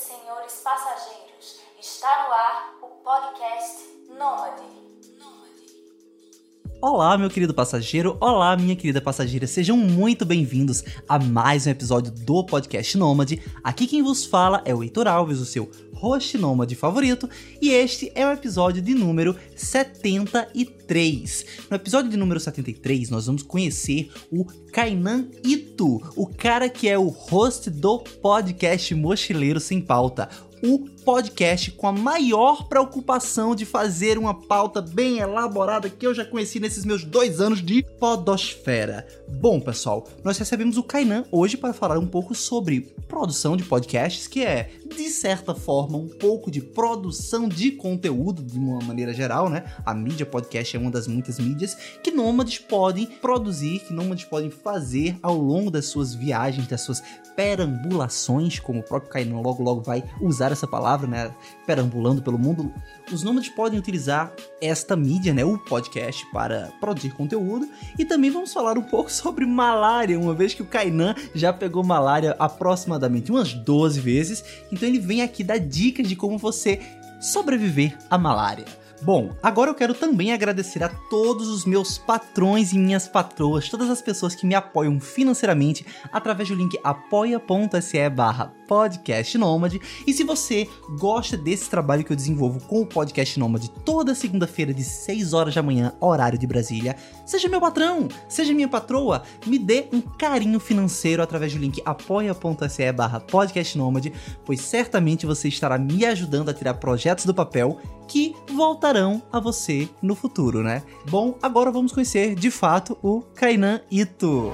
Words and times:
senhores 0.00 0.60
passageiros, 0.62 1.60
está 1.78 2.26
no 2.26 2.32
ar 2.32 2.78
o 2.82 2.88
podcast 2.88 3.84
Nômade. 4.08 4.89
Olá, 6.82 7.18
meu 7.18 7.28
querido 7.28 7.52
passageiro, 7.52 8.16
olá, 8.18 8.56
minha 8.56 8.74
querida 8.74 9.02
passageira, 9.02 9.46
sejam 9.46 9.76
muito 9.76 10.24
bem-vindos 10.24 10.82
a 11.06 11.18
mais 11.18 11.66
um 11.66 11.70
episódio 11.70 12.10
do 12.10 12.42
podcast 12.42 12.96
Nômade. 12.96 13.42
Aqui 13.62 13.86
quem 13.86 14.02
vos 14.02 14.24
fala 14.24 14.62
é 14.64 14.74
o 14.74 14.82
Heitor 14.82 15.06
Alves, 15.06 15.40
o 15.40 15.44
seu 15.44 15.70
host 15.92 16.38
nômade 16.38 16.74
favorito, 16.74 17.28
e 17.60 17.68
este 17.68 18.10
é 18.14 18.26
o 18.26 18.32
episódio 18.32 18.80
de 18.80 18.94
número 18.94 19.36
73. 19.54 21.44
No 21.68 21.76
episódio 21.76 22.10
de 22.10 22.16
número 22.16 22.40
73, 22.40 23.10
nós 23.10 23.26
vamos 23.26 23.42
conhecer 23.42 24.10
o 24.32 24.46
Kainan 24.72 25.28
Ito, 25.44 26.00
o 26.16 26.26
cara 26.26 26.70
que 26.70 26.88
é 26.88 26.98
o 26.98 27.08
host 27.08 27.68
do 27.68 27.98
podcast 27.98 28.94
Mochileiro 28.94 29.60
Sem 29.60 29.82
Pauta 29.82 30.30
o 30.62 30.86
podcast 31.00 31.70
com 31.72 31.86
a 31.86 31.92
maior 31.92 32.68
preocupação 32.68 33.54
de 33.54 33.64
fazer 33.64 34.18
uma 34.18 34.34
pauta 34.34 34.80
bem 34.80 35.18
elaborada 35.18 35.88
que 35.88 36.06
eu 36.06 36.14
já 36.14 36.24
conheci 36.24 36.60
nesses 36.60 36.84
meus 36.84 37.04
dois 37.04 37.40
anos 37.40 37.64
de 37.64 37.82
podosfera. 37.98 39.06
Bom, 39.28 39.60
pessoal, 39.60 40.06
nós 40.22 40.38
recebemos 40.38 40.76
o 40.76 40.82
Kainan 40.82 41.24
hoje 41.32 41.56
para 41.56 41.72
falar 41.72 41.98
um 41.98 42.06
pouco 42.06 42.34
sobre 42.34 42.82
produção 43.08 43.56
de 43.56 43.64
podcasts, 43.64 44.26
que 44.26 44.44
é, 44.44 44.70
de 44.86 45.08
certa 45.08 45.54
forma, 45.54 45.96
um 45.96 46.08
pouco 46.08 46.50
de 46.50 46.60
produção 46.60 47.48
de 47.48 47.72
conteúdo 47.72 48.42
de 48.42 48.58
uma 48.58 48.78
maneira 48.80 49.12
geral, 49.12 49.48
né? 49.48 49.64
A 49.84 49.94
mídia 49.94 50.26
podcast 50.26 50.76
é 50.76 50.78
uma 50.78 50.90
das 50.90 51.08
muitas 51.08 51.38
mídias 51.38 51.76
que 52.02 52.10
nômades 52.10 52.58
podem 52.58 53.06
produzir, 53.06 53.80
que 53.80 53.92
nômades 53.92 54.24
podem 54.24 54.50
fazer 54.50 55.16
ao 55.22 55.36
longo 55.36 55.70
das 55.70 55.86
suas 55.86 56.14
viagens, 56.14 56.66
das 56.68 56.82
suas 56.82 57.02
perambulações, 57.34 58.58
como 58.58 58.80
o 58.80 58.82
próprio 58.82 59.10
Kainan 59.10 59.40
logo 59.40 59.62
logo 59.62 59.80
vai 59.80 60.04
usar 60.20 60.52
essa 60.52 60.66
palavra, 60.66 60.89
né? 60.98 61.30
Perambulando 61.66 62.22
pelo 62.22 62.38
mundo. 62.38 62.72
Os 63.12 63.22
nômades 63.22 63.50
podem 63.50 63.78
utilizar 63.78 64.32
esta 64.60 64.96
mídia, 64.96 65.32
né? 65.32 65.44
O 65.44 65.58
podcast 65.58 66.24
para 66.32 66.70
produzir 66.80 67.10
conteúdo. 67.10 67.68
E 67.98 68.04
também 68.04 68.30
vamos 68.30 68.52
falar 68.52 68.78
um 68.78 68.82
pouco 68.82 69.10
sobre 69.12 69.46
malária, 69.46 70.18
uma 70.18 70.34
vez 70.34 70.54
que 70.54 70.62
o 70.62 70.66
Kainan 70.66 71.14
já 71.34 71.52
pegou 71.52 71.82
malária 71.82 72.34
aproximadamente 72.38 73.30
umas 73.30 73.52
12 73.52 74.00
vezes. 74.00 74.44
Então 74.72 74.88
ele 74.88 74.98
vem 74.98 75.22
aqui 75.22 75.44
dar 75.44 75.58
dicas 75.58 76.08
de 76.08 76.16
como 76.16 76.38
você 76.38 76.80
sobreviver 77.20 77.96
à 78.08 78.16
malária. 78.16 78.64
Bom, 79.02 79.34
agora 79.42 79.70
eu 79.70 79.74
quero 79.74 79.94
também 79.94 80.30
agradecer 80.30 80.84
a 80.84 80.88
todos 80.90 81.48
os 81.48 81.64
meus 81.64 81.96
patrões 81.96 82.72
e 82.72 82.78
minhas 82.78 83.08
patroas, 83.08 83.66
todas 83.70 83.88
as 83.88 84.02
pessoas 84.02 84.34
que 84.34 84.46
me 84.46 84.54
apoiam 84.54 85.00
financeiramente 85.00 85.86
através 86.12 86.50
do 86.50 86.54
link 86.54 86.78
apoia.se 86.84 88.10
barra 88.10 88.52
podcast 88.68 89.38
Nômade. 89.38 89.80
E 90.06 90.12
se 90.12 90.22
você 90.22 90.68
gosta 90.98 91.34
desse 91.34 91.70
trabalho 91.70 92.04
que 92.04 92.12
eu 92.12 92.16
desenvolvo 92.16 92.60
com 92.66 92.82
o 92.82 92.86
podcast 92.86 93.40
Nômade 93.40 93.70
toda 93.84 94.14
segunda-feira 94.14 94.74
de 94.74 94.84
6 94.84 95.32
horas 95.32 95.54
da 95.54 95.62
manhã, 95.62 95.94
horário 95.98 96.38
de 96.38 96.46
Brasília, 96.46 96.94
seja 97.24 97.48
meu 97.48 97.60
patrão, 97.60 98.06
seja 98.28 98.52
minha 98.52 98.68
patroa, 98.68 99.22
me 99.46 99.58
dê 99.58 99.86
um 99.94 100.02
carinho 100.02 100.60
financeiro 100.60 101.22
através 101.22 101.54
do 101.54 101.58
link 101.58 101.80
apoia.se 101.86 102.92
barra 102.92 103.18
podcast 103.18 103.78
Nômade, 103.78 104.12
pois 104.44 104.60
certamente 104.60 105.24
você 105.24 105.48
estará 105.48 105.78
me 105.78 106.04
ajudando 106.04 106.50
a 106.50 106.54
tirar 106.54 106.74
projetos 106.74 107.24
do 107.24 107.32
papel 107.32 107.80
que 108.06 108.34
voltarão 108.52 108.89
a 109.32 109.38
você 109.38 109.88
no 110.02 110.16
futuro, 110.16 110.62
né? 110.62 110.82
Bom, 111.08 111.38
agora 111.40 111.70
vamos 111.70 111.92
conhecer 111.92 112.34
de 112.34 112.50
fato 112.50 112.98
o 113.02 113.22
Kainan 113.22 113.80
Ito. 113.90 114.52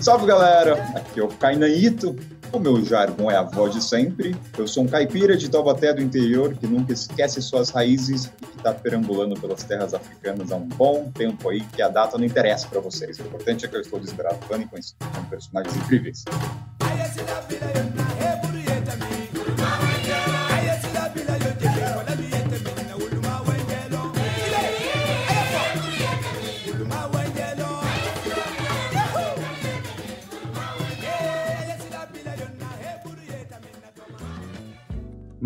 Salve 0.00 0.26
galera, 0.26 0.74
aqui 0.94 1.20
é 1.20 1.22
o 1.22 1.28
Cainaíto. 1.28 2.14
O 2.52 2.58
meu 2.60 2.84
jargão 2.84 3.30
é 3.30 3.36
a 3.36 3.42
voz 3.42 3.74
de 3.74 3.82
sempre. 3.82 4.36
Eu 4.56 4.68
sou 4.68 4.84
um 4.84 4.86
caipira 4.86 5.36
de 5.36 5.48
Taubaté 5.50 5.92
do 5.92 6.02
interior 6.02 6.54
que 6.54 6.66
nunca 6.66 6.92
esquece 6.92 7.42
suas 7.42 7.70
raízes 7.70 8.26
e 8.26 8.46
que 8.46 8.56
está 8.58 8.72
perambulando 8.72 9.38
pelas 9.40 9.64
terras 9.64 9.94
africanas 9.94 10.52
há 10.52 10.56
um 10.56 10.68
bom 10.68 11.10
tempo 11.12 11.48
aí, 11.48 11.60
que 11.60 11.82
a 11.82 11.88
data 11.88 12.16
não 12.16 12.24
interessa 12.24 12.68
para 12.68 12.80
vocês. 12.80 13.18
O 13.18 13.22
importante 13.22 13.64
é 13.64 13.68
que 13.68 13.76
eu 13.76 13.80
estou 13.80 13.98
desbravando 13.98 14.62
e 14.62 14.66
conhecendo 14.66 15.28
personagens 15.28 15.76
incríveis. 15.76 16.24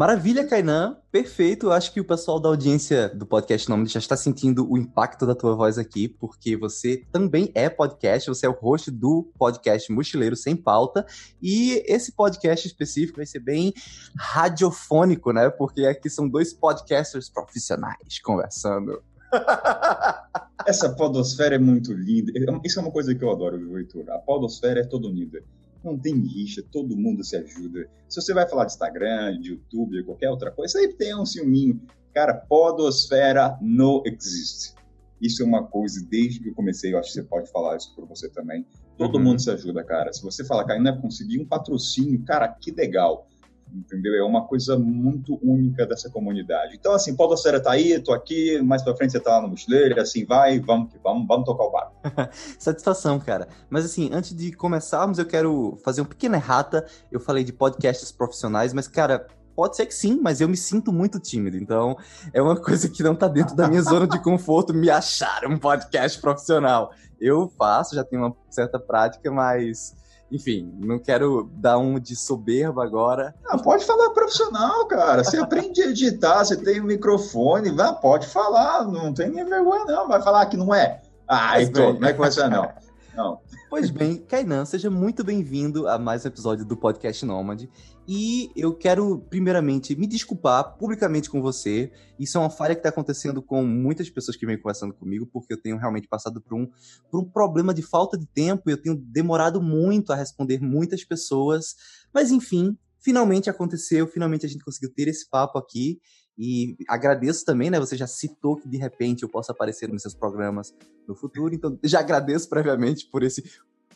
Maravilha, 0.00 0.46
Kainan. 0.46 0.96
Perfeito. 1.12 1.70
Acho 1.70 1.92
que 1.92 2.00
o 2.00 2.04
pessoal 2.06 2.40
da 2.40 2.48
audiência 2.48 3.10
do 3.10 3.26
podcast 3.26 3.68
Nome 3.68 3.86
já 3.86 3.98
está 3.98 4.16
sentindo 4.16 4.66
o 4.66 4.78
impacto 4.78 5.26
da 5.26 5.34
tua 5.34 5.54
voz 5.54 5.76
aqui, 5.76 6.08
porque 6.08 6.56
você 6.56 7.04
também 7.12 7.52
é 7.54 7.68
podcast, 7.68 8.26
você 8.26 8.46
é 8.46 8.48
o 8.48 8.54
host 8.54 8.90
do 8.90 9.30
podcast 9.38 9.92
Mochileiro 9.92 10.34
Sem 10.34 10.56
Pauta. 10.56 11.04
E 11.42 11.84
esse 11.86 12.12
podcast 12.12 12.66
específico 12.66 13.18
vai 13.18 13.26
ser 13.26 13.40
bem 13.40 13.74
radiofônico, 14.16 15.34
né? 15.34 15.50
Porque 15.50 15.84
aqui 15.84 16.08
são 16.08 16.26
dois 16.26 16.54
podcasters 16.54 17.28
profissionais 17.28 18.18
conversando. 18.24 19.02
Essa 20.66 20.88
podosfera 20.96 21.56
é 21.56 21.58
muito 21.58 21.92
linda. 21.92 22.32
Isso 22.64 22.78
é 22.78 22.82
uma 22.82 22.90
coisa 22.90 23.14
que 23.14 23.22
eu 23.22 23.30
adoro, 23.30 23.58
viu, 23.58 23.76
Heitor? 23.76 24.08
A 24.08 24.18
podosfera 24.18 24.80
é 24.80 24.84
toda 24.84 25.08
unida 25.08 25.44
não 25.84 25.98
tem 25.98 26.14
rixa, 26.14 26.62
todo 26.70 26.96
mundo 26.96 27.24
se 27.24 27.36
ajuda. 27.36 27.88
Se 28.08 28.20
você 28.20 28.34
vai 28.34 28.48
falar 28.48 28.64
de 28.64 28.72
Instagram, 28.72 29.40
de 29.40 29.50
YouTube, 29.50 30.04
qualquer 30.04 30.30
outra 30.30 30.50
coisa, 30.50 30.78
sempre 30.78 30.96
tem 30.96 31.16
um 31.16 31.26
ciúminho. 31.26 31.80
Cara, 32.14 32.34
podosfera 32.34 33.58
não 33.60 34.02
existe. 34.04 34.74
Isso 35.20 35.42
é 35.42 35.46
uma 35.46 35.64
coisa, 35.64 36.04
desde 36.08 36.40
que 36.40 36.48
eu 36.48 36.54
comecei, 36.54 36.94
eu 36.94 36.98
acho 36.98 37.08
que 37.08 37.14
você 37.14 37.22
pode 37.22 37.50
falar 37.50 37.76
isso 37.76 37.94
por 37.94 38.06
você 38.06 38.28
também. 38.28 38.66
Todo 38.96 39.16
uhum. 39.16 39.24
mundo 39.24 39.40
se 39.40 39.50
ajuda, 39.50 39.84
cara. 39.84 40.12
Se 40.12 40.22
você 40.22 40.44
falar, 40.44 40.64
cara, 40.64 40.78
ainda 40.78 40.96
conseguir 40.96 41.40
um 41.40 41.44
patrocínio, 41.46 42.24
cara, 42.24 42.48
que 42.48 42.70
legal 42.70 43.29
entendeu? 43.74 44.14
É 44.14 44.22
uma 44.22 44.46
coisa 44.46 44.78
muito 44.78 45.38
única 45.42 45.86
dessa 45.86 46.10
comunidade. 46.10 46.76
Então, 46.76 46.92
assim, 46.92 47.14
Podosfera 47.14 47.60
tá 47.60 47.72
aí, 47.72 47.98
tô 48.00 48.12
aqui, 48.12 48.60
mais 48.62 48.82
pra 48.82 48.96
frente 48.96 49.12
você 49.12 49.20
tá 49.20 49.36
lá 49.36 49.42
no 49.42 49.48
mochileiro, 49.48 50.00
assim, 50.00 50.24
vai, 50.24 50.58
vamos 50.60 50.92
que 50.92 50.98
vamos, 50.98 51.26
vamos 51.26 51.44
tocar 51.44 51.64
o 51.64 51.70
barco. 51.70 51.94
Satisfação, 52.58 53.18
cara. 53.18 53.48
Mas, 53.68 53.84
assim, 53.84 54.10
antes 54.12 54.34
de 54.34 54.52
começarmos, 54.52 55.18
eu 55.18 55.26
quero 55.26 55.78
fazer 55.84 56.02
um 56.02 56.06
pequeno 56.06 56.34
errata. 56.34 56.86
Eu 57.10 57.20
falei 57.20 57.44
de 57.44 57.52
podcasts 57.52 58.10
profissionais, 58.12 58.72
mas, 58.72 58.88
cara, 58.88 59.26
Pode 59.60 59.76
ser 59.76 59.84
que 59.84 59.94
sim, 59.94 60.18
mas 60.22 60.40
eu 60.40 60.48
me 60.48 60.56
sinto 60.56 60.90
muito 60.90 61.20
tímido. 61.20 61.54
Então, 61.56 61.94
é 62.32 62.40
uma 62.40 62.56
coisa 62.56 62.88
que 62.88 63.02
não 63.02 63.14
tá 63.14 63.28
dentro 63.28 63.54
da 63.54 63.68
minha 63.68 63.82
zona 63.82 64.06
de 64.06 64.18
conforto 64.24 64.72
me 64.72 64.88
achar 64.88 65.44
um 65.44 65.58
podcast 65.58 66.18
profissional. 66.18 66.92
Eu 67.20 67.46
faço, 67.58 67.94
já 67.94 68.02
tenho 68.02 68.22
uma 68.22 68.36
certa 68.48 68.78
prática, 68.78 69.30
mas 69.30 69.94
enfim, 70.30 70.72
não 70.78 70.98
quero 70.98 71.50
dar 71.54 71.78
um 71.78 71.98
de 71.98 72.14
soberba 72.14 72.84
agora. 72.84 73.34
Não, 73.44 73.58
pode 73.58 73.84
falar 73.84 74.10
profissional, 74.10 74.86
cara. 74.86 75.24
Você 75.24 75.36
aprende 75.42 75.82
a 75.82 75.86
editar, 75.86 76.44
você 76.44 76.56
tem 76.56 76.80
um 76.80 76.84
microfone, 76.84 77.70
vai, 77.70 77.94
pode 78.00 78.26
falar, 78.26 78.86
não 78.86 79.12
tem 79.12 79.30
nem 79.30 79.44
vergonha, 79.44 79.84
não. 79.84 80.06
Vai 80.06 80.22
falar 80.22 80.46
que 80.46 80.56
não 80.56 80.74
é. 80.74 81.02
Ah, 81.26 81.60
então, 81.60 81.92
não 81.94 82.08
é 82.08 82.12
que 82.12 82.18
vai 82.18 82.30
ser, 82.30 82.48
não. 82.48 82.70
Não. 83.12 83.40
Pois 83.68 83.90
bem, 83.90 84.18
Kainan, 84.18 84.64
seja 84.64 84.88
muito 84.88 85.24
bem-vindo 85.24 85.88
a 85.88 85.98
mais 85.98 86.24
um 86.24 86.28
episódio 86.28 86.64
do 86.64 86.76
Podcast 86.76 87.26
Nômade. 87.26 87.68
E 88.12 88.50
eu 88.56 88.74
quero, 88.74 89.20
primeiramente, 89.30 89.94
me 89.94 90.04
desculpar 90.04 90.76
publicamente 90.76 91.30
com 91.30 91.40
você. 91.40 91.92
Isso 92.18 92.36
é 92.36 92.40
uma 92.40 92.50
falha 92.50 92.74
que 92.74 92.80
está 92.80 92.88
acontecendo 92.88 93.40
com 93.40 93.64
muitas 93.64 94.10
pessoas 94.10 94.36
que 94.36 94.44
vêm 94.44 94.58
conversando 94.60 94.92
comigo, 94.92 95.28
porque 95.32 95.52
eu 95.52 95.62
tenho 95.62 95.76
realmente 95.76 96.08
passado 96.08 96.40
por 96.40 96.56
um, 96.56 96.68
por 97.08 97.20
um 97.20 97.24
problema 97.24 97.72
de 97.72 97.82
falta 97.82 98.18
de 98.18 98.26
tempo 98.26 98.68
e 98.68 98.72
eu 98.72 98.82
tenho 98.82 98.96
demorado 98.96 99.62
muito 99.62 100.12
a 100.12 100.16
responder 100.16 100.60
muitas 100.60 101.04
pessoas. 101.04 101.76
Mas, 102.12 102.32
enfim, 102.32 102.76
finalmente 102.98 103.48
aconteceu, 103.48 104.08
finalmente 104.08 104.44
a 104.44 104.48
gente 104.48 104.64
conseguiu 104.64 104.92
ter 104.92 105.06
esse 105.06 105.30
papo 105.30 105.56
aqui. 105.56 106.00
E 106.36 106.74
agradeço 106.88 107.44
também, 107.44 107.70
né? 107.70 107.78
Você 107.78 107.96
já 107.96 108.08
citou 108.08 108.56
que 108.56 108.68
de 108.68 108.76
repente 108.76 109.22
eu 109.22 109.28
possa 109.28 109.52
aparecer 109.52 109.88
nos 109.88 110.02
seus 110.02 110.16
programas 110.16 110.74
no 111.06 111.14
futuro, 111.14 111.54
então 111.54 111.78
já 111.84 112.00
agradeço 112.00 112.48
previamente 112.48 113.08
por 113.08 113.22
esse 113.22 113.44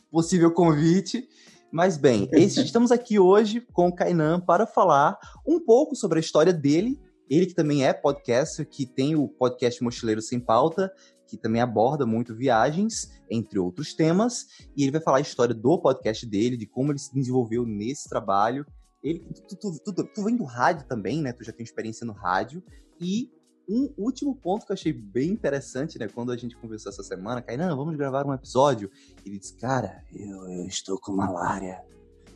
possível 0.09 0.53
convite. 0.53 1.27
Mas 1.75 1.97
bem, 1.97 2.29
esse, 2.31 2.63
estamos 2.63 2.93
aqui 2.93 3.19
hoje 3.19 3.61
com 3.73 3.89
o 3.89 3.93
Kainan 3.93 4.39
para 4.39 4.65
falar 4.65 5.19
um 5.45 5.59
pouco 5.59 5.97
sobre 5.97 6.21
a 6.21 6.21
história 6.21 6.53
dele 6.53 7.01
Ele 7.29 7.47
que 7.47 7.55
também 7.55 7.85
é 7.85 7.93
podcaster, 7.93 8.65
que 8.65 8.87
tem 8.87 9.17
o 9.17 9.27
podcast 9.27 9.83
Mochileiro 9.83 10.23
Sem 10.23 10.39
Pauta, 10.39 10.93
que 11.27 11.37
também 11.37 11.61
aborda 11.61 12.07
muito 12.07 12.33
viagens, 12.33 13.11
entre 13.29 13.59
outros 13.59 13.93
temas, 13.93 14.47
e 14.77 14.85
ele 14.85 14.93
vai 14.93 15.01
falar 15.01 15.17
a 15.17 15.23
história 15.23 15.53
do 15.53 15.77
podcast 15.77 16.25
dele, 16.25 16.57
de 16.57 16.65
como 16.65 16.93
ele 16.93 16.99
se 17.01 17.13
desenvolveu 17.13 17.67
nesse 17.67 18.09
trabalho. 18.09 18.65
Ele, 19.03 19.27
tu, 19.49 19.57
tu, 19.57 19.93
tu, 19.93 20.05
tu 20.15 20.23
vem 20.23 20.37
do 20.37 20.45
rádio 20.45 20.87
também, 20.87 21.21
né? 21.21 21.33
Tu 21.33 21.43
já 21.43 21.53
tem 21.53 21.65
experiência 21.65 22.07
no 22.07 22.13
rádio, 22.13 22.63
e 23.01 23.29
um 23.69 23.93
último 23.97 24.35
ponto 24.35 24.67
que 24.67 24.73
eu 24.73 24.75
achei 24.75 24.93
bem 24.93 25.31
interessante, 25.31 25.99
né? 25.99 26.09
Quando 26.09 26.33
a 26.33 26.37
gente 26.37 26.57
conversou 26.57 26.91
essa 26.91 27.03
semana, 27.03 27.43
Kainan, 27.43 27.75
vamos 27.77 27.97
gravar 27.97 28.27
um 28.27 28.35
episódio. 28.35 28.91
Ele 29.25 29.39
disse, 29.39 29.55
cara, 29.55 30.03
eu, 30.15 30.49
eu 30.49 30.67
estou 30.67 30.99
com 30.99 31.13
malária 31.13 31.83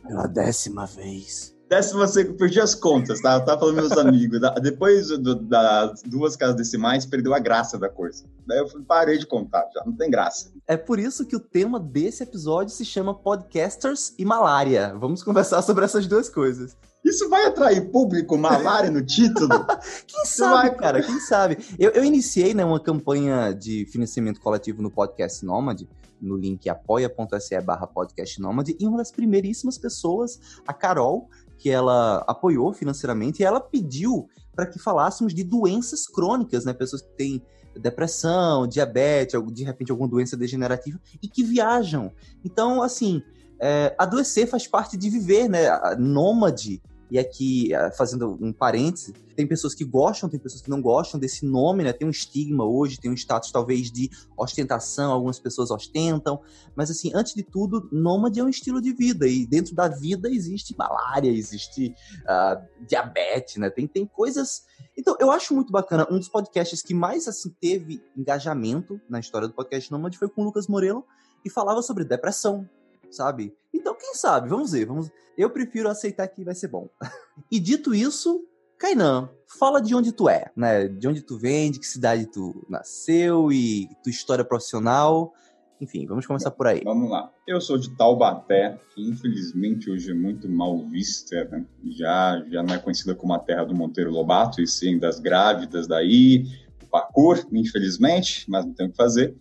pela 0.05 0.27
décima 0.27 0.85
vez. 0.85 1.55
Décima 1.69 2.05
eu 2.15 2.35
perdi 2.35 2.59
as 2.59 2.73
contas, 2.73 3.21
tá? 3.21 3.35
Eu 3.35 3.45
tava 3.45 3.59
falando 3.59 3.75
meus 3.75 3.91
amigos. 3.97 4.39
depois 4.59 5.09
do, 5.09 5.35
das 5.35 6.01
duas 6.01 6.35
casas 6.35 6.55
decimais, 6.55 7.05
perdeu 7.05 7.31
a 7.31 7.39
graça 7.39 7.77
da 7.77 7.87
coisa. 7.87 8.25
Daí 8.47 8.57
eu 8.57 8.67
parei 8.87 9.19
de 9.19 9.27
contar, 9.27 9.69
já 9.71 9.83
não 9.85 9.95
tem 9.95 10.09
graça. 10.09 10.51
É 10.67 10.75
por 10.75 10.97
isso 10.97 11.27
que 11.27 11.35
o 11.35 11.39
tema 11.39 11.79
desse 11.79 12.23
episódio 12.23 12.73
se 12.73 12.83
chama 12.83 13.13
Podcasters 13.13 14.15
e 14.17 14.25
Malária. 14.25 14.95
Vamos 14.97 15.21
conversar 15.23 15.61
sobre 15.61 15.85
essas 15.85 16.07
duas 16.07 16.27
coisas. 16.27 16.75
Isso 17.03 17.29
vai 17.29 17.45
atrair 17.45 17.89
público 17.89 18.37
malária 18.37 18.91
no 18.91 19.03
título? 19.03 19.49
Quem 20.05 20.25
sabe, 20.25 20.69
vai... 20.69 20.75
cara, 20.75 21.01
quem 21.01 21.19
sabe? 21.19 21.57
Eu, 21.77 21.91
eu 21.91 22.03
iniciei 22.03 22.53
né, 22.53 22.63
uma 22.65 22.79
campanha 22.79 23.53
de 23.53 23.85
financiamento 23.85 24.41
coletivo 24.41 24.81
no 24.81 24.91
Podcast 24.91 25.45
Nômade, 25.45 25.87
no 26.21 26.35
link 26.35 26.69
apoia.se 26.69 27.61
barra 27.61 27.87
podcast 27.87 28.41
Nômade, 28.41 28.75
e 28.79 28.85
uma 28.85 28.97
das 28.97 29.11
primeiríssimas 29.11 29.77
pessoas, 29.77 30.39
a 30.67 30.73
Carol, 30.73 31.29
que 31.57 31.69
ela 31.69 32.23
apoiou 32.27 32.73
financeiramente, 32.73 33.41
e 33.41 33.45
ela 33.45 33.61
pediu 33.61 34.27
para 34.53 34.65
que 34.65 34.77
falássemos 34.77 35.33
de 35.33 35.43
doenças 35.43 36.05
crônicas, 36.05 36.65
né? 36.65 36.73
Pessoas 36.73 37.01
que 37.01 37.15
têm 37.15 37.41
depressão, 37.75 38.67
diabetes, 38.67 39.39
de 39.53 39.63
repente 39.63 39.91
alguma 39.91 40.09
doença 40.09 40.35
degenerativa, 40.35 40.99
e 41.21 41.27
que 41.27 41.43
viajam. 41.43 42.11
Então, 42.43 42.81
assim, 42.81 43.21
é, 43.59 43.95
adoecer 43.97 44.47
faz 44.47 44.67
parte 44.67 44.97
de 44.97 45.09
viver, 45.09 45.47
né? 45.47 45.69
Nômade 45.97 46.81
e 47.11 47.17
aqui, 47.17 47.73
ah, 47.73 47.91
fazendo 47.91 48.37
um 48.41 48.53
parêntese, 48.53 49.13
tem 49.35 49.47
pessoas 49.47 49.73
que 49.73 49.85
gostam, 49.85 50.29
tem 50.29 50.39
pessoas 50.39 50.61
que 50.61 50.69
não 50.69 50.81
gostam 50.81 51.19
desse 51.19 51.45
nome, 51.45 51.83
né? 51.83 51.93
Tem 51.93 52.07
um 52.07 52.11
estigma 52.11 52.65
hoje, 52.65 52.99
tem 52.99 53.09
um 53.09 53.13
status 53.13 53.51
talvez 53.51 53.91
de 53.91 54.09
ostentação, 54.37 55.11
algumas 55.11 55.39
pessoas 55.39 55.71
ostentam. 55.71 56.41
Mas, 56.75 56.91
assim, 56.91 57.11
antes 57.15 57.33
de 57.33 57.43
tudo, 57.43 57.87
nômade 57.91 58.39
é 58.39 58.43
um 58.43 58.49
estilo 58.49 58.81
de 58.81 58.93
vida. 58.93 59.27
E 59.27 59.47
dentro 59.47 59.73
da 59.73 59.87
vida 59.87 60.29
existe 60.29 60.75
malária, 60.77 61.29
existe 61.29 61.95
uh, 62.23 62.85
diabetes, 62.85 63.55
né? 63.57 63.69
Tem, 63.69 63.87
tem 63.87 64.05
coisas. 64.05 64.63
Então, 64.97 65.15
eu 65.19 65.31
acho 65.31 65.55
muito 65.55 65.71
bacana. 65.71 66.05
Um 66.11 66.19
dos 66.19 66.27
podcasts 66.27 66.81
que 66.81 66.93
mais, 66.93 67.27
assim, 67.27 67.49
teve 67.61 68.03
engajamento 68.17 68.99
na 69.09 69.19
história 69.19 69.47
do 69.47 69.53
podcast 69.53 69.89
Nômade 69.91 70.17
foi 70.17 70.27
com 70.27 70.41
o 70.41 70.45
Lucas 70.45 70.67
Morelo 70.67 71.05
e 71.45 71.49
falava 71.49 71.81
sobre 71.81 72.03
depressão, 72.03 72.67
sabe? 73.11 73.53
Então, 73.73 73.95
quem 73.95 74.13
sabe? 74.13 74.49
Vamos 74.49 74.71
ver. 74.71 74.85
Vamos... 74.85 75.11
Eu 75.37 75.49
prefiro 75.49 75.89
aceitar 75.89 76.27
que 76.27 76.43
vai 76.43 76.55
ser 76.55 76.67
bom. 76.67 76.89
e 77.51 77.59
dito 77.59 77.93
isso, 77.93 78.43
Kainan, 78.77 79.29
fala 79.59 79.81
de 79.81 79.93
onde 79.95 80.11
tu 80.11 80.29
é, 80.29 80.51
né? 80.55 80.87
De 80.87 81.07
onde 81.07 81.21
tu 81.21 81.37
vem, 81.37 81.71
de 81.71 81.79
que 81.79 81.87
cidade 81.87 82.25
tu 82.25 82.65
nasceu 82.69 83.51
e 83.51 83.87
tua 84.03 84.09
história 84.09 84.43
profissional. 84.43 85.33
Enfim, 85.81 86.05
vamos 86.05 86.25
começar 86.25 86.51
por 86.51 86.67
aí. 86.67 86.81
Vamos 86.83 87.09
lá. 87.09 87.31
Eu 87.47 87.61
sou 87.61 87.77
de 87.77 87.89
Taubaté, 87.95 88.77
que 88.93 89.01
infelizmente 89.01 89.89
hoje 89.89 90.11
é 90.11 90.13
muito 90.13 90.49
mal 90.49 90.77
vista, 90.89 91.45
né? 91.45 91.65
Já, 91.91 92.43
já 92.49 92.61
não 92.61 92.75
é 92.75 92.77
conhecida 92.77 93.15
como 93.15 93.33
a 93.33 93.39
terra 93.39 93.63
do 93.63 93.73
Monteiro 93.73 94.11
Lobato, 94.11 94.61
e 94.61 94.67
sim 94.67 94.99
das 94.99 95.19
grávidas 95.19 95.87
daí, 95.87 96.45
o 96.83 96.87
parkour, 96.87 97.45
infelizmente, 97.53 98.45
mas 98.49 98.65
não 98.65 98.73
tem 98.73 98.87
o 98.87 98.91
que 98.91 98.97
fazer. 98.97 99.35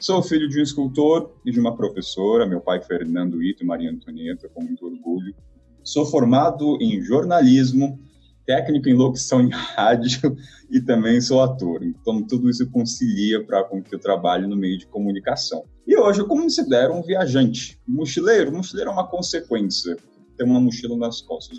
Sou 0.00 0.22
filho 0.22 0.48
de 0.48 0.60
um 0.60 0.62
escultor 0.62 1.34
e 1.44 1.50
de 1.50 1.58
uma 1.58 1.76
professora, 1.76 2.46
meu 2.46 2.60
pai 2.60 2.80
Fernando 2.80 3.42
Ito 3.42 3.64
e 3.64 3.66
Maria 3.66 3.90
Antonieta, 3.90 4.48
com 4.48 4.62
muito 4.62 4.86
orgulho. 4.86 5.34
Sou 5.82 6.06
formado 6.06 6.78
em 6.80 7.00
jornalismo, 7.02 7.98
técnico 8.46 8.88
em 8.88 8.94
locução 8.94 9.40
em 9.40 9.50
rádio 9.50 10.36
e 10.70 10.80
também 10.80 11.20
sou 11.20 11.42
ator. 11.42 11.82
Então, 11.82 12.24
tudo 12.24 12.48
isso 12.48 12.70
concilia 12.70 13.44
para 13.44 13.64
com 13.64 13.82
que 13.82 13.92
eu 13.92 13.98
trabalhe 13.98 14.46
no 14.46 14.56
meio 14.56 14.78
de 14.78 14.86
comunicação. 14.86 15.64
E 15.84 15.96
hoje 15.96 16.20
eu 16.20 16.28
considero 16.28 16.94
um 16.94 17.02
viajante. 17.02 17.76
Mochileiro? 17.84 18.52
Mochileiro 18.52 18.90
é 18.90 18.92
uma 18.92 19.08
consequência. 19.08 19.96
Ter 20.36 20.44
uma 20.44 20.60
mochila 20.60 20.96
nas 20.96 21.20
costas. 21.20 21.58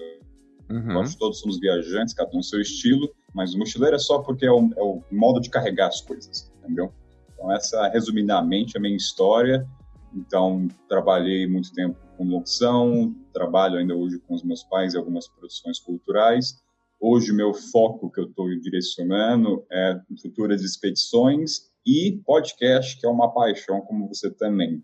Uhum. 0.69 0.94
Nós 0.94 1.13
todos 1.13 1.42
somos 1.42 1.59
viajantes, 1.59 2.13
cada 2.13 2.31
um 2.38 2.42
seu 2.42 2.62
estilo, 2.62 3.09
mas 3.33 3.53
o 3.53 3.57
mochileiro 3.57 3.97
é 3.97 4.00
só 4.00 4.19
porque 4.19 4.45
é 4.45 4.51
o, 4.51 4.69
é 4.77 4.81
o 4.81 5.03
modo 5.12 5.42
de 5.42 5.50
carregar 5.50 5.88
as 5.88 6.00
coisas, 6.00 6.50
entendeu? 6.63 6.94
Então, 7.39 7.53
essa, 7.53 7.88
resumidamente, 7.88 8.75
é 8.75 8.80
a 8.80 8.81
minha 8.81 8.97
história. 8.97 9.65
Então, 10.13 10.68
trabalhei 10.89 11.47
muito 11.47 11.71
tempo 11.71 11.97
com 12.18 12.25
locução, 12.25 13.15
trabalho 13.33 13.77
ainda 13.77 13.95
hoje 13.95 14.19
com 14.19 14.33
os 14.33 14.44
meus 14.44 14.62
pais 14.63 14.94
em 14.94 14.97
algumas 14.97 15.27
produções 15.30 15.80
culturais. 15.80 16.62
Hoje, 17.00 17.31
o 17.31 17.36
meu 17.36 17.53
foco 17.53 18.12
que 18.12 18.19
eu 18.19 18.25
estou 18.25 18.50
direcionando 18.59 19.63
é 19.71 19.97
futuras 20.21 20.62
expedições 20.62 21.69
e 21.88 22.19
podcast, 22.25 23.00
que 23.00 23.06
é 23.06 23.09
uma 23.09 23.33
paixão, 23.33 23.80
como 23.81 24.09
você 24.09 24.30
também. 24.30 24.83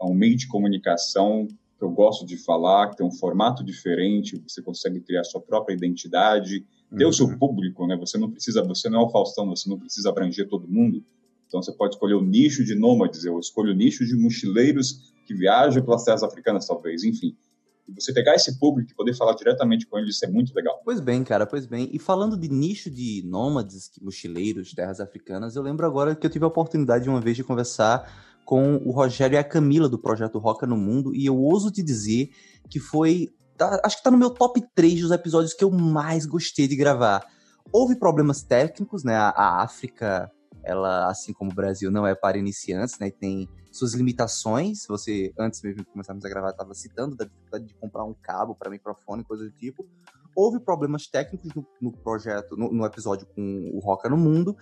É 0.00 0.04
um 0.04 0.14
meio 0.14 0.36
de 0.36 0.46
comunicação 0.46 1.48
que 1.76 1.84
eu 1.84 1.90
gosto 1.90 2.24
de 2.24 2.36
falar, 2.36 2.90
que 2.90 2.98
tem 2.98 3.06
um 3.06 3.10
formato 3.10 3.64
diferente, 3.64 4.40
você 4.46 4.62
consegue 4.62 5.00
criar 5.00 5.24
sua 5.24 5.40
própria 5.40 5.74
identidade, 5.74 6.64
ter 6.96 7.04
uhum. 7.04 7.10
o 7.10 7.12
seu 7.12 7.26
uhum. 7.26 7.38
público, 7.38 7.84
né? 7.86 7.96
Você 7.96 8.16
não 8.16 8.30
precisa, 8.30 8.62
você 8.62 8.88
não 8.88 9.00
é 9.00 9.04
o 9.04 9.10
Faustão, 9.10 9.46
você 9.48 9.68
não 9.68 9.78
precisa 9.78 10.08
abranger 10.08 10.48
todo 10.48 10.68
mundo. 10.68 11.02
Então 11.46 11.62
você 11.62 11.72
pode 11.72 11.94
escolher 11.94 12.14
o 12.14 12.22
nicho 12.22 12.64
de 12.64 12.74
nômades, 12.74 13.24
eu 13.24 13.38
escolho 13.38 13.72
o 13.72 13.76
nicho 13.76 14.04
de 14.04 14.16
mochileiros 14.16 15.14
que 15.26 15.34
viajam 15.34 15.82
pelas 15.84 16.04
terras 16.04 16.22
africanas, 16.22 16.66
talvez, 16.66 17.04
enfim. 17.04 17.36
E 17.88 17.94
você 17.94 18.12
pegar 18.12 18.34
esse 18.34 18.58
público 18.58 18.90
e 18.90 18.94
poder 18.94 19.14
falar 19.14 19.34
diretamente 19.34 19.86
com 19.86 19.96
eles, 19.96 20.16
isso 20.16 20.24
é 20.24 20.28
muito 20.28 20.52
legal. 20.54 20.80
Pois 20.84 21.00
bem, 21.00 21.22
cara, 21.22 21.46
pois 21.46 21.66
bem. 21.66 21.88
E 21.92 21.98
falando 21.98 22.36
de 22.36 22.48
nicho 22.48 22.90
de 22.90 23.22
nômades, 23.24 23.90
mochileiros, 24.02 24.72
terras 24.72 24.98
africanas, 24.98 25.54
eu 25.54 25.62
lembro 25.62 25.86
agora 25.86 26.16
que 26.16 26.26
eu 26.26 26.30
tive 26.30 26.44
a 26.44 26.48
oportunidade 26.48 27.08
uma 27.08 27.20
vez 27.20 27.36
de 27.36 27.44
conversar 27.44 28.36
com 28.44 28.76
o 28.76 28.90
Rogério 28.90 29.34
e 29.34 29.38
a 29.38 29.44
Camila 29.44 29.88
do 29.88 29.98
projeto 29.98 30.38
Roca 30.38 30.66
no 30.66 30.76
Mundo, 30.76 31.14
e 31.14 31.26
eu 31.26 31.36
ouso 31.36 31.70
te 31.70 31.82
dizer 31.82 32.30
que 32.68 32.78
foi. 32.80 33.28
Tá, 33.56 33.80
acho 33.84 33.96
que 33.96 34.02
tá 34.02 34.10
no 34.10 34.18
meu 34.18 34.30
top 34.30 34.62
3 34.74 35.00
dos 35.00 35.10
episódios 35.10 35.54
que 35.54 35.64
eu 35.64 35.70
mais 35.70 36.26
gostei 36.26 36.68
de 36.68 36.76
gravar. 36.76 37.26
Houve 37.72 37.96
problemas 37.96 38.42
técnicos, 38.42 39.02
né? 39.02 39.14
A, 39.14 39.30
a 39.30 39.62
África 39.62 40.30
ela, 40.66 41.08
assim 41.08 41.32
como 41.32 41.52
o 41.52 41.54
Brasil, 41.54 41.92
não 41.92 42.04
é 42.04 42.14
para 42.14 42.36
iniciantes, 42.36 42.98
né? 42.98 43.08
Tem 43.08 43.48
suas 43.70 43.94
limitações. 43.94 44.84
Você, 44.88 45.32
antes 45.38 45.62
mesmo 45.62 45.84
de 45.84 45.86
começarmos 45.86 46.24
a 46.24 46.28
gravar, 46.28 46.50
estava 46.50 46.74
citando 46.74 47.14
da 47.14 47.24
dificuldade 47.24 47.66
de 47.66 47.74
comprar 47.74 48.04
um 48.04 48.12
cabo 48.12 48.54
para 48.54 48.68
microfone, 48.68 49.22
coisa 49.22 49.44
do 49.44 49.50
tipo. 49.52 49.86
Houve 50.34 50.58
problemas 50.58 51.06
técnicos 51.06 51.54
no, 51.54 51.64
no 51.80 51.92
projeto, 51.92 52.56
no, 52.56 52.72
no, 52.72 52.84
episódio 52.84 53.26
com 53.28 53.70
o 53.72 53.78
Roca 53.78 54.08
no 54.08 54.16
Mundo. 54.16 54.56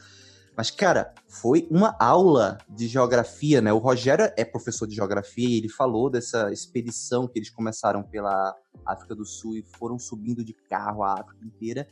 Mas, 0.55 0.71
cara, 0.71 1.12
foi 1.26 1.67
uma 1.71 1.97
aula 1.99 2.59
de 2.69 2.87
geografia, 2.87 3.62
né? 3.62 3.73
O 3.73 3.78
Rogério 3.78 4.31
é 4.37 4.45
professor 4.45 4.87
de 4.87 4.95
geografia 4.95 5.49
e 5.49 5.57
ele 5.57 5.71
falou 5.71 6.11
dessa 6.11 6.52
expedição 6.52 7.26
que 7.26 7.38
eles 7.38 7.50
começaram 7.50 8.02
pela 8.02 8.55
África 8.85 9.14
do 9.14 9.25
Sul 9.25 9.57
e 9.57 9.64
foram 9.78 9.99
subindo 9.99 10.45
de 10.45 10.52
carro 10.52 11.02
a 11.02 11.14
África 11.14 11.45
inteira. 11.45 11.88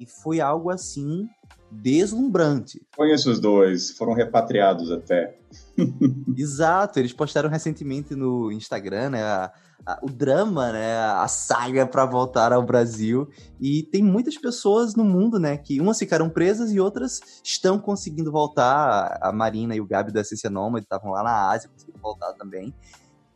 E 0.00 0.06
foi 0.06 0.40
algo 0.40 0.70
assim 0.70 1.28
deslumbrante. 1.72 2.80
Conheço 2.94 3.30
os 3.30 3.40
dois, 3.40 3.90
foram 3.92 4.12
repatriados 4.12 4.90
até. 4.90 5.38
Exato, 6.36 6.98
eles 6.98 7.12
postaram 7.12 7.48
recentemente 7.48 8.14
no 8.14 8.52
Instagram, 8.52 9.10
né, 9.10 9.22
a, 9.22 9.52
a, 9.86 9.98
o 10.02 10.10
drama, 10.10 10.70
né, 10.72 10.98
a 10.98 11.26
saga 11.28 11.86
para 11.86 12.04
voltar 12.04 12.52
ao 12.52 12.62
Brasil. 12.62 13.28
E 13.60 13.84
tem 13.84 14.02
muitas 14.02 14.36
pessoas 14.36 14.94
no 14.94 15.04
mundo, 15.04 15.38
né, 15.38 15.56
que 15.56 15.80
umas 15.80 15.98
ficaram 15.98 16.28
presas 16.28 16.72
e 16.72 16.78
outras 16.78 17.20
estão 17.42 17.78
conseguindo 17.78 18.30
voltar. 18.30 19.18
A 19.22 19.32
Marina 19.32 19.74
e 19.74 19.80
o 19.80 19.86
Gabi 19.86 20.12
da 20.12 20.20
Essência 20.20 20.50
Nômade 20.50 20.84
estavam 20.84 21.10
lá 21.10 21.22
na 21.22 21.50
Ásia, 21.50 21.70
conseguiram 21.70 22.00
voltar 22.00 22.32
também. 22.34 22.74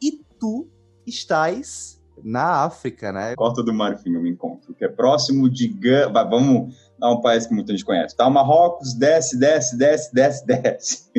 E 0.00 0.23
tu 0.38 0.69
estás 1.07 1.97
na 2.23 2.64
África, 2.64 3.12
né? 3.12 3.35
Costa 3.37 3.62
do 3.62 3.73
Marfim, 3.73 4.14
eu 4.14 4.23
me 4.23 4.31
encontro, 4.31 4.75
que 4.75 4.85
é 4.85 4.88
próximo 4.88 5.49
de 5.49 5.69
Gana. 5.69 6.25
Vamos 6.25 6.75
dar 6.99 7.11
um 7.11 7.21
país 7.21 7.47
que 7.47 7.55
muita 7.55 7.73
gente 7.73 7.85
conhece. 7.85 8.17
Tá, 8.17 8.29
Marrocos, 8.29 8.95
desce, 8.95 9.38
desce, 9.38 9.76
desce, 9.76 10.15
desce, 10.15 10.47
desce. 10.47 11.11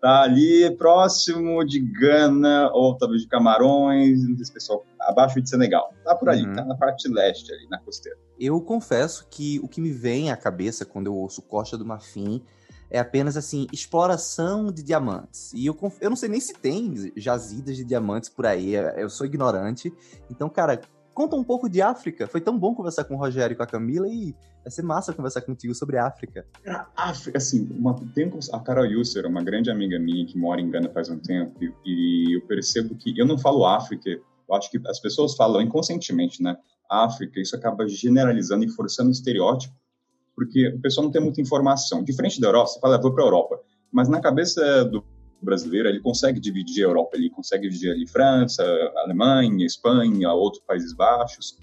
Tá 0.00 0.22
ali 0.22 0.70
próximo 0.76 1.64
de 1.64 1.80
Gana, 1.80 2.70
ou 2.72 2.96
talvez 2.96 3.22
de 3.22 3.28
Camarões, 3.28 4.22
não 4.28 4.36
sei 4.36 4.44
se 4.44 4.52
pessoal, 4.52 4.84
abaixo 5.00 5.40
de 5.40 5.48
Senegal. 5.48 5.92
Tá 6.04 6.14
por 6.14 6.28
ali, 6.28 6.46
uhum. 6.46 6.54
tá 6.54 6.64
na 6.64 6.76
parte 6.76 7.08
leste 7.08 7.52
ali, 7.52 7.66
na 7.68 7.78
costeira. 7.78 8.18
Eu 8.38 8.60
confesso 8.60 9.26
que 9.30 9.58
o 9.60 9.68
que 9.68 9.80
me 9.80 9.90
vem 9.90 10.30
à 10.30 10.36
cabeça 10.36 10.84
quando 10.84 11.06
eu 11.06 11.14
ouço 11.14 11.42
Costa 11.42 11.78
do 11.78 11.84
Marfim 11.84 12.42
é 12.90 12.98
apenas 12.98 13.36
assim, 13.36 13.66
exploração 13.72 14.70
de 14.70 14.82
diamantes. 14.82 15.52
E 15.52 15.66
eu, 15.66 15.76
eu 16.00 16.10
não 16.10 16.16
sei 16.16 16.28
nem 16.28 16.40
se 16.40 16.54
tem 16.54 17.12
jazidas 17.16 17.76
de 17.76 17.84
diamantes 17.84 18.28
por 18.28 18.46
aí, 18.46 18.76
é, 18.76 19.02
eu 19.02 19.10
sou 19.10 19.26
ignorante. 19.26 19.92
Então, 20.30 20.48
cara, 20.48 20.80
conta 21.16 21.34
um 21.34 21.42
pouco 21.42 21.66
de 21.66 21.80
África. 21.80 22.26
Foi 22.26 22.42
tão 22.42 22.58
bom 22.58 22.74
conversar 22.74 23.04
com 23.04 23.14
o 23.14 23.18
Rogério 23.18 23.54
e 23.54 23.56
com 23.56 23.62
a 23.62 23.66
Camila 23.66 24.06
e 24.06 24.36
vai 24.62 24.70
ser 24.70 24.82
massa 24.82 25.14
conversar 25.14 25.40
contigo 25.40 25.74
sobre 25.74 25.96
África. 25.96 26.46
Cara, 26.62 26.86
África, 26.94 27.38
assim, 27.38 27.66
uma, 27.72 27.94
tem 28.14 28.30
a 28.52 28.60
Carol 28.60 28.84
Yusser, 28.84 29.26
uma 29.26 29.42
grande 29.42 29.70
amiga 29.70 29.98
minha 29.98 30.26
que 30.26 30.36
mora 30.36 30.60
em 30.60 30.70
Gana 30.70 30.90
faz 30.90 31.08
um 31.08 31.18
tempo, 31.18 31.58
e, 31.64 31.72
e 31.86 32.36
eu 32.36 32.42
percebo 32.42 32.94
que 32.94 33.18
eu 33.18 33.24
não 33.24 33.38
falo 33.38 33.64
África, 33.64 34.10
eu 34.10 34.54
acho 34.54 34.70
que 34.70 34.78
as 34.86 35.00
pessoas 35.00 35.34
falam 35.34 35.62
inconscientemente, 35.62 36.42
né? 36.42 36.54
África, 36.88 37.40
isso 37.40 37.56
acaba 37.56 37.88
generalizando 37.88 38.66
e 38.66 38.68
forçando 38.68 39.10
estereótipo, 39.10 39.74
porque 40.34 40.68
o 40.68 40.80
pessoal 40.82 41.06
não 41.06 41.10
tem 41.10 41.22
muita 41.22 41.40
informação. 41.40 42.04
Diferente 42.04 42.38
da 42.38 42.48
Europa, 42.48 42.66
você 42.66 42.80
fala, 42.80 42.96
eu 42.96 43.02
vou 43.02 43.14
para 43.14 43.24
a 43.24 43.26
Europa, 43.26 43.58
mas 43.90 44.06
na 44.06 44.20
cabeça 44.20 44.84
do 44.84 45.02
brasileiro, 45.42 45.88
ele 45.88 46.00
consegue 46.00 46.40
dividir 46.40 46.84
a 46.84 46.88
Europa, 46.88 47.16
ele 47.16 47.30
consegue 47.30 47.68
dividir 47.68 47.90
ali 47.90 48.06
França, 48.06 48.62
Alemanha, 48.96 49.64
Espanha, 49.64 50.32
outros 50.32 50.62
Países 50.66 50.94
Baixos. 50.94 51.58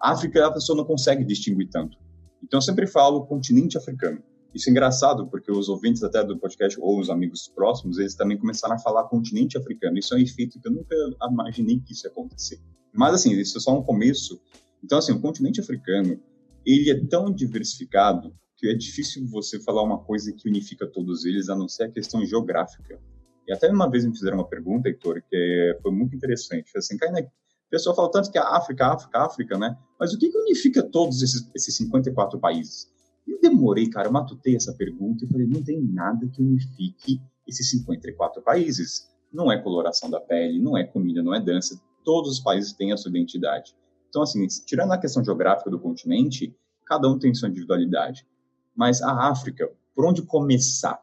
África, 0.00 0.46
a 0.46 0.52
pessoa 0.52 0.76
não 0.76 0.84
consegue 0.84 1.24
distinguir 1.24 1.68
tanto. 1.68 1.96
Então, 2.42 2.58
eu 2.58 2.62
sempre 2.62 2.86
falo 2.86 3.26
continente 3.26 3.76
africano. 3.76 4.22
Isso 4.54 4.68
é 4.68 4.70
engraçado, 4.70 5.26
porque 5.26 5.50
os 5.50 5.68
ouvintes 5.68 6.02
até 6.02 6.24
do 6.24 6.38
podcast, 6.38 6.78
ou 6.80 6.98
os 6.98 7.10
amigos 7.10 7.46
próximos, 7.54 7.98
eles 7.98 8.14
também 8.14 8.38
começaram 8.38 8.74
a 8.74 8.78
falar 8.78 9.04
continente 9.04 9.58
africano. 9.58 9.98
Isso 9.98 10.14
é 10.14 10.18
um 10.18 10.20
efeito 10.20 10.60
que 10.60 10.68
eu 10.68 10.72
nunca 10.72 10.94
imaginei 11.30 11.80
que 11.80 11.92
isso 11.92 12.06
ia 12.06 12.10
acontecer. 12.10 12.60
Mas, 12.92 13.14
assim, 13.14 13.32
isso 13.32 13.58
é 13.58 13.60
só 13.60 13.78
um 13.78 13.82
começo. 13.82 14.40
Então, 14.82 14.98
assim, 14.98 15.12
o 15.12 15.20
continente 15.20 15.60
africano, 15.60 16.18
ele 16.64 16.90
é 16.90 17.06
tão 17.06 17.30
diversificado 17.32 18.34
que 18.56 18.68
é 18.68 18.74
difícil 18.74 19.26
você 19.28 19.60
falar 19.60 19.82
uma 19.82 19.98
coisa 19.98 20.32
que 20.32 20.48
unifica 20.48 20.86
todos 20.86 21.26
eles, 21.26 21.48
a 21.48 21.54
não 21.54 21.68
ser 21.68 21.84
a 21.84 21.90
questão 21.90 22.24
geográfica. 22.24 22.98
E 23.46 23.52
até 23.52 23.70
uma 23.70 23.88
vez 23.88 24.04
me 24.04 24.12
fizeram 24.12 24.38
uma 24.38 24.48
pergunta, 24.48 24.88
Heitor, 24.88 25.22
que 25.28 25.78
foi 25.82 25.92
muito 25.92 26.16
interessante. 26.16 26.76
Assim, 26.76 26.96
Kainé, 26.96 27.22
o 27.22 27.70
pessoal 27.70 27.94
fala 27.94 28.10
tanto 28.10 28.30
que 28.30 28.38
a 28.38 28.56
África, 28.56 28.86
África, 28.86 29.18
África, 29.24 29.58
né? 29.58 29.76
Mas 29.98 30.12
o 30.12 30.18
que, 30.18 30.30
unifica 30.36 30.82
todos 30.82 31.22
esses, 31.22 31.48
esses 31.54 31.76
54 31.76 32.38
países? 32.38 32.90
Eu 33.26 33.40
demorei, 33.40 33.88
cara, 33.88 34.08
eu 34.08 34.12
matutei 34.12 34.54
essa 34.54 34.72
pergunta 34.72 35.24
e 35.24 35.28
falei, 35.28 35.46
não 35.46 35.62
tem 35.62 35.80
nada 35.82 36.28
que 36.28 36.40
unifique 36.40 37.20
esses 37.46 37.70
54 37.70 38.42
países. 38.42 39.08
Não 39.32 39.50
é 39.50 39.60
coloração 39.60 40.08
da 40.08 40.20
pele, 40.20 40.60
não 40.60 40.76
é 40.76 40.84
comida, 40.84 41.22
não 41.22 41.34
é 41.34 41.40
dança. 41.40 41.80
Todos 42.04 42.32
os 42.32 42.40
países 42.40 42.72
têm 42.72 42.92
a 42.92 42.96
sua 42.96 43.10
identidade. 43.10 43.74
Então, 44.08 44.22
assim, 44.22 44.46
tirando 44.64 44.92
a 44.92 44.98
questão 44.98 45.24
geográfica 45.24 45.68
do 45.70 45.78
continente, 45.78 46.54
cada 46.84 47.08
um 47.08 47.18
tem 47.18 47.34
sua 47.34 47.48
individualidade. 47.48 48.26
Mas 48.74 49.02
a 49.02 49.28
África, 49.28 49.70
por 49.94 50.06
onde 50.06 50.22
começar? 50.22 51.00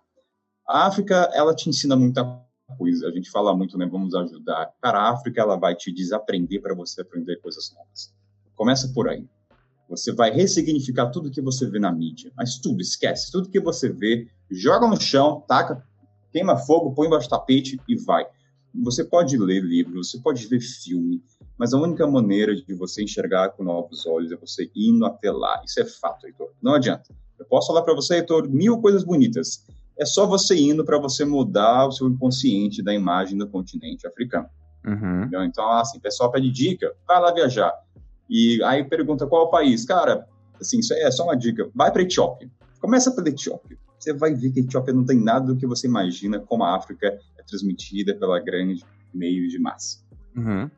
A 0.67 0.87
África, 0.87 1.29
ela 1.33 1.53
te 1.53 1.69
ensina 1.69 1.95
muita 1.95 2.23
coisa. 2.77 3.07
A 3.07 3.11
gente 3.11 3.29
fala 3.29 3.55
muito, 3.55 3.77
né? 3.77 3.85
Vamos 3.85 4.15
ajudar. 4.15 4.71
Cara, 4.81 4.99
a 4.99 5.09
África, 5.11 5.41
ela 5.41 5.55
vai 5.57 5.75
te 5.75 5.91
desaprender 5.91 6.61
para 6.61 6.73
você 6.73 7.01
aprender 7.01 7.37
coisas 7.41 7.73
novas. 7.73 8.13
Começa 8.55 8.87
por 8.93 9.09
aí. 9.09 9.27
Você 9.89 10.13
vai 10.13 10.31
ressignificar 10.31 11.09
tudo 11.09 11.29
que 11.29 11.41
você 11.41 11.67
vê 11.69 11.79
na 11.79 11.91
mídia. 11.91 12.31
Mas 12.35 12.57
tudo, 12.57 12.81
esquece. 12.81 13.31
Tudo 13.31 13.49
que 13.49 13.59
você 13.59 13.89
vê, 13.89 14.27
joga 14.49 14.87
no 14.87 14.99
chão, 14.99 15.43
taca, 15.47 15.83
queima 16.31 16.57
fogo, 16.57 16.93
põe 16.93 17.07
embaixo 17.07 17.27
do 17.27 17.31
tapete 17.31 17.79
e 17.87 17.95
vai. 17.95 18.25
Você 18.83 19.03
pode 19.03 19.37
ler 19.37 19.61
livros, 19.61 20.09
você 20.09 20.19
pode 20.19 20.47
ver 20.47 20.59
filme, 20.59 21.21
mas 21.57 21.73
a 21.73 21.77
única 21.77 22.07
maneira 22.07 22.55
de 22.55 22.73
você 22.73 23.03
enxergar 23.03 23.49
com 23.49 23.63
novos 23.63 24.05
olhos 24.07 24.31
é 24.31 24.35
você 24.35 24.71
indo 24.75 25.05
até 25.05 25.31
lá. 25.31 25.61
Isso 25.63 25.79
é 25.79 25.85
fato, 25.85 26.25
Heitor. 26.25 26.49
Não 26.59 26.73
adianta. 26.73 27.13
Eu 27.37 27.45
posso 27.45 27.67
falar 27.67 27.83
para 27.83 27.93
você, 27.93 28.15
Heitor, 28.15 28.49
mil 28.49 28.81
coisas 28.81 29.03
bonitas 29.03 29.63
é 29.97 30.05
só 30.05 30.25
você 30.25 30.55
indo 30.55 30.83
para 30.83 30.97
você 30.97 31.23
mudar 31.25 31.87
o 31.87 31.91
seu 31.91 32.07
inconsciente 32.07 32.81
da 32.81 32.93
imagem 32.93 33.37
do 33.37 33.47
continente 33.47 34.07
africano. 34.07 34.47
Uhum. 34.85 35.43
Então, 35.45 35.71
assim, 35.71 35.97
o 35.97 36.01
pessoal 36.01 36.31
pede 36.31 36.51
dica, 36.51 36.93
vai 37.07 37.19
lá 37.19 37.33
viajar. 37.33 37.73
E 38.29 38.61
aí 38.63 38.83
pergunta 38.83 39.27
qual 39.27 39.43
é 39.43 39.45
o 39.45 39.49
país. 39.49 39.85
Cara, 39.85 40.27
assim, 40.59 40.79
isso 40.79 40.93
é 40.93 41.09
só 41.11 41.23
uma 41.23 41.37
dica. 41.37 41.69
Vai 41.73 41.91
para 41.91 42.01
Etiópia. 42.01 42.49
Começa 42.81 43.11
pela 43.11 43.29
Etiópia. 43.29 43.77
Você 43.97 44.13
vai 44.13 44.33
ver 44.33 44.51
que 44.51 44.59
a 44.59 44.63
Etiópia 44.63 44.93
não 44.93 45.05
tem 45.05 45.19
nada 45.19 45.45
do 45.45 45.55
que 45.55 45.65
você 45.65 45.87
imagina 45.87 46.39
como 46.39 46.63
a 46.63 46.75
África 46.75 47.07
é 47.37 47.43
transmitida 47.43 48.15
pela 48.15 48.39
grande 48.39 48.83
meio 49.13 49.47
de 49.47 49.59
massa. 49.59 49.99
Uhum. 50.35 50.69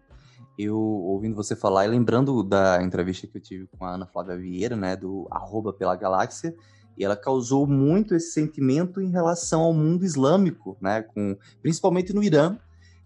Eu, 0.58 0.78
ouvindo 0.78 1.36
você 1.36 1.56
falar 1.56 1.86
e 1.86 1.90
lembrando 1.90 2.44
da 2.44 2.82
entrevista 2.82 3.28
que 3.28 3.38
eu 3.38 3.42
tive 3.42 3.68
com 3.68 3.84
a 3.84 3.96
Ana 3.96 4.06
Flávia 4.06 4.38
Vieira, 4.38 4.76
né, 4.76 4.96
do 4.96 5.28
arroba 5.30 5.74
pela 5.74 5.96
galáxia, 5.96 6.56
e 6.98 7.04
ela 7.04 7.16
causou 7.16 7.68
muito 7.68 8.16
esse 8.16 8.32
sentimento 8.32 9.02
em 9.02 9.12
relação 9.12 9.62
ao 9.62 9.74
mundo 9.74 10.06
islâmico, 10.06 10.78
né? 10.82 11.02
Com, 11.02 11.38
principalmente 11.62 12.14
no 12.14 12.24
Irã. 12.24 12.58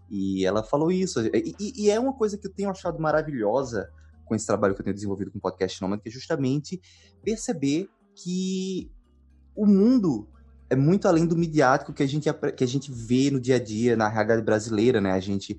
E 0.08 0.44
ela 0.44 0.62
falou 0.62 0.90
isso. 0.90 1.20
E, 1.20 1.54
e, 1.58 1.90
é 1.90 1.98
uma 1.98 2.12
coisa 2.12 2.36
que 2.36 2.46
eu 2.46 2.52
tenho 2.52 2.70
achado 2.70 3.00
maravilhosa 3.00 3.90
com 4.24 4.34
esse 4.34 4.46
trabalho 4.46 4.74
que 4.74 4.80
eu 4.80 4.84
tenho 4.84 4.94
desenvolvido 4.94 5.30
com 5.30 5.38
o 5.38 5.40
podcast 5.40 5.80
Nômade, 5.82 6.02
que 6.02 6.08
é 6.08 6.12
justamente 6.12 6.80
perceber 7.22 7.88
que 8.14 8.90
o 9.54 9.66
mundo 9.66 10.28
é 10.68 10.76
muito 10.76 11.08
além 11.08 11.26
do 11.26 11.36
midiático 11.36 11.92
que 11.92 12.02
a 12.02 12.06
gente, 12.06 12.28
que 12.56 12.62
a 12.62 12.66
gente 12.66 12.92
vê 12.92 13.30
no 13.30 13.40
dia 13.40 13.56
a 13.56 13.58
dia, 13.58 13.96
na 13.96 14.08
realidade 14.08 14.42
brasileira, 14.42 15.00
né? 15.00 15.12
A 15.12 15.20
gente 15.20 15.58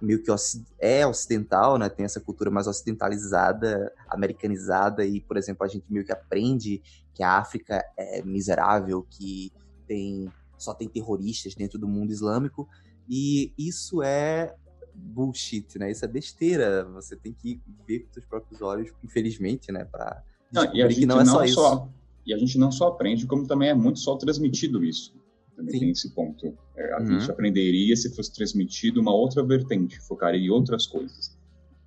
meio 0.00 0.22
que 0.22 0.30
é 0.78 1.06
ocidental, 1.06 1.78
né? 1.78 1.88
Tem 1.88 2.04
essa 2.04 2.20
cultura 2.20 2.50
mais 2.50 2.66
ocidentalizada, 2.66 3.92
americanizada 4.08 5.04
e, 5.04 5.20
por 5.20 5.36
exemplo, 5.36 5.64
a 5.64 5.68
gente 5.68 5.84
meio 5.88 6.04
que 6.04 6.12
aprende 6.12 6.82
que 7.14 7.22
a 7.22 7.38
África 7.38 7.84
é 7.96 8.22
miserável, 8.22 9.06
que 9.08 9.52
tem 9.86 10.30
só 10.56 10.74
tem 10.74 10.88
terroristas 10.88 11.54
dentro 11.54 11.78
do 11.78 11.88
mundo 11.88 12.12
islâmico 12.12 12.68
e 13.08 13.52
isso 13.56 14.02
é 14.02 14.54
bullshit, 14.94 15.78
né? 15.78 15.90
Isso 15.90 16.04
é 16.04 16.08
besteira. 16.08 16.84
Você 16.92 17.16
tem 17.16 17.32
que 17.32 17.60
ver 17.86 18.00
com 18.00 18.12
seus 18.12 18.26
próprios 18.26 18.60
olhos, 18.60 18.92
infelizmente, 19.02 19.72
né? 19.72 19.84
Para 19.84 20.22
descobrir 20.50 20.94
que 20.94 21.06
não 21.06 21.20
é 21.20 21.24
só, 21.24 21.32
só 21.32 21.44
isso. 21.44 21.88
E 22.26 22.34
a 22.34 22.38
gente 22.38 22.58
não 22.58 22.70
só 22.70 22.88
aprende, 22.88 23.26
como 23.26 23.46
também 23.46 23.70
é 23.70 23.74
muito 23.74 23.98
só 23.98 24.16
transmitido 24.16 24.84
isso. 24.84 25.14
Também 25.60 25.74
Sim. 25.74 25.80
tem 25.80 25.90
esse 25.90 26.10
ponto. 26.14 26.56
É, 26.74 26.94
a 26.94 27.00
uhum. 27.00 27.06
gente 27.20 27.30
aprenderia 27.30 27.94
se 27.94 28.14
fosse 28.16 28.32
transmitido 28.32 28.98
uma 28.98 29.14
outra 29.14 29.44
vertente, 29.44 30.00
focaria 30.00 30.40
em 30.40 30.48
outras 30.48 30.86
coisas. 30.86 31.38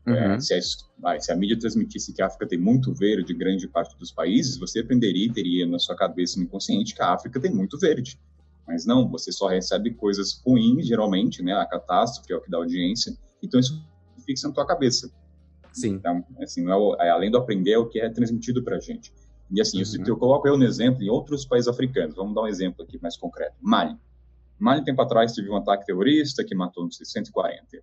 É, 0.05 0.11
uhum. 0.11 0.17
É, 0.33 0.39
se, 0.39 0.53
a, 0.53 1.19
se, 1.19 1.31
a, 1.31 1.35
mídia 1.35 1.57
transmitisse 1.57 2.13
que 2.13 2.21
a 2.21 2.27
África 2.27 2.45
tem 2.45 2.59
muito 2.59 2.93
verde, 2.93 3.33
grande 3.33 3.67
parte 3.67 3.97
dos 3.97 4.11
países, 4.11 4.57
você 4.57 4.81
aprenderia 4.81 5.25
e 5.25 5.33
teria 5.33 5.65
na 5.65 5.79
sua 5.79 5.95
cabeça 5.95 6.37
no 6.37 6.45
inconsciente 6.45 6.93
que 6.93 7.01
a 7.01 7.13
África 7.13 7.39
tem 7.39 7.51
muito 7.51 7.79
verde. 7.79 8.19
Mas 8.67 8.85
não, 8.85 9.09
você 9.09 9.31
só 9.31 9.47
recebe 9.47 9.91
coisas 9.95 10.39
ruins, 10.45 10.85
geralmente, 10.85 11.41
né? 11.41 11.53
A 11.53 11.65
catástrofe 11.65 12.31
é 12.31 12.35
o 12.35 12.41
que 12.41 12.51
dá 12.51 12.57
audiência. 12.57 13.17
Então 13.41 13.59
isso 13.59 13.83
fixa 14.23 14.47
na 14.47 14.53
tua 14.53 14.67
cabeça. 14.67 15.11
Sim. 15.71 15.95
Então, 15.95 16.23
assim, 16.39 16.63
não 16.63 16.93
é, 17.01 17.07
é 17.07 17.09
além 17.09 17.31
do 17.31 17.37
aprender, 17.39 17.71
é 17.71 17.77
o 17.77 17.87
que 17.87 17.99
é 17.99 18.07
transmitido 18.07 18.63
para 18.63 18.77
a 18.77 18.79
gente. 18.79 19.11
E 19.53 19.61
assim, 19.61 19.77
uhum. 19.77 19.83
eu, 19.99 20.07
eu, 20.07 20.17
coloco 20.17 20.47
eu 20.47 20.57
no 20.57 20.63
exemplo 20.63 21.03
em 21.03 21.09
outros 21.09 21.45
países 21.45 21.67
africanos. 21.67 22.15
Vamos 22.15 22.33
dar 22.33 22.41
um 22.41 22.47
exemplo 22.47 22.83
aqui 22.83 22.99
mais 22.99 23.15
concreto. 23.15 23.55
Mali. 23.61 23.95
Mali, 24.57 24.83
tempo 24.83 25.01
atrás, 25.01 25.33
teve 25.33 25.49
um 25.49 25.55
ataque 25.55 25.85
terrorista 25.85 26.43
que 26.43 26.55
matou, 26.55 26.83
não 26.83 26.91
sei, 26.91 27.05
140. 27.05 27.77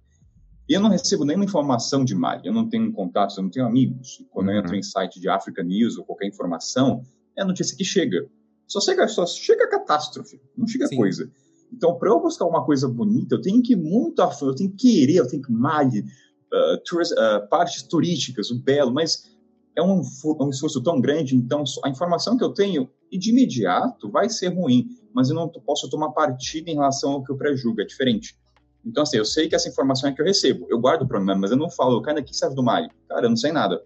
E 0.69 0.73
eu 0.73 0.81
não 0.81 0.91
recebo 0.91 1.25
nenhuma 1.25 1.45
informação 1.45 2.05
de 2.05 2.15
Mali. 2.15 2.43
Eu 2.45 2.53
não 2.53 2.69
tenho 2.69 2.93
contatos, 2.93 3.37
eu 3.37 3.45
não 3.45 3.51
tenho 3.51 3.67
amigos. 3.67 4.25
Quando 4.31 4.49
uhum. 4.49 4.55
eu 4.55 4.61
entro 4.61 4.75
em 4.75 4.83
site 4.83 5.21
de 5.21 5.29
Africa 5.29 5.63
News 5.63 5.97
ou 5.97 6.05
qualquer 6.05 6.27
informação, 6.27 7.03
é 7.37 7.43
a 7.43 7.45
notícia 7.45 7.77
que 7.77 7.85
chega. 7.85 8.29
Só 8.67 8.81
chega, 8.81 9.07
só 9.07 9.25
chega 9.27 9.65
a 9.65 9.69
catástrofe, 9.69 10.41
não 10.57 10.67
chega 10.67 10.89
Sim. 10.89 10.97
coisa. 10.97 11.31
Então, 11.73 11.97
para 11.97 12.11
eu 12.11 12.21
buscar 12.21 12.47
uma 12.47 12.65
coisa 12.65 12.89
bonita, 12.89 13.37
eu 13.37 13.41
tenho 13.41 13.63
que 13.63 13.75
ir 13.75 13.77
muito 13.77 14.21
a 14.23 14.31
fundo, 14.31 14.53
eu 14.53 14.57
tenho 14.57 14.71
que 14.71 14.93
querer, 14.93 15.17
eu 15.17 15.29
tenho 15.29 15.43
que 15.43 15.53
Mali, 15.53 16.01
uh, 16.01 16.75
uh, 16.75 17.49
partes 17.49 17.83
turísticas, 17.85 18.51
o 18.51 18.61
belo, 18.61 18.93
mas 18.93 19.31
é 19.81 19.83
um, 19.83 20.03
um 20.41 20.51
esforço 20.51 20.83
tão 20.83 21.01
grande, 21.01 21.35
então 21.35 21.65
a 21.85 21.89
informação 21.89 22.37
que 22.37 22.45
eu 22.45 22.53
tenho, 22.53 22.89
e 23.11 23.19
de 23.19 23.31
imediato, 23.31 24.11
vai 24.11 24.29
ser 24.29 24.49
ruim, 24.49 24.89
mas 25.13 25.31
eu 25.31 25.35
não 25.35 25.49
posso 25.49 25.89
tomar 25.91 26.11
partida 26.11 26.71
em 26.71 26.75
relação 26.75 27.13
ao 27.13 27.25
que 27.25 27.33
eu 27.33 27.37
prejugo, 27.37 27.81
é 27.81 27.85
diferente. 27.85 28.39
Então, 28.85 29.03
assim, 29.03 29.17
eu 29.17 29.25
sei 29.25 29.49
que 29.49 29.55
essa 29.55 29.69
informação 29.69 30.09
é 30.09 30.13
que 30.13 30.21
eu 30.21 30.25
recebo, 30.25 30.67
eu 30.71 30.79
guardo 30.79 31.07
para 31.07 31.21
mim, 31.21 31.35
mas 31.39 31.51
eu 31.51 31.57
não 31.57 31.71
falo, 31.71 32.01
cara, 32.01 32.23
que 32.23 32.35
serve 32.35 32.55
do 32.55 32.63
Mali? 32.63 32.89
Cara, 33.09 33.27
eu 33.27 33.31
não 33.31 33.37
sei 33.37 33.53
nada. 33.53 33.83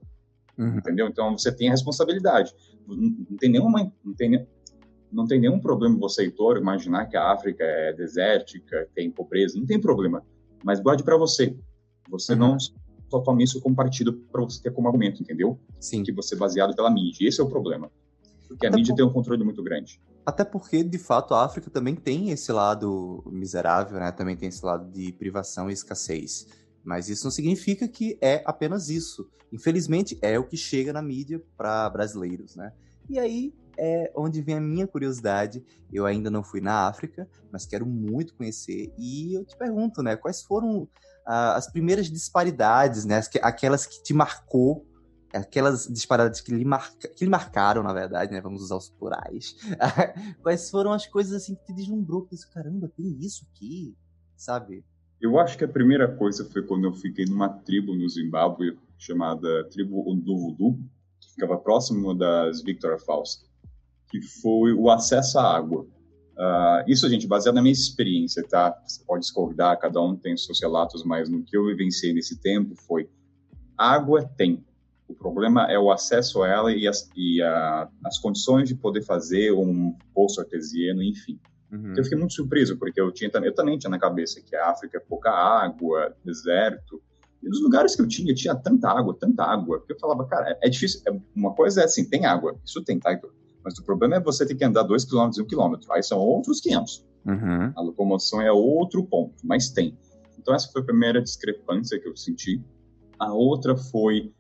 Uhum. 0.59 0.79
Entendeu? 0.79 1.09
Então, 1.09 1.37
você 1.37 1.51
tem 1.51 1.69
a 1.69 1.73
responsabilidade. 1.73 2.53
Não, 2.87 2.97
não 3.31 3.37
tem 3.37 3.51
nenhuma... 3.51 3.93
Não 4.05 4.15
tem, 4.15 4.47
não 5.11 5.27
tem 5.27 5.41
nenhum 5.41 5.61
problema 5.61 5.99
você, 5.99 6.23
Heitor, 6.23 6.59
imaginar 6.59 7.07
que 7.07 7.17
a 7.17 7.33
África 7.33 7.65
é 7.65 7.93
desértica, 7.93 8.89
tem 8.95 9.11
pobreza, 9.11 9.59
não 9.59 9.67
tem 9.67 9.81
problema. 9.81 10.25
Mas 10.63 10.81
guarde 10.81 11.03
para 11.03 11.17
você. 11.17 11.57
Você 12.09 12.33
uhum. 12.33 12.39
não 12.39 12.57
só 13.15 13.21
tome 13.21 13.45
isso 13.45 13.61
como 13.61 13.77
partido 13.77 14.13
para 14.13 14.43
você 14.43 14.61
ter 14.61 14.73
como 14.73 14.89
argumento, 14.89 15.23
entendeu? 15.23 15.59
Sim. 15.79 16.03
Que 16.03 16.13
você 16.13 16.35
é 16.35 16.39
baseado 16.39 16.75
pela 16.75 16.91
mídia. 16.91 17.29
Esse 17.29 17.41
é 17.41 17.45
o 17.45 17.49
problema. 17.49 17.91
Porque 18.49 18.67
Até 18.67 18.75
a 18.75 18.77
mídia 18.77 18.93
por... 18.93 18.97
tem 18.97 19.07
um 19.07 19.13
controle 19.13 19.45
muito 19.45 19.63
grande. 19.63 20.01
Até 20.27 20.45
porque, 20.45 20.83
de 20.83 20.99
fato, 20.99 21.33
a 21.33 21.45
África 21.45 21.71
também 21.71 21.95
tem 21.95 22.31
esse 22.31 22.51
lado 22.51 23.23
miserável, 23.27 24.01
né? 24.01 24.11
Também 24.11 24.37
tem 24.37 24.49
esse 24.49 24.65
lado 24.65 24.91
de 24.91 25.13
privação 25.13 25.71
e 25.71 25.73
escassez. 25.73 26.49
Mas 26.83 27.09
isso 27.09 27.25
não 27.25 27.31
significa 27.31 27.87
que 27.87 28.19
é 28.21 28.43
apenas 28.45 28.89
isso. 28.89 29.29
Infelizmente, 29.53 30.19
é 30.21 30.37
o 30.39 30.45
que 30.45 30.57
chega 30.57 30.93
na 30.93 31.01
mídia 31.01 31.41
para 31.57 31.89
brasileiros, 31.91 32.57
né? 32.57 32.73
E 33.09 33.19
aí 33.19 33.55
é 33.79 34.11
onde 34.17 34.43
vem 34.43 34.57
a 34.57 34.61
minha 34.61 34.87
curiosidade. 34.87 35.65
Eu 35.93 36.05
ainda 36.05 36.31
não 36.31 36.43
fui 36.43 36.61
na 36.61 36.89
África, 36.89 37.29
mas 37.53 37.65
quero 37.65 37.87
muito 37.87 38.35
conhecer. 38.35 38.93
E 38.99 39.35
eu 39.35 39.45
te 39.45 39.57
pergunto, 39.57 40.03
né? 40.03 40.17
Quais 40.17 40.43
foram 40.43 40.89
uh, 41.27 41.57
as 41.57 41.71
primeiras 41.71 42.11
disparidades, 42.11 43.05
né? 43.05 43.21
aquelas 43.43 43.87
que 43.87 44.03
te 44.03 44.15
marcou, 44.15 44.87
aquelas 45.33 45.87
disparidades 45.87 46.41
que 46.41 46.55
lhe, 46.55 46.65
marca, 46.65 47.09
que 47.09 47.25
lhe 47.25 47.31
marcaram, 47.31 47.83
na 47.83 47.93
verdade, 47.93 48.33
né? 48.33 48.41
Vamos 48.41 48.63
usar 48.63 48.77
os 48.77 48.89
plurais. 48.89 49.57
Quais 50.43 50.71
foram 50.71 50.93
as 50.93 51.07
coisas 51.07 51.33
assim 51.33 51.55
que 51.55 51.65
te 51.65 51.75
deslumbrou? 51.75 52.23
Que 52.23 52.35
disse, 52.35 52.49
caramba, 52.51 52.89
tem 52.97 53.07
isso 53.19 53.45
aqui, 53.51 53.97
sabe? 54.37 54.85
Eu 55.21 55.39
acho 55.39 55.57
que 55.57 55.65
a 55.65 55.69
primeira 55.69 56.15
coisa 56.17 56.45
foi 56.45 56.63
quando 56.63 56.85
eu 56.85 56.93
fiquei 56.93 57.25
numa 57.25 57.49
tribo 57.49 57.95
no 57.95 58.09
Zimbábue 58.09 58.79
chamada 58.99 59.69
Tribo 59.71 60.05
Voodoo, 60.05 60.79
que 61.21 61.31
ficava 61.31 61.57
próximo 61.57 62.15
das 62.15 62.63
Victoria 62.63 62.99
Falls, 62.99 63.45
que 64.11 64.21
foi 64.21 64.73
o 64.73 64.91
acesso 64.91 65.39
à 65.39 65.57
água. 65.57 65.87
Uh, 66.37 66.83
isso, 66.89 67.09
gente, 67.09 67.29
baseado 67.29 67.55
na 67.55 67.63
minha 67.63 67.73
experiência, 67.73 68.43
tá? 68.43 68.77
Você 68.85 69.05
pode 69.05 69.21
discordar, 69.21 69.79
cada 69.79 70.01
um 70.01 70.17
tem 70.17 70.35
os 70.35 70.45
seus 70.45 70.61
relatos, 70.61 71.05
mas 71.05 71.29
no 71.29 71.45
que 71.45 71.57
eu 71.57 71.67
vivenciei 71.67 72.13
nesse 72.13 72.41
tempo 72.41 72.75
foi 72.75 73.09
água 73.79 74.29
tem. 74.37 74.65
O 75.07 75.15
problema 75.15 75.71
é 75.71 75.79
o 75.79 75.93
acesso 75.93 76.43
a 76.43 76.49
ela 76.49 76.73
e 76.73 76.89
as, 76.89 77.09
e 77.15 77.41
a, 77.43 77.89
as 78.05 78.19
condições 78.19 78.69
de 78.69 78.75
poder 78.75 79.03
fazer 79.03 79.53
um 79.53 79.95
poço 80.13 80.41
artesiano, 80.41 81.03
enfim. 81.03 81.39
Uhum. 81.71 81.95
Eu 81.97 82.03
fiquei 82.03 82.19
muito 82.19 82.35
surpreso, 82.35 82.77
porque 82.79 83.01
eu, 83.01 83.13
tinha, 83.13 83.31
eu 83.33 83.55
também 83.55 83.79
tinha 83.79 83.91
na 83.91 83.99
cabeça 83.99 84.41
que 84.41 84.57
a 84.57 84.71
África 84.71 84.97
é 84.97 85.01
pouca 85.01 85.31
água, 85.31 86.17
deserto. 86.25 87.01
E 87.43 87.49
nos 87.49 87.63
lugares 87.63 87.95
que 87.95 88.03
eu 88.03 88.09
tinha, 88.09 88.35
tinha 88.35 88.55
tanta 88.57 88.89
água, 88.89 89.15
tanta 89.19 89.45
água, 89.45 89.85
que 89.85 89.93
eu 89.93 89.99
falava, 89.99 90.27
cara, 90.27 90.51
é, 90.51 90.67
é 90.67 90.71
difícil. 90.71 91.01
É, 91.07 91.13
uma 91.35 91.55
coisa 91.55 91.83
é 91.83 91.85
assim, 91.85 92.09
tem 92.09 92.25
água, 92.25 92.59
isso 92.65 92.83
tem, 92.83 92.99
tá, 92.99 93.13
Heitor? 93.13 93.33
Mas 93.65 93.79
o 93.79 93.85
problema 93.85 94.17
é 94.17 94.21
você 94.21 94.45
ter 94.45 94.55
que 94.55 94.65
andar 94.65 94.83
2 94.83 95.05
km 95.07 95.31
e 95.37 95.41
1 95.43 95.47
km. 95.47 95.75
Aí 95.91 96.03
são 96.03 96.19
outros 96.19 96.61
500. 96.61 97.05
Uhum. 97.27 97.73
A 97.75 97.81
locomoção 97.81 98.41
é 98.41 98.53
outro 98.53 99.03
ponto, 99.05 99.35
mas 99.43 99.71
tem. 99.71 99.97
Então 100.39 100.55
essa 100.55 100.71
foi 100.71 100.83
a 100.83 100.85
primeira 100.85 101.23
discrepância 101.23 101.99
que 101.99 102.07
eu 102.07 102.15
senti. 102.15 102.63
A 103.19 103.33
outra 103.33 103.75
foi 103.77 104.31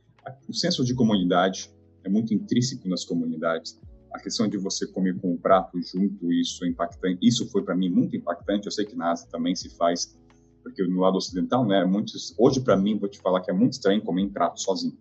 o 0.46 0.52
senso 0.52 0.84
de 0.84 0.94
comunidade. 0.94 1.70
É 2.04 2.08
muito 2.08 2.34
intrínseco 2.34 2.86
nas 2.88 3.04
comunidades. 3.04 3.80
A 4.12 4.18
questão 4.18 4.46
de 4.46 4.58
você 4.58 4.86
comer 4.86 5.18
com 5.18 5.32
um 5.32 5.36
prato 5.36 5.80
junto, 5.80 6.30
isso 6.30 6.64
é 6.64 6.68
impactante. 6.68 7.18
Isso 7.26 7.48
foi 7.50 7.62
para 7.62 7.74
mim 7.74 7.88
muito 7.88 8.14
impactante. 8.14 8.66
Eu 8.66 8.72
sei 8.72 8.84
que 8.84 8.94
na 8.94 9.12
Ásia 9.12 9.26
também 9.30 9.56
se 9.56 9.70
faz, 9.70 10.16
porque 10.62 10.86
no 10.86 11.00
lado 11.00 11.16
ocidental, 11.16 11.66
né, 11.66 11.84
muitos, 11.84 12.34
hoje 12.38 12.60
para 12.60 12.76
mim 12.76 12.98
vou 12.98 13.08
te 13.08 13.18
falar 13.18 13.40
que 13.40 13.50
é 13.50 13.54
muito 13.54 13.72
estranho 13.72 14.02
comer 14.02 14.22
em 14.22 14.28
prato 14.28 14.60
sozinho. 14.60 14.96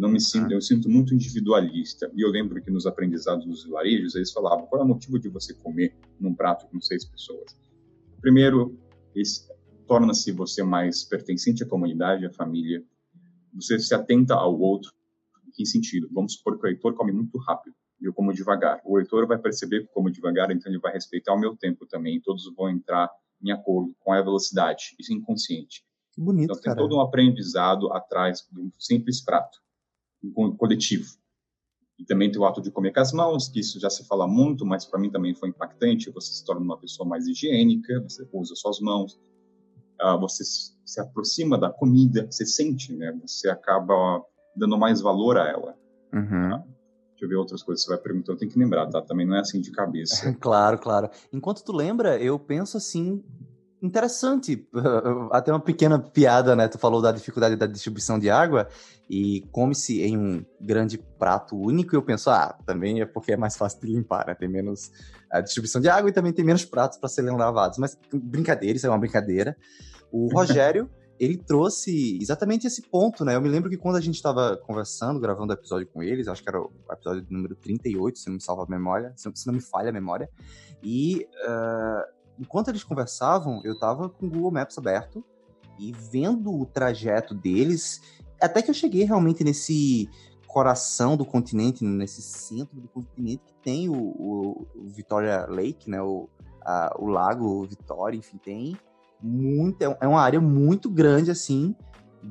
Eu 0.00 0.04
não 0.04 0.12
me 0.12 0.20
sinto, 0.20 0.50
eu 0.50 0.62
sinto 0.62 0.88
muito 0.88 1.14
individualista. 1.14 2.10
E 2.14 2.22
eu 2.22 2.30
lembro 2.30 2.62
que 2.62 2.70
nos 2.70 2.86
aprendizados 2.86 3.44
dos 3.44 3.64
vilarejos, 3.64 4.14
eles 4.14 4.32
falavam 4.32 4.64
qual 4.64 4.80
é 4.80 4.84
o 4.86 4.88
motivo 4.88 5.18
de 5.18 5.28
você 5.28 5.52
comer 5.52 5.94
num 6.18 6.34
prato 6.34 6.66
com 6.68 6.80
seis 6.80 7.04
pessoas. 7.04 7.54
Primeiro, 8.18 8.78
torna-se 9.86 10.32
você 10.32 10.62
mais 10.62 11.04
pertencente 11.04 11.62
à 11.62 11.66
comunidade, 11.66 12.24
à 12.24 12.32
família. 12.32 12.82
Você 13.52 13.78
se 13.78 13.94
atenta 13.94 14.32
ao 14.32 14.58
outro. 14.58 14.90
Em 15.46 15.50
que 15.50 15.66
sentido? 15.66 16.08
Vamos 16.10 16.32
supor 16.32 16.58
que 16.58 16.66
o 16.66 16.70
Heitor 16.70 16.94
come 16.94 17.12
muito 17.12 17.36
rápido 17.36 17.76
e 18.00 18.06
eu 18.06 18.14
como 18.14 18.32
devagar. 18.32 18.80
O 18.86 18.98
Heitor 18.98 19.26
vai 19.26 19.36
perceber 19.36 19.80
que 19.80 19.88
eu 19.88 19.92
como 19.92 20.10
devagar, 20.10 20.50
então 20.50 20.72
ele 20.72 20.80
vai 20.80 20.94
respeitar 20.94 21.34
o 21.34 21.38
meu 21.38 21.54
tempo 21.54 21.84
também. 21.84 22.22
Todos 22.22 22.50
vão 22.56 22.70
entrar 22.70 23.10
em 23.42 23.50
acordo 23.50 23.94
com 24.00 24.14
a 24.14 24.22
velocidade. 24.22 24.96
Isso 24.98 25.12
é 25.12 25.16
inconsciente. 25.16 25.84
Que 26.14 26.22
bonito, 26.22 26.44
então, 26.44 26.56
tem 26.56 26.72
cara. 26.72 26.78
todo 26.78 26.96
um 26.96 27.02
aprendizado 27.02 27.92
atrás 27.92 28.48
de 28.50 28.60
um 28.62 28.72
simples 28.78 29.22
prato 29.22 29.60
coletivo. 30.56 31.06
E 31.98 32.04
também 32.04 32.32
tem 32.32 32.40
o 32.40 32.46
ato 32.46 32.62
de 32.62 32.70
comer 32.70 32.94
com 32.94 33.00
as 33.00 33.12
mãos, 33.12 33.48
que 33.48 33.60
isso 33.60 33.78
já 33.78 33.90
se 33.90 34.06
fala 34.06 34.26
muito, 34.26 34.64
mas 34.64 34.86
para 34.86 34.98
mim 34.98 35.10
também 35.10 35.34
foi 35.34 35.50
impactante. 35.50 36.10
Você 36.10 36.32
se 36.32 36.44
torna 36.44 36.62
uma 36.62 36.78
pessoa 36.78 37.06
mais 37.06 37.26
higiênica, 37.26 38.00
você 38.00 38.26
usa 38.32 38.54
suas 38.54 38.80
mãos, 38.80 39.20
uh, 40.00 40.18
você 40.18 40.42
se 40.42 41.00
aproxima 41.00 41.58
da 41.58 41.70
comida, 41.70 42.26
você 42.30 42.46
sente, 42.46 42.94
né? 42.94 43.12
Você 43.20 43.50
acaba 43.50 44.24
dando 44.56 44.78
mais 44.78 45.02
valor 45.02 45.36
a 45.36 45.46
ela. 45.46 45.76
Uhum. 46.12 46.54
Uh, 46.54 46.64
deixa 47.10 47.24
eu 47.24 47.28
ver 47.28 47.36
outras 47.36 47.62
coisas 47.62 47.84
que 47.84 47.90
você 47.90 47.96
vai 47.96 48.02
perguntar, 48.02 48.32
eu 48.32 48.36
tenho 48.38 48.50
que 48.50 48.58
lembrar, 48.58 48.86
tá? 48.88 49.02
Também 49.02 49.26
não 49.26 49.36
é 49.36 49.40
assim 49.40 49.60
de 49.60 49.70
cabeça. 49.70 50.32
claro, 50.40 50.78
claro. 50.78 51.10
Enquanto 51.30 51.62
tu 51.62 51.72
lembra, 51.72 52.18
eu 52.18 52.38
penso 52.38 52.78
assim, 52.78 53.22
interessante. 53.82 54.68
Até 55.32 55.52
uma 55.52 55.60
pequena 55.60 55.98
piada, 55.98 56.54
né? 56.54 56.68
Tu 56.68 56.78
falou 56.78 57.00
da 57.00 57.12
dificuldade 57.12 57.56
da 57.56 57.66
distribuição 57.66 58.18
de 58.18 58.30
água 58.30 58.68
e 59.08 59.42
come-se 59.52 60.02
em 60.02 60.16
um 60.16 60.44
grande 60.60 60.98
prato 61.18 61.56
único. 61.56 61.94
E 61.94 61.96
eu 61.96 62.02
penso, 62.02 62.30
ah, 62.30 62.56
também 62.66 63.00
é 63.00 63.06
porque 63.06 63.32
é 63.32 63.36
mais 63.36 63.56
fácil 63.56 63.80
de 63.80 63.86
limpar, 63.88 64.26
né? 64.26 64.34
Tem 64.34 64.48
menos 64.48 64.90
a 65.30 65.40
distribuição 65.40 65.80
de 65.80 65.88
água 65.88 66.10
e 66.10 66.12
também 66.12 66.32
tem 66.32 66.44
menos 66.44 66.64
pratos 66.64 66.98
para 66.98 67.08
serem 67.08 67.36
lavados. 67.36 67.78
Mas 67.78 67.98
brincadeira, 68.12 68.76
isso 68.76 68.86
é 68.86 68.90
uma 68.90 68.98
brincadeira. 68.98 69.56
O 70.12 70.28
Rogério, 70.34 70.90
ele 71.18 71.36
trouxe 71.36 72.18
exatamente 72.20 72.66
esse 72.66 72.82
ponto, 72.82 73.24
né? 73.24 73.34
Eu 73.34 73.40
me 73.40 73.48
lembro 73.48 73.70
que 73.70 73.76
quando 73.76 73.96
a 73.96 74.00
gente 74.00 74.16
estava 74.16 74.56
conversando, 74.56 75.20
gravando 75.20 75.52
o 75.52 75.56
episódio 75.56 75.86
com 75.86 76.02
eles, 76.02 76.28
acho 76.28 76.42
que 76.42 76.48
era 76.48 76.60
o 76.60 76.70
episódio 76.90 77.26
número 77.30 77.54
38, 77.56 78.18
se 78.18 78.26
não 78.26 78.34
me 78.34 78.40
salva 78.40 78.64
a 78.64 78.66
memória, 78.66 79.12
se 79.16 79.46
não 79.46 79.54
me 79.54 79.60
falha 79.60 79.88
a 79.88 79.92
memória, 79.92 80.28
e. 80.82 81.26
Uh 81.46 82.19
enquanto 82.40 82.68
eles 82.68 82.82
conversavam, 82.82 83.60
eu 83.62 83.78
tava 83.78 84.08
com 84.08 84.26
o 84.26 84.30
Google 84.30 84.50
Maps 84.50 84.78
aberto 84.78 85.22
e 85.78 85.92
vendo 85.92 86.50
o 86.50 86.64
trajeto 86.64 87.34
deles, 87.34 88.00
até 88.40 88.62
que 88.62 88.70
eu 88.70 88.74
cheguei 88.74 89.04
realmente 89.04 89.44
nesse 89.44 90.08
coração 90.46 91.16
do 91.16 91.24
continente, 91.24 91.84
nesse 91.84 92.22
centro 92.22 92.80
do 92.80 92.88
continente 92.88 93.44
que 93.46 93.54
tem 93.62 93.88
o, 93.88 93.94
o, 93.94 94.66
Victoria 94.88 95.46
Lake, 95.46 95.88
né, 95.88 96.02
o, 96.02 96.28
a, 96.62 96.96
o 96.98 97.06
lago 97.06 97.66
Victoria, 97.66 98.18
enfim, 98.18 98.38
tem 98.38 98.76
muito, 99.22 99.82
é, 99.82 99.98
é 100.00 100.08
uma 100.08 100.20
área 100.20 100.40
muito 100.40 100.90
grande, 100.90 101.30
assim, 101.30 101.76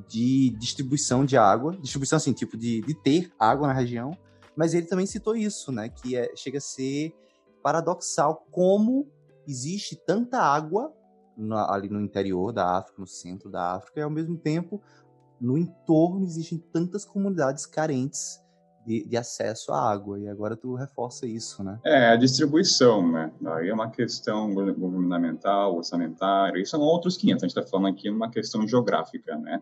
de 0.07 0.49
distribuição 0.59 1.23
de 1.23 1.37
água, 1.37 1.77
distribuição, 1.77 2.17
assim, 2.17 2.33
tipo, 2.33 2.57
de, 2.57 2.81
de 2.81 2.93
ter 2.93 3.31
água 3.39 3.67
na 3.67 3.73
região, 3.73 4.11
mas 4.55 4.73
ele 4.73 4.85
também 4.85 5.05
citou 5.05 5.35
isso, 5.35 5.71
né, 5.71 5.87
que 5.87 6.15
é, 6.15 6.35
chega 6.35 6.57
a 6.57 6.61
ser 6.61 7.15
paradoxal 7.63 8.45
como 8.51 9.07
existe 9.49 9.95
tanta 10.05 10.39
água 10.39 10.93
na, 11.37 11.71
ali 11.71 11.89
no 11.89 12.01
interior 12.01 12.51
da 12.51 12.77
África, 12.77 12.99
no 12.99 13.07
centro 13.07 13.49
da 13.49 13.75
África, 13.75 13.99
e 13.99 14.03
ao 14.03 14.09
mesmo 14.09 14.37
tempo, 14.37 14.81
no 15.39 15.57
entorno 15.57 16.25
existem 16.25 16.57
tantas 16.57 17.05
comunidades 17.05 17.65
carentes 17.65 18.41
de, 18.85 19.05
de, 19.05 19.17
acesso 19.17 19.71
à 19.71 19.89
água. 19.89 20.19
E 20.19 20.27
agora 20.27 20.57
tu 20.57 20.75
reforça 20.75 21.25
isso, 21.25 21.63
né? 21.63 21.79
É, 21.85 22.09
a 22.09 22.15
distribuição, 22.15 23.09
né? 23.09 23.31
Aí 23.45 23.69
é 23.69 23.73
uma 23.73 23.89
questão 23.89 24.53
governamental, 24.53 25.75
orçamentária, 25.75 26.61
isso 26.61 26.71
são 26.71 26.81
outros 26.81 27.15
500. 27.17 27.43
A 27.43 27.47
gente 27.47 27.57
está 27.57 27.69
falando 27.69 27.93
aqui 27.93 28.09
uma 28.09 28.29
questão 28.29 28.67
geográfica, 28.67 29.37
né? 29.37 29.61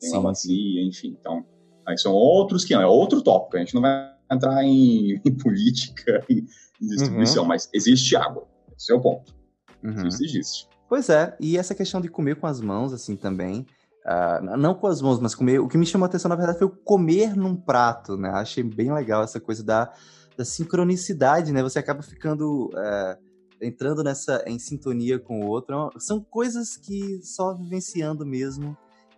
Tem 0.00 0.12
uma 0.12 0.22
bacia, 0.22 0.82
enfim. 0.86 1.16
Então, 1.18 1.44
aí 1.86 1.98
são 1.98 2.12
outros 2.12 2.64
500, 2.64 2.84
é 2.84 2.86
outro 2.86 3.22
tópico. 3.22 3.56
A 3.56 3.60
gente 3.60 3.74
não 3.74 3.82
vai 3.82 4.12
entrar 4.30 4.62
em, 4.62 5.20
em 5.24 5.36
política, 5.36 6.24
em, 6.28 6.46
em 6.80 6.86
distribuição, 6.86 7.42
uhum. 7.42 7.48
mas 7.48 7.68
existe 7.72 8.14
água. 8.14 8.46
Esse 8.78 8.92
é 8.92 8.94
o 8.94 9.00
ponto. 9.00 9.34
Uhum. 9.82 10.06
Isso 10.06 10.24
existe. 10.24 10.68
Pois 10.88 11.08
é, 11.08 11.36
e 11.38 11.58
essa 11.58 11.74
questão 11.74 12.00
de 12.00 12.08
comer 12.08 12.36
com 12.36 12.46
as 12.46 12.60
mãos, 12.60 12.92
assim, 12.92 13.16
também. 13.16 13.66
Uh, 14.06 14.56
não 14.56 14.74
com 14.74 14.86
as 14.86 15.02
mãos, 15.02 15.20
mas 15.20 15.34
comer. 15.34 15.58
O 15.58 15.68
que 15.68 15.76
me 15.76 15.84
chamou 15.84 16.06
a 16.06 16.08
atenção, 16.08 16.28
na 16.28 16.36
verdade, 16.36 16.58
foi 16.58 16.66
o 16.66 16.70
comer 16.70 17.36
num 17.36 17.54
prato, 17.54 18.16
né? 18.16 18.30
Achei 18.30 18.62
bem 18.62 18.92
legal 18.92 19.22
essa 19.22 19.38
coisa 19.38 19.62
da, 19.62 19.92
da 20.36 20.44
sincronicidade, 20.44 21.52
né? 21.52 21.62
Você 21.62 21.78
acaba 21.78 22.02
ficando. 22.02 22.68
Uh, 22.68 23.28
entrando 23.60 24.02
nessa 24.02 24.42
em 24.46 24.58
sintonia 24.58 25.18
com 25.18 25.40
o 25.40 25.46
outro. 25.46 25.90
É 25.94 26.00
são 26.00 26.20
coisas 26.20 26.76
que 26.76 27.20
só 27.22 27.54
vivenciando 27.54 28.24
mesmo. 28.24 28.76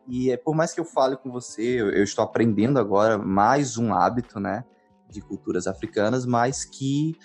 E 0.08 0.30
é, 0.30 0.36
por 0.36 0.54
mais 0.54 0.72
que 0.72 0.80
eu 0.80 0.84
fale 0.84 1.16
com 1.16 1.30
você, 1.30 1.62
eu, 1.62 1.90
eu 1.90 2.02
estou 2.02 2.24
aprendendo 2.24 2.78
agora 2.78 3.18
mais 3.18 3.76
um 3.76 3.92
hábito, 3.92 4.40
né? 4.40 4.64
De 5.08 5.20
culturas 5.20 5.66
africanas, 5.66 6.24
mas 6.24 6.64
que 6.64 7.16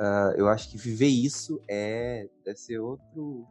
Uh, 0.00 0.32
eu 0.34 0.48
acho 0.48 0.70
que 0.70 0.78
viver 0.78 1.08
isso 1.08 1.60
é 1.68 2.26
deve 2.42 2.56
ser 2.56 2.78
outro 2.78 3.46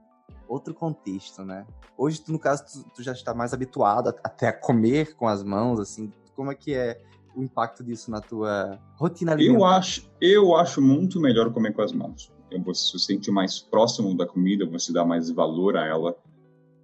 outro 0.47 0.73
contexto, 0.73 1.45
né? 1.45 1.63
Hoje, 1.95 2.21
tu, 2.21 2.31
no 2.31 2.39
caso, 2.39 2.65
tu, 2.65 2.89
tu, 2.95 3.03
já 3.03 3.11
está 3.11 3.35
mais 3.35 3.53
habituado 3.53 4.09
a, 4.09 4.15
até 4.23 4.47
a 4.47 4.53
comer 4.53 5.15
com 5.15 5.27
as 5.27 5.43
mãos, 5.43 5.79
assim. 5.79 6.11
Como 6.35 6.51
é 6.51 6.55
que 6.55 6.73
é 6.73 6.99
o 7.35 7.43
impacto 7.43 7.83
disso 7.83 8.09
na 8.09 8.19
tua 8.19 8.79
rotina 8.95 9.33
alimentar? 9.33 9.59
Eu 9.59 9.63
acho, 9.65 10.11
eu 10.19 10.55
acho 10.55 10.81
muito 10.81 11.21
melhor 11.21 11.53
comer 11.53 11.71
com 11.71 11.83
as 11.83 11.91
mãos. 11.91 12.33
Você 12.65 12.97
se 12.97 13.05
sente 13.05 13.29
mais 13.29 13.59
próximo 13.59 14.17
da 14.17 14.25
comida, 14.25 14.65
você 14.65 14.91
dá 14.91 15.05
mais 15.05 15.29
valor 15.29 15.77
a 15.77 15.85
ela. 15.85 16.17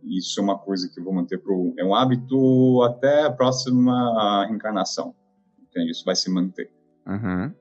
Isso 0.03 0.39
é 0.39 0.43
uma 0.43 0.59
coisa 0.59 0.87
que 0.87 0.99
eu 0.99 1.03
vou 1.03 1.11
manter 1.11 1.39
pro 1.39 1.73
é 1.75 1.83
um 1.83 1.95
hábito 1.95 2.83
até 2.83 3.23
a 3.23 3.31
próxima 3.31 4.47
encarnação. 4.51 5.15
Entende? 5.59 5.89
Isso 5.89 6.05
vai 6.05 6.15
se 6.15 6.29
manter. 6.29 6.71
Uhum. 7.07 7.51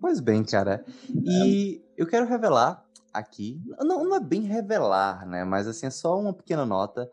Pois 0.00 0.18
bem, 0.18 0.42
cara. 0.42 0.84
E 1.08 1.82
eu 1.96 2.06
quero 2.06 2.26
revelar 2.26 2.84
aqui, 3.12 3.60
não, 3.80 4.04
não 4.04 4.16
é 4.16 4.20
bem 4.20 4.42
revelar, 4.42 5.26
né? 5.26 5.44
Mas 5.44 5.66
assim, 5.66 5.86
é 5.86 5.90
só 5.90 6.18
uma 6.18 6.32
pequena 6.32 6.64
nota. 6.64 7.10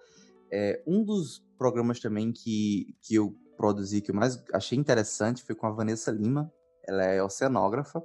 É, 0.51 0.81
um 0.87 1.03
dos 1.03 1.43
programas 1.57 1.99
também 1.99 2.31
que, 2.31 2.95
que 3.01 3.15
eu 3.15 3.35
produzi, 3.57 3.99
que 3.99 4.11
eu 4.11 4.15
mais 4.15 4.41
achei 4.53 4.77
interessante, 4.77 5.43
foi 5.43 5.53
com 5.53 5.67
a 5.67 5.71
Vanessa 5.71 6.11
Lima. 6.11 6.51
Ela 6.87 7.03
é 7.03 7.21
oceanógrafa. 7.21 8.01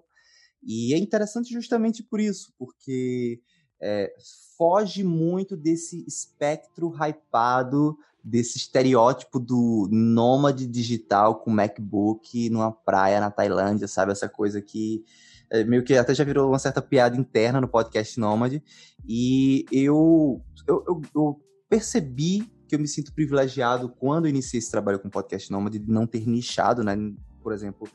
E 0.62 0.94
é 0.94 0.98
interessante 0.98 1.52
justamente 1.52 2.02
por 2.02 2.18
isso, 2.18 2.52
porque 2.58 3.40
é, 3.80 4.12
foge 4.56 5.04
muito 5.04 5.56
desse 5.56 6.04
espectro 6.06 6.92
hypado, 6.94 7.96
desse 8.24 8.56
estereótipo 8.58 9.38
do 9.38 9.88
nômade 9.90 10.66
digital 10.66 11.36
com 11.36 11.50
MacBook 11.50 12.48
numa 12.50 12.70
praia 12.70 13.20
na 13.20 13.30
Tailândia, 13.30 13.88
sabe? 13.88 14.12
Essa 14.12 14.28
coisa 14.28 14.60
que 14.60 15.04
é, 15.50 15.64
meio 15.64 15.84
que 15.84 15.94
até 15.94 16.14
já 16.14 16.24
virou 16.24 16.48
uma 16.48 16.58
certa 16.58 16.80
piada 16.80 17.16
interna 17.16 17.60
no 17.60 17.68
podcast 17.68 18.18
Nômade. 18.18 18.62
E 19.06 19.66
eu, 19.70 20.42
eu, 20.66 20.84
eu, 20.88 21.02
eu 21.14 21.40
percebi 21.68 22.50
que 22.66 22.74
eu 22.74 22.78
me 22.78 22.88
sinto 22.88 23.12
privilegiado 23.12 23.88
quando 23.88 24.26
iniciei 24.26 24.58
esse 24.58 24.70
trabalho 24.70 24.98
com 24.98 25.10
podcast 25.10 25.52
Nômade 25.52 25.78
de 25.78 25.90
não 25.90 26.06
ter 26.06 26.26
nichado, 26.26 26.82
né? 26.82 26.96
Por 27.42 27.52
exemplo, 27.52 27.86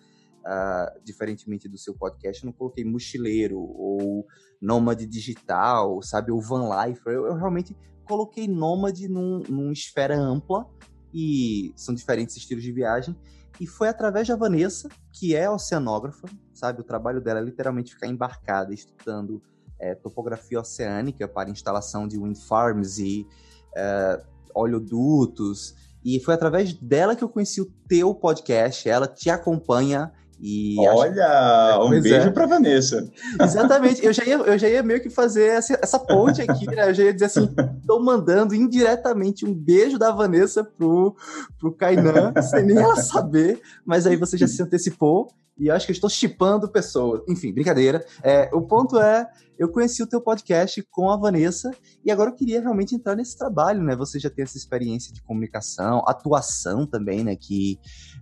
uh, 0.47 1.03
diferentemente 1.03 1.67
do 1.67 1.77
seu 1.77 1.93
podcast, 1.93 2.43
eu 2.43 2.47
não 2.47 2.53
coloquei 2.53 2.85
mochileiro 2.85 3.59
ou 3.59 4.25
nômade 4.61 5.05
digital, 5.05 6.01
sabe, 6.01 6.31
ou 6.31 6.41
van 6.41 6.69
lifer. 6.85 7.13
Eu, 7.13 7.25
eu 7.27 7.35
realmente 7.35 7.75
coloquei 8.05 8.47
nômade 8.47 9.07
num, 9.07 9.43
numa 9.49 9.73
esfera 9.73 10.17
ampla 10.17 10.65
e 11.13 11.73
são 11.75 11.93
diferentes 11.93 12.37
estilos 12.37 12.63
de 12.63 12.71
viagem. 12.71 13.15
E 13.59 13.65
foi 13.65 13.89
através 13.89 14.27
da 14.27 14.35
Vanessa, 14.35 14.87
que 15.11 15.35
é 15.35 15.49
oceanógrafa, 15.49 16.27
sabe? 16.53 16.81
O 16.81 16.83
trabalho 16.83 17.19
dela 17.19 17.39
é 17.39 17.43
literalmente 17.43 17.93
ficar 17.93 18.07
embarcada 18.07 18.73
estudando 18.73 19.41
é, 19.79 19.95
topografia 19.95 20.59
oceânica 20.59 21.27
para 21.27 21.49
instalação 21.49 22.07
de 22.07 22.19
wind 22.19 22.37
farms 22.37 22.99
e 22.99 23.27
é, 23.75 24.23
oleodutos. 24.53 25.75
E 26.05 26.19
foi 26.19 26.35
através 26.35 26.73
dela 26.73 27.15
que 27.15 27.23
eu 27.23 27.29
conheci 27.29 27.59
o 27.59 27.65
teu 27.87 28.13
podcast. 28.13 28.87
Ela 28.87 29.07
te 29.07 29.29
acompanha 29.29 30.13
e 30.39 30.75
Olha, 30.79 31.25
acho... 31.71 31.85
um 31.85 31.87
pois 31.89 32.03
beijo 32.03 32.27
é. 32.27 32.31
para 32.31 32.45
Vanessa. 32.45 33.09
Exatamente. 33.41 34.05
Eu 34.05 34.13
já, 34.13 34.23
ia, 34.23 34.35
eu 34.35 34.57
já 34.57 34.69
ia 34.69 34.83
meio 34.83 35.01
que 35.01 35.09
fazer 35.09 35.47
essa, 35.47 35.79
essa 35.81 35.99
ponte 35.99 36.41
aqui, 36.41 36.65
né? 36.67 36.89
Eu 36.89 36.93
já 36.93 37.03
ia 37.03 37.13
dizer 37.13 37.25
assim: 37.25 37.49
estou 37.81 38.03
mandando 38.03 38.53
indiretamente 38.53 39.45
um 39.45 39.53
beijo 39.53 39.97
da 39.97 40.11
Vanessa 40.11 40.63
pro, 40.63 41.15
pro 41.59 41.73
Kainan, 41.73 42.33
sem 42.41 42.65
nem 42.65 42.77
ela 42.77 42.97
saber, 42.97 43.59
mas 43.85 44.05
aí 44.05 44.15
você 44.15 44.37
já 44.37 44.47
se 44.47 44.61
antecipou. 44.61 45.29
E 45.59 45.71
acho 45.71 45.85
que 45.85 45.91
eu 45.91 45.95
estou 45.95 46.09
chipando 46.09 46.69
pessoas. 46.69 47.21
Enfim, 47.27 47.53
brincadeira. 47.53 48.05
É, 48.23 48.49
o 48.53 48.61
ponto 48.61 48.99
é, 48.99 49.27
eu 49.57 49.69
conheci 49.69 50.03
o 50.03 50.07
teu 50.07 50.21
podcast 50.21 50.85
com 50.91 51.09
a 51.09 51.17
Vanessa 51.17 51.71
e 52.05 52.11
agora 52.11 52.29
eu 52.29 52.35
queria 52.35 52.61
realmente 52.61 52.93
entrar 52.93 53.15
nesse 53.15 53.37
trabalho, 53.37 53.81
né? 53.81 53.95
Você 53.95 54.19
já 54.19 54.29
tem 54.29 54.43
essa 54.43 54.57
experiência 54.57 55.11
de 55.11 55.21
comunicação, 55.23 56.03
atuação 56.07 56.85
também, 56.85 57.23
né? 57.23 57.35
Que 57.35 57.79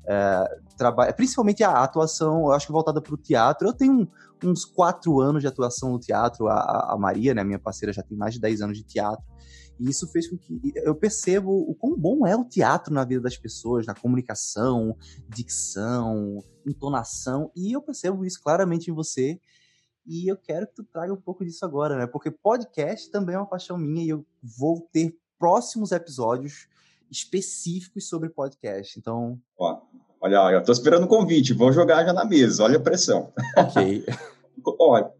é, 0.07 0.43
trabalha, 0.77 1.11
principalmente 1.13 1.63
a 1.63 1.71
atuação, 1.83 2.45
eu 2.45 2.51
acho 2.51 2.67
que 2.67 2.71
voltada 2.71 3.01
para 3.01 3.13
o 3.13 3.17
teatro. 3.17 3.67
Eu 3.67 3.73
tenho 3.73 4.07
uns 4.43 4.63
quatro 4.63 5.19
anos 5.19 5.41
de 5.41 5.47
atuação 5.47 5.91
no 5.91 5.99
teatro. 5.99 6.47
A, 6.47 6.93
a 6.93 6.97
Maria, 6.97 7.33
né? 7.33 7.43
Minha 7.43 7.59
parceira, 7.59 7.91
já 7.91 8.01
tem 8.01 8.17
mais 8.17 8.33
de 8.33 8.39
dez 8.39 8.61
anos 8.61 8.77
de 8.77 8.83
teatro. 8.83 9.25
E 9.79 9.89
isso 9.89 10.07
fez 10.07 10.29
com 10.29 10.37
que 10.37 10.59
eu 10.75 10.95
percebo 10.95 11.51
o 11.51 11.75
quão 11.75 11.97
bom 11.97 12.25
é 12.25 12.35
o 12.35 12.45
teatro 12.45 12.93
na 12.93 13.03
vida 13.03 13.21
das 13.21 13.37
pessoas, 13.37 13.85
na 13.85 13.93
comunicação, 13.93 14.95
dicção, 15.27 16.43
entonação, 16.65 17.51
e 17.55 17.75
eu 17.75 17.81
percebo 17.81 18.25
isso 18.25 18.41
claramente 18.41 18.89
em 18.89 18.93
você. 18.93 19.39
E 20.07 20.29
eu 20.31 20.37
quero 20.37 20.67
que 20.67 20.75
tu 20.75 20.83
traga 20.83 21.11
um 21.11 21.19
pouco 21.19 21.43
disso 21.43 21.65
agora, 21.65 21.97
né? 21.97 22.05
Porque 22.05 22.29
podcast 22.29 23.09
também 23.09 23.35
é 23.35 23.39
uma 23.39 23.49
paixão 23.49 23.77
minha 23.77 24.03
e 24.05 24.09
eu 24.09 24.25
vou 24.41 24.87
ter 24.91 25.17
próximos 25.37 25.91
episódios 25.91 26.67
específicos 27.09 28.07
sobre 28.07 28.29
podcast. 28.29 28.99
Então. 28.99 29.39
Ó, 29.57 29.81
olha, 30.21 30.53
eu 30.53 30.63
tô 30.63 30.71
esperando 30.71 31.05
o 31.05 31.09
convite, 31.09 31.53
vou 31.53 31.71
jogar 31.71 32.05
já 32.05 32.13
na 32.13 32.25
mesa, 32.25 32.63
olha 32.63 32.77
a 32.77 32.81
pressão. 32.81 33.33
Ok. 33.57 34.05
Olha, 34.79 35.11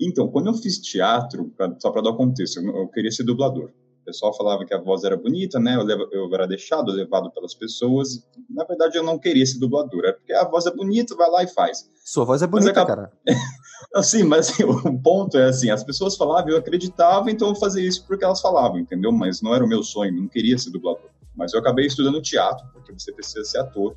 então, 0.00 0.28
quando 0.28 0.46
eu 0.46 0.54
fiz 0.54 0.78
teatro, 0.78 1.52
só 1.80 1.90
para 1.90 2.02
dar 2.02 2.10
o 2.10 2.16
contexto, 2.16 2.60
eu 2.60 2.88
queria 2.88 3.10
ser 3.10 3.24
dublador. 3.24 3.72
O 4.02 4.04
pessoal 4.04 4.36
falava 4.36 4.64
que 4.64 4.74
a 4.74 4.80
voz 4.80 5.04
era 5.04 5.16
bonita, 5.16 5.60
né? 5.60 5.76
Eu, 5.76 5.84
levo, 5.84 6.08
eu 6.10 6.28
era 6.34 6.44
deixado, 6.44 6.90
levado 6.90 7.30
pelas 7.30 7.54
pessoas. 7.54 8.26
Na 8.50 8.64
verdade, 8.64 8.98
eu 8.98 9.04
não 9.04 9.16
queria 9.16 9.46
ser 9.46 9.60
dublador. 9.60 10.04
É 10.04 10.12
porque 10.12 10.32
a 10.32 10.44
voz 10.44 10.66
é 10.66 10.74
bonita, 10.74 11.14
vai 11.14 11.30
lá 11.30 11.44
e 11.44 11.46
faz. 11.46 11.88
Sua 12.04 12.24
voz 12.24 12.42
é 12.42 12.48
bonita, 12.48 12.72
acaba... 12.72 12.86
cara. 12.86 13.12
assim, 13.94 14.24
mas 14.24 14.50
assim, 14.50 14.64
o 14.64 15.00
ponto 15.00 15.38
é 15.38 15.44
assim, 15.44 15.70
as 15.70 15.84
pessoas 15.84 16.16
falavam, 16.16 16.50
eu 16.50 16.58
acreditava, 16.58 17.30
então 17.30 17.48
eu 17.48 17.54
fazia 17.54 17.86
isso 17.86 18.04
porque 18.04 18.24
elas 18.24 18.40
falavam, 18.40 18.80
entendeu? 18.80 19.12
Mas 19.12 19.40
não 19.40 19.54
era 19.54 19.64
o 19.64 19.68
meu 19.68 19.84
sonho, 19.84 20.12
não 20.12 20.26
queria 20.26 20.58
ser 20.58 20.70
dublador. 20.70 21.08
Mas 21.36 21.52
eu 21.52 21.60
acabei 21.60 21.86
estudando 21.86 22.20
teatro, 22.20 22.66
porque 22.72 22.92
você 22.92 23.12
precisa 23.12 23.44
ser 23.44 23.58
ator. 23.58 23.96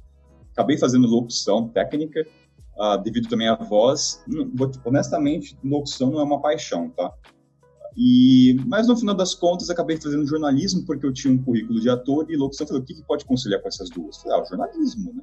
Acabei 0.52 0.78
fazendo 0.78 1.08
locução 1.08 1.68
técnica, 1.68 2.26
uh, 2.78 3.02
devido 3.02 3.28
também 3.28 3.48
à 3.48 3.56
voz. 3.56 4.24
Honestamente, 4.86 5.58
locução 5.64 6.12
não 6.12 6.20
é 6.20 6.24
uma 6.24 6.40
paixão, 6.40 6.90
tá? 6.92 7.12
E, 7.98 8.58
mas 8.66 8.88
no 8.88 8.98
final 8.98 9.16
das 9.16 9.34
contas, 9.34 9.70
acabei 9.70 9.96
fazendo 9.98 10.26
jornalismo 10.26 10.86
porque 10.86 11.06
eu 11.06 11.14
tinha 11.14 11.34
um 11.34 11.42
currículo 11.42 11.80
de 11.80 11.90
ator 11.90 12.30
e 12.30 12.36
locução. 12.36 12.68
Falei, 12.68 12.82
o 12.82 12.86
que, 12.86 12.94
que 12.94 13.04
pode 13.04 13.24
conciliar 13.24 13.62
com 13.62 13.70
essas 13.70 13.90
duas? 13.90 14.18
Falei, 14.18 14.38
ah, 14.38 14.44
o 14.44 14.46
jornalismo, 14.46 15.14
né? 15.14 15.22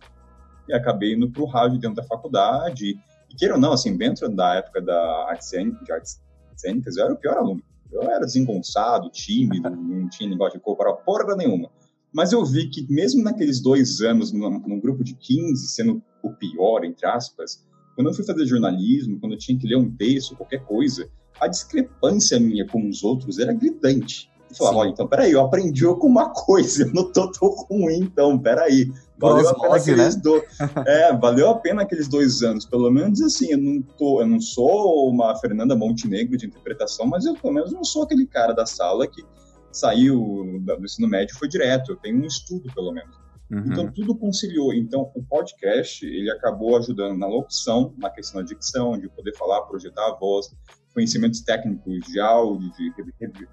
E 0.69 0.73
acabei 0.73 1.15
indo 1.15 1.31
para 1.31 1.43
o 1.43 1.47
rádio 1.47 1.79
dentro 1.79 1.97
da 1.97 2.05
faculdade. 2.05 2.99
E 3.31 3.37
queira 3.37 3.55
ou 3.55 3.61
não, 3.61 3.73
assim, 3.73 3.97
dentro 3.97 4.29
da 4.29 4.55
época 4.55 4.81
da 4.81 5.27
artes, 5.29 5.51
de 5.51 5.93
artes 5.93 6.21
cênicas, 6.57 6.97
eu 6.97 7.05
era 7.05 7.15
o 7.15 7.17
pior 7.17 7.37
aluno. 7.37 7.63
Eu 7.91 8.03
era 8.03 8.25
desengonçado, 8.25 9.11
tímido, 9.11 9.69
não 9.77 10.09
tinha 10.09 10.31
negócio 10.31 10.59
de 10.59 10.65
cor 10.65 10.77
porra 11.05 11.37
nenhuma. 11.37 11.71
Mas 12.13 12.33
eu 12.33 12.45
vi 12.45 12.69
que 12.69 12.87
mesmo 12.91 13.23
naqueles 13.23 13.61
dois 13.61 14.01
anos, 14.01 14.33
num, 14.33 14.59
num 14.61 14.81
grupo 14.81 15.05
de 15.05 15.15
15, 15.15 15.69
sendo 15.69 16.03
o 16.23 16.31
pior, 16.31 16.85
entre 16.85 17.07
aspas, 17.07 17.63
quando 17.95 18.09
eu 18.09 18.15
fui 18.15 18.25
fazer 18.25 18.47
jornalismo, 18.47 19.19
quando 19.19 19.33
eu 19.33 19.39
tinha 19.39 19.59
que 19.59 19.67
ler 19.67 19.77
um 19.77 19.91
texto, 19.91 20.37
qualquer 20.37 20.65
coisa, 20.65 21.09
a 21.41 21.47
discrepância 21.49 22.39
minha 22.39 22.67
com 22.67 22.89
os 22.89 23.03
outros 23.03 23.39
era 23.39 23.53
gritante. 23.53 24.31
Eu 24.51 24.57
falava, 24.57 24.79
olha, 24.79 24.91
então, 24.91 25.09
peraí, 25.09 25.33
eu 25.33 25.41
aprendi 25.41 25.85
alguma 25.87 26.29
coisa, 26.31 26.85
eu 26.85 26.93
não 26.93 27.11
tô 27.11 27.31
tão 27.31 27.49
ruim, 27.49 28.01
então, 28.01 28.39
peraí. 28.39 28.93
Valeu 29.19 29.49
a 29.49 29.55
pena 29.55 29.77
aqueles 29.77 30.17
né? 30.17 30.23
dois. 30.23 30.43
É, 30.87 31.17
valeu 31.17 31.49
a 31.49 31.55
pena 31.55 31.83
aqueles 31.83 32.09
dois 32.09 32.43
anos. 32.43 32.67
Pelo 32.67 32.91
menos 32.91 33.23
assim, 33.23 33.53
eu 33.53 33.59
não, 33.59 33.81
tô, 33.81 34.21
eu 34.21 34.27
não 34.27 34.41
sou 34.41 35.09
uma 35.09 35.35
Fernanda 35.37 35.75
Montenegro 35.77 36.37
de 36.37 36.47
interpretação, 36.47 37.07
mas 37.07 37.25
eu 37.25 37.35
pelo 37.35 37.55
menos 37.55 37.73
não 37.73 37.85
sou 37.85 38.03
aquele 38.03 38.27
cara 38.27 38.53
da 38.53 38.67
sala 38.67 39.07
que 39.07 39.25
saiu 39.71 40.61
do 40.61 40.85
ensino 40.85 41.09
médio 41.09 41.35
e 41.35 41.39
foi 41.39 41.49
direto. 41.49 41.93
Eu 41.93 41.97
tenho 41.97 42.23
um 42.23 42.27
estudo, 42.27 42.71
pelo 42.75 42.93
menos. 42.93 43.17
Uhum. 43.51 43.65
Então, 43.67 43.93
tudo 43.93 44.15
conciliou. 44.15 44.75
Então, 44.75 45.11
o 45.15 45.23
podcast, 45.23 46.05
ele 46.05 46.31
acabou 46.31 46.77
ajudando 46.77 47.19
na 47.19 47.27
locução, 47.27 47.95
na 47.99 48.11
questão 48.11 48.41
da 48.41 48.47
dicção, 48.47 48.99
de 48.99 49.09
poder 49.09 49.37
falar, 49.37 49.63
projetar 49.63 50.09
a 50.09 50.15
voz, 50.15 50.51
conhecimentos 50.93 51.41
técnicos 51.41 52.07
de 52.07 52.21
áudio, 52.21 52.71
de 52.73 52.93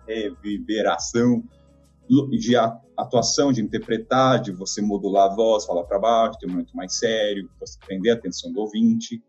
reverberação, 0.07 1.43
de 2.31 2.55
atuação, 2.97 3.51
de 3.51 3.61
interpretar, 3.61 4.41
de 4.41 4.51
você 4.51 4.81
modular 4.81 5.31
a 5.31 5.35
voz, 5.35 5.65
falar 5.65 5.83
para 5.83 5.99
baixo, 5.99 6.39
ter 6.39 6.47
um 6.47 6.51
momento 6.51 6.75
mais 6.75 6.97
sério, 6.97 7.49
você 7.59 7.77
prender 7.85 8.13
a 8.13 8.15
atenção 8.15 8.51
do 8.51 8.61
ouvinte. 8.61 9.21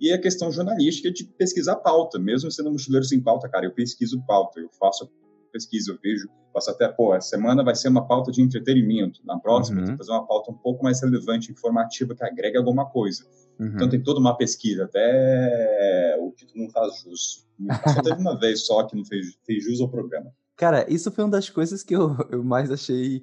E 0.00 0.12
a 0.12 0.20
questão 0.20 0.50
jornalística 0.50 1.10
de 1.10 1.24
pesquisar 1.24 1.76
pauta, 1.76 2.18
mesmo 2.18 2.50
sendo 2.50 2.70
mochileiro 2.70 3.04
sem 3.04 3.20
pauta, 3.20 3.48
cara, 3.48 3.66
eu 3.66 3.74
pesquiso 3.74 4.24
pauta, 4.26 4.60
eu 4.60 4.70
faço 4.78 5.10
pesquisa, 5.50 5.92
eu 5.92 5.98
vejo, 6.02 6.28
faço 6.52 6.70
até, 6.70 6.88
pô, 6.88 7.14
essa 7.14 7.28
semana 7.28 7.62
vai 7.64 7.74
ser 7.74 7.88
uma 7.88 8.06
pauta 8.06 8.30
de 8.30 8.42
entretenimento, 8.42 9.20
na 9.24 9.38
próxima 9.38 9.82
uhum. 9.82 9.90
eu 9.90 9.96
fazer 9.96 10.12
uma 10.12 10.26
pauta 10.26 10.50
um 10.50 10.56
pouco 10.56 10.82
mais 10.82 11.00
relevante, 11.02 11.52
informativa, 11.52 12.14
que 12.14 12.24
agrega 12.24 12.58
alguma 12.58 12.86
coisa. 12.86 13.24
Uhum. 13.58 13.72
Então 13.74 13.88
tem 13.88 14.02
toda 14.02 14.20
uma 14.20 14.36
pesquisa, 14.36 14.84
até 14.84 16.16
o 16.20 16.30
título 16.32 16.64
não 16.64 16.70
faz 16.70 17.00
jus. 17.02 17.46
Só 17.92 18.02
teve 18.02 18.20
uma 18.20 18.36
vez 18.40 18.66
só 18.66 18.82
que 18.84 18.96
não 18.96 19.04
fez, 19.04 19.36
fez 19.44 19.64
jus 19.64 19.80
ao 19.80 19.88
programa. 19.88 20.32
Cara, 20.56 20.84
isso 20.92 21.10
foi 21.10 21.24
uma 21.24 21.30
das 21.30 21.48
coisas 21.48 21.82
que 21.82 21.96
eu, 21.96 22.14
eu 22.30 22.44
mais 22.44 22.70
achei 22.70 23.22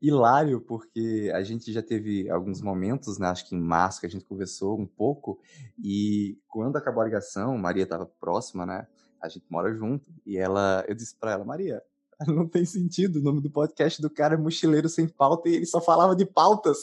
hilário, 0.00 0.60
porque 0.60 1.30
a 1.34 1.42
gente 1.42 1.72
já 1.72 1.82
teve 1.82 2.30
alguns 2.30 2.62
momentos, 2.62 3.18
né, 3.18 3.28
acho 3.28 3.48
que 3.48 3.54
em 3.54 3.60
março 3.60 4.00
que 4.00 4.06
a 4.06 4.08
gente 4.08 4.24
conversou 4.24 4.78
um 4.78 4.86
pouco, 4.86 5.38
e 5.82 6.38
quando 6.48 6.76
acabou 6.76 7.02
a 7.02 7.04
ligação, 7.04 7.58
Maria 7.58 7.82
estava 7.82 8.06
próxima, 8.06 8.64
né, 8.64 8.86
a 9.20 9.28
gente 9.28 9.44
mora 9.50 9.74
junto, 9.74 10.10
e 10.24 10.36
ela, 10.36 10.84
eu 10.88 10.94
disse 10.94 11.14
para 11.18 11.32
ela, 11.32 11.44
Maria, 11.44 11.82
não 12.26 12.46
tem 12.48 12.64
sentido, 12.64 13.18
o 13.18 13.22
nome 13.22 13.40
do 13.40 13.50
podcast 13.50 14.02
do 14.02 14.10
cara 14.10 14.34
é 14.34 14.36
Mochileiro 14.36 14.88
Sem 14.88 15.06
Pauta, 15.06 15.48
e 15.48 15.54
ele 15.54 15.66
só 15.66 15.80
falava 15.80 16.16
de 16.16 16.26
pautas. 16.26 16.78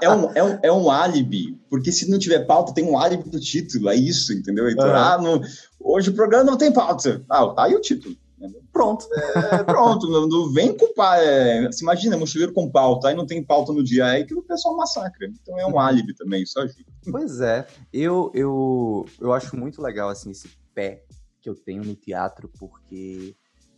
é, 0.00 0.10
um, 0.10 0.32
é, 0.32 0.42
um, 0.44 0.58
é 0.64 0.72
um 0.72 0.90
álibi, 0.90 1.58
porque 1.70 1.90
se 1.90 2.10
não 2.10 2.18
tiver 2.18 2.46
pauta, 2.46 2.74
tem 2.74 2.84
um 2.84 2.98
álibi 2.98 3.28
do 3.28 3.40
título, 3.40 3.88
é 3.88 3.96
isso, 3.96 4.32
entendeu? 4.32 4.68
Então, 4.68 4.86
ah, 4.94 5.18
não, 5.18 5.40
hoje 5.80 6.10
o 6.10 6.14
programa 6.14 6.44
não 6.44 6.58
tem 6.58 6.72
pauta. 6.72 7.24
Ah, 7.28 7.46
tá 7.48 7.64
aí 7.64 7.74
o 7.74 7.80
título. 7.80 8.14
Pronto. 8.72 9.08
É, 9.12 9.64
pronto, 9.64 10.08
não, 10.08 10.28
não, 10.28 10.52
vem 10.52 10.76
culpar. 10.76 11.18
É, 11.18 11.70
se 11.72 11.82
imagina, 11.82 12.16
mochileiro 12.16 12.52
com 12.52 12.70
pauta, 12.70 13.08
aí 13.08 13.14
não 13.14 13.26
tem 13.26 13.42
pauta 13.42 13.72
no 13.72 13.82
dia, 13.82 14.06
aí 14.06 14.24
que 14.24 14.34
o 14.34 14.42
pessoal 14.42 14.76
massacra. 14.76 15.26
Então 15.26 15.58
é 15.58 15.66
um 15.66 15.72
uhum. 15.72 15.80
álibi 15.80 16.14
também, 16.14 16.42
isso 16.42 16.58
ajuda. 16.60 16.84
Pois 17.10 17.40
é, 17.40 17.66
eu, 17.92 18.30
eu, 18.34 19.06
eu 19.20 19.32
acho 19.32 19.56
muito 19.56 19.82
legal 19.82 20.08
assim, 20.08 20.30
esse 20.30 20.48
pé 20.74 21.02
que 21.40 21.48
eu 21.48 21.54
tenho 21.54 21.84
no 21.84 21.94
teatro, 21.94 22.50
porque 22.58 23.36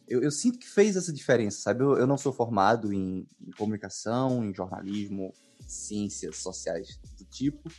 eu, 0.09 0.23
eu 0.23 0.31
sinto 0.31 0.59
que 0.59 0.69
fez 0.69 0.97
essa 0.97 1.13
diferença, 1.13 1.61
sabe? 1.61 1.85
Eu, 1.85 1.97
eu 1.97 2.07
não 2.07 2.19
sou 2.19 2.33
formado 2.33 2.93
em, 2.93 3.27
em 3.41 3.51
comunicação, 3.57 4.45
em 4.45 4.55
jornalismo, 4.55 5.33
ciências 5.67 6.39
sociais 6.39 6.99
do 7.17 7.25
tipo, 7.25 7.71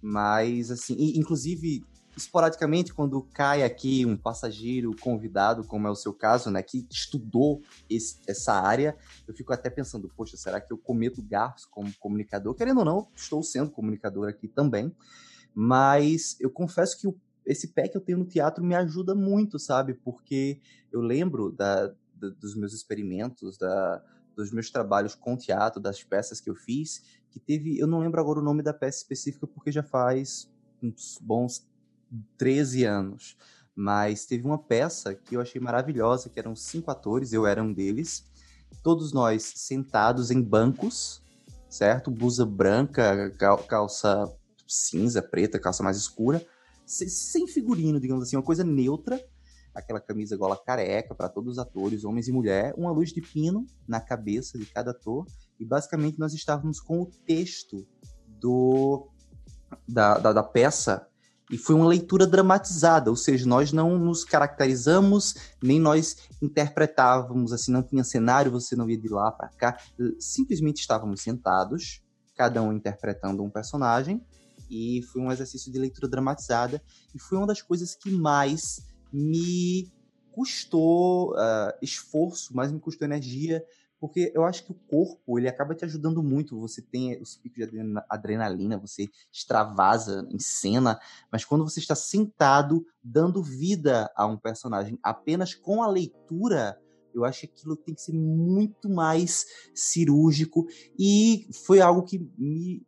mas 0.00 0.70
assim, 0.70 0.96
inclusive 1.16 1.84
esporadicamente, 2.16 2.94
quando 2.94 3.22
cai 3.32 3.62
aqui 3.62 4.06
um 4.06 4.16
passageiro 4.16 4.94
convidado, 5.00 5.64
como 5.64 5.86
é 5.86 5.90
o 5.90 5.96
seu 5.96 6.12
caso, 6.12 6.50
né, 6.50 6.62
que 6.62 6.86
estudou 6.90 7.60
esse, 7.90 8.18
essa 8.26 8.52
área, 8.52 8.96
eu 9.26 9.34
fico 9.34 9.52
até 9.52 9.68
pensando, 9.68 10.10
poxa, 10.16 10.36
será 10.36 10.60
que 10.60 10.72
eu 10.72 10.78
cometo 10.78 11.22
gafos 11.22 11.64
como 11.66 11.92
comunicador? 11.98 12.54
Querendo 12.54 12.78
ou 12.78 12.84
não, 12.84 13.08
estou 13.14 13.42
sendo 13.42 13.70
comunicador 13.70 14.28
aqui 14.28 14.48
também, 14.48 14.94
mas 15.54 16.36
eu 16.40 16.50
confesso 16.50 16.98
que 16.98 17.06
o, 17.06 17.16
esse 17.46 17.68
pé 17.68 17.88
que 17.88 17.96
eu 17.96 18.00
tenho 18.00 18.18
no 18.18 18.24
teatro 18.24 18.64
me 18.64 18.74
ajuda 18.74 19.14
muito, 19.14 19.58
sabe? 19.58 19.94
Porque 19.94 20.60
eu 20.92 21.00
lembro 21.00 21.50
da, 21.50 21.88
da, 22.14 22.28
dos 22.40 22.54
meus 22.54 22.72
experimentos, 22.72 23.58
da, 23.58 24.02
dos 24.36 24.52
meus 24.52 24.70
trabalhos 24.70 25.14
com 25.14 25.36
teatro, 25.36 25.80
das 25.80 26.02
peças 26.02 26.40
que 26.40 26.50
eu 26.50 26.54
fiz, 26.54 27.02
que 27.30 27.38
teve, 27.38 27.78
eu 27.78 27.86
não 27.86 28.00
lembro 28.00 28.20
agora 28.20 28.38
o 28.38 28.42
nome 28.42 28.62
da 28.62 28.72
peça 28.72 28.98
específica 28.98 29.46
porque 29.46 29.72
já 29.72 29.82
faz 29.82 30.50
uns 30.82 31.18
bons 31.20 31.68
13 32.38 32.84
anos, 32.84 33.36
mas 33.74 34.24
teve 34.24 34.44
uma 34.44 34.58
peça 34.58 35.14
que 35.14 35.36
eu 35.36 35.40
achei 35.40 35.60
maravilhosa, 35.60 36.28
que 36.28 36.38
eram 36.38 36.54
cinco 36.54 36.90
atores, 36.90 37.32
eu 37.32 37.46
era 37.46 37.62
um 37.62 37.72
deles, 37.72 38.24
todos 38.82 39.12
nós 39.12 39.42
sentados 39.56 40.30
em 40.30 40.40
bancos, 40.40 41.22
certo? 41.68 42.10
Blusa 42.10 42.46
branca, 42.46 43.30
calça 43.68 44.32
cinza, 44.66 45.20
preta, 45.22 45.58
calça 45.58 45.82
mais 45.82 45.96
escura, 45.96 46.44
sem 46.86 47.46
figurino, 47.46 48.00
digamos 48.00 48.24
assim, 48.24 48.36
uma 48.36 48.42
coisa 48.42 48.64
neutra, 48.64 49.20
aquela 49.74 50.00
camisa 50.00 50.36
gola 50.36 50.56
careca 50.56 51.14
para 51.14 51.28
todos 51.28 51.52
os 51.52 51.58
atores, 51.58 52.04
homens 52.04 52.28
e 52.28 52.32
mulher, 52.32 52.74
uma 52.76 52.92
luz 52.92 53.12
de 53.12 53.20
pino 53.20 53.66
na 53.88 54.00
cabeça 54.00 54.58
de 54.58 54.66
cada 54.66 54.92
ator, 54.92 55.26
e 55.58 55.64
basicamente 55.64 56.18
nós 56.18 56.32
estávamos 56.32 56.80
com 56.80 57.02
o 57.02 57.06
texto 57.26 57.86
do 58.40 59.08
da, 59.88 60.18
da, 60.18 60.32
da 60.32 60.42
peça 60.42 61.08
e 61.50 61.58
foi 61.58 61.74
uma 61.74 61.86
leitura 61.86 62.26
dramatizada, 62.26 63.10
ou 63.10 63.16
seja, 63.16 63.46
nós 63.46 63.72
não 63.72 63.98
nos 63.98 64.24
caracterizamos, 64.24 65.34
nem 65.62 65.78
nós 65.78 66.16
interpretávamos, 66.40 67.52
assim, 67.52 67.70
não 67.70 67.82
tinha 67.82 68.02
cenário, 68.02 68.50
você 68.50 68.74
não 68.74 68.88
ia 68.88 68.96
de 68.96 69.08
lá 69.08 69.30
para 69.30 69.48
cá, 69.48 69.78
simplesmente 70.18 70.80
estávamos 70.80 71.20
sentados, 71.20 72.02
cada 72.34 72.62
um 72.62 72.72
interpretando 72.72 73.42
um 73.42 73.50
personagem, 73.50 74.24
e 74.70 75.02
foi 75.12 75.22
um 75.22 75.30
exercício 75.30 75.72
de 75.72 75.78
leitura 75.78 76.08
dramatizada, 76.08 76.82
e 77.14 77.18
foi 77.18 77.38
uma 77.38 77.46
das 77.46 77.62
coisas 77.62 77.94
que 77.94 78.10
mais 78.10 78.86
me 79.12 79.92
custou 80.32 81.32
uh, 81.32 81.72
esforço, 81.80 82.54
mais 82.54 82.72
me 82.72 82.80
custou 82.80 83.06
energia, 83.06 83.64
porque 84.00 84.30
eu 84.34 84.44
acho 84.44 84.64
que 84.64 84.72
o 84.72 84.74
corpo 84.74 85.38
ele 85.38 85.48
acaba 85.48 85.74
te 85.74 85.84
ajudando 85.84 86.22
muito. 86.22 86.60
Você 86.60 86.82
tem 86.82 87.18
os 87.22 87.36
picos 87.36 87.66
de 87.70 87.78
adrenalina, 88.10 88.76
você 88.76 89.08
extravasa 89.32 90.28
em 90.30 90.38
cena, 90.38 91.00
mas 91.32 91.44
quando 91.44 91.64
você 91.64 91.80
está 91.80 91.94
sentado 91.94 92.84
dando 93.02 93.42
vida 93.42 94.10
a 94.14 94.26
um 94.26 94.36
personagem 94.36 94.98
apenas 95.02 95.54
com 95.54 95.82
a 95.82 95.86
leitura, 95.86 96.78
eu 97.14 97.24
acho 97.24 97.40
que 97.40 97.46
aquilo 97.46 97.76
tem 97.76 97.94
que 97.94 98.02
ser 98.02 98.12
muito 98.12 98.90
mais 98.90 99.46
cirúrgico 99.74 100.66
e 100.98 101.48
foi 101.64 101.80
algo 101.80 102.02
que 102.02 102.18
me, 102.36 102.84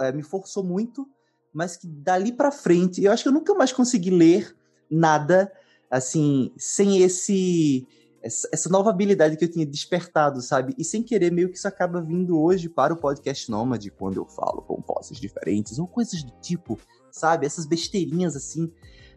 é, 0.00 0.12
me 0.12 0.22
forçou 0.22 0.64
muito, 0.64 1.08
mas 1.52 1.76
que 1.76 1.86
dali 1.86 2.32
para 2.32 2.50
frente 2.50 3.02
eu 3.02 3.12
acho 3.12 3.22
que 3.22 3.28
eu 3.28 3.32
nunca 3.32 3.54
mais 3.54 3.72
consegui 3.72 4.10
ler 4.10 4.54
nada 4.90 5.52
assim 5.90 6.52
sem 6.56 7.02
esse 7.02 7.86
essa, 8.26 8.68
nova 8.68 8.90
habilidade 8.90 9.36
que 9.36 9.44
eu 9.44 9.50
tinha 9.50 9.64
despertado, 9.64 10.42
sabe? 10.42 10.74
E 10.76 10.84
sem 10.84 11.02
querer, 11.02 11.30
meio 11.30 11.48
que 11.48 11.56
isso 11.56 11.68
acaba 11.68 12.00
vindo 12.00 12.38
hoje 12.40 12.68
para 12.68 12.92
o 12.92 12.96
podcast 12.96 13.48
Nômade, 13.50 13.90
quando 13.90 14.16
eu 14.16 14.26
falo 14.26 14.62
com 14.62 14.82
vozes 14.82 15.18
diferentes, 15.20 15.78
ou 15.78 15.86
coisas 15.86 16.22
do 16.24 16.32
tipo, 16.40 16.78
sabe? 17.10 17.46
Essas 17.46 17.66
besteirinhas 17.66 18.34
assim, 18.34 18.70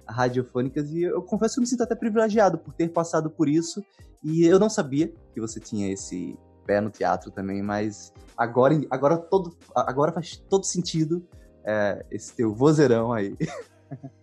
radiofônicas. 0.07 0.91
E 0.91 1.03
eu 1.03 1.21
confesso 1.23 1.55
que 1.55 1.59
eu 1.59 1.61
me 1.63 1.67
sinto 1.67 1.83
até 1.83 1.95
privilegiado 1.95 2.59
por 2.59 2.73
ter 2.73 2.89
passado 2.89 3.29
por 3.29 3.49
isso. 3.49 3.83
E 4.23 4.45
eu 4.45 4.59
não 4.59 4.69
sabia 4.69 5.11
que 5.33 5.41
você 5.41 5.59
tinha 5.59 5.91
esse 5.91 6.37
pé 6.69 6.79
no 6.79 6.91
teatro 6.91 7.31
também, 7.31 7.63
mas 7.63 8.13
agora, 8.37 8.79
agora, 8.91 9.17
todo, 9.17 9.57
agora 9.75 10.11
faz 10.11 10.37
todo 10.37 10.63
sentido 10.63 11.27
é, 11.65 12.05
esse 12.11 12.35
teu 12.35 12.53
vozeirão 12.53 13.11
aí. 13.11 13.35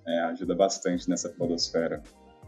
É, 0.07 0.21
ajuda 0.21 0.55
bastante 0.55 1.11
nessa 1.11 1.29
podosfera. 1.29 2.01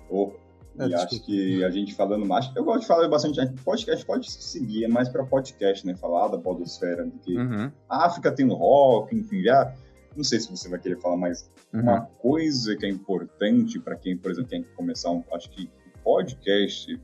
Oh, 0.09 0.31
e 0.79 0.93
é, 0.93 0.97
acho 0.97 1.21
que 1.25 1.65
a 1.65 1.69
gente 1.69 1.93
falando 1.93 2.25
mais. 2.25 2.49
Eu 2.55 2.63
gosto 2.63 2.83
de 2.83 2.87
falar 2.87 3.09
bastante. 3.09 3.41
Podcast 3.65 4.07
pode 4.07 4.31
seguir, 4.31 4.85
é 4.85 4.89
mais 4.89 5.09
para 5.09 5.27
podcast, 5.27 5.85
né? 5.85 5.97
Falar 5.97 6.29
da 6.29 6.39
podosfera. 6.39 7.05
Porque 7.05 7.37
uhum. 7.37 7.73
a 7.89 8.07
África 8.07 8.31
tem 8.31 8.47
o 8.47 8.55
rock, 8.55 9.17
enfim, 9.17 9.43
já. 9.43 9.75
Não 10.17 10.23
sei 10.23 10.39
se 10.39 10.49
você 10.49 10.69
vai 10.69 10.79
querer 10.79 11.01
falar, 11.01 11.17
mas 11.17 11.51
uhum. 11.75 11.81
uma 11.81 12.03
coisa 12.03 12.77
que 12.77 12.87
é 12.87 12.89
importante 12.89 13.81
para 13.81 13.97
quem, 13.97 14.17
por 14.17 14.31
exemplo, 14.31 14.51
quer 14.51 14.63
começar 14.77 15.11
um. 15.11 15.25
Acho 15.33 15.51
que 15.51 15.69
podcast 16.05 16.97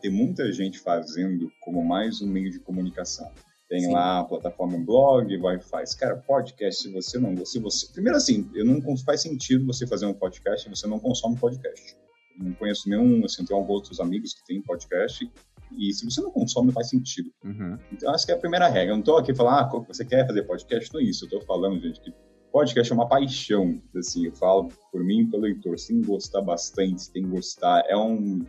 tem 0.00 0.10
muita 0.10 0.52
gente 0.52 0.78
fazendo 0.78 1.50
como 1.60 1.84
mais 1.84 2.20
um 2.22 2.26
meio 2.26 2.50
de 2.50 2.58
comunicação. 2.60 3.30
Tem 3.68 3.80
Sim. 3.80 3.92
lá 3.92 4.20
a 4.20 4.24
plataforma 4.24 4.78
blog, 4.78 5.38
faz. 5.62 5.94
Cara, 5.94 6.16
podcast, 6.16 6.82
se 6.82 6.92
você 6.92 7.18
não. 7.18 7.34
Se 7.44 7.58
você, 7.58 7.90
primeiro 7.92 8.16
assim, 8.16 8.48
eu 8.54 8.64
não 8.64 8.80
faz 8.98 9.22
sentido 9.22 9.66
você 9.66 9.86
fazer 9.86 10.06
um 10.06 10.14
podcast 10.14 10.64
se 10.64 10.70
você 10.70 10.86
não 10.86 10.98
consome 10.98 11.38
podcast 11.38 11.96
não 12.38 12.52
conheço 12.52 12.88
nenhum, 12.88 13.24
assim, 13.24 13.44
tenho 13.44 13.58
alguns 13.58 13.74
outros 13.74 14.00
amigos 14.00 14.34
que 14.34 14.44
têm 14.44 14.62
podcast, 14.62 15.30
e 15.76 15.92
se 15.92 16.04
você 16.04 16.20
não 16.20 16.30
consome, 16.30 16.66
não 16.66 16.74
faz 16.74 16.88
sentido. 16.88 17.30
Uhum. 17.44 17.78
Então, 17.92 18.14
essa 18.14 18.30
é 18.30 18.34
a 18.34 18.38
primeira 18.38 18.68
regra. 18.68 18.92
Eu 18.92 18.96
não 18.96 19.00
estou 19.00 19.16
aqui 19.16 19.34
falando, 19.34 19.58
ah, 19.58 19.84
você 19.86 20.04
quer 20.04 20.26
fazer 20.26 20.42
podcast? 20.42 20.92
Não 20.92 21.00
é 21.00 21.04
isso. 21.04 21.24
Eu 21.24 21.26
estou 21.26 21.40
falando, 21.42 21.80
gente, 21.80 22.00
que 22.00 22.12
podcast 22.52 22.92
é 22.92 22.94
uma 22.94 23.08
paixão. 23.08 23.80
Assim, 23.96 24.26
eu 24.26 24.32
falo 24.32 24.68
por 24.92 25.02
mim 25.02 25.20
e 25.20 25.30
pelo 25.30 25.42
leitor. 25.42 25.78
Você 25.78 25.92
tem 25.92 26.02
que 26.02 26.06
gostar 26.06 26.42
bastante, 26.42 27.10
tem 27.10 27.22
que 27.22 27.30
gostar. 27.30 27.84
É 27.88 27.96
um... 27.96 28.44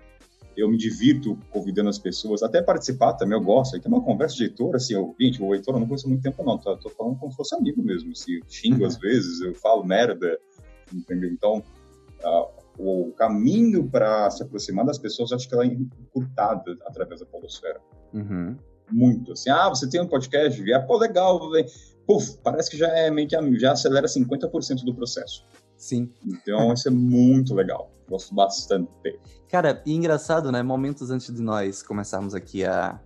Eu 0.55 0.69
me 0.69 0.77
divirto 0.77 1.37
convidando 1.51 1.89
as 1.89 1.97
pessoas, 1.97 2.41
até 2.41 2.61
participar 2.61 3.13
também, 3.13 3.37
eu 3.37 3.43
gosto. 3.43 3.75
Aqui 3.75 3.87
é 3.87 3.89
uma 3.89 4.01
conversa 4.01 4.35
de 4.35 4.43
leitor, 4.43 4.75
assim, 4.75 4.93
eu, 4.93 5.15
gente, 5.19 5.41
o 5.41 5.49
leitor 5.49 5.75
eu 5.75 5.79
não 5.79 5.87
conheço 5.87 6.07
muito 6.07 6.21
tempo, 6.21 6.43
não. 6.43 6.57
Tô, 6.57 6.75
tô 6.77 6.89
falando 6.89 7.17
como 7.17 7.31
se 7.31 7.37
fosse 7.37 7.55
amigo 7.55 7.81
mesmo. 7.83 8.11
Assim, 8.11 8.33
eu 8.33 8.41
xingo 8.47 8.81
uhum. 8.81 8.87
às 8.87 8.97
vezes, 8.97 9.41
eu 9.41 9.53
falo 9.55 9.83
merda, 9.83 10.39
entendeu? 10.93 11.29
Então, 11.29 11.63
uh, 12.23 12.65
o 12.77 13.11
caminho 13.13 13.89
para 13.89 14.29
se 14.29 14.43
aproximar 14.43 14.85
das 14.85 14.97
pessoas, 14.97 15.31
acho 15.31 15.47
que 15.47 15.53
ela 15.53 15.63
é 15.63 15.67
encurtada 15.67 16.77
através 16.85 17.19
da 17.19 17.25
podosfera. 17.25 17.79
Uhum. 18.13 18.55
Muito. 18.91 19.31
Assim, 19.31 19.49
ah, 19.49 19.69
você 19.69 19.89
tem 19.89 20.01
um 20.01 20.07
podcast? 20.07 20.71
É, 20.71 20.79
pô, 20.79 20.97
legal. 20.97 21.39
Puf, 22.05 22.37
parece 22.43 22.69
que 22.69 22.77
já 22.77 22.87
é 22.87 23.09
meio 23.09 23.27
que 23.27 23.59
já 23.59 23.71
acelera 23.71 24.07
50% 24.07 24.83
do 24.83 24.93
processo. 24.93 25.43
Sim. 25.77 26.09
Então, 26.25 26.73
isso 26.73 26.87
é 26.87 26.91
muito 26.91 27.53
legal. 27.53 27.91
Gosto 28.07 28.35
bastante. 28.35 29.19
Cara, 29.49 29.81
e 29.85 29.93
engraçado, 29.93 30.51
né? 30.51 30.61
Momentos 30.61 31.09
antes 31.09 31.33
de 31.33 31.41
nós 31.41 31.81
começarmos 31.81 32.35
aqui 32.35 32.63
a, 32.63 32.99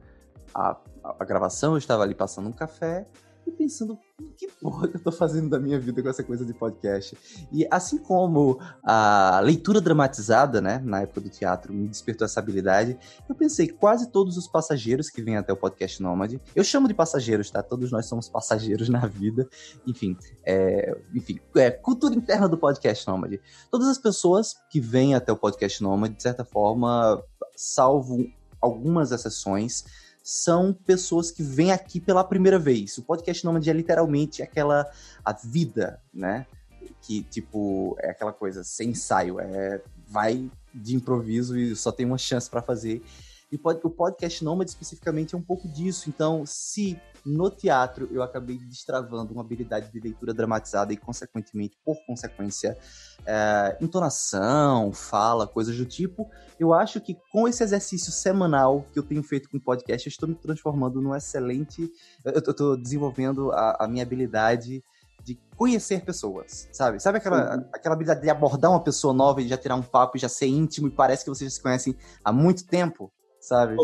a, 0.53 0.77
a 1.19 1.25
gravação, 1.25 1.73
eu 1.73 1.77
estava 1.77 2.03
ali 2.03 2.13
passando 2.13 2.49
um 2.49 2.51
café 2.51 3.07
e 3.45 3.51
pensando, 3.51 3.97
que 4.37 4.47
porra 4.61 4.87
que 4.87 4.97
eu 4.97 5.03
tô 5.03 5.11
fazendo 5.11 5.49
da 5.49 5.59
minha 5.59 5.79
vida 5.79 6.01
com 6.01 6.09
essa 6.09 6.23
coisa 6.23 6.45
de 6.45 6.53
podcast? 6.53 7.17
E 7.51 7.67
assim 7.71 7.97
como 7.97 8.59
a 8.83 9.39
leitura 9.43 9.81
dramatizada, 9.81 10.61
né, 10.61 10.81
na 10.83 11.01
época 11.01 11.21
do 11.21 11.29
teatro, 11.29 11.73
me 11.73 11.87
despertou 11.87 12.25
essa 12.25 12.39
habilidade, 12.39 12.97
eu 13.27 13.35
pensei, 13.35 13.67
quase 13.67 14.11
todos 14.11 14.37
os 14.37 14.47
passageiros 14.47 15.09
que 15.09 15.21
vêm 15.21 15.37
até 15.37 15.51
o 15.51 15.57
podcast 15.57 16.01
Nômade, 16.01 16.41
eu 16.55 16.63
chamo 16.63 16.87
de 16.87 16.93
passageiros, 16.93 17.49
tá? 17.49 17.63
Todos 17.63 17.91
nós 17.91 18.05
somos 18.05 18.29
passageiros 18.29 18.89
na 18.89 19.05
vida, 19.05 19.47
enfim, 19.85 20.17
é, 20.45 20.97
enfim, 21.13 21.39
é, 21.55 21.71
cultura 21.71 22.15
interna 22.15 22.47
do 22.47 22.57
podcast 22.57 23.07
Nômade. 23.07 23.41
Todas 23.71 23.87
as 23.87 23.97
pessoas 23.97 24.55
que 24.69 24.79
vêm 24.79 25.15
até 25.15 25.31
o 25.31 25.37
podcast 25.37 25.81
Nômade, 25.81 26.15
de 26.15 26.23
certa 26.23 26.43
forma, 26.43 27.21
salvo 27.55 28.25
algumas 28.61 29.11
exceções, 29.11 29.85
são 30.29 30.71
pessoas 30.71 31.31
que 31.31 31.41
vêm 31.41 31.71
aqui 31.71 31.99
pela 31.99 32.23
primeira 32.23 32.59
vez. 32.59 32.95
O 32.99 33.03
podcast 33.03 33.43
Nômade 33.43 33.67
é 33.67 33.73
literalmente 33.73 34.43
aquela 34.43 34.87
a 35.25 35.33
vida, 35.33 35.99
né? 36.13 36.45
Que, 37.01 37.23
tipo, 37.23 37.97
é 37.99 38.11
aquela 38.11 38.31
coisa 38.31 38.63
sem 38.63 38.91
ensaio, 38.91 39.39
é 39.39 39.81
vai 40.07 40.47
de 40.71 40.95
improviso 40.95 41.57
e 41.57 41.75
só 41.75 41.91
tem 41.91 42.05
uma 42.05 42.19
chance 42.19 42.47
para 42.47 42.61
fazer. 42.61 43.03
E 43.51 43.55
o 43.55 43.89
podcast 43.89 44.43
Nômade 44.43 44.69
especificamente 44.69 45.33
é 45.33 45.37
um 45.37 45.41
pouco 45.41 45.67
disso. 45.67 46.07
Então, 46.07 46.43
se 46.45 46.99
no 47.25 47.49
teatro 47.49 48.07
eu 48.11 48.21
acabei 48.21 48.57
destravando 48.57 49.33
uma 49.33 49.41
habilidade 49.41 49.91
de 49.91 49.99
leitura 49.99 50.33
dramatizada 50.33 50.93
e, 50.93 50.97
consequentemente, 50.97 51.75
por 51.83 51.97
consequência, 52.05 52.77
é, 53.25 53.77
entonação, 53.81 54.93
fala, 54.93 55.47
coisas 55.47 55.75
do 55.75 55.85
tipo, 55.85 56.29
eu 56.59 56.73
acho 56.73 57.01
que 57.01 57.17
com 57.31 57.47
esse 57.47 57.63
exercício 57.63 58.11
semanal 58.11 58.85
que 58.93 58.99
eu 58.99 59.03
tenho 59.03 59.23
feito 59.23 59.49
com 59.49 59.57
o 59.57 59.61
podcast, 59.61 60.07
eu 60.07 60.11
estou 60.11 60.29
me 60.29 60.35
transformando 60.35 61.01
num 61.01 61.15
excelente. 61.15 61.91
Eu 62.23 62.39
estou 62.39 62.77
desenvolvendo 62.77 63.51
a, 63.51 63.83
a 63.83 63.87
minha 63.87 64.03
habilidade 64.03 64.83
de 65.23 65.39
conhecer 65.55 66.05
pessoas, 66.05 66.69
sabe? 66.71 66.99
Sabe 66.99 67.17
aquela, 67.17 67.67
aquela 67.73 67.95
habilidade 67.95 68.21
de 68.21 68.29
abordar 68.29 68.71
uma 68.71 68.83
pessoa 68.83 69.13
nova 69.13 69.41
e 69.41 69.47
já 69.47 69.57
tirar 69.57 69.75
um 69.75 69.81
papo 69.81 70.17
e 70.17 70.19
já 70.19 70.29
ser 70.29 70.47
íntimo 70.47 70.87
e 70.87 70.91
parece 70.91 71.23
que 71.23 71.29
vocês 71.29 71.53
se 71.53 71.61
conhecem 71.61 71.95
há 72.23 72.31
muito 72.31 72.65
tempo? 72.65 73.11
Sabe? 73.49 73.75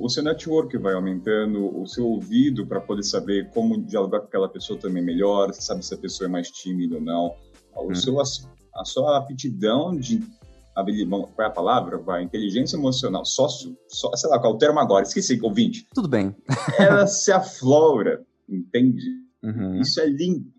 O, 0.00 0.08
seu 0.08 0.22
network 0.22 0.76
vai 0.78 0.94
aumentando, 0.94 1.80
o 1.80 1.86
seu 1.86 2.04
ouvido 2.06 2.66
para 2.66 2.80
poder 2.80 3.04
saber 3.04 3.48
como 3.50 3.80
dialogar 3.80 4.18
com 4.18 4.26
aquela 4.26 4.48
pessoa 4.48 4.76
também 4.76 5.02
melhor, 5.02 5.54
sabe 5.54 5.84
se 5.84 5.94
a 5.94 5.96
pessoa 5.96 6.26
é 6.26 6.30
mais 6.30 6.50
tímida 6.50 6.96
ou 6.96 7.00
não. 7.00 7.36
O 7.76 7.92
hum. 7.92 7.94
seu, 7.94 8.20
a 8.20 8.84
sua 8.84 9.16
aptidão 9.16 9.96
de 9.96 10.20
qual 10.74 11.30
é 11.38 11.44
a 11.44 11.50
palavra? 11.50 11.98
Vai, 11.98 12.24
inteligência 12.24 12.76
emocional, 12.76 13.24
sócio, 13.24 13.76
só, 13.86 14.10
sei 14.16 14.28
lá 14.28 14.40
qual 14.40 14.54
é 14.54 14.56
o 14.56 14.58
termo 14.58 14.80
agora, 14.80 15.04
esqueci, 15.04 15.38
ouvinte. 15.40 15.86
Tudo 15.94 16.08
bem. 16.08 16.34
Ela 16.78 17.06
se 17.06 17.30
aflora, 17.30 18.24
entende? 18.48 19.04
Uhum. 19.42 19.80
Isso 19.80 20.00
é 20.00 20.06
lindo. 20.06 20.50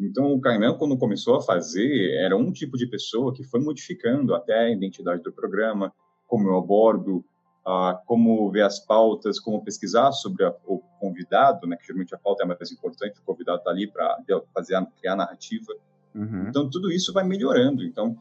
Então, 0.00 0.32
o 0.32 0.40
Kainan, 0.40 0.74
quando 0.74 0.96
começou 0.96 1.36
a 1.36 1.42
fazer, 1.42 2.12
era 2.18 2.36
um 2.36 2.52
tipo 2.52 2.76
de 2.76 2.86
pessoa 2.86 3.34
que 3.34 3.42
foi 3.44 3.60
modificando 3.60 4.34
até 4.34 4.66
a 4.66 4.70
identidade 4.70 5.22
do 5.22 5.32
programa, 5.32 5.92
como 6.26 6.48
eu 6.48 6.56
abordo, 6.56 7.24
uh, 7.66 7.98
como 8.06 8.50
ver 8.50 8.62
as 8.62 8.78
pautas, 8.78 9.40
como 9.40 9.62
pesquisar 9.62 10.12
sobre 10.12 10.44
a, 10.44 10.54
o 10.64 10.78
convidado, 11.00 11.66
né, 11.66 11.76
que 11.76 11.86
geralmente 11.86 12.14
a 12.14 12.18
pauta 12.18 12.44
é 12.44 12.46
mais 12.46 12.70
importante, 12.70 13.18
o 13.18 13.24
convidado 13.24 13.58
está 13.58 13.70
ali 13.70 13.90
para 13.90 14.18
fazer 14.54 14.80
criar 14.98 15.14
a 15.14 15.16
narrativa. 15.16 15.72
Uhum. 16.14 16.48
Então, 16.48 16.70
tudo 16.70 16.90
isso 16.90 17.12
vai 17.12 17.24
melhorando. 17.24 17.84
Então, 17.84 18.16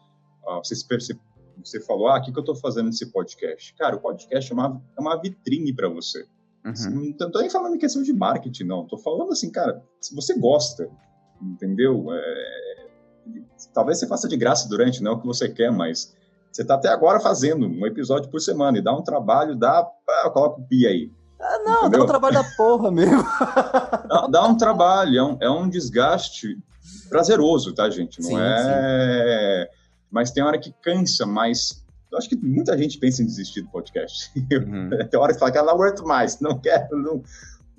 uh, 0.45 0.57
você, 0.57 0.75
você, 0.75 1.17
você 1.63 1.79
falou, 1.79 2.07
ah, 2.07 2.17
o 2.17 2.21
que, 2.21 2.31
que 2.31 2.37
eu 2.37 2.41
estou 2.41 2.55
fazendo 2.55 2.87
nesse 2.87 3.11
podcast? 3.11 3.73
Cara, 3.75 3.95
o 3.95 3.99
podcast 3.99 4.51
é 4.51 4.53
uma, 4.53 4.81
é 4.97 5.01
uma 5.01 5.15
vitrine 5.21 5.73
para 5.73 5.87
você. 5.87 6.25
Uhum. 6.65 6.95
Não 6.95 7.09
estou 7.11 7.41
nem 7.41 7.49
falando 7.49 7.75
em 7.75 7.79
questão 7.79 8.01
de 8.01 8.11
marketing, 8.11 8.63
não. 8.63 8.83
Estou 8.83 8.97
falando 8.97 9.31
assim, 9.31 9.51
cara, 9.51 9.83
se 10.01 10.15
você 10.15 10.37
gosta, 10.37 10.89
entendeu? 11.39 12.07
É... 12.11 12.85
Talvez 13.73 13.99
você 13.99 14.07
faça 14.07 14.27
de 14.27 14.35
graça 14.35 14.67
durante, 14.67 15.01
não 15.01 15.11
é 15.11 15.15
o 15.15 15.19
que 15.19 15.27
você 15.27 15.47
quer, 15.47 15.71
mas 15.71 16.14
você 16.55 16.61
está 16.61 16.75
até 16.75 16.87
agora 16.87 17.19
fazendo 17.19 17.67
um 17.67 17.85
episódio 17.85 18.29
por 18.29 18.39
semana 18.39 18.77
e 18.77 18.81
dá 18.81 18.95
um 18.95 19.03
trabalho, 19.03 19.57
dá. 19.57 19.85
Ah, 20.09 20.29
coloca 20.29 20.61
o 20.61 20.63
pi 20.65 20.87
aí. 20.87 21.11
Ah, 21.37 21.59
não, 21.65 21.79
entendeu? 21.81 21.99
dá 21.99 22.03
um 22.03 22.07
trabalho 22.07 22.33
da 22.35 22.43
porra 22.55 22.91
mesmo. 22.91 23.23
dá, 24.07 24.27
dá, 24.31 24.47
um 24.47 24.55
trabalho, 24.55 25.19
é 25.19 25.23
um, 25.23 25.37
é 25.41 25.49
um 25.49 25.67
desgaste 25.67 26.57
prazeroso, 27.09 27.73
tá, 27.73 27.89
gente? 27.89 28.21
Não 28.21 28.29
sim, 28.29 28.37
é. 28.39 29.67
Sim. 29.69 29.77
Mas 30.09 30.31
tem 30.31 30.43
hora 30.43 30.57
que 30.57 30.73
cansa, 30.81 31.25
mas 31.25 31.83
eu 32.09 32.17
acho 32.17 32.29
que 32.29 32.37
muita 32.37 32.77
gente 32.77 32.97
pensa 32.99 33.21
em 33.21 33.25
desistir 33.25 33.61
do 33.61 33.69
podcast. 33.69 34.31
Uhum. 34.49 34.89
Tem 35.09 35.19
hora 35.19 35.33
que 35.33 35.39
fala 35.39 35.51
que 35.51 35.57
ela 35.57 35.67
não 35.67 35.75
aguento 35.75 36.05
mais, 36.05 36.39
não 36.39 36.57
quero, 36.57 36.97
não, 36.97 37.21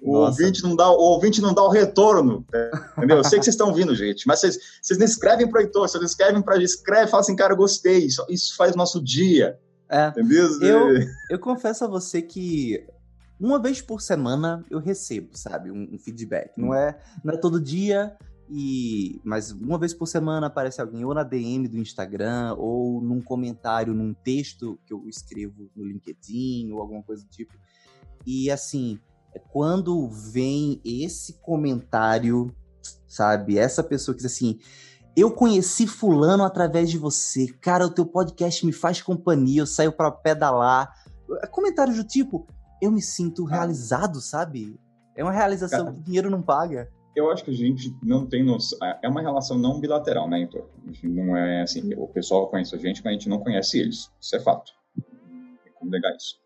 o 0.06 0.16
ouvinte, 0.18 0.62
não 0.62 0.76
dá, 0.76 0.90
o 0.90 0.98
ouvinte 0.98 1.40
não 1.40 1.52
dá 1.52 1.62
o 1.62 1.68
retorno, 1.68 2.44
entendeu? 2.96 3.18
Eu 3.18 3.24
sei 3.24 3.38
que 3.38 3.44
vocês 3.44 3.54
estão 3.54 3.74
vindo, 3.74 3.94
gente, 3.94 4.26
mas 4.26 4.40
vocês, 4.40 4.58
vocês 4.80 4.98
não 4.98 5.06
escrevem 5.06 5.48
para 5.48 5.58
o 5.58 5.62
Heitor, 5.62 5.88
vocês 5.88 6.02
escrevem 6.04 6.42
para 6.42 6.62
escreve 6.62 7.06
e 7.06 7.10
falam 7.10 7.22
assim, 7.22 7.36
cara, 7.36 7.52
eu 7.52 7.56
gostei, 7.56 8.06
isso, 8.06 8.24
isso 8.28 8.56
faz 8.56 8.76
nosso 8.76 9.02
dia. 9.02 9.58
É, 9.88 10.08
entendeu? 10.08 10.60
Eu, 10.60 11.06
eu 11.30 11.38
confesso 11.38 11.84
a 11.84 11.88
você 11.88 12.20
que 12.20 12.84
uma 13.38 13.60
vez 13.60 13.82
por 13.82 14.00
semana 14.00 14.64
eu 14.70 14.78
recebo, 14.78 15.30
sabe, 15.32 15.70
um, 15.70 15.88
um 15.92 15.98
feedback. 15.98 16.56
Não 16.56 16.74
é, 16.74 16.98
não 17.22 17.34
é 17.34 17.36
todo 17.36 17.60
dia, 17.60 18.16
e 18.48 19.20
mas 19.24 19.50
uma 19.50 19.78
vez 19.78 19.92
por 19.92 20.06
semana 20.06 20.46
aparece 20.46 20.80
alguém 20.80 21.04
ou 21.04 21.12
na 21.12 21.22
DM 21.22 21.66
do 21.68 21.78
Instagram 21.78 22.54
ou 22.56 23.00
num 23.00 23.20
comentário 23.20 23.92
num 23.92 24.14
texto 24.14 24.78
que 24.86 24.92
eu 24.92 25.06
escrevo 25.08 25.68
no 25.74 25.84
LinkedIn 25.84 26.70
ou 26.72 26.80
alguma 26.80 27.02
coisa 27.02 27.24
do 27.24 27.28
tipo. 27.28 27.52
E 28.24 28.50
assim, 28.50 28.98
é 28.98 29.15
quando 29.38 30.08
vem 30.08 30.80
esse 30.84 31.34
comentário, 31.40 32.54
sabe? 33.06 33.58
Essa 33.58 33.82
pessoa 33.82 34.14
que 34.14 34.22
diz 34.22 34.32
assim: 34.32 34.58
Eu 35.16 35.30
conheci 35.30 35.86
Fulano 35.86 36.44
através 36.44 36.90
de 36.90 36.98
você. 36.98 37.46
Cara, 37.60 37.86
o 37.86 37.90
teu 37.90 38.06
podcast 38.06 38.64
me 38.64 38.72
faz 38.72 39.00
companhia. 39.00 39.62
Eu 39.62 39.66
saio 39.66 39.92
para 39.92 40.10
pedalar. 40.10 40.92
É 41.42 41.46
comentário 41.46 41.94
do 41.94 42.04
tipo: 42.04 42.46
Eu 42.80 42.90
me 42.90 43.02
sinto 43.02 43.46
ah. 43.46 43.50
realizado, 43.50 44.20
sabe? 44.20 44.78
É 45.14 45.22
uma 45.22 45.32
realização 45.32 45.92
que 45.92 46.00
o 46.00 46.02
dinheiro 46.02 46.30
não 46.30 46.42
paga. 46.42 46.90
Eu 47.14 47.30
acho 47.30 47.42
que 47.42 47.50
a 47.50 47.54
gente 47.54 47.96
não 48.02 48.26
tem 48.26 48.44
noção. 48.44 48.78
É, 48.82 49.00
é 49.04 49.08
uma 49.08 49.22
relação 49.22 49.58
não 49.58 49.80
bilateral, 49.80 50.28
né, 50.28 50.40
então? 50.40 50.66
Não 51.02 51.34
é 51.34 51.62
assim: 51.62 51.94
o 51.94 52.06
pessoal 52.06 52.48
conhece 52.48 52.74
a 52.74 52.78
gente, 52.78 53.02
mas 53.02 53.10
a 53.10 53.12
gente 53.14 53.28
não 53.28 53.38
conhece 53.38 53.78
eles. 53.78 54.10
Isso 54.20 54.36
é 54.36 54.40
fato. 54.40 54.72
Tem 55.64 55.72
como 55.74 55.90
negar 55.90 56.14
isso. 56.14 56.45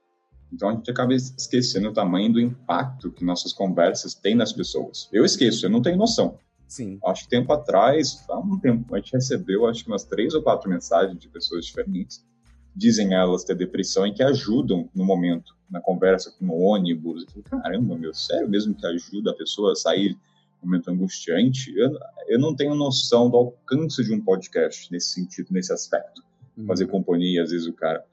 Então 0.53 0.69
a 0.69 0.73
gente 0.73 0.91
acaba 0.91 1.15
esquecendo 1.15 1.89
o 1.89 1.93
tamanho 1.93 2.33
do 2.33 2.41
impacto 2.41 3.11
que 3.11 3.25
nossas 3.25 3.53
conversas 3.53 4.15
têm 4.15 4.35
nas 4.35 4.53
pessoas. 4.53 5.09
Eu 5.13 5.25
esqueço, 5.25 5.65
eu 5.65 5.71
não 5.71 5.81
tenho 5.81 5.97
noção. 5.97 6.39
Sim. 6.67 6.99
Acho 7.05 7.25
que 7.25 7.31
tempo 7.31 7.53
atrás, 7.53 8.25
há 8.29 8.39
um 8.39 8.59
tempo, 8.59 8.95
a 8.95 8.99
gente 8.99 9.13
recebeu 9.13 9.67
acho 9.67 9.85
que 9.85 9.91
umas 9.91 10.05
três 10.05 10.35
ou 10.35 10.43
quatro 10.43 10.71
mensagens 10.71 11.19
de 11.19 11.29
pessoas 11.29 11.67
diferentes. 11.67 12.25
Dizem 12.75 13.15
elas 13.15 13.43
ter 13.43 13.57
depressão 13.57 14.07
e 14.07 14.13
que 14.15 14.23
ajudam 14.23 14.89
no 14.95 15.05
momento, 15.05 15.57
na 15.69 15.81
conversa, 15.81 16.33
no 16.41 16.55
ônibus. 16.55 17.25
Eu 17.25 17.43
falei, 17.43 17.63
caramba, 17.63 17.99
meu, 17.99 18.15
sério 18.15 18.49
mesmo 18.49 18.75
que 18.75 18.87
ajuda 18.87 19.33
a 19.33 19.35
pessoa 19.35 19.73
a 19.73 19.77
sair 19.77 20.17
um 20.63 20.67
momento 20.67 20.91
angustiante? 20.91 21.77
Eu, 21.77 21.99
eu 22.29 22.39
não 22.39 22.55
tenho 22.55 22.75
noção 22.75 23.29
do 23.29 23.37
alcance 23.37 24.05
de 24.05 24.13
um 24.13 24.21
podcast 24.21 24.91
nesse 24.93 25.15
sentido, 25.15 25.49
nesse 25.51 25.73
aspecto. 25.73 26.23
Uhum. 26.57 26.67
Fazer 26.67 26.87
companhia, 26.87 27.43
às 27.43 27.51
vezes 27.51 27.67
o 27.67 27.73
cara 27.73 28.05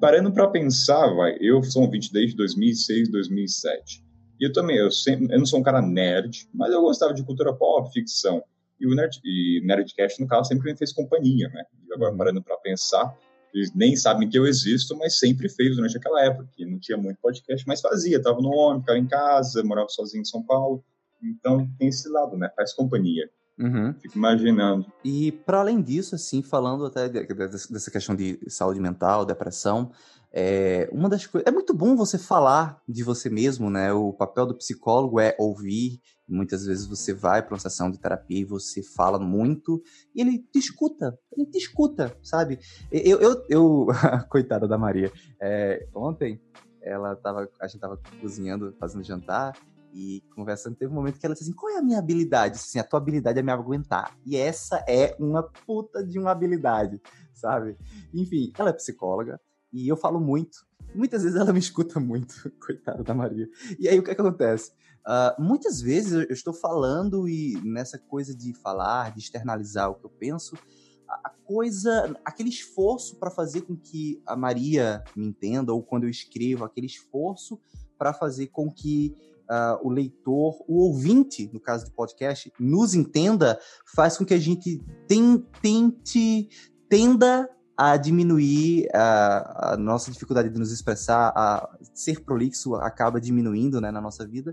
parando 0.00 0.32
para 0.32 0.48
pensar, 0.48 1.06
vai, 1.14 1.36
eu 1.40 1.62
sou 1.62 1.84
um 1.84 1.90
20 1.90 2.12
desde 2.12 2.36
2006, 2.36 3.10
2007. 3.10 4.04
E 4.40 4.46
eu 4.46 4.52
também, 4.52 4.76
eu, 4.76 4.90
sempre, 4.90 5.32
eu 5.32 5.38
não 5.38 5.46
sou 5.46 5.60
um 5.60 5.62
cara 5.62 5.80
nerd, 5.80 6.48
mas 6.52 6.72
eu 6.72 6.82
gostava 6.82 7.14
de 7.14 7.24
cultura 7.24 7.54
pop, 7.54 7.90
ficção. 7.92 8.42
E 8.78 8.86
o 8.86 8.94
nerd, 8.94 9.20
e 9.24 9.62
Nerdcast, 9.64 10.20
no 10.20 10.28
caso, 10.28 10.48
sempre 10.48 10.70
me 10.70 10.76
fez 10.76 10.92
companhia, 10.92 11.48
né? 11.48 11.64
E 11.88 11.94
agora, 11.94 12.12
uhum. 12.12 12.18
parando 12.18 12.42
para 12.42 12.56
pensar, 12.58 13.16
eles 13.54 13.72
nem 13.74 13.96
sabem 13.96 14.28
que 14.28 14.38
eu 14.38 14.46
existo, 14.46 14.94
mas 14.96 15.18
sempre 15.18 15.48
fez 15.48 15.76
durante 15.76 15.96
aquela 15.96 16.22
época, 16.22 16.48
que 16.54 16.66
não 16.66 16.78
tinha 16.78 16.98
muito 16.98 17.18
podcast, 17.22 17.66
mas 17.66 17.80
fazia. 17.80 18.20
Tava 18.20 18.40
no 18.42 18.50
ônibus, 18.50 18.82
ficava 18.82 18.98
em 18.98 19.06
casa, 19.06 19.64
morava 19.64 19.88
sozinho 19.88 20.20
em 20.20 20.26
São 20.26 20.42
Paulo. 20.42 20.84
Então, 21.22 21.66
tem 21.78 21.88
esse 21.88 22.06
lado, 22.10 22.36
né? 22.36 22.50
Faz 22.54 22.74
companhia. 22.74 23.30
Uhum. 23.58 23.94
Fico 23.94 24.18
imaginando. 24.18 24.86
E 25.04 25.32
para 25.32 25.60
além 25.60 25.80
disso, 25.80 26.14
assim, 26.14 26.42
falando 26.42 26.84
até 26.84 27.08
dessa 27.08 27.90
questão 27.90 28.14
de 28.14 28.38
saúde 28.48 28.80
mental, 28.80 29.24
depressão, 29.24 29.90
é, 30.32 30.88
uma 30.92 31.08
das 31.08 31.26
coisas. 31.26 31.46
É 31.46 31.50
muito 31.50 31.72
bom 31.72 31.96
você 31.96 32.18
falar 32.18 32.82
de 32.86 33.02
você 33.02 33.30
mesmo, 33.30 33.70
né? 33.70 33.92
O 33.92 34.12
papel 34.12 34.46
do 34.46 34.54
psicólogo 34.54 35.18
é 35.18 35.34
ouvir. 35.38 36.00
Muitas 36.28 36.66
vezes 36.66 36.86
você 36.86 37.14
vai 37.14 37.40
para 37.40 37.54
uma 37.54 37.60
sessão 37.60 37.90
de 37.90 37.98
terapia 37.98 38.40
e 38.40 38.44
você 38.44 38.82
fala 38.82 39.18
muito 39.18 39.80
e 40.14 40.20
ele 40.20 40.38
te 40.52 40.58
escuta. 40.58 41.18
Ele 41.32 41.46
te 41.46 41.56
escuta, 41.56 42.14
sabe? 42.22 42.58
Eu, 42.92 43.18
eu, 43.20 43.46
eu 43.48 43.86
coitada 44.28 44.68
da 44.68 44.76
Maria. 44.76 45.10
É, 45.40 45.86
ontem 45.94 46.38
ela 46.82 47.16
tava, 47.16 47.48
a 47.60 47.66
gente 47.66 47.80
tava 47.80 47.98
cozinhando, 48.20 48.74
fazendo 48.78 49.02
jantar 49.02 49.54
e 49.92 50.22
conversando, 50.34 50.76
teve 50.76 50.90
um 50.90 50.94
momento 50.94 51.18
que 51.18 51.26
ela 51.26 51.34
disse 51.34 51.44
assim: 51.44 51.54
qual 51.54 51.72
é 51.72 51.78
a 51.78 51.82
minha 51.82 51.98
habilidade? 51.98 52.56
Assim, 52.56 52.78
a 52.78 52.84
tua 52.84 52.98
habilidade 52.98 53.38
é 53.38 53.42
me 53.42 53.52
aguentar. 53.52 54.16
E 54.24 54.36
essa 54.36 54.84
é 54.88 55.16
uma 55.18 55.42
puta 55.42 56.04
de 56.04 56.18
uma 56.18 56.30
habilidade, 56.30 57.00
sabe? 57.32 57.76
Enfim, 58.12 58.52
ela 58.58 58.70
é 58.70 58.72
psicóloga 58.72 59.40
e 59.72 59.88
eu 59.88 59.96
falo 59.96 60.20
muito. 60.20 60.66
Muitas 60.94 61.22
vezes 61.22 61.38
ela 61.38 61.52
me 61.52 61.58
escuta 61.58 62.00
muito, 62.00 62.34
coitada 62.64 63.02
da 63.02 63.14
Maria. 63.14 63.48
E 63.78 63.88
aí 63.88 63.98
o 63.98 64.02
que, 64.02 64.10
é 64.10 64.14
que 64.14 64.20
acontece? 64.20 64.72
Uh, 65.06 65.40
muitas 65.40 65.80
vezes 65.80 66.12
eu 66.12 66.32
estou 66.32 66.52
falando 66.52 67.28
e 67.28 67.60
nessa 67.62 67.98
coisa 67.98 68.34
de 68.34 68.52
falar, 68.54 69.12
de 69.12 69.20
externalizar 69.20 69.90
o 69.90 69.94
que 69.94 70.04
eu 70.04 70.10
penso, 70.10 70.56
a 71.08 71.30
coisa, 71.44 72.18
aquele 72.24 72.48
esforço 72.48 73.16
para 73.16 73.30
fazer 73.30 73.62
com 73.62 73.76
que 73.76 74.20
a 74.26 74.36
Maria 74.36 75.04
me 75.14 75.26
entenda, 75.26 75.72
ou 75.72 75.82
quando 75.82 76.04
eu 76.04 76.10
escrevo, 76.10 76.64
aquele 76.64 76.86
esforço 76.86 77.60
para 77.96 78.12
fazer 78.12 78.48
com 78.48 78.70
que 78.70 79.16
uh, 79.50 79.86
o 79.86 79.90
leitor, 79.90 80.64
o 80.68 80.80
ouvinte, 80.86 81.50
no 81.52 81.60
caso 81.60 81.86
do 81.86 81.92
podcast, 81.92 82.52
nos 82.58 82.94
entenda, 82.94 83.58
faz 83.94 84.16
com 84.16 84.24
que 84.24 84.34
a 84.34 84.38
gente 84.38 84.84
tente, 85.08 86.48
tenda 86.88 87.48
a 87.76 87.96
diminuir 87.96 88.88
a, 88.94 89.72
a, 89.72 89.76
nossa 89.76 90.10
dificuldade 90.10 90.48
de 90.48 90.58
nos 90.58 90.72
expressar, 90.72 91.32
a 91.36 91.76
ser 91.92 92.24
prolixo 92.24 92.74
acaba 92.76 93.20
diminuindo 93.20 93.80
né, 93.80 93.90
na 93.90 94.00
nossa 94.00 94.26
vida. 94.26 94.52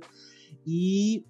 E, 0.68 1.26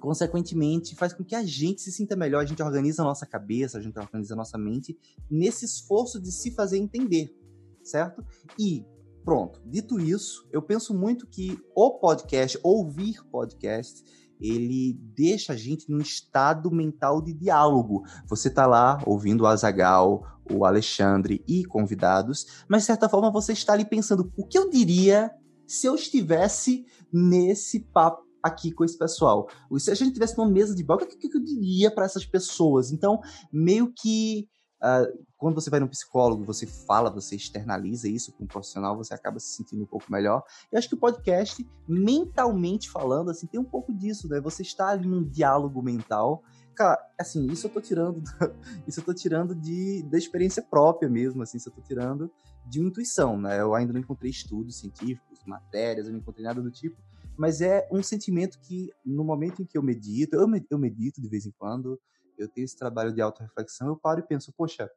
consequentemente, 0.00 0.96
faz 0.96 1.12
com 1.12 1.22
que 1.22 1.34
a 1.34 1.44
gente 1.44 1.82
se 1.82 1.92
sinta 1.92 2.16
melhor, 2.16 2.42
a 2.42 2.46
gente 2.46 2.62
organiza 2.62 3.02
a 3.02 3.04
nossa 3.04 3.26
cabeça, 3.26 3.76
a 3.76 3.82
gente 3.82 3.98
organiza 3.98 4.32
a 4.32 4.36
nossa 4.36 4.56
mente 4.56 4.98
nesse 5.30 5.66
esforço 5.66 6.18
de 6.18 6.32
se 6.32 6.52
fazer 6.52 6.78
entender, 6.78 7.34
certo? 7.82 8.24
E 8.58 8.82
Pronto, 9.30 9.62
dito 9.64 10.00
isso, 10.00 10.44
eu 10.50 10.60
penso 10.60 10.92
muito 10.92 11.24
que 11.24 11.56
o 11.72 12.00
podcast, 12.00 12.58
ouvir 12.64 13.24
podcast, 13.30 14.02
ele 14.40 14.98
deixa 15.14 15.52
a 15.52 15.56
gente 15.56 15.88
num 15.88 16.00
estado 16.00 16.68
mental 16.68 17.22
de 17.22 17.32
diálogo. 17.32 18.02
Você 18.26 18.50
tá 18.50 18.66
lá 18.66 19.00
ouvindo 19.06 19.42
o 19.42 19.46
Azagal, 19.46 20.26
o 20.52 20.64
Alexandre 20.64 21.44
e 21.46 21.64
convidados, 21.64 22.64
mas 22.68 22.82
de 22.82 22.86
certa 22.86 23.08
forma 23.08 23.30
você 23.30 23.52
está 23.52 23.72
ali 23.72 23.84
pensando: 23.84 24.32
o 24.36 24.44
que 24.44 24.58
eu 24.58 24.68
diria 24.68 25.30
se 25.64 25.86
eu 25.86 25.94
estivesse 25.94 26.84
nesse 27.12 27.78
papo 27.78 28.24
aqui 28.42 28.72
com 28.72 28.84
esse 28.84 28.98
pessoal? 28.98 29.48
Se 29.78 29.92
a 29.92 29.94
gente 29.94 30.12
tivesse 30.12 30.36
numa 30.36 30.50
mesa 30.50 30.74
de 30.74 30.82
bar, 30.82 30.96
o 30.96 31.06
que, 31.06 31.28
que 31.28 31.36
eu 31.36 31.44
diria 31.44 31.88
para 31.88 32.04
essas 32.04 32.26
pessoas? 32.26 32.90
Então, 32.90 33.20
meio 33.52 33.92
que 33.96 34.48
Uh, 34.82 35.12
quando 35.40 35.54
você 35.54 35.70
vai 35.70 35.80
no 35.80 35.88
psicólogo, 35.88 36.44
você 36.44 36.66
fala, 36.66 37.08
você 37.08 37.34
externaliza 37.34 38.06
isso 38.06 38.30
com 38.30 38.44
um 38.44 38.46
profissional, 38.46 38.94
você 38.94 39.14
acaba 39.14 39.40
se 39.40 39.56
sentindo 39.56 39.82
um 39.82 39.86
pouco 39.86 40.12
melhor. 40.12 40.44
E 40.70 40.76
acho 40.76 40.86
que 40.86 40.94
o 40.94 40.98
podcast, 40.98 41.66
mentalmente 41.88 42.90
falando, 42.90 43.30
assim, 43.30 43.46
tem 43.46 43.58
um 43.58 43.64
pouco 43.64 43.90
disso, 43.90 44.28
né? 44.28 44.38
Você 44.38 44.60
está 44.60 44.88
ali 44.88 45.08
num 45.08 45.24
diálogo 45.24 45.82
mental. 45.82 46.44
cara, 46.74 47.02
assim, 47.18 47.46
isso 47.46 47.66
eu 47.66 47.70
tô 47.70 47.80
tirando, 47.80 48.22
isso 48.86 49.00
eu 49.00 49.04
tô 49.04 49.14
tirando 49.14 49.54
de, 49.54 50.02
da 50.10 50.18
experiência 50.18 50.62
própria 50.62 51.08
mesmo, 51.08 51.42
assim, 51.42 51.56
isso 51.56 51.70
eu 51.70 51.72
tô 51.72 51.80
tirando 51.80 52.30
de 52.66 52.78
intuição, 52.78 53.40
né? 53.40 53.62
Eu 53.62 53.74
ainda 53.74 53.94
não 53.94 54.00
encontrei 54.00 54.30
estudos 54.30 54.78
científicos, 54.78 55.42
matérias, 55.46 56.06
eu 56.06 56.12
não 56.12 56.20
encontrei 56.20 56.44
nada 56.44 56.60
do 56.60 56.70
tipo, 56.70 56.98
mas 57.34 57.62
é 57.62 57.88
um 57.90 58.02
sentimento 58.02 58.60
que 58.60 58.90
no 59.02 59.24
momento 59.24 59.62
em 59.62 59.64
que 59.64 59.78
eu 59.78 59.82
medito, 59.82 60.36
eu, 60.36 60.46
eu 60.68 60.78
medito 60.78 61.18
de 61.18 61.28
vez 61.30 61.46
em 61.46 61.50
quando, 61.52 61.98
eu 62.36 62.46
tenho 62.46 62.66
esse 62.66 62.76
trabalho 62.76 63.10
de 63.10 63.22
autorreflexão, 63.22 63.88
eu 63.88 63.96
paro 63.96 64.20
e 64.20 64.22
penso, 64.22 64.52
poxa, 64.52 64.90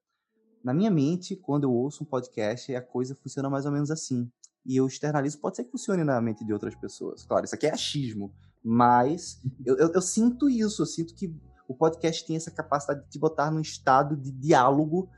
na 0.63 0.73
minha 0.73 0.89
mente, 0.89 1.35
quando 1.35 1.65
eu 1.65 1.73
ouço 1.73 2.03
um 2.03 2.07
podcast, 2.07 2.73
a 2.73 2.81
coisa 2.81 3.15
funciona 3.15 3.49
mais 3.49 3.65
ou 3.65 3.71
menos 3.71 3.91
assim. 3.91 4.31
E 4.65 4.77
eu 4.77 4.87
externalizo, 4.87 5.39
pode 5.39 5.57
ser 5.57 5.65
que 5.65 5.71
funcione 5.71 6.03
na 6.03 6.21
mente 6.21 6.45
de 6.45 6.53
outras 6.53 6.73
pessoas. 6.75 7.25
Claro, 7.25 7.43
isso 7.43 7.53
aqui 7.53 7.67
é 7.67 7.73
achismo, 7.73 8.33
mas 8.63 9.41
eu, 9.65 9.77
eu, 9.77 9.91
eu 9.93 10.01
sinto 10.01 10.49
isso, 10.49 10.81
eu 10.81 10.85
sinto 10.85 11.13
que 11.13 11.35
o 11.67 11.75
podcast 11.75 12.25
tem 12.25 12.35
essa 12.35 12.49
capacidade 12.49 13.03
de 13.03 13.09
te 13.09 13.19
botar 13.19 13.51
num 13.51 13.59
estado 13.59 14.15
de 14.15 14.31
diálogo 14.31 15.09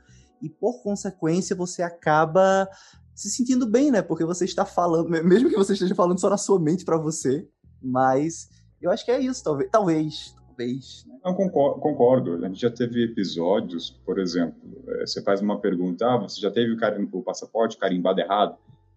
e, 0.42 0.50
por 0.50 0.82
consequência, 0.82 1.54
você 1.54 1.82
acaba 1.82 2.68
se 3.14 3.30
sentindo 3.30 3.66
bem, 3.66 3.90
né? 3.90 4.02
Porque 4.02 4.24
você 4.24 4.44
está 4.44 4.64
falando, 4.64 5.08
mesmo 5.08 5.48
que 5.48 5.56
você 5.56 5.74
esteja 5.74 5.94
falando 5.94 6.20
só 6.20 6.28
na 6.28 6.36
sua 6.36 6.60
mente 6.60 6.84
para 6.84 6.98
você, 6.98 7.48
mas 7.80 8.48
eu 8.80 8.90
acho 8.90 9.04
que 9.04 9.10
é 9.10 9.20
isso, 9.20 9.42
talvez. 9.42 9.70
Talvez. 9.70 10.34
Talvez 10.56 11.04
né? 11.06 11.18
Não, 11.24 11.34
concordo, 11.34 11.80
concordo. 11.80 12.44
A 12.44 12.48
gente 12.48 12.60
já 12.60 12.70
teve 12.70 13.04
episódios, 13.04 13.90
por 14.04 14.18
exemplo, 14.18 14.56
é, 14.88 15.06
você 15.06 15.22
faz 15.22 15.40
uma 15.40 15.60
pergunta, 15.60 16.06
ah, 16.06 16.16
você 16.16 16.40
já 16.40 16.50
teve 16.50 16.72
o, 16.72 16.76
carim 16.76 17.08
o 17.12 17.22
passaporte 17.22 17.76
carimbado 17.76 18.20
errado? 18.20 18.56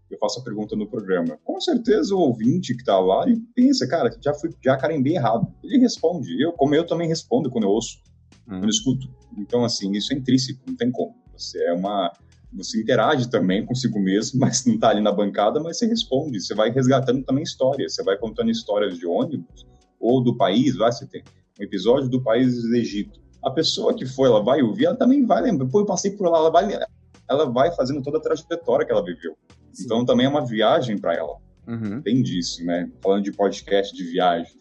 Eu 0.10 0.18
faço 0.18 0.39
a 0.39 0.43
pergunta 0.43 0.76
no 0.76 0.88
programa. 0.88 1.38
Com 1.43 1.62
certeza 1.62 2.16
o 2.16 2.20
ouvinte 2.20 2.76
que 2.76 2.84
tá 2.84 2.99
lá, 2.99 3.28
ele 3.28 3.43
pensa, 3.53 3.88
cara, 3.88 4.10
já 4.20 4.34
fui, 4.34 4.49
já 4.64 4.76
carimbei 4.76 5.16
errado. 5.16 5.47
Ele 5.64 5.78
responde. 5.78 6.41
Eu, 6.41 6.51
como 6.53 6.74
eu 6.74 6.86
também 6.86 7.07
respondo 7.07 7.49
quando 7.49 7.66
eu 7.66 7.70
ouço, 7.70 7.99
uhum. 8.47 8.55
quando 8.55 8.64
eu 8.64 8.70
escuto. 8.70 9.07
Então, 9.38 9.64
assim, 9.64 9.91
isso 9.91 10.12
é 10.12 10.18
intrínseco, 10.18 10.62
não 10.66 10.76
tem 10.76 10.91
como. 10.91 11.16
Você 11.38 11.64
é 11.64 11.74
uma 11.74 12.12
você 12.51 12.82
interage 12.82 13.30
também 13.30 13.64
consigo 13.64 13.99
mesmo, 13.99 14.39
mas 14.41 14.66
não 14.66 14.74
está 14.74 14.89
ali 14.89 15.01
na 15.01 15.12
bancada, 15.12 15.60
mas 15.60 15.78
você 15.78 15.86
responde, 15.86 16.41
você 16.41 16.55
vai 16.55 16.72
resgatando 16.72 17.24
também 17.24 17.43
histórias, 17.43 17.93
você 17.93 18.03
vai 18.03 18.18
contando 18.18 18.49
histórias 18.49 18.97
de 18.97 19.05
ônibus 19.05 19.68
ou 19.99 20.24
do 20.24 20.36
país, 20.36 20.76
vai, 20.76 20.91
você 20.91 21.05
tem 21.05 21.24
um 21.60 21.64
episódio 21.64 22.10
do 22.10 22.22
país 22.22 22.62
do 22.62 22.76
Egito. 22.76 23.20
A 23.43 23.51
pessoa 23.51 23.93
que 23.93 24.05
foi, 24.05 24.30
ela 24.30 24.43
vai 24.43 24.62
ouvir, 24.62 24.86
ela 24.86 24.95
também 24.95 25.26
vai 25.26 25.41
lembrar, 25.41 25.68
pô, 25.68 25.82
eu 25.82 25.86
passei 25.86 26.12
por 26.12 26.30
lá, 26.30 26.38
ela 26.38 26.51
vai, 26.51 26.80
ela 27.30 27.45
vai 27.45 27.72
fazendo 27.76 28.01
toda 28.01 28.18
a 28.18 28.22
trajetória 28.22 28.86
que 28.86 28.91
ela 28.91 29.03
viveu. 29.03 29.38
Sim. 29.72 29.86
Então 29.86 30.05
também 30.05 30.26
é 30.26 30.30
uma 30.30 30.45
viagem 30.45 30.97
para 30.97 31.16
ela. 31.16 31.38
Uhum. 31.68 32.01
Tem 32.01 32.22
disso, 32.22 32.66
né? 32.66 32.89
Falando 33.01 33.24
de 33.24 33.32
podcast 33.32 33.95
de 33.95 34.03
viagem. 34.03 34.57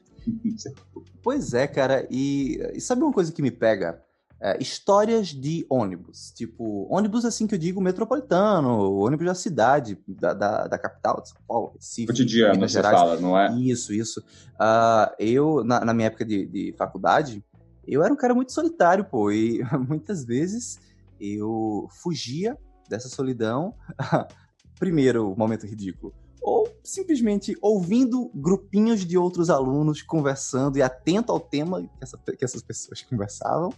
pois 1.22 1.54
é, 1.54 1.66
cara, 1.66 2.06
e, 2.10 2.58
e 2.74 2.80
sabe 2.80 3.02
uma 3.02 3.12
coisa 3.12 3.32
que 3.32 3.42
me 3.42 3.50
pega? 3.50 4.02
É, 4.40 4.56
histórias 4.60 5.28
de 5.28 5.66
ônibus. 5.68 6.32
Tipo, 6.32 6.86
ônibus 6.90 7.24
assim 7.24 7.46
que 7.46 7.54
eu 7.54 7.58
digo 7.58 7.80
metropolitano, 7.80 8.94
ônibus 8.94 9.26
da 9.26 9.34
cidade, 9.34 9.98
da, 10.06 10.32
da, 10.32 10.66
da 10.68 10.78
capital 10.78 11.20
de 11.20 11.30
São 11.30 11.38
Paulo, 11.46 11.72
Recife, 11.74 12.06
Cotidiano, 12.06 12.54
Minas 12.54 12.70
Gerais. 12.70 12.98
fala, 12.98 13.20
não 13.20 13.38
é? 13.38 13.52
Isso, 13.58 13.92
isso. 13.92 14.20
Uh, 14.20 15.14
eu, 15.18 15.64
na, 15.64 15.84
na, 15.84 15.94
minha 15.94 16.06
época 16.06 16.24
de, 16.24 16.46
de 16.46 16.74
faculdade, 16.76 17.44
eu 17.86 18.02
era 18.02 18.12
um 18.12 18.16
cara 18.16 18.34
muito 18.34 18.52
solitário, 18.52 19.04
pô, 19.04 19.30
e 19.30 19.60
muitas 19.88 20.24
vezes 20.24 20.78
eu 21.20 21.88
fugia 21.90 22.56
dessa 22.88 23.08
solidão. 23.08 23.74
Primeiro, 24.78 25.34
momento 25.36 25.66
ridículo 25.66 26.14
ou 26.40 26.66
simplesmente 26.82 27.54
ouvindo 27.60 28.30
grupinhos 28.34 29.04
de 29.04 29.18
outros 29.18 29.50
alunos 29.50 30.00
conversando 30.00 30.78
e 30.78 30.82
atento 30.82 31.30
ao 31.30 31.38
tema 31.38 31.82
que, 31.82 31.88
essa, 32.00 32.16
que 32.16 32.44
essas 32.44 32.62
pessoas 32.62 33.02
conversavam, 33.10 33.70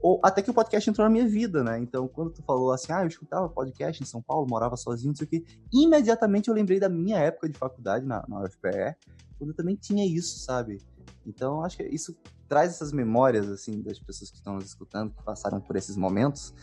ou 0.00 0.20
até 0.22 0.42
que 0.42 0.50
o 0.50 0.54
podcast 0.54 0.88
entrou 0.88 1.04
na 1.04 1.10
minha 1.10 1.26
vida, 1.26 1.62
né? 1.64 1.78
Então, 1.78 2.06
quando 2.06 2.30
tu 2.30 2.42
falou 2.42 2.72
assim, 2.72 2.92
ah, 2.92 3.02
eu 3.02 3.08
escutava 3.08 3.48
podcast 3.48 4.02
em 4.02 4.06
São 4.06 4.22
Paulo, 4.22 4.46
morava 4.48 4.76
sozinho, 4.76 5.08
não 5.08 5.16
sei 5.16 5.26
o 5.26 5.30
quê, 5.30 5.44
imediatamente 5.72 6.48
eu 6.48 6.54
lembrei 6.54 6.78
da 6.78 6.88
minha 6.88 7.18
época 7.18 7.48
de 7.48 7.58
faculdade 7.58 8.06
na, 8.06 8.24
na 8.28 8.44
UFPE, 8.44 8.96
quando 9.38 9.50
eu 9.50 9.56
também 9.56 9.76
tinha 9.76 10.06
isso, 10.06 10.38
sabe? 10.38 10.80
Então, 11.26 11.62
acho 11.62 11.76
que 11.76 11.82
isso 11.84 12.16
traz 12.48 12.72
essas 12.72 12.92
memórias, 12.92 13.48
assim, 13.48 13.82
das 13.82 13.98
pessoas 13.98 14.30
que 14.30 14.36
estão 14.36 14.54
nos 14.54 14.66
escutando, 14.66 15.12
que 15.12 15.22
passaram 15.22 15.60
por 15.60 15.76
esses 15.76 15.96
momentos, 15.96 16.54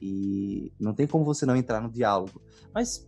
e 0.00 0.72
não 0.80 0.94
tem 0.94 1.06
como 1.06 1.24
você 1.24 1.44
não 1.44 1.56
entrar 1.56 1.80
no 1.80 1.90
diálogo. 1.90 2.40
Mas, 2.72 3.06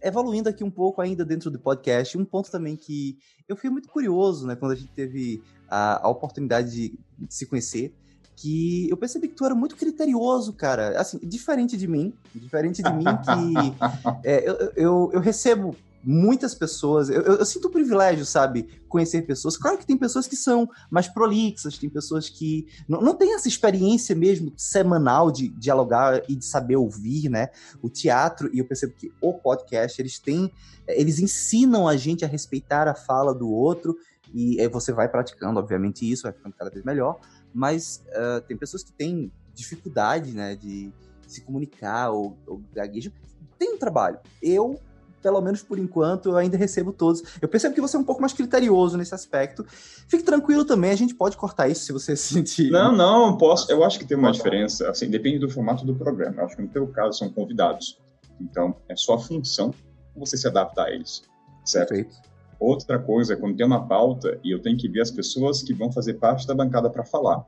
evoluindo 0.00 0.48
aqui 0.48 0.62
um 0.62 0.70
pouco 0.70 1.00
ainda 1.00 1.24
dentro 1.24 1.50
do 1.50 1.58
podcast, 1.58 2.16
um 2.16 2.24
ponto 2.24 2.50
também 2.50 2.76
que 2.76 3.18
eu 3.48 3.56
fui 3.56 3.70
muito 3.70 3.88
curioso, 3.88 4.46
né, 4.46 4.56
quando 4.56 4.72
a 4.72 4.76
gente 4.76 4.92
teve 4.92 5.42
a, 5.68 6.06
a 6.06 6.08
oportunidade 6.08 6.70
de, 6.70 6.98
de 7.18 7.34
se 7.34 7.46
conhecer, 7.46 7.94
que 8.42 8.90
eu 8.90 8.96
percebi 8.96 9.28
que 9.28 9.34
tu 9.34 9.44
era 9.44 9.54
muito 9.54 9.76
criterioso, 9.76 10.52
cara. 10.52 11.00
Assim, 11.00 11.16
diferente 11.22 11.76
de 11.76 11.86
mim, 11.86 12.12
diferente 12.34 12.82
de 12.82 12.92
mim 12.92 13.04
que 13.04 13.74
é, 14.28 14.48
eu, 14.48 14.72
eu, 14.74 15.10
eu, 15.14 15.20
recebo 15.20 15.76
muitas 16.02 16.52
pessoas, 16.52 17.08
eu, 17.08 17.22
eu, 17.22 17.46
sinto 17.46 17.68
o 17.68 17.70
privilégio, 17.70 18.26
sabe, 18.26 18.68
conhecer 18.88 19.22
pessoas. 19.22 19.56
Claro 19.56 19.78
que 19.78 19.86
tem 19.86 19.96
pessoas 19.96 20.26
que 20.26 20.34
são 20.34 20.68
mais 20.90 21.06
prolixas, 21.06 21.78
tem 21.78 21.88
pessoas 21.88 22.28
que 22.28 22.66
não, 22.88 23.00
não 23.00 23.14
têm 23.14 23.32
essa 23.32 23.46
experiência 23.46 24.12
mesmo 24.16 24.52
semanal 24.56 25.30
de 25.30 25.46
dialogar 25.46 26.20
e 26.28 26.34
de 26.34 26.44
saber 26.44 26.74
ouvir, 26.74 27.28
né? 27.28 27.50
O 27.80 27.88
teatro, 27.88 28.50
e 28.52 28.58
eu 28.58 28.64
percebo 28.64 28.92
que 28.94 29.12
o 29.20 29.34
podcast, 29.34 30.02
eles 30.02 30.18
têm, 30.18 30.50
eles 30.88 31.20
ensinam 31.20 31.86
a 31.86 31.96
gente 31.96 32.24
a 32.24 32.28
respeitar 32.28 32.88
a 32.88 32.94
fala 32.94 33.32
do 33.32 33.48
outro, 33.48 33.96
e 34.34 34.60
aí 34.60 34.68
você 34.68 34.92
vai 34.92 35.08
praticando, 35.08 35.60
obviamente, 35.60 36.10
isso, 36.10 36.24
vai 36.24 36.32
ficando 36.32 36.54
cada 36.54 36.70
vez 36.70 36.84
melhor, 36.84 37.20
mas 37.52 38.02
uh, 38.08 38.40
tem 38.42 38.56
pessoas 38.56 38.82
que 38.82 38.92
têm 38.92 39.30
dificuldade, 39.54 40.32
né, 40.32 40.56
de 40.56 40.92
se 41.26 41.40
comunicar 41.42 42.10
ou, 42.10 42.36
ou 42.46 42.62
gaguejam. 42.72 43.12
Tem 43.58 43.74
um 43.74 43.78
trabalho. 43.78 44.18
Eu, 44.42 44.78
pelo 45.22 45.40
menos 45.40 45.62
por 45.62 45.78
enquanto, 45.78 46.30
eu 46.30 46.36
ainda 46.36 46.56
recebo 46.56 46.92
todos. 46.92 47.22
Eu 47.40 47.48
percebo 47.48 47.74
que 47.74 47.80
você 47.80 47.96
é 47.96 48.00
um 48.00 48.04
pouco 48.04 48.20
mais 48.20 48.32
criterioso 48.32 48.96
nesse 48.96 49.14
aspecto. 49.14 49.64
Fique 50.08 50.22
tranquilo 50.22 50.64
também, 50.64 50.90
a 50.90 50.96
gente 50.96 51.14
pode 51.14 51.36
cortar 51.36 51.68
isso 51.68 51.84
se 51.84 51.92
você 51.92 52.16
sentir. 52.16 52.70
Não, 52.70 52.94
não, 52.94 53.36
posso. 53.36 53.70
Eu 53.70 53.84
acho 53.84 53.98
que 53.98 54.04
tem 54.04 54.16
uma 54.16 54.32
diferença. 54.32 54.90
Assim, 54.90 55.08
depende 55.08 55.38
do 55.38 55.48
formato 55.48 55.84
do 55.84 55.94
programa. 55.94 56.42
Eu 56.42 56.46
acho 56.46 56.56
que 56.56 56.62
no 56.62 56.68
teu 56.68 56.86
caso 56.88 57.18
são 57.18 57.28
convidados. 57.28 58.00
Então, 58.40 58.76
é 58.88 58.96
só 58.96 59.14
a 59.14 59.18
função 59.18 59.72
você 60.16 60.36
se 60.36 60.46
adaptar 60.46 60.86
a 60.86 60.90
eles. 60.90 61.22
Certo? 61.64 61.90
Perfeito. 61.90 62.31
Outra 62.62 62.96
coisa 62.96 63.32
é 63.32 63.36
quando 63.36 63.56
tem 63.56 63.66
uma 63.66 63.88
pauta 63.88 64.38
e 64.44 64.54
eu 64.54 64.62
tenho 64.62 64.78
que 64.78 64.88
ver 64.88 65.00
as 65.00 65.10
pessoas 65.10 65.64
que 65.64 65.74
vão 65.74 65.90
fazer 65.90 66.14
parte 66.14 66.46
da 66.46 66.54
bancada 66.54 66.88
para 66.88 67.04
falar. 67.04 67.44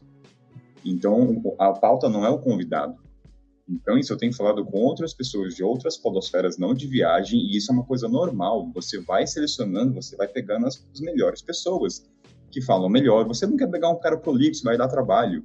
Então, 0.85 1.41
a 1.57 1.73
pauta 1.73 2.09
não 2.09 2.27
é 2.27 2.29
o 2.29 2.41
convidado. 2.41 2.99
Então, 3.69 3.97
isso 3.97 4.13
eu 4.13 4.17
tenho 4.17 4.35
falado 4.35 4.65
com 4.65 4.77
outras 4.81 5.15
pessoas 5.15 5.55
de 5.55 5.63
outras 5.63 5.97
podosferas, 5.97 6.59
não 6.59 6.75
de 6.75 6.89
viagem, 6.89 7.39
e 7.39 7.57
isso 7.57 7.71
é 7.71 7.75
uma 7.77 7.85
coisa 7.85 8.09
normal. 8.09 8.69
Você 8.75 9.01
vai 9.03 9.25
selecionando, 9.25 9.95
você 9.95 10.17
vai 10.17 10.27
pegando 10.27 10.67
as, 10.67 10.85
as 10.93 10.99
melhores 10.99 11.41
pessoas 11.41 12.05
que 12.51 12.61
falam 12.61 12.89
melhor. 12.89 13.25
Você 13.29 13.47
não 13.47 13.57
quer 13.57 13.71
pegar 13.71 13.91
um 13.91 14.01
cara 14.01 14.17
prolixo, 14.17 14.65
vai 14.65 14.77
dar 14.77 14.89
trabalho. 14.89 15.45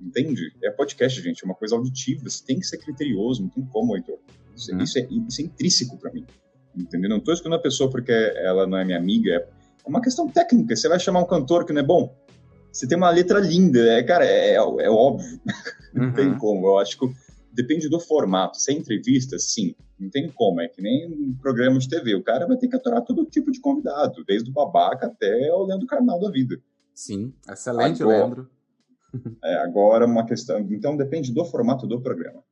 Entende? 0.00 0.52
É 0.62 0.70
podcast, 0.70 1.20
gente, 1.20 1.42
é 1.42 1.44
uma 1.44 1.56
coisa 1.56 1.74
auditiva. 1.74 2.30
Você 2.30 2.44
tem 2.44 2.60
que 2.60 2.66
ser 2.66 2.78
criterioso, 2.78 3.42
não 3.42 3.48
tem 3.48 3.66
como, 3.66 3.96
Heitor. 3.96 4.20
Isso, 4.54 4.72
hum. 4.72 4.78
isso, 4.78 4.96
é, 4.96 5.08
isso 5.10 5.40
é 5.40 5.44
intrínseco 5.44 5.98
para 5.98 6.12
mim 6.12 6.24
entendeu? 6.76 7.10
Não 7.10 7.18
estou 7.18 7.34
escolhendo 7.34 7.56
a 7.56 7.62
pessoa 7.62 7.90
porque 7.90 8.12
ela 8.12 8.66
não 8.66 8.78
é 8.78 8.84
minha 8.84 8.98
amiga, 8.98 9.46
é 9.84 9.88
uma 9.88 10.00
questão 10.00 10.28
técnica. 10.28 10.76
Você 10.76 10.88
vai 10.88 10.98
chamar 10.98 11.20
um 11.20 11.26
cantor 11.26 11.64
que 11.64 11.72
não 11.72 11.80
é 11.80 11.84
bom? 11.84 12.14
Você 12.72 12.86
tem 12.86 12.96
uma 12.96 13.10
letra 13.10 13.40
linda, 13.40 13.80
é, 13.94 14.02
cara, 14.02 14.24
é, 14.24 14.50
é, 14.50 14.54
é 14.54 14.90
óbvio. 14.90 15.40
não 15.92 16.12
tem 16.12 16.28
uhum. 16.28 16.38
como. 16.38 16.66
Eu 16.66 16.78
acho 16.78 16.98
que 16.98 17.06
depende 17.52 17.88
do 17.88 17.98
formato. 17.98 18.60
Se 18.60 18.70
é 18.70 18.74
entrevista, 18.74 19.38
sim, 19.38 19.74
não 19.98 20.10
tem 20.10 20.28
como. 20.28 20.60
É 20.60 20.68
que 20.68 20.80
nem 20.80 21.06
um 21.06 21.34
programa 21.40 21.78
de 21.78 21.88
TV. 21.88 22.14
O 22.14 22.22
cara 22.22 22.46
vai 22.46 22.56
ter 22.56 22.68
que 22.68 22.76
aturar 22.76 23.02
todo 23.02 23.24
tipo 23.24 23.50
de 23.50 23.60
convidado, 23.60 24.24
desde 24.24 24.50
o 24.50 24.52
babaca 24.52 25.06
até 25.06 25.52
o 25.52 25.64
Leandro 25.64 25.86
Carnal 25.86 26.20
da 26.20 26.30
vida. 26.30 26.60
Sim, 26.94 27.32
excelente, 27.50 28.02
agora, 28.02 28.18
Leandro. 28.18 28.50
é, 29.42 29.54
agora, 29.58 30.06
uma 30.06 30.26
questão. 30.26 30.58
Então, 30.58 30.96
depende 30.96 31.32
do 31.32 31.44
formato 31.44 31.86
do 31.86 32.00
programa. 32.00 32.42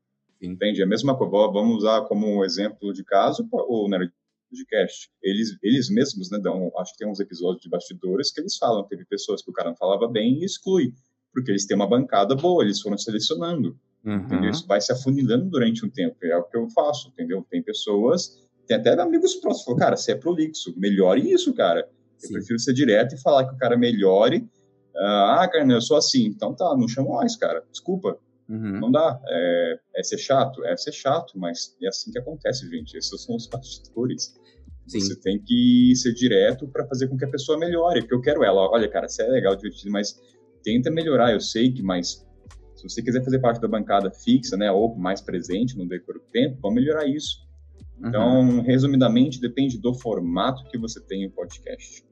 Entende? 0.41 0.83
A 0.83 0.87
mesma 0.87 1.17
coisa. 1.17 1.53
Vamos 1.53 1.79
usar 1.79 2.03
como 2.03 2.45
exemplo 2.45 2.93
de 2.93 3.05
caso 3.05 3.47
o 3.53 3.89
Nerdcast. 3.89 5.11
Eles, 5.23 5.57
eles 5.63 5.91
mesmos, 5.91 6.31
né, 6.31 6.39
dão, 6.39 6.73
acho 6.79 6.93
que 6.93 6.99
tem 6.99 7.09
uns 7.09 7.21
episódios 7.21 7.63
de 7.63 7.69
bastidores 7.69 8.33
que 8.33 8.41
eles 8.41 8.57
falam, 8.57 8.87
teve 8.87 9.05
pessoas 9.05 9.43
que 9.43 9.51
o 9.51 9.53
cara 9.53 9.71
não 9.71 9.77
falava 9.77 10.09
bem 10.09 10.41
e 10.41 10.45
exclui, 10.45 10.93
porque 11.33 11.51
eles 11.51 11.67
têm 11.67 11.77
uma 11.77 11.89
bancada 11.89 12.35
boa, 12.35 12.63
eles 12.63 12.81
foram 12.81 12.97
selecionando. 12.97 13.79
Uhum. 14.05 14.49
Isso 14.49 14.67
vai 14.67 14.81
se 14.81 14.93
afunilando 14.93 15.51
durante 15.51 15.85
um 15.85 15.91
tempo, 15.91 16.17
é 16.23 16.37
o 16.37 16.45
que 16.45 16.57
eu 16.57 16.69
faço, 16.71 17.09
entendeu? 17.09 17.45
Tem 17.51 17.61
pessoas, 17.63 18.41
tem 18.67 18.77
até 18.77 19.01
amigos 19.01 19.35
próximos, 19.35 19.65
falam, 19.65 19.81
cara, 19.81 19.97
você 19.97 20.13
é 20.13 20.15
prolixo, 20.15 20.73
melhore 20.77 21.33
isso, 21.33 21.53
cara. 21.53 21.89
Eu 22.23 22.29
Sim. 22.29 22.35
prefiro 22.35 22.59
ser 22.59 22.73
direto 22.73 23.15
e 23.15 23.21
falar 23.21 23.47
que 23.47 23.55
o 23.55 23.59
cara 23.59 23.77
melhore. 23.77 24.49
Ah, 24.97 25.47
cara, 25.53 25.71
eu 25.71 25.81
sou 25.81 25.97
assim. 25.97 26.25
Então 26.25 26.55
tá, 26.55 26.75
não 26.77 26.89
chama 26.89 27.17
mais, 27.17 27.37
cara. 27.37 27.63
Desculpa. 27.71 28.19
Uhum. 28.49 28.81
Não 28.81 28.91
dá. 28.91 29.21
É, 29.27 29.79
é, 29.97 30.03
ser 30.03 30.19
chato? 30.19 30.65
É 30.65 30.77
ser 30.77 30.93
chato, 30.93 31.39
mas 31.39 31.77
é 31.83 31.89
assim 31.89 32.11
que 32.13 32.19
acontece, 32.19 32.69
gente. 32.69 32.97
Esses 32.97 33.23
são 33.23 33.37
os 33.37 33.47
bastidores. 33.47 34.35
Sim. 34.87 35.01
Você 35.01 35.21
tem 35.21 35.43
que 35.43 35.93
ser 35.97 36.13
direto 36.13 36.69
para 36.69 36.87
fazer 36.87 37.09
com 37.09 37.17
que 37.17 37.25
a 37.25 37.31
pessoa 37.31 37.59
melhore. 37.59 38.01
Porque 38.01 38.15
eu 38.15 38.21
quero 38.21 38.45
ela. 38.45 38.71
Olha, 38.71 38.89
cara, 38.89 39.09
você 39.09 39.23
é 39.23 39.29
legal, 39.29 39.57
divertido, 39.57 39.91
mas 39.91 40.17
tenta 40.63 40.91
melhorar. 40.91 41.33
Eu 41.33 41.41
sei 41.41 41.73
que, 41.73 41.83
mas 41.83 42.25
se 42.77 42.83
você 42.83 43.03
quiser 43.03 43.25
fazer 43.25 43.41
parte 43.41 43.61
da 43.61 43.67
bancada 43.67 44.11
fixa, 44.11 44.57
né, 44.57 44.71
ou 44.71 44.95
mais 44.97 45.21
presente 45.21 45.77
no 45.77 45.89
decorrer 45.89 46.21
do 46.21 46.29
tempo, 46.31 46.59
vamos 46.61 46.77
melhorar 46.77 47.07
isso. 47.07 47.45
Então, 47.99 48.41
uhum. 48.41 48.61
resumidamente, 48.61 49.41
depende 49.41 49.79
do 49.79 49.95
formato 49.95 50.63
que 50.69 50.77
você 50.77 51.01
tem 51.01 51.27
o 51.27 51.31
podcast. 51.31 52.06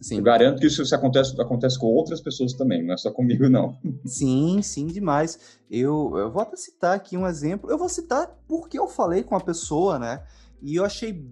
Sim. 0.00 0.18
Eu 0.18 0.22
garanto 0.22 0.60
que 0.60 0.66
isso, 0.66 0.82
isso 0.82 0.94
acontece, 0.94 1.40
acontece 1.40 1.78
com 1.78 1.86
outras 1.86 2.20
pessoas 2.20 2.52
também, 2.52 2.84
não 2.84 2.94
é 2.94 2.96
só 2.96 3.10
comigo, 3.10 3.48
não. 3.48 3.78
Sim, 4.04 4.60
sim, 4.62 4.86
demais. 4.86 5.58
Eu, 5.70 6.12
eu 6.16 6.30
vou 6.30 6.42
até 6.42 6.56
citar 6.56 6.94
aqui 6.94 7.16
um 7.16 7.26
exemplo. 7.26 7.70
Eu 7.70 7.78
vou 7.78 7.88
citar 7.88 8.28
porque 8.46 8.78
eu 8.78 8.86
falei 8.86 9.22
com 9.22 9.34
a 9.36 9.40
pessoa, 9.40 9.98
né? 9.98 10.22
E 10.60 10.76
eu 10.76 10.84
achei, 10.84 11.24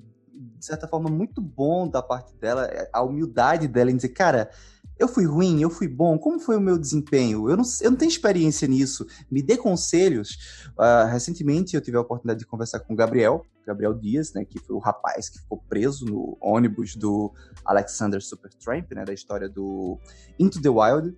de 0.58 0.64
certa 0.64 0.86
forma, 0.88 1.10
muito 1.10 1.40
bom 1.40 1.88
da 1.88 2.02
parte 2.02 2.34
dela, 2.36 2.70
a 2.92 3.02
humildade 3.02 3.68
dela 3.68 3.90
em 3.90 3.96
dizer, 3.96 4.10
cara, 4.10 4.50
eu 4.98 5.08
fui 5.08 5.24
ruim, 5.24 5.60
eu 5.60 5.70
fui 5.70 5.88
bom, 5.88 6.18
como 6.18 6.38
foi 6.38 6.56
o 6.56 6.60
meu 6.60 6.78
desempenho? 6.78 7.48
Eu 7.48 7.56
não, 7.56 7.64
eu 7.80 7.90
não 7.90 7.98
tenho 7.98 8.08
experiência 8.08 8.68
nisso, 8.68 9.06
me 9.30 9.42
dê 9.42 9.56
conselhos. 9.56 10.62
Uh, 10.78 11.10
recentemente 11.10 11.74
eu 11.74 11.80
tive 11.80 11.96
a 11.96 12.00
oportunidade 12.00 12.40
de 12.40 12.46
conversar 12.46 12.80
com 12.80 12.94
o 12.94 12.96
Gabriel, 12.96 13.44
Gabriel 13.66 13.94
Dias, 13.94 14.32
né, 14.32 14.44
que 14.44 14.58
foi 14.58 14.76
o 14.76 14.78
rapaz 14.78 15.28
que 15.28 15.38
ficou 15.38 15.62
preso 15.68 16.04
no 16.04 16.36
ônibus 16.40 16.94
do 16.94 17.32
Alexander 17.64 18.22
Supertramp, 18.22 18.92
né, 18.92 19.04
da 19.04 19.12
história 19.12 19.48
do 19.48 19.98
Into 20.38 20.60
the 20.60 20.68
Wild. 20.68 21.16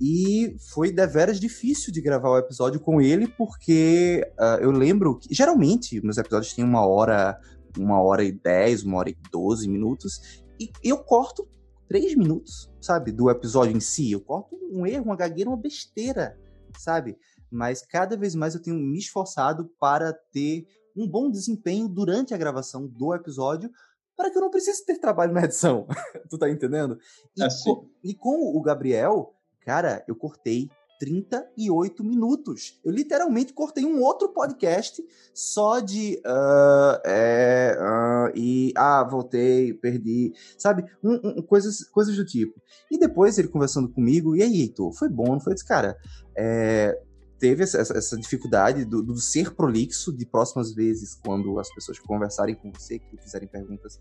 E 0.00 0.56
foi 0.72 0.90
deveras 0.90 1.38
difícil 1.38 1.92
de 1.92 2.00
gravar 2.00 2.30
o 2.30 2.38
episódio 2.38 2.80
com 2.80 3.00
ele, 3.00 3.28
porque 3.28 4.26
uh, 4.38 4.62
eu 4.62 4.70
lembro 4.70 5.18
que 5.18 5.34
geralmente 5.34 6.00
meus 6.02 6.16
episódios 6.16 6.54
têm 6.54 6.64
uma 6.64 6.86
hora, 6.86 7.38
uma 7.78 8.00
hora 8.02 8.24
e 8.24 8.32
dez, 8.32 8.82
uma 8.82 8.98
hora 8.98 9.10
e 9.10 9.16
doze 9.30 9.68
minutos, 9.68 10.42
e 10.58 10.70
eu 10.82 10.98
corto 10.98 11.48
três 11.88 12.14
minutos, 12.14 12.70
sabe, 12.80 13.10
do 13.10 13.30
episódio 13.30 13.76
em 13.76 13.80
si. 13.80 14.12
Eu 14.12 14.20
corto 14.20 14.56
um 14.70 14.86
erro, 14.86 15.06
uma 15.06 15.16
gagueira, 15.16 15.50
uma 15.50 15.56
besteira, 15.56 16.38
sabe? 16.78 17.18
Mas 17.50 17.82
cada 17.82 18.16
vez 18.16 18.34
mais 18.34 18.54
eu 18.54 18.62
tenho 18.62 18.76
me 18.76 18.98
esforçado 18.98 19.68
para 19.80 20.12
ter 20.12 20.66
um 20.96 21.08
bom 21.08 21.30
desempenho 21.30 21.88
durante 21.88 22.32
a 22.32 22.38
gravação 22.38 22.86
do 22.86 23.14
episódio, 23.14 23.70
para 24.16 24.30
que 24.30 24.36
eu 24.36 24.42
não 24.42 24.50
precise 24.50 24.84
ter 24.84 24.98
trabalho 24.98 25.32
na 25.32 25.44
edição. 25.44 25.86
tu 26.30 26.38
tá 26.38 26.48
entendendo? 26.48 26.98
E, 27.36 27.64
com, 27.64 27.88
e 28.04 28.14
com 28.14 28.56
o 28.56 28.60
Gabriel, 28.62 29.34
cara, 29.60 30.04
eu 30.06 30.14
cortei 30.14 30.70
38 31.00 32.04
minutos. 32.04 32.78
Eu 32.84 32.92
literalmente 32.92 33.54
cortei 33.54 33.86
um 33.86 34.02
outro 34.02 34.28
podcast 34.28 35.02
só 35.32 35.80
de 35.80 36.20
uh, 36.26 37.00
é, 37.06 37.74
uh, 37.80 38.38
e 38.38 38.70
ah, 38.76 39.02
voltei, 39.02 39.72
perdi, 39.72 40.34
sabe? 40.58 40.84
Um, 41.02 41.38
um, 41.38 41.42
coisas, 41.42 41.82
coisas 41.84 42.14
do 42.14 42.24
tipo. 42.24 42.60
E 42.90 42.98
depois 42.98 43.38
ele 43.38 43.48
conversando 43.48 43.88
comigo, 43.88 44.36
e 44.36 44.42
aí, 44.42 44.60
Heitor, 44.60 44.92
foi 44.92 45.08
bom, 45.08 45.32
não 45.32 45.40
foi? 45.40 45.52
Eu 45.52 45.54
disse, 45.54 45.66
cara, 45.66 45.96
é, 46.36 47.00
teve 47.38 47.62
essa, 47.62 47.78
essa 47.78 48.16
dificuldade 48.18 48.84
do, 48.84 49.02
do, 49.02 49.16
ser 49.16 49.54
prolixo 49.54 50.12
de 50.12 50.26
próximas 50.26 50.74
vezes, 50.74 51.14
quando 51.14 51.58
as 51.58 51.72
pessoas 51.74 51.98
conversarem 51.98 52.54
com 52.54 52.70
você, 52.70 52.98
que 52.98 53.16
fizerem 53.16 53.48
perguntas, 53.48 53.98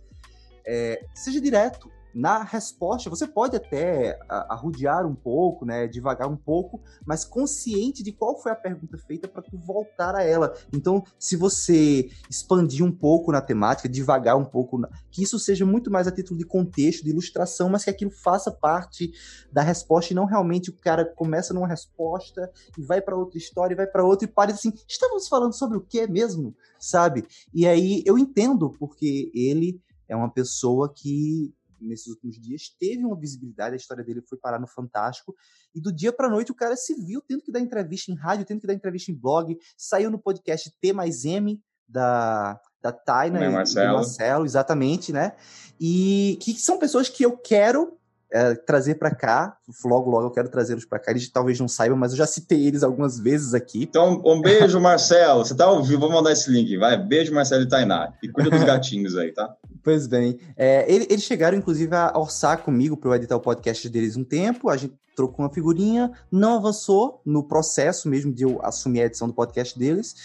é, 0.68 1.02
seja 1.16 1.39
direto, 1.39 1.89
na 2.14 2.43
resposta, 2.43 3.10
você 3.10 3.28
pode 3.28 3.55
até 3.55 4.20
arrudear 4.28 5.05
um 5.05 5.16
pouco, 5.16 5.66
né, 5.66 5.88
devagar 5.88 6.30
um 6.30 6.36
pouco, 6.36 6.82
mas 7.05 7.26
consciente 7.26 8.03
de 8.03 8.12
qual 8.12 8.41
foi 8.41 8.51
a 8.51 8.55
pergunta 8.55 8.97
feita 8.97 9.28
para 9.28 9.41
tu 9.41 9.57
voltar 9.57 10.16
a 10.16 10.24
ela. 10.24 10.53
Então, 10.74 11.03
se 11.18 11.36
você 11.36 12.10
expandir 12.30 12.86
um 12.86 12.91
pouco 12.91 13.32
na 13.32 13.41
temática, 13.41 13.88
devagar 13.88 14.38
um 14.38 14.45
pouco, 14.45 14.82
que 15.12 15.24
isso 15.24 15.39
seja 15.39 15.66
muito 15.66 15.91
mais 15.91 16.07
a 16.07 16.12
título 16.12 16.38
de 16.38 16.45
contexto, 16.45 17.03
de 17.03 17.12
ilustração, 17.12 17.70
mas 17.70 17.84
que 17.84 17.89
aquilo 17.89 18.12
faça 18.12 18.51
parte 18.51 19.12
da 19.51 19.62
resposta 19.62 20.14
e 20.14 20.16
não 20.16 20.26
realmente 20.26 20.70
o 20.70 20.74
cara 20.74 21.05
começa 21.05 21.53
numa 21.53 21.68
resposta 21.68 22.51
e 22.78 22.82
vai 22.82 23.01
para 23.01 23.16
outra 23.16 23.38
história, 23.38 23.74
e 23.74 23.78
vai 23.78 23.88
para 23.88 24.03
outra 24.03 24.28
e 24.28 24.32
para 24.32 24.51
assim, 24.51 24.74
estamos 24.88 25.28
falando 25.28 25.53
sobre 25.53 25.78
o 25.78 25.82
que 25.82 26.07
mesmo, 26.07 26.55
sabe? 26.80 27.26
E 27.53 27.68
aí 27.68 28.03
eu 28.05 28.18
entendo 28.18 28.72
porque 28.80 29.32
ele 29.34 29.82
é 30.07 30.16
uma 30.16 30.30
pessoa 30.30 30.91
que 30.93 31.53
nesses 31.82 32.07
últimos 32.07 32.39
dias, 32.39 32.69
teve 32.80 33.05
uma 33.05 33.19
visibilidade, 33.19 33.73
a 33.73 33.77
história 33.77 34.03
dele 34.03 34.21
foi 34.21 34.38
parar 34.38 34.59
no 34.59 34.67
Fantástico, 34.67 35.36
e 35.73 35.82
do 35.82 35.91
dia 35.91 36.11
para 36.11 36.30
noite 36.30 36.51
o 36.51 36.55
cara 36.55 36.75
se 36.75 36.95
viu 36.95 37.21
tendo 37.21 37.43
que 37.43 37.51
dar 37.51 37.59
entrevista 37.59 38.11
em 38.11 38.15
rádio, 38.15 38.45
tendo 38.45 38.61
que 38.61 38.67
dar 38.67 38.73
entrevista 38.73 39.11
em 39.11 39.15
blog, 39.15 39.57
saiu 39.77 40.09
no 40.09 40.19
podcast 40.19 40.71
T 40.82 40.93
mais 40.93 41.25
M 41.25 41.61
da, 41.88 42.59
da 42.82 42.91
Taina 42.91 43.43
e 43.43 43.49
Marcelo. 43.49 43.95
Marcelo, 43.95 44.45
exatamente, 44.45 45.11
né? 45.11 45.36
E 45.80 46.38
que 46.41 46.53
são 46.53 46.77
pessoas 46.77 47.09
que 47.09 47.23
eu 47.23 47.36
quero 47.36 47.99
é, 48.32 48.55
trazer 48.55 48.95
para 48.95 49.13
cá. 49.13 49.57
Logo, 49.84 50.09
logo 50.09 50.27
eu 50.27 50.32
quero 50.32 50.49
trazê-los 50.49 50.86
para 50.86 50.99
cá. 50.99 51.11
Eles 51.11 51.30
talvez 51.30 51.59
não 51.59 51.67
saibam, 51.67 51.97
mas 51.97 52.11
eu 52.11 52.17
já 52.17 52.27
citei 52.27 52.67
eles 52.67 52.84
algumas 52.84 53.19
vezes 53.19 53.53
aqui. 53.53 53.84
Então, 53.84 54.21
um 54.25 54.41
beijo, 54.41 54.80
Marcelo. 54.82 55.45
Você 55.45 55.55
tá 55.55 55.65
ao 55.65 55.84
vivo? 55.84 56.01
Vou 56.01 56.11
mandar 56.11 56.32
esse 56.32 56.51
link. 56.51 56.77
Vai, 56.77 56.97
beijo, 56.97 57.34
Marcelo 57.34 57.63
e 57.63 57.67
Tainá. 57.67 58.13
E 58.21 58.30
cuida 58.30 58.49
dos 58.49 58.63
gatinhos 58.63 59.17
aí, 59.17 59.32
tá? 59.32 59.55
Pois 59.84 60.07
bem. 60.07 60.39
É, 60.55 60.86
eles 60.91 61.23
chegaram, 61.23 61.57
inclusive, 61.57 61.95
a 61.95 62.17
orçar 62.17 62.59
comigo 62.59 62.95
para 62.97 63.09
eu 63.09 63.15
editar 63.15 63.36
o 63.36 63.41
podcast 63.41 63.89
deles 63.89 64.15
um 64.15 64.23
tempo. 64.23 64.69
A 64.69 64.77
gente 64.77 64.93
trocou 65.15 65.43
uma 65.43 65.53
figurinha, 65.53 66.11
não 66.32 66.55
avançou 66.55 67.21
no 67.25 67.47
processo 67.47 68.07
mesmo 68.07 68.32
de 68.32 68.43
eu 68.43 68.59
assumir 68.63 69.01
a 69.01 69.05
edição 69.05 69.27
do 69.27 69.34
podcast 69.34 69.77
deles. 69.77 70.15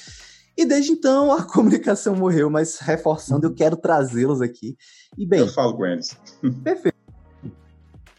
E 0.56 0.64
desde 0.64 0.92
então 0.92 1.32
a 1.32 1.42
comunicação 1.50 2.14
morreu, 2.14 2.48
mas 2.48 2.78
reforçando, 2.78 3.46
eu 3.46 3.54
quero 3.54 3.76
trazê-los 3.76 4.40
aqui. 4.40 4.76
E 5.18 5.26
bem. 5.26 5.40
Eu 5.40 5.48
falo 5.48 5.76
com 5.76 5.84
eles. 5.84 6.16
Perfeito. 6.62 6.93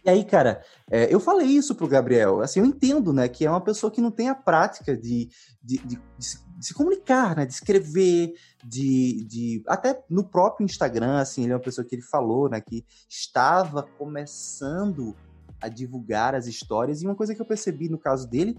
E 0.06 0.10
aí, 0.10 0.24
cara, 0.24 0.62
é, 0.92 1.12
eu 1.12 1.20
falei 1.20 1.48
isso 1.48 1.74
pro 1.74 1.88
Gabriel. 1.88 2.40
Assim, 2.42 2.60
eu 2.60 2.66
entendo, 2.66 3.12
né, 3.12 3.28
que 3.28 3.44
é 3.44 3.50
uma 3.50 3.60
pessoa 3.60 3.92
que 3.92 4.00
não 4.00 4.12
tem 4.12 4.30
a 4.30 4.36
prática 4.36 4.96
de, 4.96 5.30
de, 5.64 5.78
de, 5.80 5.96
de, 5.96 6.26
se, 6.26 6.40
se, 6.62 6.74
comunicar, 6.76 7.36
né, 7.36 7.44
de 7.44 7.54
escrever, 7.54 8.34
de, 8.64 9.24
de. 9.24 9.64
Até 9.68 10.04
no 10.08 10.24
próprio 10.24 10.64
Instagram, 10.64 11.18
assim, 11.18 11.44
ele 11.44 11.54
é 11.54 11.56
uma 11.56 11.62
pessoa 11.62 11.84
que 11.84 11.96
ele 11.96 12.04
falou, 12.04 12.48
né, 12.48 12.62
que 12.62 12.86
estava 13.10 13.82
começando 13.82 15.16
a 15.60 15.68
divulgar 15.68 16.36
as 16.36 16.46
histórias. 16.46 17.02
E 17.02 17.08
uma 17.08 17.16
coisa 17.16 17.34
que 17.34 17.42
eu 17.42 17.46
percebi 17.46 17.90
no 17.90 17.98
caso 17.98 18.30
dele, 18.30 18.56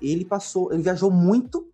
ele 0.00 0.24
passou. 0.24 0.72
Ele 0.72 0.82
viajou 0.82 1.10
muito, 1.10 1.70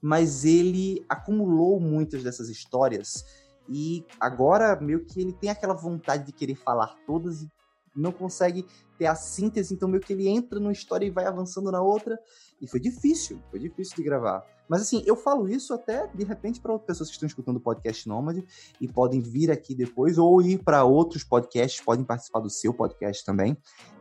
mas 0.00 0.46
ele 0.46 1.04
acumulou 1.10 1.78
muitas 1.78 2.22
dessas 2.22 2.48
histórias. 2.48 3.22
E 3.68 4.02
agora, 4.18 4.80
meio 4.80 5.04
que 5.04 5.20
ele 5.20 5.34
tem 5.34 5.50
aquela 5.50 5.74
vontade 5.74 6.24
de 6.24 6.32
querer 6.32 6.54
falar 6.54 6.96
todas 7.06 7.42
e 7.42 7.50
não 7.94 8.12
consegue 8.12 8.66
ter 8.98 9.06
a 9.06 9.14
síntese, 9.14 9.74
então 9.74 9.88
meio 9.88 10.02
que 10.02 10.12
ele 10.12 10.28
entra 10.28 10.58
numa 10.58 10.72
história 10.72 11.06
e 11.06 11.10
vai 11.10 11.26
avançando 11.26 11.70
na 11.70 11.80
outra. 11.80 12.18
E 12.60 12.66
foi 12.66 12.80
difícil, 12.80 13.42
foi 13.50 13.58
difícil 13.58 13.96
de 13.96 14.02
gravar. 14.02 14.44
Mas 14.68 14.82
assim, 14.82 15.02
eu 15.04 15.16
falo 15.16 15.48
isso 15.48 15.74
até 15.74 16.06
de 16.08 16.24
repente 16.24 16.60
para 16.60 16.78
pessoas 16.78 17.08
que 17.08 17.14
estão 17.14 17.26
escutando 17.26 17.56
o 17.56 17.60
podcast 17.60 18.08
Nômade 18.08 18.44
e 18.80 18.88
podem 18.88 19.20
vir 19.20 19.50
aqui 19.50 19.74
depois 19.74 20.18
ou 20.18 20.40
ir 20.40 20.62
para 20.62 20.84
outros 20.84 21.24
podcasts, 21.24 21.84
podem 21.84 22.04
participar 22.04 22.40
do 22.40 22.48
seu 22.48 22.72
podcast 22.72 23.24
também. 23.24 23.56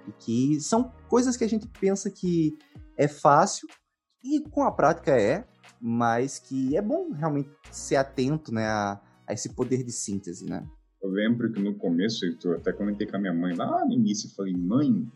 E 0.08 0.12
que 0.14 0.62
são 0.62 0.92
coisas 1.10 1.36
que 1.36 1.44
a 1.44 1.50
gente 1.50 1.68
pensa 1.68 2.10
que 2.10 2.58
é 2.98 3.08
fácil 3.08 3.68
e 4.24 4.40
com 4.40 4.64
a 4.64 4.72
prática 4.72 5.20
é, 5.20 5.46
mas 5.82 6.38
que 6.38 6.78
é 6.78 6.82
bom 6.82 7.12
realmente 7.12 7.50
ser 7.72 7.96
atento 7.96 8.54
né, 8.54 8.68
a, 8.68 9.02
a 9.28 9.34
esse 9.34 9.50
poder 9.50 9.84
de 9.84 9.92
síntese, 9.92 10.46
né? 10.46 10.66
Eu 11.02 11.10
lembro 11.10 11.52
que 11.52 11.60
no 11.60 11.74
começo, 11.76 12.26
eu 12.26 12.54
até 12.54 12.72
comentei 12.72 13.08
com 13.08 13.18
a 13.18 13.20
minha 13.20 13.34
mãe 13.34 13.56
lá 13.56 13.84
no 13.86 13.94
início, 13.94 14.28
eu 14.30 14.36
falei, 14.36 14.54
mãe, 14.54 15.08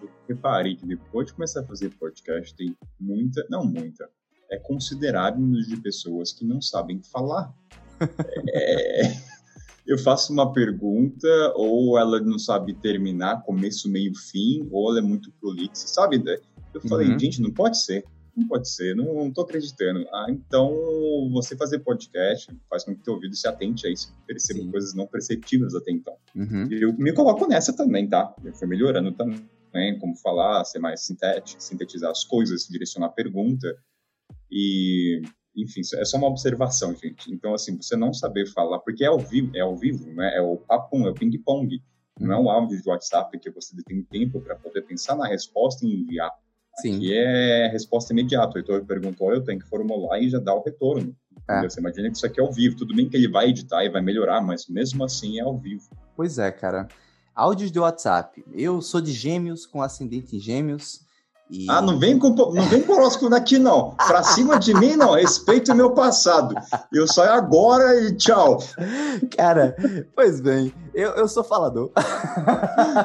eu 0.00 0.08
reparei 0.28 0.76
que 0.76 0.86
depois 0.86 1.26
de 1.26 1.34
começar 1.34 1.60
a 1.60 1.66
fazer 1.66 1.90
podcast, 1.90 2.54
tem 2.54 2.76
muita, 3.00 3.44
não 3.50 3.64
muita, 3.64 4.08
é 4.50 4.58
considerável 4.58 5.40
número 5.40 5.66
de 5.66 5.76
pessoas 5.76 6.32
que 6.32 6.44
não 6.44 6.60
sabem 6.60 7.02
falar. 7.02 7.52
é, 8.54 9.12
eu 9.86 9.98
faço 9.98 10.32
uma 10.32 10.52
pergunta, 10.52 11.28
ou 11.56 11.98
ela 11.98 12.20
não 12.20 12.38
sabe 12.38 12.72
terminar, 12.74 13.42
começo, 13.42 13.88
meio, 13.88 14.14
fim, 14.14 14.68
ou 14.70 14.90
ela 14.90 15.00
é 15.00 15.02
muito 15.02 15.32
prolixa, 15.40 15.88
sabe? 15.88 16.22
Eu 16.72 16.80
falei, 16.82 17.08
uhum. 17.08 17.18
gente, 17.18 17.42
não 17.42 17.50
pode 17.50 17.82
ser. 17.82 18.04
Não 18.36 18.48
pode 18.48 18.68
ser, 18.68 18.96
não, 18.96 19.32
tô 19.32 19.42
acreditando. 19.42 20.06
Ah, 20.12 20.26
então 20.28 20.72
você 21.32 21.56
fazer 21.56 21.78
podcast 21.80 22.52
faz 22.68 22.84
com 22.84 22.94
que 22.94 23.02
teu 23.02 23.14
ouvido 23.14 23.36
se 23.36 23.46
atente 23.46 23.86
a 23.86 23.90
isso, 23.90 24.12
perceba 24.26 24.60
Sim. 24.60 24.70
coisas 24.70 24.94
não 24.94 25.06
perceptíveis 25.06 25.74
até 25.74 25.92
então. 25.92 26.16
Uhum. 26.34 26.66
Eu 26.70 26.92
me 26.94 27.12
coloco 27.12 27.46
nessa 27.46 27.72
também, 27.76 28.08
tá? 28.08 28.34
Eu 28.44 28.52
fui 28.54 28.66
melhorando 28.66 29.12
também, 29.12 29.98
como 29.98 30.16
falar, 30.16 30.64
ser 30.64 30.80
mais 30.80 31.04
sintético, 31.04 31.62
sintetizar 31.62 32.10
as 32.10 32.24
coisas, 32.24 32.66
direcionar 32.66 33.06
a 33.06 33.10
pergunta. 33.10 33.76
E, 34.50 35.22
enfim, 35.56 35.82
é 35.94 36.04
só 36.04 36.16
uma 36.16 36.28
observação, 36.28 36.94
gente. 36.94 37.32
Então, 37.32 37.54
assim, 37.54 37.76
você 37.76 37.96
não 37.96 38.12
saber 38.12 38.46
falar, 38.46 38.80
porque 38.80 39.04
é 39.04 39.08
ao 39.08 39.18
vivo, 39.18 39.56
é 39.56 39.60
ao 39.60 39.76
vivo, 39.76 40.12
né? 40.12 40.36
É 40.36 40.40
o 40.40 40.56
papum, 40.56 41.06
é 41.06 41.10
o 41.10 41.14
ping-pong. 41.14 41.80
Não 42.18 42.32
é 42.32 42.38
um 42.38 42.48
áudio 42.48 42.80
de 42.80 42.88
WhatsApp 42.88 43.36
que 43.38 43.50
você 43.50 43.76
tem 43.84 44.02
tempo 44.02 44.40
para 44.40 44.54
poder 44.54 44.82
pensar 44.82 45.16
na 45.16 45.26
resposta 45.26 45.84
e 45.84 45.92
enviar. 45.92 46.30
Sim. 46.80 46.96
Aqui 46.96 47.16
é 47.16 47.68
resposta 47.68 48.12
imediata. 48.12 48.54
O 48.54 48.58
Heitor 48.58 48.84
perguntou, 48.84 49.32
eu 49.32 49.42
tenho 49.42 49.60
que 49.60 49.68
formular 49.68 50.18
e 50.18 50.28
já 50.28 50.38
dá 50.38 50.54
o 50.54 50.62
retorno. 50.62 51.14
É. 51.48 51.62
Você 51.62 51.80
imagina 51.80 52.10
que 52.10 52.16
isso 52.16 52.26
aqui 52.26 52.40
é 52.40 52.42
ao 52.42 52.52
vivo. 52.52 52.76
Tudo 52.76 52.94
bem 52.94 53.08
que 53.08 53.16
ele 53.16 53.28
vai 53.28 53.48
editar 53.48 53.84
e 53.84 53.90
vai 53.90 54.02
melhorar, 54.02 54.40
mas 54.40 54.66
mesmo 54.68 55.04
assim 55.04 55.38
é 55.38 55.42
ao 55.42 55.58
vivo. 55.58 55.88
Pois 56.16 56.38
é, 56.38 56.50
cara. 56.50 56.88
Áudios 57.34 57.70
de 57.70 57.78
WhatsApp. 57.78 58.44
Eu 58.52 58.80
sou 58.80 59.00
de 59.00 59.12
gêmeos, 59.12 59.66
com 59.66 59.82
ascendente 59.82 60.36
em 60.36 60.40
gêmeos. 60.40 61.04
E... 61.50 61.66
Ah, 61.68 61.82
não 61.82 61.98
vem 61.98 62.18
com 62.18 62.30
não 62.30 62.68
vem 62.68 62.82
com 62.82 62.94
horóscopo 62.94 63.34
aqui 63.34 63.58
não. 63.58 63.94
Pra 63.96 64.22
cima 64.22 64.58
de 64.58 64.72
mim 64.72 64.96
não, 64.96 65.12
respeito 65.12 65.72
o 65.72 65.74
meu 65.74 65.90
passado. 65.92 66.54
Eu 66.92 67.06
saio 67.06 67.32
agora 67.32 68.00
e 68.00 68.16
tchau. 68.16 68.58
Cara, 69.36 69.76
pois 70.14 70.40
bem, 70.40 70.72
eu, 70.94 71.10
eu 71.10 71.28
sou 71.28 71.44
falador. 71.44 71.92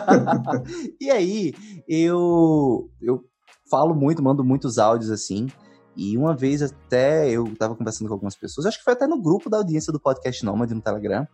e 1.02 1.12
aí, 1.12 1.54
eu 1.88 2.90
eu 3.02 3.26
falo 3.70 3.94
muito, 3.96 4.22
mando 4.22 4.44
muitos 4.44 4.78
áudios 4.78 5.12
assim. 5.12 5.48
E 5.96 6.18
uma 6.18 6.36
vez 6.36 6.62
até 6.62 7.30
eu 7.30 7.54
tava 7.58 7.76
conversando 7.76 8.08
com 8.08 8.14
algumas 8.14 8.36
pessoas, 8.36 8.66
acho 8.66 8.78
que 8.78 8.84
foi 8.84 8.94
até 8.94 9.06
no 9.06 9.22
grupo 9.22 9.50
da 9.50 9.58
audiência 9.58 9.92
do 9.92 10.00
podcast 10.00 10.46
Nômade 10.46 10.74
no 10.74 10.82
Telegram. 10.82 11.28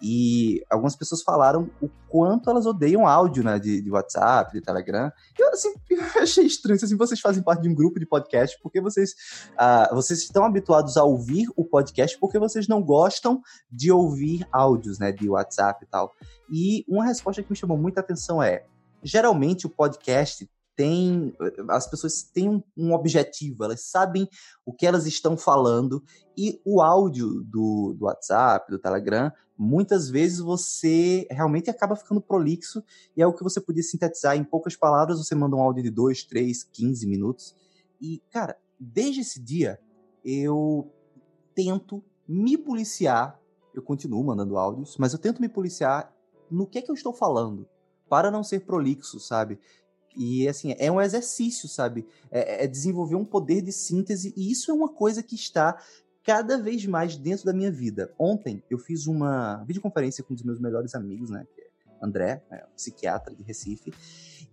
E 0.00 0.64
algumas 0.70 0.94
pessoas 0.94 1.22
falaram 1.22 1.68
o 1.82 1.88
quanto 2.08 2.48
elas 2.48 2.66
odeiam 2.66 3.06
áudio, 3.06 3.42
né? 3.42 3.58
De, 3.58 3.82
de 3.82 3.90
WhatsApp, 3.90 4.52
de 4.52 4.60
Telegram. 4.60 5.10
Eu, 5.36 5.50
assim, 5.50 5.74
eu 5.90 6.22
achei 6.22 6.46
estranho. 6.46 6.78
Assim, 6.80 6.96
vocês 6.96 7.20
fazem 7.20 7.42
parte 7.42 7.62
de 7.62 7.68
um 7.68 7.74
grupo 7.74 7.98
de 7.98 8.06
podcast 8.06 8.56
porque 8.62 8.80
vocês, 8.80 9.10
uh, 9.54 9.92
vocês 9.94 10.20
estão 10.20 10.44
habituados 10.44 10.96
a 10.96 11.02
ouvir 11.02 11.48
o 11.56 11.64
podcast 11.64 12.16
porque 12.18 12.38
vocês 12.38 12.68
não 12.68 12.80
gostam 12.80 13.42
de 13.70 13.90
ouvir 13.90 14.46
áudios, 14.52 15.00
né? 15.00 15.10
De 15.10 15.28
WhatsApp 15.28 15.84
e 15.84 15.88
tal. 15.88 16.12
E 16.48 16.84
uma 16.88 17.04
resposta 17.04 17.42
que 17.42 17.50
me 17.50 17.56
chamou 17.56 17.76
muita 17.76 18.00
atenção 18.00 18.40
é: 18.40 18.64
geralmente 19.02 19.66
o 19.66 19.70
podcast 19.70 20.48
tem. 20.78 21.34
As 21.68 21.90
pessoas 21.90 22.22
têm 22.22 22.48
um, 22.48 22.62
um, 22.76 22.94
objetivo, 22.94 23.64
elas 23.64 23.82
sabem 23.82 24.28
o 24.64 24.72
que 24.72 24.86
elas 24.86 25.06
estão 25.06 25.36
falando, 25.36 26.00
e 26.36 26.62
o 26.64 26.80
áudio 26.80 27.42
do, 27.42 27.96
do 27.98 28.04
WhatsApp, 28.04 28.70
do 28.70 28.78
Telegram, 28.78 29.32
muitas 29.58 30.08
vezes 30.08 30.38
você 30.38 31.26
realmente 31.32 31.68
acaba 31.68 31.96
ficando 31.96 32.20
prolixo, 32.20 32.80
e 33.16 33.20
é 33.20 33.26
o 33.26 33.34
que 33.34 33.42
você 33.42 33.60
podia 33.60 33.82
sintetizar 33.82 34.36
em 34.36 34.44
poucas 34.44 34.76
palavras, 34.76 35.18
você 35.18 35.34
manda 35.34 35.56
um 35.56 35.60
áudio 35.60 35.82
de 35.82 35.90
2, 35.90 36.22
3, 36.22 36.62
15 36.62 37.06
minutos. 37.08 37.56
E, 38.00 38.22
cara, 38.30 38.56
desde 38.78 39.22
esse 39.22 39.40
dia, 39.40 39.80
eu 40.24 40.88
tento 41.56 42.04
me 42.28 42.56
policiar. 42.56 43.36
Eu 43.74 43.82
continuo 43.82 44.22
mandando 44.22 44.56
áudios, 44.56 44.96
mas 44.96 45.12
eu 45.12 45.18
tento 45.18 45.40
me 45.40 45.48
policiar 45.48 46.14
no 46.48 46.68
que 46.68 46.78
é 46.78 46.82
que 46.82 46.90
eu 46.90 46.94
estou 46.94 47.12
falando, 47.12 47.68
para 48.08 48.30
não 48.30 48.44
ser 48.44 48.60
prolixo, 48.60 49.18
sabe? 49.18 49.58
E 50.16 50.48
assim, 50.48 50.74
é 50.78 50.90
um 50.90 51.00
exercício, 51.00 51.68
sabe? 51.68 52.06
É, 52.30 52.64
é, 52.64 52.66
desenvolver 52.66 53.14
um 53.14 53.24
poder 53.24 53.62
de 53.62 53.72
síntese, 53.72 54.32
e 54.36 54.50
isso 54.50 54.70
é 54.70 54.74
uma 54.74 54.88
coisa 54.88 55.22
que 55.22 55.34
está 55.34 55.80
cada 56.24 56.58
vez 56.58 56.84
mais 56.84 57.16
dentro 57.16 57.46
da 57.46 57.52
minha 57.52 57.70
vida. 57.70 58.12
Ontem 58.18 58.62
eu 58.68 58.78
fiz 58.78 59.06
uma 59.06 59.64
videoconferência 59.64 60.22
com 60.22 60.34
um 60.34 60.36
dos 60.36 60.44
meus 60.44 60.60
melhores 60.60 60.94
amigos, 60.94 61.30
né? 61.30 61.46
Que 61.54 61.62
é 61.62 61.68
André, 62.02 62.42
né, 62.50 62.62
psiquiatra 62.76 63.34
de 63.34 63.42
Recife. 63.42 63.92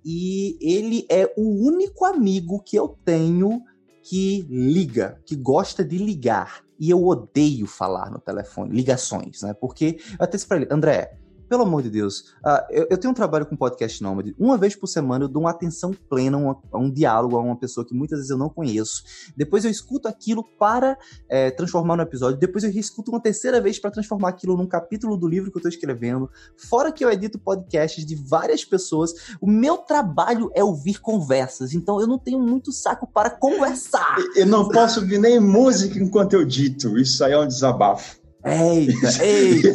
E 0.03 0.58
ele 0.62 1.06
é 1.10 1.34
o 1.38 1.68
único 1.68 2.06
amigo 2.06 2.62
que 2.62 2.76
eu 2.76 2.97
tenho 3.03 3.62
que 4.01 4.43
liga, 4.49 5.20
que 5.26 5.36
gosta 5.36 5.84
de 5.84 5.97
ligar. 5.97 6.64
E 6.80 6.89
eu 6.89 7.03
odeio 7.03 7.66
falar 7.66 8.12
no 8.12 8.20
telefone, 8.20 8.76
ligações, 8.76 9.41
né? 9.41 9.53
Porque 9.53 9.97
eu 10.12 10.24
até 10.24 10.38
disse 10.38 10.47
pra 10.47 10.58
ele, 10.58 10.68
André, 10.70 11.18
pelo 11.48 11.64
amor 11.64 11.84
de 11.84 11.89
Deus, 11.89 12.34
uh, 12.46 12.66
eu, 12.70 12.88
eu, 12.89 12.98
tenho 12.98 13.12
um 13.12 13.16
trabalho 13.16 13.46
com 13.46 13.56
podcast 13.56 14.02
nômade. 14.02 14.36
Uma 14.38 14.58
vez 14.58 14.76
por 14.76 14.88
semana 14.88 15.26
eu 15.26 15.30
dou 15.30 15.43
uma 15.43 15.52
atenção 15.52 15.93
plena 16.10 16.38
a, 16.72 16.78
um 16.78 16.91
diálogo 16.91 17.38
a 17.38 17.41
uma 17.41 17.56
pessoa 17.56 17.86
que 17.86 17.93
muitas 17.93 18.20
vezes 18.20 18.32
eu 18.32 18.38
não 18.38 18.50
conheço. 18.50 19.04
Depois 19.36 19.66
eu 19.66 19.72
escuto 19.72 20.08
aquilo 20.08 20.43
para 20.58 20.98
é, 21.30 21.52
transformar 21.52 21.96
no 21.96 22.04
episódio. 22.04 22.39
Depois 22.39 22.64
eu 22.64 22.72
reescuto 22.72 23.12
uma 23.12 23.22
terceira 23.22 23.62
vez 23.62 23.80
para 23.80 23.91
transformar 23.91 24.30
aquilo 24.30 24.58
num 24.58 24.68
capítulo 24.68 25.18
do 25.18 25.28
livro 25.28 25.52
que 25.52 25.58
eu 25.58 25.60
estou 25.60 25.70
escrevendo. 25.70 26.30
Fora 26.58 26.91
que 26.91 27.04
eu 27.04 27.12
edito 27.12 27.39
podcasts 27.39 28.06
de 28.06 28.16
várias 28.16 28.66
pessoas. 28.66 29.14
O 29.39 29.48
meu 29.48 29.78
trabalho 29.78 30.50
é 30.54 30.64
ouvir 30.64 31.00
conversas. 31.00 31.74
Então 31.74 32.00
eu 32.02 32.08
não 32.08 32.18
tenho 32.18 32.39
muito 32.39 32.72
saco 32.72 33.08
para 33.08 33.30
conversar. 33.30 34.18
Eu 34.36 34.46
não 34.46 34.68
posso 34.70 35.00
ouvir 35.00 35.20
nem 35.20 35.39
música 35.39 36.00
enquanto 36.00 36.34
eu 36.34 36.46
dito. 36.46 36.98
Isso 36.98 37.24
aí 37.24 37.34
é 37.34 37.39
um 37.39 37.48
desabafo. 37.48 38.24
Eita, 38.46 39.24
eita! 39.24 39.70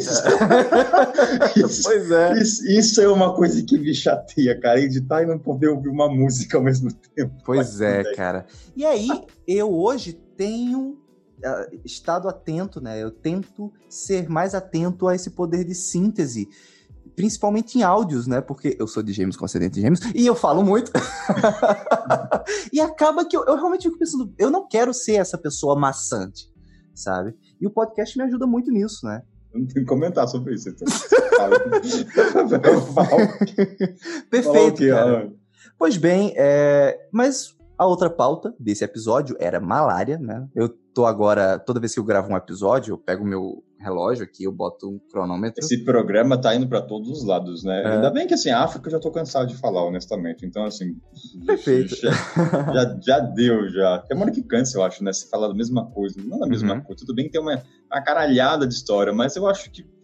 isso, 1.57 1.83
pois 1.83 2.09
é. 2.09 2.41
Isso, 2.41 2.67
isso, 2.67 3.01
é 3.01 3.07
uma 3.09 3.35
coisa 3.35 3.61
que 3.63 3.77
me 3.77 3.93
chateia, 3.93 4.57
cara. 4.59 4.79
Editar 4.79 5.23
e 5.23 5.25
não 5.25 5.37
poder 5.37 5.67
ouvir 5.67 5.89
uma 5.89 6.07
música 6.07 6.57
ao 6.57 6.63
mesmo 6.63 6.89
tempo. 6.93 7.33
Pois 7.45 7.81
é, 7.81 8.13
cara. 8.15 8.45
E 8.75 8.85
aí, 8.85 9.09
eu 9.45 9.73
hoje 9.73 10.13
tenho 10.37 10.91
uh, 10.91 11.81
estado 11.83 12.29
atento, 12.29 12.79
né? 12.79 13.03
Eu 13.03 13.11
tento 13.11 13.73
ser 13.89 14.29
mais 14.29 14.55
atento 14.55 15.07
a 15.07 15.15
esse 15.15 15.31
poder 15.31 15.65
de 15.65 15.75
síntese 15.75 16.47
principalmente 17.13 17.77
em 17.77 17.83
áudios, 17.83 18.25
né? 18.25 18.41
Porque 18.41 18.75
eu 18.79 18.87
sou 18.87 19.03
de 19.03 19.11
gêmeos 19.13 19.35
com 19.35 19.45
acidente 19.45 19.75
de 19.75 19.81
gêmeos 19.81 19.99
e 20.15 20.25
eu 20.25 20.33
falo 20.33 20.63
muito. 20.63 20.91
e 22.71 22.79
acaba 22.79 23.25
que 23.25 23.35
eu, 23.35 23.45
eu, 23.45 23.55
realmente 23.55 23.83
fico 23.83 23.99
pensando, 23.99 24.33
eu 24.37 24.49
não 24.49 24.67
quero 24.67 24.93
ser 24.93 25.15
essa 25.15 25.37
pessoa 25.37 25.77
maçante, 25.77 26.49
sabe? 26.95 27.35
E 27.61 27.67
o 27.67 27.69
podcast 27.69 28.17
me 28.17 28.23
ajuda 28.23 28.47
muito 28.47 28.71
nisso, 28.71 29.05
né? 29.05 29.21
Eu 29.53 29.59
não 29.59 29.67
tenho 29.67 29.85
que 29.85 29.89
comentar 29.89 30.27
sobre 30.27 30.55
isso. 30.55 30.69
Então. 30.69 30.87
Perfeito, 34.29 34.87
cara. 34.87 35.31
Pois 35.77 35.97
bem, 35.97 36.33
é... 36.35 37.07
mas 37.11 37.55
a 37.77 37.85
outra 37.85 38.09
pauta 38.09 38.53
desse 38.59 38.83
episódio 38.83 39.35
era 39.39 39.59
malária, 39.59 40.17
né? 40.17 40.47
Eu 40.55 40.69
tô 40.69 41.05
agora, 41.05 41.59
toda 41.59 41.79
vez 41.79 41.93
que 41.93 41.99
eu 41.99 42.03
gravo 42.03 42.31
um 42.31 42.37
episódio, 42.37 42.93
eu 42.93 42.97
pego 42.97 43.23
o 43.23 43.27
meu 43.27 43.63
relógio 43.81 44.23
aqui, 44.23 44.43
eu 44.43 44.51
boto 44.51 44.89
um 44.89 44.99
cronômetro. 45.11 45.63
Esse 45.63 45.83
programa 45.83 46.39
tá 46.39 46.55
indo 46.55 46.67
para 46.67 46.81
todos 46.81 47.09
os 47.09 47.25
lados, 47.25 47.63
né? 47.63 47.81
É. 47.81 47.87
Ainda 47.95 48.09
bem 48.09 48.27
que, 48.27 48.33
assim, 48.33 48.49
a 48.49 48.63
África 48.63 48.87
eu 48.87 48.91
já 48.91 48.99
tô 48.99 49.11
cansado 49.11 49.47
de 49.47 49.55
falar, 49.55 49.83
honestamente. 49.83 50.45
Então, 50.45 50.63
assim... 50.63 50.95
Perfeito. 51.45 51.95
Já, 51.95 52.11
já, 52.73 52.99
já 53.01 53.19
deu, 53.19 53.69
já. 53.69 53.99
Tem 54.07 54.15
uma 54.15 54.25
hora 54.25 54.33
que 54.33 54.43
cansa, 54.43 54.77
eu 54.77 54.83
acho, 54.83 55.03
né? 55.03 55.11
Se 55.11 55.29
falar 55.29 55.47
da 55.47 55.53
mesma 55.53 55.89
coisa. 55.91 56.15
Não 56.23 56.39
da 56.39 56.47
mesma 56.47 56.75
uhum. 56.75 56.81
coisa. 56.81 56.99
Tudo 57.01 57.15
bem 57.15 57.25
que 57.25 57.31
tem 57.31 57.41
uma, 57.41 57.61
uma 57.91 58.01
caralhada 58.01 58.67
de 58.67 58.73
história, 58.73 59.11
mas 59.11 59.35
eu 59.35 59.47
acho 59.47 59.71
que 59.71 59.83
é, 59.83 60.00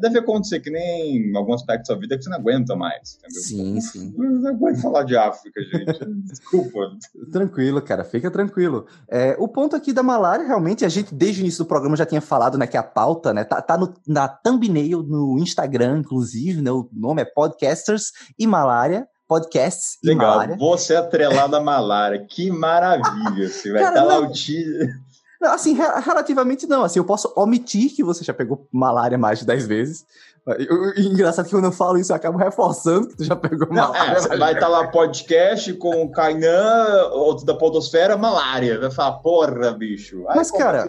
deve 0.00 0.18
acontecer 0.18 0.60
que 0.60 0.70
nem 0.70 1.16
em 1.16 1.36
alguns 1.36 1.56
aspectos 1.56 1.88
da 1.88 2.00
vida 2.00 2.16
que 2.16 2.24
você 2.24 2.30
não 2.30 2.38
aguenta 2.38 2.74
mais, 2.76 3.18
entendeu? 3.18 3.42
Sim, 3.42 3.80
sim. 3.80 4.14
Eu 4.16 4.30
não 4.40 4.50
aguento 4.50 4.80
falar 4.80 5.04
de 5.04 5.16
África, 5.16 5.60
gente. 5.62 6.04
Desculpa. 6.24 6.78
Tranquilo, 7.30 7.82
cara, 7.82 8.04
fica 8.04 8.30
tranquilo. 8.30 8.86
É, 9.08 9.36
o 9.38 9.48
ponto 9.48 9.76
aqui 9.76 9.92
da 9.92 10.02
malária, 10.02 10.46
realmente, 10.46 10.84
a 10.84 10.88
gente 10.88 11.14
desde 11.14 11.40
o 11.40 11.42
início 11.42 11.64
do 11.64 11.68
programa 11.68 11.96
já 11.96 12.06
tinha 12.06 12.20
falado, 12.20 12.58
né, 12.58 12.66
que 12.66 12.76
a 12.76 12.82
pauta, 12.82 13.32
né, 13.32 13.44
tá, 13.44 13.60
tá 13.60 13.76
no, 13.76 13.92
na 14.06 14.28
thumbnail, 14.28 15.02
no 15.02 15.38
Instagram, 15.38 15.98
inclusive, 15.98 16.62
né, 16.62 16.70
o 16.70 16.88
nome 16.92 17.22
é 17.22 17.24
Podcasters 17.24 18.12
e 18.38 18.46
Malária 18.46 19.06
podcasts 19.32 19.96
Legal, 20.04 20.26
e 20.26 20.30
malária. 20.30 20.56
você 20.58 20.94
atrelado 20.94 21.56
à 21.56 21.60
malária, 21.60 22.26
que 22.28 22.50
maravilha, 22.50 23.48
você 23.48 23.72
vai 23.72 23.82
estar 23.82 24.04
lá 24.04 24.18
o 24.18 24.30
tio... 24.30 24.66
Não, 25.42 25.52
assim, 25.52 25.74
re 25.74 25.84
relativamente 26.04 26.68
não. 26.68 26.84
Assim, 26.84 27.00
eu 27.00 27.04
posso 27.04 27.32
omitir 27.34 27.92
que 27.92 28.04
você 28.04 28.22
já 28.22 28.32
pegou 28.32 28.68
malária 28.70 29.18
mais 29.18 29.40
de 29.40 29.46
10 29.46 29.66
vezes. 29.66 30.06
Eu, 30.46 30.94
engraçado 30.96 31.46
que 31.46 31.50
quando 31.50 31.64
eu 31.64 31.72
falo 31.72 31.98
isso, 31.98 32.12
eu 32.12 32.16
acabo 32.16 32.38
reforçando 32.38 33.08
que 33.08 33.16
tu 33.16 33.24
já 33.24 33.34
pegou 33.34 33.68
malária. 33.68 34.18
É, 34.18 34.36
vai 34.36 34.52
estar 34.52 34.66
tá 34.66 34.68
lá 34.68 34.86
podcast 34.86 35.72
com 35.74 36.02
o 36.02 36.12
Kainan, 36.12 37.10
outro 37.12 37.44
da 37.44 37.54
Podosfera, 37.54 38.16
malária. 38.16 38.78
Vai 38.78 38.90
falar, 38.92 39.18
porra, 39.18 39.72
bicho. 39.72 40.24
Aí, 40.28 40.36
Mas, 40.36 40.52
pô, 40.52 40.58
cara, 40.58 40.88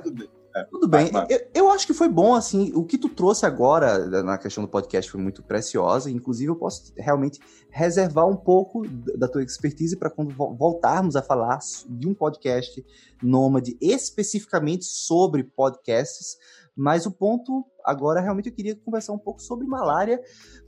é, 0.55 0.63
Tudo 0.65 0.87
bem. 0.87 1.09
Eu, 1.29 1.39
eu, 1.53 1.71
acho 1.71 1.87
que 1.87 1.93
foi 1.93 2.07
bom, 2.07 2.35
assim, 2.35 2.71
o 2.75 2.83
que 2.83 2.97
tu 2.97 3.09
trouxe 3.09 3.45
agora 3.45 4.23
na 4.23 4.37
questão 4.37 4.63
do 4.63 4.69
podcast 4.69 5.09
foi 5.09 5.19
muito 5.19 5.41
preciosa. 5.41 6.11
Inclusive, 6.11 6.51
eu 6.51 6.55
posso 6.55 6.93
realmente 6.95 7.39
reservar 7.69 8.27
um 8.27 8.35
pouco 8.35 8.87
da 9.17 9.27
tua 9.27 9.43
expertise 9.43 9.97
para 9.97 10.09
quando 10.09 10.33
voltarmos 10.33 11.15
a 11.15 11.21
falar 11.21 11.59
de 11.89 12.07
um 12.07 12.13
podcast 12.13 12.85
nômade 13.21 13.75
especificamente 13.81 14.85
sobre 14.85 15.43
podcasts. 15.43 16.37
Mas 16.75 17.05
o 17.05 17.11
ponto 17.11 17.65
agora, 17.83 18.19
realmente, 18.19 18.49
eu 18.49 18.55
queria 18.55 18.75
conversar 18.75 19.13
um 19.13 19.17
pouco 19.17 19.41
sobre 19.41 19.67
malária, 19.67 20.21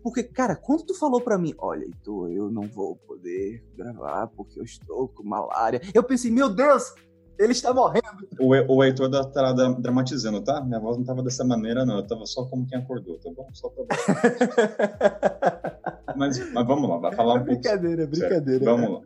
porque, 0.03 0.21
cara, 0.23 0.55
quando 0.55 0.83
tu 0.83 0.93
falou 0.93 1.21
para 1.21 1.37
mim, 1.37 1.53
olha, 1.57 1.83
Heitor, 1.83 2.31
eu 2.31 2.51
não 2.51 2.63
vou 2.63 2.95
poder 2.95 3.63
gravar 3.75 4.27
porque 4.27 4.59
eu 4.59 4.63
estou 4.63 5.07
com 5.07 5.23
malária, 5.23 5.81
eu 5.93 6.03
pensei, 6.03 6.29
meu 6.29 6.49
Deus, 6.49 6.93
ele 7.37 7.51
está 7.51 7.73
morrendo. 7.73 8.05
O, 8.39 8.75
o 8.75 8.83
Heitor 8.83 9.09
tá 9.09 9.23
dramatizando, 9.79 10.41
tá? 10.41 10.61
Minha 10.61 10.79
voz 10.79 10.97
não 10.97 11.05
tava 11.05 11.23
dessa 11.23 11.43
maneira, 11.43 11.85
não. 11.85 11.97
Eu 11.97 12.07
tava 12.07 12.25
só 12.25 12.45
como 12.45 12.67
quem 12.67 12.79
acordou, 12.79 13.19
tá 13.19 13.29
bom? 13.35 13.47
Só 13.53 13.69
pra... 13.69 13.85
mas, 16.15 16.51
mas 16.51 16.67
vamos 16.67 16.89
lá, 16.89 16.97
vai 16.97 17.15
falar 17.15 17.35
um 17.35 17.37
é 17.37 17.43
brincadeira, 17.43 18.07
pouco. 18.07 18.11
Brincadeira, 18.11 18.47
brincadeira. 18.57 18.65
Vamos 18.65 18.91
lá. 18.91 19.01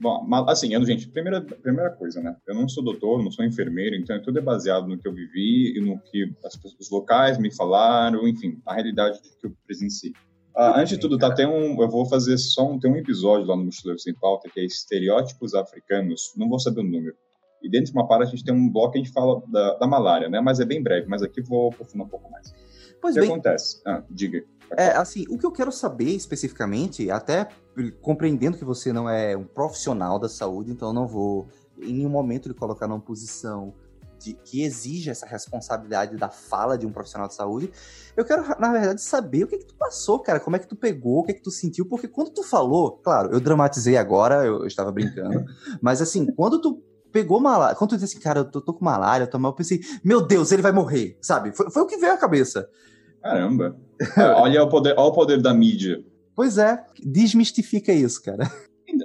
Bom, 0.00 0.26
assim, 0.48 0.72
eu, 0.72 0.82
gente, 0.84 1.08
primeira, 1.08 1.42
primeira 1.42 1.90
coisa, 1.90 2.22
né? 2.22 2.34
Eu 2.46 2.54
não 2.54 2.66
sou 2.66 2.82
doutor, 2.82 3.22
não 3.22 3.30
sou 3.30 3.44
enfermeiro, 3.44 3.94
então 3.96 4.20
tudo 4.22 4.38
é 4.38 4.42
baseado 4.42 4.88
no 4.88 4.96
que 4.96 5.06
eu 5.06 5.12
vivi 5.12 5.76
e 5.76 5.80
no 5.80 5.98
que 5.98 6.32
as, 6.42 6.58
os 6.80 6.90
locais 6.90 7.36
me 7.36 7.54
falaram, 7.54 8.26
enfim, 8.26 8.58
a 8.64 8.72
realidade 8.72 9.20
que 9.38 9.46
eu 9.46 9.52
presenciei. 9.66 10.14
Ah, 10.56 10.80
antes 10.80 10.90
de 10.90 10.98
tudo, 10.98 11.18
tá, 11.18 11.34
tem 11.34 11.46
um, 11.46 11.80
eu 11.80 11.88
vou 11.88 12.06
fazer 12.06 12.38
só 12.38 12.66
um, 12.66 12.78
tem 12.78 12.90
um 12.90 12.96
episódio 12.96 13.46
lá 13.46 13.54
no 13.54 13.64
Mochileiro 13.64 14.00
Sem 14.00 14.14
Pauta 14.14 14.48
que 14.48 14.60
é 14.60 14.64
Estereótipos 14.64 15.54
Africanos, 15.54 16.32
não 16.34 16.48
vou 16.48 16.58
saber 16.58 16.80
o 16.80 16.84
número. 16.84 17.14
E 17.62 17.70
dentro 17.70 17.92
de 17.92 17.92
uma 17.92 18.06
parte 18.06 18.28
a 18.28 18.30
gente 18.30 18.44
tem 18.44 18.54
um 18.54 18.70
bloco 18.70 18.92
que 18.92 18.98
a 18.98 19.02
gente 19.02 19.12
fala 19.12 19.42
da, 19.48 19.78
da 19.78 19.86
malária, 19.86 20.28
né? 20.28 20.40
Mas 20.40 20.60
é 20.60 20.64
bem 20.64 20.82
breve, 20.82 21.06
mas 21.08 21.22
aqui 21.22 21.40
vou 21.42 21.68
aprofundar 21.68 22.06
um 22.06 22.10
pouco 22.10 22.30
mais. 22.30 22.52
Pois 23.00 23.16
o 23.16 23.20
que 23.20 23.26
bem, 23.26 23.30
acontece? 23.30 23.80
Ah, 23.86 24.02
diga. 24.10 24.44
É, 24.76 24.90
assim, 24.90 25.24
o 25.28 25.36
que 25.36 25.44
eu 25.44 25.50
quero 25.50 25.72
saber 25.72 26.10
especificamente, 26.10 27.10
até 27.10 27.48
compreendendo 28.00 28.56
que 28.56 28.64
você 28.64 28.92
não 28.92 29.08
é 29.08 29.36
um 29.36 29.44
profissional 29.44 30.18
da 30.18 30.28
saúde, 30.28 30.70
então 30.70 30.88
eu 30.88 30.94
não 30.94 31.06
vou 31.06 31.48
em 31.78 31.94
nenhum 31.94 32.10
momento 32.10 32.48
lhe 32.48 32.54
colocar 32.54 32.86
numa 32.86 33.00
posição 33.00 33.74
de, 34.20 34.34
que 34.34 34.62
exige 34.62 35.10
essa 35.10 35.26
responsabilidade 35.26 36.16
da 36.16 36.28
fala 36.28 36.76
de 36.76 36.86
um 36.86 36.92
profissional 36.92 37.26
de 37.26 37.34
saúde. 37.34 37.72
Eu 38.16 38.24
quero, 38.24 38.42
na 38.60 38.70
verdade, 38.70 39.00
saber 39.00 39.44
o 39.44 39.46
que, 39.46 39.58
que 39.58 39.66
tu 39.66 39.74
passou, 39.74 40.20
cara, 40.20 40.38
como 40.38 40.56
é 40.56 40.58
que 40.58 40.68
tu 40.68 40.76
pegou, 40.76 41.20
o 41.20 41.22
que, 41.24 41.34
que 41.34 41.42
tu 41.42 41.50
sentiu, 41.50 41.86
porque 41.86 42.06
quando 42.06 42.30
tu 42.30 42.42
falou, 42.42 42.98
claro, 42.98 43.32
eu 43.32 43.40
dramatizei 43.40 43.96
agora, 43.96 44.44
eu, 44.44 44.60
eu 44.60 44.66
estava 44.66 44.92
brincando, 44.92 45.44
mas 45.80 46.02
assim, 46.02 46.26
quando 46.26 46.60
tu 46.60 46.82
pegou 47.12 47.40
malária, 47.40 47.76
quando 47.76 47.90
tu 47.90 47.96
disse 47.96 48.16
assim, 48.16 48.22
cara, 48.22 48.40
eu 48.40 48.44
tô, 48.44 48.60
tô 48.60 48.72
com 48.72 48.84
malária, 48.84 49.24
eu, 49.24 49.30
tô 49.30 49.38
mal, 49.38 49.52
eu 49.52 49.56
pensei, 49.56 49.80
meu 50.04 50.20
Deus, 50.20 50.52
ele 50.52 50.62
vai 50.62 50.72
morrer, 50.72 51.18
sabe? 51.20 51.52
Foi, 51.52 51.70
foi 51.70 51.82
o 51.82 51.86
que 51.86 51.96
veio 51.96 52.12
à 52.12 52.16
cabeça. 52.16 52.68
Caramba. 53.22 53.76
olha, 54.36 54.62
o 54.62 54.68
poder, 54.68 54.94
olha 54.96 55.08
o 55.08 55.12
poder 55.12 55.40
da 55.40 55.52
mídia. 55.52 56.04
Pois 56.34 56.58
é, 56.58 56.84
desmistifica 57.04 57.92
isso, 57.92 58.22
cara. 58.22 58.44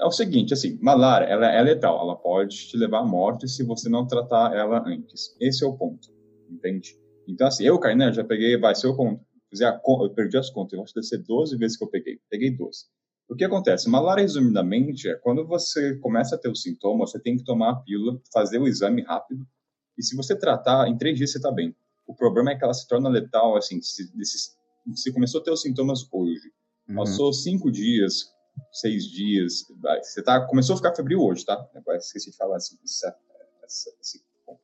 É 0.01 0.05
o 0.05 0.11
seguinte, 0.11 0.53
assim, 0.53 0.79
malária, 0.81 1.25
ela 1.25 1.47
é 1.47 1.61
letal, 1.61 1.99
ela 1.99 2.15
pode 2.15 2.69
te 2.69 2.77
levar 2.77 2.99
à 2.99 3.05
morte 3.05 3.47
se 3.47 3.63
você 3.63 3.87
não 3.87 4.07
tratar 4.07 4.55
ela 4.55 4.83
antes. 4.85 5.35
Esse 5.39 5.63
é 5.63 5.67
o 5.67 5.73
ponto, 5.73 6.09
entende? 6.49 6.97
Então, 7.27 7.47
assim, 7.47 7.65
eu, 7.65 7.77
Kainan, 7.79 8.11
já 8.11 8.23
peguei, 8.23 8.57
vai, 8.57 8.73
se 8.73 8.85
eu, 8.87 8.95
fizer 9.49 9.67
a, 9.67 9.81
eu 10.01 10.09
perdi 10.09 10.37
as 10.37 10.49
contas, 10.49 10.73
eu 10.73 10.83
acho 10.83 10.93
que 10.93 10.99
deve 10.99 11.07
ser 11.07 11.17
12 11.19 11.57
vezes 11.57 11.77
que 11.77 11.83
eu 11.83 11.89
peguei. 11.89 12.19
Peguei 12.29 12.51
12. 12.51 12.85
O 13.27 13.35
que 13.35 13.43
acontece? 13.43 13.89
Malária, 13.89 14.21
resumidamente, 14.21 15.09
é 15.09 15.15
quando 15.15 15.45
você 15.47 15.95
começa 15.97 16.35
a 16.35 16.37
ter 16.37 16.49
os 16.49 16.61
sintomas, 16.61 17.11
você 17.11 17.19
tem 17.19 17.35
que 17.35 17.43
tomar 17.43 17.71
a 17.71 17.75
pílula, 17.75 18.21
fazer 18.31 18.59
o 18.59 18.67
exame 18.67 19.01
rápido, 19.01 19.45
e 19.97 20.03
se 20.03 20.15
você 20.15 20.37
tratar, 20.37 20.87
em 20.87 20.97
três 20.97 21.17
dias 21.17 21.31
você 21.31 21.37
está 21.37 21.51
bem. 21.51 21.75
O 22.05 22.13
problema 22.13 22.51
é 22.51 22.55
que 22.55 22.63
ela 22.63 22.73
se 22.73 22.87
torna 22.87 23.09
letal, 23.09 23.57
assim, 23.57 23.81
se, 23.81 24.11
se 24.93 25.13
começou 25.13 25.41
a 25.41 25.43
ter 25.43 25.51
os 25.51 25.61
sintomas 25.61 26.07
hoje, 26.11 26.51
uhum. 26.87 26.95
passou 26.95 27.33
cinco 27.33 27.71
dias, 27.71 28.31
seis 28.71 29.05
dias, 29.05 29.65
você 30.03 30.21
tá, 30.21 30.45
começou 30.45 30.75
a 30.75 30.77
ficar 30.77 30.95
febril 30.95 31.19
hoje, 31.19 31.43
tá? 31.45 31.67
Agora 31.73 31.97
esqueci 31.97 32.29
de 32.29 32.37
falar 32.37 32.57
assim, 32.57 32.77
esse, 32.83 33.09
esse 33.99 34.23
ponto. 34.45 34.61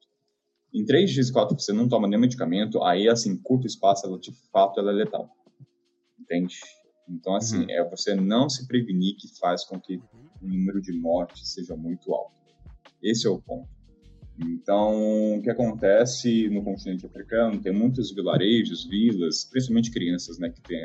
Em 0.72 0.86
três 0.86 1.10
dias 1.10 1.30
e 1.30 1.34
quatro 1.34 1.60
você 1.60 1.74
não 1.74 1.90
toma 1.90 2.08
nenhum 2.08 2.22
medicamento, 2.22 2.84
aí, 2.84 3.10
assim, 3.10 3.36
curto 3.38 3.66
espaço, 3.66 4.06
ela, 4.06 4.20
de 4.20 4.32
fato, 4.52 4.80
ela 4.80 4.92
é 4.92 4.94
letal. 4.94 5.30
Entende? 6.20 6.60
Então, 7.12 7.36
assim, 7.36 7.64
uhum. 7.64 7.70
é 7.70 7.90
você 7.90 8.16
não 8.16 8.50
se 8.50 8.66
prevenir 8.68 9.16
que 9.18 9.28
faz 9.38 9.66
com 9.66 9.80
que 9.80 9.98
o 10.42 10.48
número 10.48 10.82
de 10.82 10.94
mortes 10.94 11.54
seja 11.54 11.76
muito 11.76 12.14
alto. 12.14 12.40
Esse 13.04 13.28
é 13.28 13.30
o 13.30 13.42
ponto. 13.42 13.70
Então, 14.40 15.38
o 15.38 15.42
que 15.42 15.50
acontece 15.50 16.50
no 16.50 16.64
continente 16.64 17.06
africano, 17.06 17.62
tem 17.62 17.74
muitos 17.74 18.12
vilarejos, 18.12 18.86
vilas, 18.86 19.44
principalmente 19.44 19.92
crianças, 19.92 20.40
né, 20.40 20.50
que 20.50 20.62
têm 20.62 20.80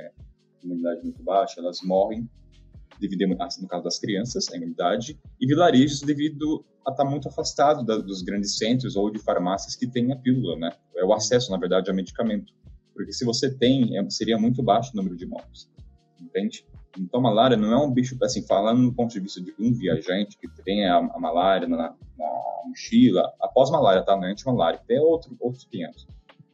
imunidade 0.62 1.03
muito 1.05 1.22
baixa, 1.22 1.61
elas 1.61 1.79
morrem 1.83 2.29
devido, 3.01 3.29
no 3.29 3.37
caso 3.37 3.85
das 3.85 3.99
crianças, 3.99 4.51
a 4.53 4.57
imunidade, 4.57 5.18
e 5.41 5.47
vilarejos 5.47 6.01
devido 6.01 6.64
a 6.87 6.91
estar 6.91 7.05
muito 7.05 7.29
afastado 7.29 7.85
da, 7.85 7.99
dos 7.99 8.22
grandes 8.22 8.57
centros 8.57 8.97
ou 8.97 9.11
de 9.11 9.18
farmácias 9.18 9.77
que 9.77 9.87
têm 9.87 10.12
a 10.12 10.16
pílula, 10.16 10.57
né? 10.57 10.70
É 10.97 11.05
o 11.05 11.12
acesso, 11.12 11.51
na 11.51 11.59
verdade, 11.59 11.91
ao 11.91 11.97
medicamento. 11.97 12.53
Porque 12.95 13.12
se 13.12 13.24
você 13.24 13.51
tem, 13.51 13.99
é, 13.99 14.11
seria 14.11 14.39
muito 14.39 14.62
baixo 14.62 14.93
o 14.95 14.97
número 14.97 15.16
de 15.16 15.27
mortes, 15.27 15.68
entende? 16.27 16.66
Então, 16.99 17.20
malária 17.20 17.57
não 17.57 17.72
é 17.72 17.77
um 17.77 17.91
bicho, 17.91 18.16
assim, 18.22 18.43
falando 18.47 18.83
do 18.83 18.93
ponto 18.93 19.12
de 19.12 19.20
vista 19.20 19.41
de 19.41 19.55
um 19.59 19.72
viajante 19.72 20.39
que 20.39 20.49
tem 20.62 20.87
a, 20.87 20.97
a 20.97 21.18
malária 21.18 21.68
na, 21.68 21.95
na, 22.18 22.33
mochila, 22.66 23.33
após 23.41 23.70
malária, 23.70 24.03
tá? 24.03 24.16
Não 24.16 24.24
é 24.24 24.33
anti-malária, 24.33 24.81
tem 24.87 24.99
outro, 24.99 25.37
outros 25.39 25.64
500. 25.64 26.07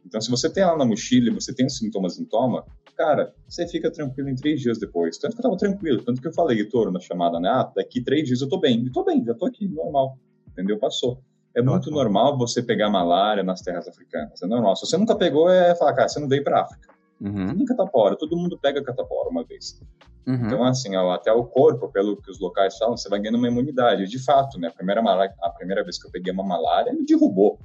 Então, 0.05 0.21
se 0.21 0.31
você 0.31 0.53
tem 0.53 0.63
ela 0.63 0.77
na 0.77 0.85
mochila 0.85 1.29
e 1.29 1.35
você 1.35 1.55
tem 1.55 1.67
os 1.67 1.79
sintomas 1.79 2.19
em 2.19 2.25
toma, 2.25 2.65
cara, 2.97 3.33
você 3.49 3.67
fica 3.67 3.91
tranquilo 3.91 4.29
em 4.29 4.35
três 4.35 4.61
dias 4.61 4.79
depois. 4.79 5.17
Tanto 5.17 5.35
que 5.35 5.41
eu 5.41 5.43
tava 5.43 5.57
tranquilo, 5.57 6.03
tanto 6.03 6.21
que 6.21 6.29
eu 6.29 6.33
falei, 6.33 6.63
Toro, 6.65 6.91
na 6.91 7.01
chamada, 7.01 7.41
né? 7.41 7.49
Ah, 7.49 7.73
daqui 7.75 8.03
três 8.03 8.27
dias 8.27 8.41
eu 8.41 8.49
tô 8.49 8.59
bem. 8.59 8.85
E 8.85 8.91
tô 8.91 9.05
bem, 9.05 9.25
já 9.25 9.35
tô 9.35 9.47
aqui, 9.47 9.67
normal. 9.69 10.19
Entendeu? 10.49 10.79
Passou. 10.79 11.23
É 11.55 11.63
muito 11.63 11.91
normal 11.91 12.37
você 12.37 12.63
pegar 12.63 12.91
malária 12.91 13.43
nas 13.43 13.61
terras 13.61 13.87
africanas. 13.87 14.43
É 14.43 14.47
normal. 14.47 14.75
Se 14.77 14.87
você 14.87 14.97
nunca 14.97 15.17
pegou, 15.17 15.51
é 15.51 15.75
falar, 15.75 15.95
cara, 15.95 16.09
você 16.09 16.19
não 16.19 16.29
veio 16.29 16.43
pra 16.43 16.63
África. 16.63 16.92
Uhum. 17.23 17.55
Nem 17.55 17.65
catapora. 17.65 18.17
Todo 18.17 18.37
mundo 18.37 18.59
pega 18.59 18.83
catapora 18.83 19.29
uma 19.29 19.45
vez. 19.45 19.81
Uhum. 20.27 20.47
Então, 20.47 20.65
assim, 20.65 20.95
até 20.97 21.33
o 21.33 21.45
corpo, 21.45 21.89
pelo 21.89 22.17
que 22.17 22.31
os 22.31 22.41
locais 22.41 22.77
falam, 22.77 22.97
você 22.97 23.09
vai 23.09 23.21
ganhando 23.21 23.39
uma 23.39 23.49
imunidade. 23.49 24.07
De 24.07 24.19
fato, 24.19 24.59
né? 24.59 24.69
A 24.69 24.73
primeira, 24.73 25.01
malária, 25.01 25.35
a 25.43 25.51
primeira 25.51 25.85
vez 25.85 26.01
que 26.01 26.07
eu 26.07 26.11
peguei 26.11 26.33
uma 26.33 26.45
malária, 26.45 26.93
me 26.93 27.05
derrubou. 27.05 27.59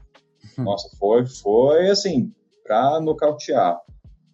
Uhum. 0.58 0.64
Nossa, 0.66 0.90
foi, 0.98 1.26
foi 1.26 1.90
assim, 1.90 2.32
pra 2.64 3.00
nocautear. 3.00 3.80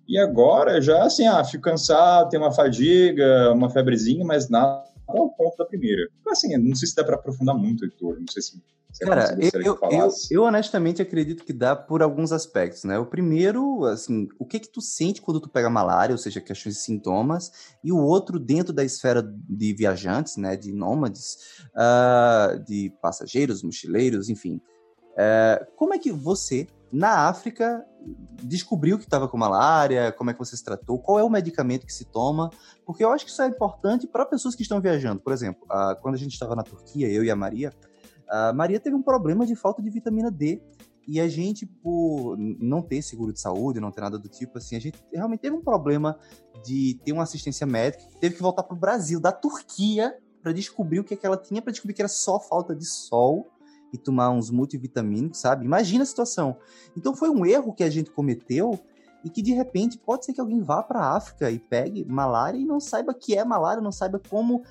E 0.07 0.17
agora 0.17 0.81
já 0.81 1.03
assim, 1.03 1.25
ah, 1.25 1.43
fico 1.45 1.63
cansado, 1.63 2.29
tenho 2.29 2.43
uma 2.43 2.51
fadiga, 2.51 3.51
uma 3.53 3.69
febrezinha, 3.69 4.25
mas 4.25 4.49
nada 4.49 4.83
ao 5.07 5.29
ponto 5.29 5.55
da 5.57 5.65
primeira. 5.65 6.07
Assim, 6.27 6.57
não 6.57 6.75
sei 6.75 6.89
se 6.89 6.95
dá 6.95 7.03
para 7.03 7.15
aprofundar 7.15 7.55
muito, 7.55 7.85
Heitor. 7.85 8.19
Não 8.19 8.27
sei 8.29 8.41
se 8.41 8.61
Cara, 9.01 9.35
eu, 9.39 9.61
eu, 9.61 9.79
eu, 9.91 10.09
eu, 10.29 10.43
honestamente 10.43 11.01
acredito 11.01 11.43
que 11.43 11.51
dá 11.51 11.75
por 11.75 12.03
alguns 12.03 12.31
aspectos, 12.31 12.83
né? 12.83 12.99
O 12.99 13.05
primeiro, 13.05 13.85
assim, 13.85 14.27
o 14.37 14.45
que 14.45 14.59
que 14.59 14.69
tu 14.69 14.81
sente 14.81 15.21
quando 15.21 15.39
tu 15.39 15.49
pega 15.49 15.69
malária, 15.69 16.13
ou 16.13 16.17
seja, 16.17 16.39
questões 16.39 16.75
de 16.75 16.81
sintomas, 16.81 17.51
e 17.83 17.91
o 17.91 17.97
outro 17.97 18.39
dentro 18.39 18.71
da 18.71 18.83
esfera 18.83 19.23
de 19.23 19.73
viajantes, 19.73 20.37
né, 20.37 20.55
de 20.55 20.71
nômades, 20.71 21.37
uh, 21.75 22.59
de 22.63 22.93
passageiros, 23.01 23.63
mochileiros, 23.63 24.29
enfim. 24.29 24.61
Uh, 25.13 25.65
como 25.75 25.93
é 25.93 25.97
que 25.97 26.11
você, 26.11 26.67
na 26.91 27.27
África, 27.27 27.83
descobriu 28.43 28.97
que 28.97 29.05
estava 29.05 29.27
com 29.27 29.37
malária, 29.37 30.11
como 30.11 30.29
é 30.29 30.33
que 30.33 30.39
você 30.39 30.55
se 30.55 30.63
tratou, 30.63 30.99
qual 30.99 31.19
é 31.19 31.23
o 31.23 31.29
medicamento 31.29 31.85
que 31.85 31.93
se 31.93 32.05
toma, 32.05 32.49
porque 32.85 33.03
eu 33.03 33.11
acho 33.11 33.25
que 33.25 33.31
isso 33.31 33.41
é 33.41 33.47
importante 33.47 34.05
para 34.05 34.25
pessoas 34.25 34.55
que 34.55 34.61
estão 34.61 34.79
viajando. 34.79 35.19
Por 35.19 35.33
exemplo, 35.33 35.63
uh, 35.65 35.99
quando 36.01 36.15
a 36.15 36.17
gente 36.17 36.33
estava 36.33 36.55
na 36.55 36.63
Turquia, 36.63 37.09
eu 37.09 37.23
e 37.23 37.31
a 37.31 37.35
Maria, 37.35 37.73
a 38.33 38.51
Maria 38.51 38.79
teve 38.79 38.95
um 38.95 39.01
problema 39.03 39.45
de 39.45 39.55
falta 39.55 39.79
de 39.79 39.91
vitamina 39.91 40.31
D. 40.31 40.59
E 41.07 41.19
a 41.19 41.27
gente, 41.27 41.67
por 41.67 42.35
não 42.37 42.81
ter 42.81 43.03
seguro 43.03 43.31
de 43.31 43.39
saúde, 43.39 43.79
não 43.79 43.91
ter 43.91 44.01
nada 44.01 44.17
do 44.17 44.27
tipo, 44.27 44.57
assim, 44.57 44.75
a 44.75 44.79
gente 44.79 44.97
realmente 45.13 45.41
teve 45.41 45.55
um 45.55 45.61
problema 45.61 46.17
de 46.65 46.99
ter 47.05 47.11
uma 47.11 47.23
assistência 47.23 47.67
médica, 47.67 48.03
teve 48.19 48.35
que 48.35 48.41
voltar 48.41 48.63
para 48.63 48.75
o 48.75 48.79
Brasil, 48.79 49.19
da 49.19 49.31
Turquia, 49.31 50.17
para 50.41 50.51
descobrir 50.51 50.99
o 50.99 51.03
que, 51.03 51.13
é 51.13 51.17
que 51.17 51.25
ela 51.25 51.37
tinha, 51.37 51.61
para 51.61 51.71
descobrir 51.71 51.93
que 51.93 52.01
era 52.01 52.09
só 52.09 52.39
falta 52.39 52.73
de 52.73 52.85
sol 52.85 53.51
e 53.91 53.97
tomar 53.97 54.31
uns 54.31 54.49
multivitamínicos, 54.49 55.39
sabe? 55.39 55.65
Imagina 55.65 56.01
a 56.03 56.07
situação. 56.07 56.57
Então 56.97 57.13
foi 57.13 57.29
um 57.29 57.45
erro 57.45 57.73
que 57.73 57.83
a 57.83 57.89
gente 57.89 58.09
cometeu 58.09 58.79
e 59.23 59.29
que 59.29 59.41
de 59.41 59.53
repente 59.53 59.97
pode 59.97 60.25
ser 60.25 60.33
que 60.33 60.41
alguém 60.41 60.61
vá 60.61 60.81
para 60.81 60.99
a 60.99 61.15
África 61.15 61.51
e 61.51 61.59
pegue 61.59 62.03
malária 62.05 62.57
e 62.57 62.65
não 62.65 62.79
saiba 62.79 63.13
que 63.13 63.35
é 63.35 63.45
malária, 63.45 63.81
não 63.81 63.91
saiba 63.91 64.19
como 64.19 64.63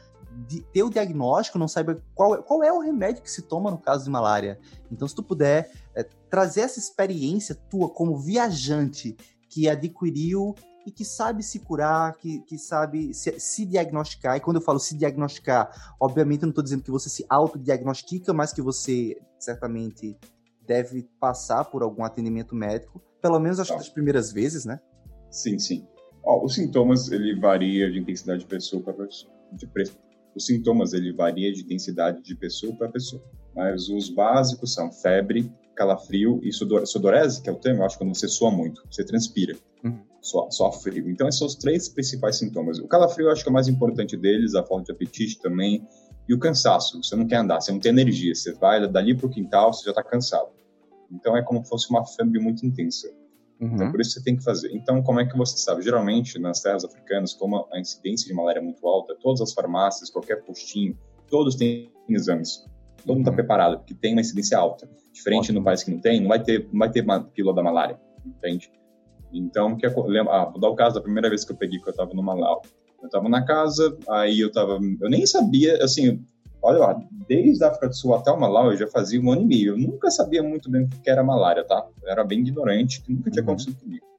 ter 0.72 0.83
o 0.83 0.91
diagnóstico, 0.91 1.59
não 1.59 1.68
saiba 1.68 2.03
qual, 2.14 2.35
é, 2.35 2.43
qual 2.43 2.62
é 2.62 2.72
o 2.72 2.80
remédio 2.80 3.22
que 3.22 3.30
se 3.30 3.43
toma 3.43 3.70
no 3.70 3.78
caso 3.78 4.05
de 4.05 4.11
malária. 4.11 4.59
Então, 4.91 5.07
se 5.07 5.14
tu 5.14 5.22
puder 5.22 5.70
é, 5.95 6.03
trazer 6.30 6.62
essa 6.62 6.78
experiência 6.78 7.55
tua 7.55 7.89
como 7.89 8.16
viajante 8.16 9.16
que 9.49 9.68
adquiriu 9.68 10.55
e 10.87 10.91
que 10.91 11.05
sabe 11.05 11.43
se 11.43 11.61
curar, 11.61 12.16
que, 12.16 12.41
que 12.41 12.59
sabe 12.59 13.14
se, 13.14 13.39
se, 13.39 13.64
diagnosticar. 13.64 14.37
E 14.37 14.41
quando 14.41 14.57
eu 14.57 14.62
falo 14.62 14.78
se 14.78 14.97
diagnosticar, 14.97 15.95
obviamente 16.01 16.43
eu 16.43 16.47
não 16.47 16.51
estou 16.51 16.64
dizendo 16.64 16.83
que 16.83 16.91
você 16.91 17.09
se 17.09 17.24
autodiagnostica, 17.28 18.33
mas 18.33 18.53
que 18.53 18.61
você 18.61 19.16
certamente 19.39 20.16
deve 20.66 21.09
passar 21.20 21.64
por 21.64 21.83
algum 21.83 22.05
atendimento 22.05 22.55
médico, 22.55 23.01
pelo 23.20 23.39
menos 23.39 23.61
acho 23.61 23.72
que 23.72 23.78
das 23.78 23.89
primeiras 23.89 24.33
vezes, 24.33 24.64
né? 24.64 24.80
Sim, 25.30 25.59
sim. 25.59 25.87
Ó, 26.24 26.45
os 26.45 26.55
sintomas, 26.55 27.11
ele 27.11 27.39
varia 27.39 27.91
de 27.91 27.99
intensidade 27.99 28.41
de 28.41 28.47
pessoa 28.47 28.83
para 28.83 28.93
pessoa, 28.95 29.33
de 29.53 29.66
os 30.35 30.47
sintomas 30.47 30.93
ele 30.93 31.12
varia 31.12 31.53
de 31.53 31.62
intensidade 31.62 32.22
de 32.22 32.35
pessoa 32.35 32.74
para 32.74 32.89
pessoa, 32.89 33.22
mas 33.55 33.89
os 33.89 34.09
básicos 34.09 34.72
são 34.72 34.91
febre, 34.91 35.53
calafrio 35.74 36.41
e 36.43 36.53
sudor, 36.53 36.87
sudorese, 36.87 37.43
que 37.43 37.49
é 37.49 37.53
o 37.53 37.57
termo, 37.57 37.80
eu 37.80 37.87
acho 37.87 37.99
que 37.99 38.05
quando 38.05 38.14
você 38.14 38.28
soa 38.28 38.51
muito, 38.51 38.83
você 38.91 39.05
transpira, 39.05 39.57
uhum. 39.85 39.99
frio. 40.80 41.11
Então 41.11 41.28
esses 41.28 41.39
são 41.39 41.47
os 41.47 41.55
três 41.55 41.89
principais 41.89 42.37
sintomas. 42.37 42.78
O 42.78 42.87
calafrio 42.87 43.26
eu 43.26 43.33
acho 43.33 43.43
que 43.43 43.49
é 43.49 43.51
o 43.51 43.55
mais 43.55 43.68
importante 43.68 44.16
deles, 44.16 44.55
a 44.55 44.62
falta 44.62 44.87
de 44.87 44.93
apetite 44.93 45.41
também, 45.41 45.87
e 46.28 46.35
o 46.35 46.39
cansaço, 46.39 47.03
você 47.03 47.16
não 47.16 47.26
quer 47.26 47.37
andar, 47.37 47.61
você 47.61 47.72
não 47.72 47.80
tem 47.80 47.91
energia, 47.91 48.35
você 48.35 48.53
vai 48.53 48.87
dali 48.89 49.14
para 49.14 49.26
o 49.26 49.30
quintal, 49.30 49.72
você 49.72 49.85
já 49.85 49.91
está 49.91 50.03
cansado. 50.03 50.51
Então 51.11 51.37
é 51.37 51.43
como 51.43 51.62
se 51.62 51.68
fosse 51.68 51.91
uma 51.91 52.07
febre 52.07 52.39
muito 52.41 52.64
intensa. 52.64 53.12
Uhum. 53.62 53.74
Então, 53.74 53.92
por 53.92 54.00
isso 54.00 54.10
você 54.10 54.22
tem 54.24 54.36
que 54.36 54.42
fazer. 54.42 54.74
Então, 54.74 55.00
como 55.02 55.20
é 55.20 55.26
que 55.26 55.36
você 55.38 55.56
sabe? 55.56 55.82
Geralmente, 55.82 56.36
nas 56.36 56.60
terras 56.60 56.84
africanas, 56.84 57.32
como 57.32 57.68
a 57.72 57.78
incidência 57.78 58.26
de 58.26 58.34
malária 58.34 58.58
é 58.58 58.62
muito 58.62 58.84
alta, 58.86 59.14
todas 59.22 59.40
as 59.40 59.52
farmácias, 59.52 60.10
qualquer 60.10 60.42
postinho, 60.42 60.98
todos 61.30 61.54
têm 61.54 61.88
exames. 62.08 62.64
Todo 63.06 63.16
mundo 63.16 63.20
está 63.20 63.30
uhum. 63.30 63.36
preparado, 63.36 63.78
porque 63.78 63.94
tem 63.94 64.12
uma 64.12 64.20
incidência 64.20 64.58
alta. 64.58 64.90
Diferente 65.12 65.44
Ótimo. 65.44 65.60
no 65.60 65.64
país 65.64 65.84
que 65.84 65.92
não 65.92 66.00
tem, 66.00 66.20
não 66.20 66.28
vai 66.28 66.42
ter, 66.42 66.68
não 66.72 66.78
vai 66.80 66.90
ter 66.90 67.04
uma 67.04 67.20
pílula 67.20 67.54
da 67.54 67.62
malária, 67.62 68.00
entende? 68.26 68.68
Então, 69.32 69.76
que 69.76 69.86
ah, 69.86 69.90
vou 69.90 70.60
dar 70.60 70.68
o 70.68 70.74
caso 70.74 70.96
da 70.96 71.00
primeira 71.00 71.28
vez 71.28 71.44
que 71.44 71.52
eu 71.52 71.56
peguei, 71.56 71.78
que 71.78 71.88
eu 71.88 71.92
estava 71.92 72.12
no 72.12 72.22
Malau. 72.22 72.62
Eu 73.00 73.06
estava 73.06 73.28
na 73.28 73.44
casa, 73.44 73.96
aí 74.08 74.40
eu 74.40 74.48
estava, 74.48 74.78
eu 75.00 75.08
nem 75.08 75.24
sabia, 75.26 75.82
assim, 75.82 76.24
olha 76.62 76.78
lá, 76.78 77.00
desde 77.28 77.64
a 77.64 77.68
África 77.68 77.88
do 77.88 77.94
Sul 77.94 78.14
até 78.14 78.30
o 78.30 78.38
Malau 78.38 78.70
eu 78.70 78.76
já 78.76 78.86
fazia 78.86 79.20
um 79.20 79.30
ano 79.32 79.42
e 79.42 79.46
meio. 79.46 79.72
Eu 79.72 79.78
nunca 79.78 80.10
sabia 80.10 80.42
muito 80.42 80.70
bem 80.70 80.84
o 80.84 80.88
que 80.88 81.10
era 81.10 81.22
malária, 81.22 81.64
tá? 81.64 81.86
Eu 82.02 82.10
era 82.10 82.24
bem 82.24 82.40
ignorante, 82.40 83.02
que 83.02 83.12
nunca 83.12 83.30
tinha 83.30 83.42
uhum. 83.42 83.50
acontecido 83.50 83.78
comigo. 83.78 84.12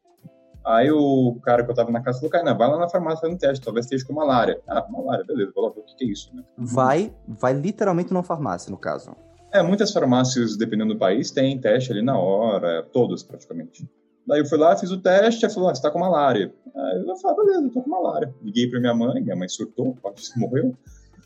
Aí 0.65 0.89
o 0.91 1.37
cara 1.43 1.63
que 1.63 1.71
eu 1.71 1.75
tava 1.75 1.91
na 1.91 2.01
casa 2.01 2.19
falou, 2.19 2.31
Kainan, 2.31 2.55
vai 2.55 2.69
lá 2.69 2.77
na 2.77 2.89
farmácia 2.89 3.21
fazer 3.21 3.33
um 3.33 3.37
teste, 3.37 3.63
talvez 3.63 3.85
esteja 3.85 4.05
com 4.05 4.13
malária. 4.13 4.61
Ah, 4.67 4.85
malária, 4.89 5.25
beleza, 5.25 5.51
vou 5.53 5.65
lá 5.65 5.73
ver 5.73 5.81
o 5.81 5.83
que, 5.83 5.95
que 5.95 6.05
é 6.05 6.07
isso, 6.07 6.33
né? 6.33 6.43
Vai, 6.57 7.13
vai 7.27 7.53
literalmente 7.53 8.13
numa 8.13 8.23
farmácia, 8.23 8.71
no 8.71 8.77
caso. 8.77 9.13
É, 9.51 9.61
muitas 9.61 9.91
farmácias, 9.91 10.55
dependendo 10.55 10.93
do 10.93 10.99
país, 10.99 11.31
tem 11.31 11.59
teste 11.59 11.91
ali 11.91 12.01
na 12.01 12.17
hora, 12.17 12.81
todas 12.93 13.21
praticamente. 13.21 13.87
Daí 14.25 14.39
eu 14.39 14.45
fui 14.45 14.57
lá, 14.57 14.75
fiz 14.77 14.89
o 14.89 15.01
teste, 15.01 15.43
ela 15.43 15.53
falou, 15.53 15.69
ah, 15.69 15.75
você 15.75 15.81
tá 15.81 15.91
com 15.91 15.99
malária. 15.99 16.53
Aí 16.73 17.05
eu 17.05 17.15
falei, 17.17 17.37
ah, 17.37 17.43
beleza, 17.43 17.65
eu 17.65 17.71
tô 17.71 17.81
com 17.81 17.89
malária. 17.89 18.33
Liguei 18.41 18.69
pra 18.69 18.79
minha 18.79 18.95
mãe, 18.95 19.21
minha 19.21 19.35
mãe 19.35 19.49
surtou, 19.49 19.97
você 20.15 20.39
morreu. 20.39 20.73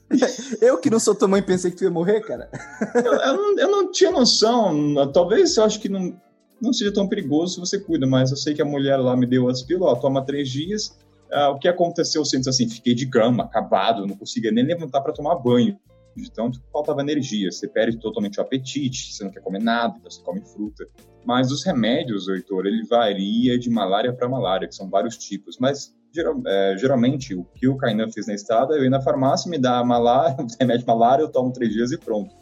eu 0.62 0.80
que 0.80 0.90
não 0.90 1.00
sou 1.00 1.16
tua 1.16 1.28
mãe 1.28 1.42
pensei 1.42 1.72
que 1.72 1.78
tu 1.78 1.84
ia 1.84 1.92
morrer, 1.92 2.22
cara. 2.22 2.50
eu, 2.96 3.14
eu, 3.14 3.34
não, 3.36 3.60
eu, 3.60 3.72
não, 3.72 3.92
tinha 3.92 4.12
noção, 4.12 5.12
talvez 5.12 5.58
eu 5.58 5.64
acho 5.64 5.80
que 5.80 5.90
não, 5.90 6.20
não 6.62 6.72
seja 6.72 6.94
tão 6.94 7.08
perigoso 7.08 7.56
se 7.56 7.60
você 7.60 7.80
cuida, 7.80 8.08
mas 8.08 8.32
eu 8.32 8.38
sei 8.38 8.54
que 8.54 8.62
a 8.62 8.66
mulher 8.66 8.98
lá 8.98 9.16
me 9.16 9.26
deu 9.26 9.50
as 9.50 9.62
pílulas, 9.62 9.94
ó, 9.94 9.96
toma 9.96 10.26
três 10.26 10.50
dias. 10.50 10.98
Ah, 11.32 11.50
o 11.50 11.60
que 11.60 11.68
aconteceu, 11.68 12.22
eu 12.22 12.26
sinto 12.26 12.50
assim, 12.50 12.70
fiquei 12.70 12.96
de 12.96 13.06
cama, 13.08 13.44
acabado, 13.44 14.08
não 14.08 14.16
conseguia 14.16 14.52
nem 14.52 14.66
levantar 14.66 15.02
para 15.02 15.12
tomar 15.12 15.36
banho 15.36 15.78
de 16.22 16.32
tanto 16.32 16.62
faltava 16.72 17.02
energia. 17.02 17.52
Você 17.52 17.68
perde 17.68 17.98
totalmente 17.98 18.40
o 18.40 18.42
apetite, 18.42 19.14
você 19.14 19.24
não 19.24 19.32
quer 19.32 19.42
comer 19.42 19.62
nada, 19.62 19.96
então 19.98 20.10
você 20.10 20.22
come 20.22 20.42
fruta. 20.42 20.88
Mas 21.26 21.52
os 21.52 21.64
remédios, 21.64 22.28
Heitor, 22.28 22.66
ele 22.66 22.86
varia 22.86 23.58
de 23.58 23.70
malária 23.70 24.14
para 24.14 24.28
malária, 24.28 24.68
que 24.68 24.76
são 24.76 24.90
vários 24.90 25.18
tipos. 25.18 25.58
Mas 25.60 25.94
geral, 26.14 26.42
é, 26.46 26.78
geralmente 26.78 27.36
o 27.36 27.44
que 27.44 27.68
o 27.68 27.78
Kainan 27.78 28.12
fez 28.12 28.28
na 28.28 28.34
estrada, 28.34 28.76
eu 28.76 28.84
ia 28.84 28.90
na 28.90 29.02
farmácia, 29.02 29.50
me 29.50 29.58
dá 29.58 29.84
malária, 29.84 30.36
remédio 30.60 30.86
malária, 30.88 31.24
eu 31.24 31.30
tomo 31.30 31.52
três 31.52 31.72
dias 31.72 31.92
e 31.92 31.98
pronto. 31.98 32.36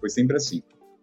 Foi 0.00 0.10
sempre 0.10 0.36
assim. 0.36 0.62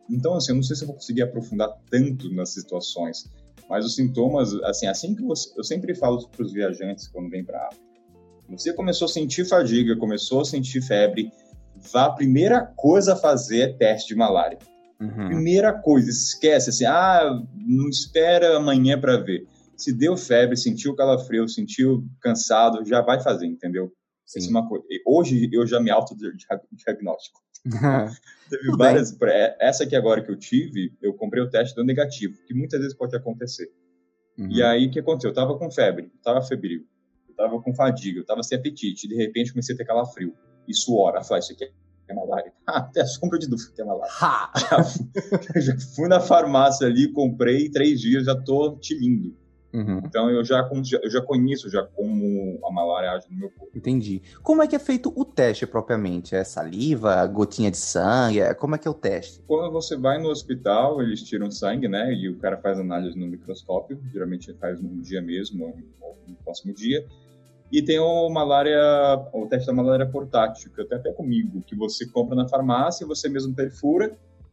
Então, 0.09 0.35
assim, 0.35 0.51
eu 0.51 0.55
não 0.55 0.63
sei 0.63 0.75
se 0.75 0.83
eu 0.83 0.87
vou 0.87 0.95
conseguir 0.95 1.21
aprofundar 1.21 1.69
tanto 1.89 2.29
nas 2.33 2.49
situações, 2.49 3.31
mas 3.69 3.85
os 3.85 3.95
sintomas, 3.95 4.53
assim, 4.63 4.87
assim 4.87 5.15
que 5.15 5.23
você, 5.23 5.49
eu 5.57 5.63
sempre 5.63 5.95
falo 5.95 6.27
para 6.27 6.45
os 6.45 6.51
viajantes 6.51 7.07
quando 7.07 7.29
vem 7.29 7.43
para 7.43 7.67
África, 7.67 7.91
você 8.49 8.73
começou 8.73 9.05
a 9.05 9.09
sentir 9.09 9.45
fadiga, 9.45 9.95
começou 9.95 10.41
a 10.41 10.45
sentir 10.45 10.81
febre, 10.81 11.31
vá, 11.91 12.05
a 12.05 12.11
primeira 12.11 12.65
coisa 12.75 13.13
a 13.13 13.15
fazer 13.15 13.61
é 13.61 13.73
teste 13.73 14.09
de 14.09 14.15
malária. 14.15 14.57
Uhum. 14.99 15.27
Primeira 15.27 15.73
coisa, 15.73 16.09
esquece 16.09 16.69
assim, 16.69 16.85
ah, 16.85 17.41
não 17.55 17.87
espera 17.87 18.57
amanhã 18.57 18.99
para 18.99 19.17
ver. 19.17 19.47
Se 19.81 19.91
deu 19.91 20.15
febre, 20.15 20.55
sentiu 20.55 20.95
calafrio, 20.95 21.47
sentiu 21.47 22.07
cansado, 22.21 22.85
já 22.85 23.01
vai 23.01 23.19
fazer, 23.19 23.47
entendeu? 23.47 23.91
Sim. 24.25 24.47
é 24.47 24.49
uma 24.49 24.67
coisa. 24.67 24.85
Hoje 25.05 25.49
eu 25.51 25.65
já 25.65 25.79
me 25.79 25.89
autodiagnóstico. 25.89 27.41
Teve 28.49 28.77
várias. 28.77 29.19
É, 29.23 29.57
essa 29.59 29.83
aqui 29.83 29.95
agora 29.95 30.23
que 30.23 30.31
eu 30.31 30.37
tive, 30.37 30.93
eu 31.01 31.13
comprei 31.13 31.43
o 31.43 31.49
teste 31.49 31.75
do 31.75 31.83
negativo, 31.83 32.37
que 32.45 32.53
muitas 32.53 32.79
vezes 32.79 32.95
pode 32.95 33.15
acontecer. 33.15 33.71
Uhum. 34.37 34.51
E 34.51 34.61
aí 34.61 34.87
o 34.87 34.91
que 34.91 34.99
aconteceu? 34.99 35.31
Eu 35.31 35.35
tava 35.35 35.57
com 35.57 35.69
febre, 35.71 36.11
eu 36.13 36.21
tava 36.21 36.41
febril, 36.41 36.85
eu 37.27 37.35
tava 37.35 37.61
com 37.61 37.73
fadiga, 37.73 38.19
eu 38.19 38.25
tava 38.25 38.43
sem 38.43 38.57
apetite, 38.57 39.07
de 39.07 39.15
repente 39.15 39.51
comecei 39.51 39.73
a 39.73 39.77
ter 39.77 39.85
calafrio 39.85 40.33
e 40.67 40.73
suor. 40.75 41.15
Ela 41.15 41.23
fala, 41.23 41.39
isso 41.39 41.53
aqui 41.53 41.71
é 42.07 42.13
malária. 42.13 42.53
Ah, 42.67 42.77
até 42.77 43.03
sombra 43.03 43.37
de 43.37 43.49
dúvida 43.49 43.71
que 43.75 43.81
é 43.81 43.83
malária. 43.83 44.13
Já, 44.55 45.59
já, 45.59 45.79
fui 45.93 46.07
na 46.07 46.21
farmácia 46.21 46.87
ali, 46.87 47.11
comprei, 47.11 47.69
três 47.69 47.99
dias 47.99 48.25
já 48.25 48.35
tô 48.35 48.77
tilindo. 48.77 49.35
Uhum. 49.73 50.01
Então 50.05 50.29
eu 50.29 50.43
já, 50.43 50.69
eu 51.01 51.09
já 51.09 51.21
conheço 51.21 51.69
já 51.69 51.83
como 51.83 52.59
a 52.65 52.71
malária 52.71 53.11
age 53.11 53.27
no 53.29 53.37
meu 53.37 53.49
corpo. 53.49 53.71
Entendi. 53.75 54.21
Como 54.43 54.61
é 54.61 54.67
que 54.67 54.75
é 54.75 54.79
feito 54.79 55.13
o 55.15 55.23
teste 55.23 55.65
propriamente? 55.65 56.35
É 56.35 56.43
saliva, 56.43 57.25
gotinha 57.27 57.71
de 57.71 57.77
sangue? 57.77 58.41
É, 58.41 58.53
como 58.53 58.75
é 58.75 58.77
que 58.77 58.87
é 58.87 58.91
o 58.91 58.93
teste? 58.93 59.41
Quando 59.47 59.71
você 59.71 59.95
vai 59.95 60.21
no 60.21 60.29
hospital, 60.29 61.01
eles 61.01 61.23
tiram 61.23 61.49
sangue, 61.49 61.87
né? 61.87 62.13
E 62.13 62.29
o 62.29 62.37
cara 62.37 62.57
faz 62.57 62.79
análise 62.79 63.17
no 63.17 63.27
microscópio. 63.27 63.99
Geralmente 64.11 64.53
faz 64.55 64.81
num 64.81 64.99
dia 64.99 65.21
mesmo, 65.21 65.73
ou 66.01 66.17
no 66.27 66.35
próximo 66.35 66.73
dia. 66.73 67.05
E 67.71 67.81
tem 67.81 67.97
o 67.99 68.29
malária, 68.29 68.77
o 69.31 69.47
teste 69.47 69.67
da 69.67 69.73
malária 69.73 70.05
portátil, 70.05 70.69
que 70.75 70.81
eu 70.81 70.85
tenho 70.85 70.99
até 70.99 71.13
comigo, 71.13 71.61
que 71.61 71.73
você 71.73 72.05
compra 72.05 72.35
na 72.35 72.45
farmácia, 72.45 73.07
você 73.07 73.29
mesmo 73.29 73.55
perfura. 73.55 74.11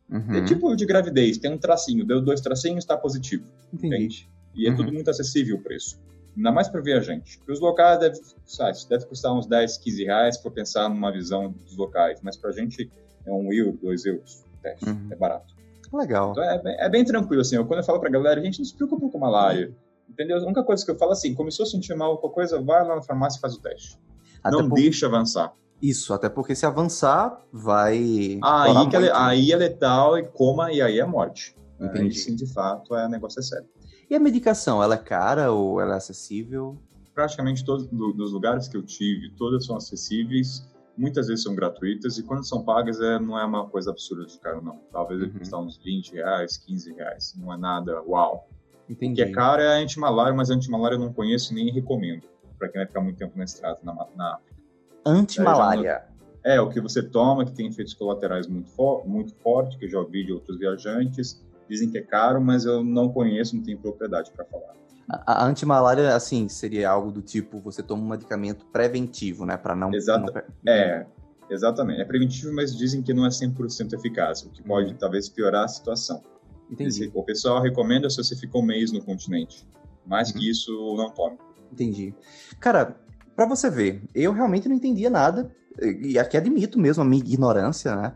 Uhum. 0.09 0.37
É 0.37 0.45
tipo 0.45 0.75
de 0.77 0.87
gravidez, 0.87 1.37
tem 1.37 1.53
um 1.53 1.59
tracinho, 1.59 2.07
deu 2.07 2.23
dois 2.23 2.41
tracinhos, 2.41 2.79
está 2.79 2.97
positivo. 2.97 3.45
Entendi. 3.73 3.97
Entende? 3.97 4.38
E 4.59 4.67
é 4.67 4.71
uhum. 4.71 4.77
tudo 4.77 4.93
muito 4.93 5.09
acessível 5.09 5.57
o 5.57 5.63
preço. 5.63 5.99
Ainda 6.37 6.53
mais 6.53 6.69
para 6.69 6.81
viajante. 6.81 7.39
Para 7.39 7.53
os 7.53 7.61
locais 7.61 7.99
deve, 7.99 8.19
sabe, 8.45 8.77
deve 8.89 9.07
custar 9.07 9.33
uns 9.33 9.47
10, 9.47 9.79
15 9.79 10.05
reais 10.05 10.37
para 10.37 10.51
pensar 10.51 10.89
numa 10.89 11.11
visão 11.11 11.51
dos 11.51 11.77
locais, 11.77 12.21
mas 12.23 12.37
para 12.37 12.51
a 12.51 12.53
gente 12.53 12.91
é 13.27 13.33
um 13.33 13.53
euro, 13.53 13.79
dois 13.81 14.05
euros. 14.05 14.45
Teste. 14.63 14.89
Uhum. 14.89 15.09
É 15.11 15.17
barato. 15.17 15.55
Legal. 15.93 16.33
Então 16.33 16.43
é, 16.43 16.61
é, 16.81 16.89
bem 16.89 17.05
tranquilo, 17.05 17.41
assim. 17.41 17.57
Eu, 17.57 17.65
quando 17.65 17.81
eu 17.81 17.85
falo 17.85 17.99
para 18.01 18.09
a 18.09 18.13
galera, 18.13 18.41
a 18.41 18.45
gente 18.45 18.59
não 18.59 18.65
se 18.65 18.75
preocupa 18.75 19.09
com 19.09 19.19
malária. 19.19 19.75
Entendeu? 20.09 20.37
A 20.39 20.43
única 20.43 20.63
coisa 20.63 20.85
que 20.85 20.91
eu 20.91 20.99
falo 20.99 21.13
assim, 21.13 21.35
começou 21.35 21.65
a 21.65 21.67
sentir 21.67 21.95
mal 21.95 22.19
qualquer 22.19 22.35
coisa, 22.35 22.61
vai 22.61 22.87
lá 22.87 22.97
na 22.97 23.03
farmácia 23.03 23.39
e 23.39 23.41
faz 23.41 23.55
o 23.55 23.61
teste. 23.61 23.99
Até 24.43 24.57
não 24.57 24.69
por... 24.69 24.77
deixa 24.77 25.07
avançar. 25.07 25.53
Isso, 25.81 26.13
até 26.13 26.29
porque 26.29 26.55
se 26.55 26.67
avançar, 26.67 27.41
vai. 27.53 28.39
Aí, 28.43 28.89
que 28.91 28.97
é, 28.97 29.13
aí 29.15 29.53
é 29.53 29.57
letal 29.57 30.19
e 30.19 30.25
coma, 30.25 30.73
e 30.73 30.83
aí 30.83 30.99
é 30.99 31.07
morte. 31.07 31.55
Entendi. 31.81 32.07
Aí 32.07 32.13
sim, 32.13 32.35
de 32.35 32.53
fato, 32.53 32.97
é 32.97 33.09
negócio 33.09 33.39
é 33.39 33.43
sério. 33.43 33.69
E 34.11 34.15
a 34.15 34.21
medicação, 34.21 34.83
ela 34.83 34.95
é 34.95 34.99
cara 34.99 35.53
ou 35.53 35.81
ela 35.81 35.95
é 35.95 35.97
acessível? 35.99 36.79
Praticamente 37.15 37.65
todos 37.65 37.87
os 37.93 38.33
lugares 38.33 38.67
que 38.67 38.77
eu 38.77 38.83
tive, 38.83 39.31
todas 39.37 39.67
são 39.67 39.77
acessíveis, 39.77 40.67
muitas 40.97 41.29
vezes 41.29 41.45
são 41.45 41.55
gratuitas, 41.55 42.17
e 42.17 42.23
quando 42.23 42.47
são 42.47 42.65
pagas, 42.65 43.01
é, 43.01 43.19
não 43.19 43.39
é 43.39 43.45
uma 43.45 43.69
coisa 43.69 43.91
absurda 43.91 44.25
de 44.25 44.39
caro, 44.39 44.63
não. 44.63 44.81
Talvez 44.91 45.21
uhum. 45.21 45.31
custar 45.31 45.61
uns 45.61 45.77
20 45.79 46.15
reais, 46.15 46.57
15 46.57 46.95
reais. 46.95 47.35
Não 47.37 47.53
é 47.53 47.57
nada 47.59 48.03
uau. 48.03 48.49
Entendi. 48.89 49.21
O 49.21 49.25
que 49.27 49.31
é 49.31 49.35
caro 49.35 49.61
é 49.61 49.77
a 49.77 49.79
antimalária, 49.79 50.33
mas 50.33 50.51
a 50.51 50.55
antimalária 50.55 50.95
eu 50.95 51.01
não 51.01 51.13
conheço 51.13 51.53
nem 51.53 51.71
recomendo, 51.71 52.27
para 52.59 52.69
quem 52.69 52.81
vai 52.81 52.87
ficar 52.87 53.03
muito 53.03 53.19
tempo 53.19 53.37
na 53.37 53.45
estrada, 53.45 53.79
na, 53.83 53.95
na 54.17 54.35
África. 54.35 54.57
Antimalária? 55.05 56.05
É, 56.43 56.59
o 56.61 56.71
que 56.71 56.81
você 56.81 57.03
toma, 57.03 57.45
que 57.45 57.53
tem 57.53 57.67
efeitos 57.67 57.93
colaterais 57.93 58.47
muito, 58.47 58.71
for, 58.71 59.07
muito 59.07 59.35
fortes, 59.35 59.77
que 59.77 59.85
eu 59.85 59.91
já 59.91 59.99
ouvi 59.99 60.25
de 60.25 60.33
outros 60.33 60.59
viajantes. 60.59 61.45
Dizem 61.69 61.91
que 61.91 61.99
é 61.99 62.03
caro, 62.03 62.41
mas 62.41 62.65
eu 62.65 62.83
não 62.83 63.09
conheço, 63.09 63.57
não 63.57 63.63
tenho 63.63 63.79
propriedade 63.79 64.31
para 64.33 64.45
falar. 64.45 64.75
A, 65.09 65.45
a 65.45 65.47
antimalária, 65.47 66.15
assim, 66.15 66.49
seria 66.49 66.91
algo 66.91 67.11
do 67.11 67.23
tipo, 67.23 67.61
você 67.61 67.83
toma 67.83 68.03
um 68.03 68.09
medicamento 68.09 68.67
preventivo, 68.67 69.47
né, 69.47 69.57
para 69.57 69.75
não... 69.75 69.93
Exato, 69.93 70.33
não... 70.33 70.73
é, 70.73 71.07
exatamente. 71.51 72.01
É 72.01 72.05
preventivo, 72.05 72.53
mas 72.55 72.77
dizem 72.77 73.03
que 73.03 73.15
não 73.15 73.25
é 73.25 73.31
100% 73.31 73.95
eficaz, 73.95 74.43
o 74.43 74.51
que 74.51 74.63
pode, 74.63 74.93
uhum. 74.93 74.99
talvez, 74.99 75.29
piorar 75.29 75.65
a 75.65 75.69
situação. 75.69 76.23
Entendi. 76.71 77.11
O 77.15 77.23
pessoal 77.23 77.63
recomenda 77.63 78.11
se 78.11 78.17
você 78.17 78.37
ficou 78.37 78.63
um 78.63 78.67
mês 78.67 78.93
no 78.93 79.03
continente. 79.03 79.67
Mais 80.07 80.31
uhum. 80.31 80.39
que 80.39 80.51
isso, 80.51 80.95
não 80.97 81.11
tome. 81.11 81.39
Entendi. 81.73 82.15
Cara, 82.61 82.97
para 83.35 83.47
você 83.47 83.71
ver, 83.71 84.03
eu 84.15 84.33
realmente 84.33 84.69
não 84.69 84.77
entendia 84.77 85.09
nada, 85.09 85.55
e 85.81 86.19
aqui 86.19 86.37
admito 86.37 86.79
mesmo 86.79 87.03
a 87.03 87.07
minha 87.07 87.23
ignorância, 87.23 87.95
né? 87.95 88.15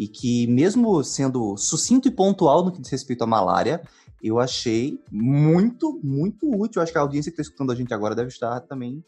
E 0.00 0.08
que, 0.08 0.46
mesmo 0.46 1.04
sendo 1.04 1.58
sucinto 1.58 2.08
e 2.08 2.10
pontual 2.10 2.64
no 2.64 2.72
que 2.72 2.80
diz 2.80 2.90
respeito 2.90 3.22
à 3.22 3.26
malária, 3.26 3.82
eu 4.22 4.38
achei 4.38 4.98
muito, 5.12 6.00
muito 6.02 6.50
útil. 6.50 6.80
Acho 6.80 6.90
que 6.90 6.96
a 6.96 7.02
audiência 7.02 7.30
que 7.30 7.34
está 7.34 7.42
escutando 7.42 7.70
a 7.70 7.74
gente 7.74 7.92
agora 7.92 8.14
deve 8.14 8.30
estar 8.30 8.60
também 8.60 9.04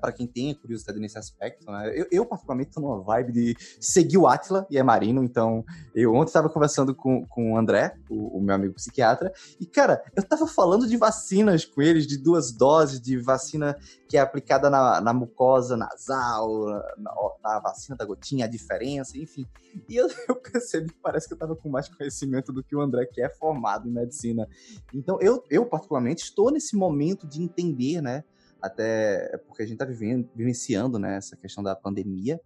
para 0.00 0.12
quem 0.12 0.26
tem 0.26 0.54
curiosidade 0.54 0.98
nesse 0.98 1.18
aspecto, 1.18 1.70
né? 1.70 1.92
Eu, 1.94 2.06
eu, 2.10 2.26
particularmente, 2.26 2.70
tô 2.70 2.80
numa 2.80 3.02
vibe 3.02 3.32
de 3.32 3.56
seguir 3.80 4.18
o 4.18 4.26
Atila 4.26 4.66
e 4.70 4.78
é 4.78 4.82
marino, 4.82 5.22
então 5.22 5.64
eu 5.94 6.14
ontem 6.14 6.28
estava 6.28 6.48
conversando 6.48 6.94
com, 6.94 7.26
com 7.26 7.52
o 7.52 7.58
André, 7.58 7.94
o, 8.08 8.38
o, 8.38 8.40
meu 8.40 8.54
amigo 8.54 8.74
psiquiatra, 8.74 9.32
e, 9.60 9.66
cara, 9.66 10.02
eu 10.16 10.22
tava 10.22 10.46
falando 10.46 10.86
de 10.86 10.96
vacinas 10.96 11.64
com 11.64 11.82
eles, 11.82 12.06
de 12.06 12.16
duas 12.16 12.52
doses 12.52 13.00
de 13.00 13.18
vacina 13.18 13.76
que 14.08 14.16
é 14.16 14.20
aplicada 14.20 14.70
na, 14.70 15.00
na 15.00 15.12
mucosa 15.12 15.76
nasal, 15.76 16.66
na, 16.96 17.14
na, 17.42 17.60
vacina 17.60 17.96
da 17.96 18.04
gotinha, 18.04 18.46
a 18.46 18.48
diferença, 18.48 19.18
enfim. 19.18 19.46
E 19.88 19.96
eu, 19.96 20.08
eu 20.28 20.36
percebi 20.36 20.88
que 20.88 21.00
parece 21.02 21.26
que 21.26 21.34
eu 21.34 21.38
tava 21.38 21.54
com 21.54 21.68
mais 21.68 21.88
conhecimento 21.88 22.52
do 22.52 22.62
que 22.62 22.74
o 22.74 22.80
André, 22.80 23.06
que 23.06 23.20
é 23.20 23.28
formado 23.28 23.88
em 23.88 23.92
medicina. 23.92 24.48
Então, 24.94 25.20
eu, 25.20 25.44
eu 25.50 25.66
particularmente, 25.66 26.24
estou 26.24 26.50
nesse 26.50 26.76
momento 26.76 27.26
de 27.26 27.42
entender, 27.42 28.00
né, 28.00 28.24
até 28.66 29.38
porque 29.46 29.62
a 29.62 29.66
gente 29.66 29.80
está 29.80 29.84
vivenciando 29.84 30.98
né, 30.98 31.16
essa 31.16 31.36
questão 31.36 31.62
da 31.62 31.74
pandemia 31.74 32.40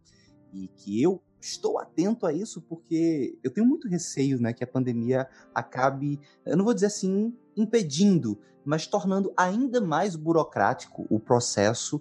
e 0.52 0.68
que 0.68 1.02
eu 1.02 1.22
estou 1.40 1.78
atento 1.78 2.26
a 2.26 2.32
isso 2.32 2.60
porque 2.62 3.38
eu 3.42 3.50
tenho 3.50 3.66
muito 3.66 3.88
receio 3.88 4.40
né, 4.40 4.52
que 4.52 4.62
a 4.62 4.66
pandemia 4.66 5.26
acabe, 5.54 6.20
eu 6.44 6.56
não 6.56 6.64
vou 6.64 6.74
dizer 6.74 6.86
assim, 6.86 7.34
impedindo, 7.56 8.38
mas 8.64 8.86
tornando 8.86 9.32
ainda 9.36 9.80
mais 9.80 10.16
burocrático 10.16 11.06
o 11.08 11.18
processo 11.18 12.00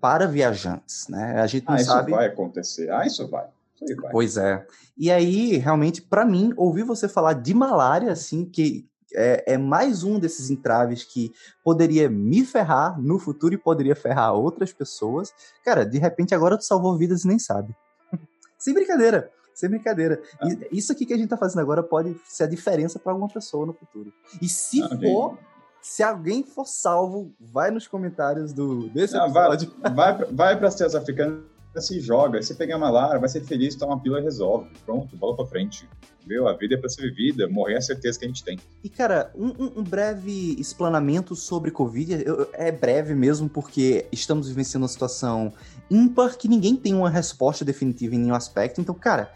para 0.00 0.26
viajantes. 0.26 1.08
Né? 1.08 1.40
A 1.40 1.46
gente 1.46 1.66
não 1.66 1.74
ah, 1.74 1.78
sabe... 1.78 2.10
isso 2.10 2.16
vai 2.16 2.26
acontecer. 2.26 2.90
Ah, 2.90 3.06
isso 3.06 3.28
vai. 3.28 3.48
Pois 4.10 4.36
é. 4.36 4.66
E 4.96 5.10
aí, 5.10 5.56
realmente, 5.58 6.00
para 6.00 6.24
mim, 6.24 6.52
ouvir 6.56 6.82
você 6.82 7.08
falar 7.08 7.34
de 7.34 7.52
malária, 7.52 8.10
assim, 8.10 8.44
que 8.44 8.88
é, 9.16 9.54
é, 9.54 9.58
mais 9.58 10.04
um 10.04 10.18
desses 10.18 10.50
entraves 10.50 11.02
que 11.02 11.32
poderia 11.64 12.08
me 12.08 12.44
ferrar 12.44 13.00
no 13.00 13.18
futuro 13.18 13.54
e 13.54 13.58
poderia 13.58 13.96
ferrar 13.96 14.34
outras 14.34 14.72
pessoas. 14.72 15.32
Cara, 15.64 15.84
de 15.84 15.98
repente 15.98 16.34
agora 16.34 16.58
tu 16.58 16.64
salvou 16.64 16.96
vidas 16.96 17.24
e 17.24 17.28
nem 17.28 17.38
sabe. 17.38 17.74
sem 18.58 18.74
brincadeira, 18.74 19.30
sem 19.54 19.70
brincadeira. 19.70 20.20
Ah. 20.38 20.48
Isso 20.70 20.92
aqui 20.92 21.06
que 21.06 21.14
a 21.14 21.16
gente 21.16 21.30
tá 21.30 21.36
fazendo 21.36 21.60
agora 21.60 21.82
pode 21.82 22.14
ser 22.24 22.44
a 22.44 22.48
diferença 22.48 22.98
para 22.98 23.12
alguma 23.12 23.28
pessoa 23.28 23.64
no 23.64 23.72
futuro. 23.72 24.12
E 24.40 24.48
se 24.48 24.82
ah, 24.82 24.88
for, 24.88 25.38
se 25.80 26.02
alguém 26.02 26.42
for 26.44 26.66
salvo, 26.66 27.32
vai 27.40 27.70
nos 27.70 27.88
comentários 27.88 28.52
do 28.52 28.90
desse 28.90 29.14
Não, 29.14 29.24
episódio. 29.24 29.72
Vai, 29.80 29.94
vai, 29.94 30.32
vai 30.32 30.56
para 30.58 30.68
as 30.68 30.74
terras 30.74 30.94
africanas, 30.94 31.42
se 31.80 32.00
joga. 32.00 32.42
Se 32.42 32.54
pegar 32.54 32.76
uma 32.76 32.90
lara, 32.90 33.18
vai 33.18 33.28
ser 33.28 33.42
feliz, 33.44 33.74
toma 33.74 33.94
uma 33.94 34.00
pílula 34.00 34.20
e 34.20 34.24
resolve. 34.24 34.70
Pronto, 34.84 35.16
bola 35.16 35.36
para 35.36 35.46
frente. 35.46 35.88
Viu? 36.26 36.48
A 36.48 36.52
vida 36.54 36.74
é 36.74 36.78
para 36.78 36.88
ser 36.88 37.02
vivida, 37.02 37.48
morrer 37.48 37.74
é 37.74 37.76
a 37.78 37.80
certeza 37.80 38.18
que 38.18 38.24
a 38.24 38.28
gente 38.28 38.42
tem. 38.42 38.58
E, 38.82 38.88
cara, 38.88 39.30
um, 39.34 39.80
um 39.80 39.82
breve 39.82 40.56
explanamento 40.58 41.36
sobre 41.36 41.70
Covid. 41.70 42.24
Eu, 42.24 42.50
é 42.52 42.72
breve 42.72 43.14
mesmo, 43.14 43.48
porque 43.48 44.06
estamos 44.10 44.48
vivenciando 44.48 44.84
uma 44.84 44.88
situação 44.88 45.52
ímpar 45.90 46.36
que 46.36 46.48
ninguém 46.48 46.74
tem 46.74 46.94
uma 46.94 47.08
resposta 47.08 47.64
definitiva 47.64 48.14
em 48.14 48.18
nenhum 48.18 48.34
aspecto. 48.34 48.80
Então, 48.80 48.94
cara, 48.94 49.32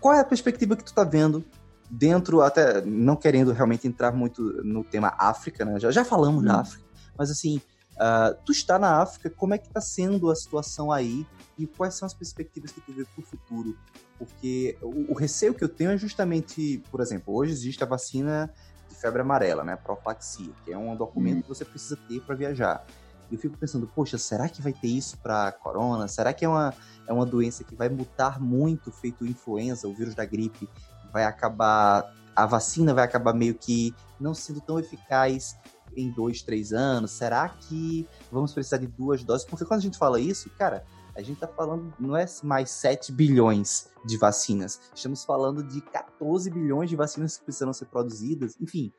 qual 0.00 0.14
é 0.14 0.20
a 0.20 0.24
perspectiva 0.24 0.76
que 0.76 0.84
tu 0.84 0.92
tá 0.92 1.04
vendo 1.04 1.44
dentro, 1.90 2.40
até 2.40 2.80
não 2.82 3.16
querendo 3.16 3.52
realmente 3.52 3.86
entrar 3.88 4.12
muito 4.12 4.42
no 4.62 4.84
tema 4.84 5.14
África, 5.18 5.64
né? 5.64 5.80
Já, 5.80 5.90
já 5.90 6.04
falamos 6.04 6.42
hum. 6.42 6.46
da 6.46 6.60
África, 6.60 6.84
mas 7.18 7.30
assim, 7.30 7.60
uh, 7.96 8.34
tu 8.44 8.52
está 8.52 8.78
na 8.78 9.02
África, 9.02 9.28
como 9.28 9.54
é 9.54 9.58
que 9.58 9.66
está 9.66 9.80
sendo 9.80 10.30
a 10.30 10.34
situação 10.34 10.92
aí 10.92 11.26
e 11.60 11.66
quais 11.66 11.94
são 11.94 12.06
as 12.06 12.14
perspectivas 12.14 12.72
que 12.72 12.80
tu 12.80 12.92
vê 12.92 13.04
para 13.04 13.20
o 13.20 13.24
futuro? 13.24 13.76
Porque 14.18 14.78
o, 14.80 15.12
o, 15.12 15.14
receio 15.14 15.54
que 15.54 15.62
eu 15.62 15.68
tenho 15.68 15.90
é 15.90 15.98
justamente, 15.98 16.82
por 16.90 17.00
exemplo, 17.00 17.34
hoje 17.34 17.52
existe 17.52 17.82
a 17.84 17.86
vacina 17.86 18.52
de 18.88 18.94
febre 18.94 19.20
amarela, 19.20 19.62
né, 19.62 19.76
profilaxia, 19.76 20.52
que 20.64 20.72
é 20.72 20.78
um 20.78 20.96
documento 20.96 21.38
hum. 21.38 21.42
que 21.42 21.48
você 21.48 21.64
precisa 21.64 21.96
ter 22.08 22.20
para 22.22 22.34
viajar. 22.34 22.84
E 23.30 23.34
eu 23.34 23.38
fico 23.38 23.56
pensando, 23.56 23.86
poxa, 23.86 24.18
será 24.18 24.48
que 24.48 24.60
vai 24.60 24.72
ter 24.72 24.88
isso 24.88 25.18
para 25.18 25.52
corona? 25.52 26.08
Será 26.08 26.32
que 26.32 26.44
é 26.44 26.48
uma, 26.48 26.74
é 27.06 27.12
uma 27.12 27.26
doença 27.26 27.62
que 27.62 27.74
vai 27.74 27.88
mutar 27.88 28.40
muito, 28.40 28.90
feito 28.90 29.24
influenza, 29.26 29.86
o 29.86 29.94
vírus 29.94 30.14
da 30.14 30.24
gripe, 30.24 30.68
vai 31.12 31.24
acabar. 31.24 32.12
A 32.34 32.46
vacina 32.46 32.94
vai 32.94 33.04
acabar 33.04 33.34
meio 33.34 33.54
que 33.54 33.94
não 34.18 34.34
sendo 34.34 34.60
tão 34.60 34.78
eficaz 34.78 35.56
em 35.96 36.10
dois, 36.10 36.42
três 36.42 36.72
anos? 36.72 37.10
Será 37.10 37.48
que 37.48 38.08
vamos 38.32 38.52
precisar 38.52 38.78
de 38.78 38.86
duas 38.86 39.22
doses? 39.22 39.46
Porque 39.46 39.64
quando 39.64 39.80
a 39.80 39.82
gente 39.82 39.98
fala 39.98 40.18
isso, 40.20 40.50
cara, 40.50 40.84
a 41.14 41.22
gente 41.22 41.40
tá 41.40 41.48
falando, 41.48 41.92
não 41.98 42.16
é 42.16 42.24
mais 42.42 42.70
7 42.70 43.12
bilhões 43.12 43.88
de 44.04 44.16
vacinas, 44.16 44.80
estamos 44.94 45.24
falando 45.24 45.62
de 45.62 45.80
14 45.80 46.50
bilhões 46.50 46.88
de 46.88 46.96
vacinas 46.96 47.36
que 47.36 47.44
precisam 47.44 47.72
ser 47.72 47.86
produzidas. 47.86 48.56
Enfim, 48.60 48.92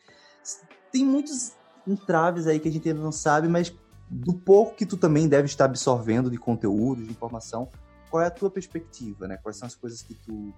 tem 0.91 1.05
muitos 1.05 1.53
entraves 1.88 2.47
aí 2.47 2.59
que 2.59 2.68
a 2.68 2.72
gente 2.72 2.88
ainda 2.88 3.01
não 3.01 3.12
sabe, 3.12 3.47
mas 3.47 3.74
do 4.09 4.34
pouco 4.34 4.76
que 4.76 4.86
tu 4.86 4.97
também 4.97 5.28
deve 5.28 5.45
estar 5.45 5.66
absorvendo 5.66 6.30
de 6.30 6.38
conteúdo, 6.38 7.03
de 7.03 7.09
informação, 7.09 7.70
qual 8.09 8.22
é 8.22 8.28
a 8.28 8.32
tua 8.32 8.51
perspectiva, 8.51 9.28
né? 9.28 9.38
Quais 9.38 9.57
são 9.57 9.66
as 9.66 9.76
coisas 9.76 10.01
que 10.01 10.14
tu 10.14 10.53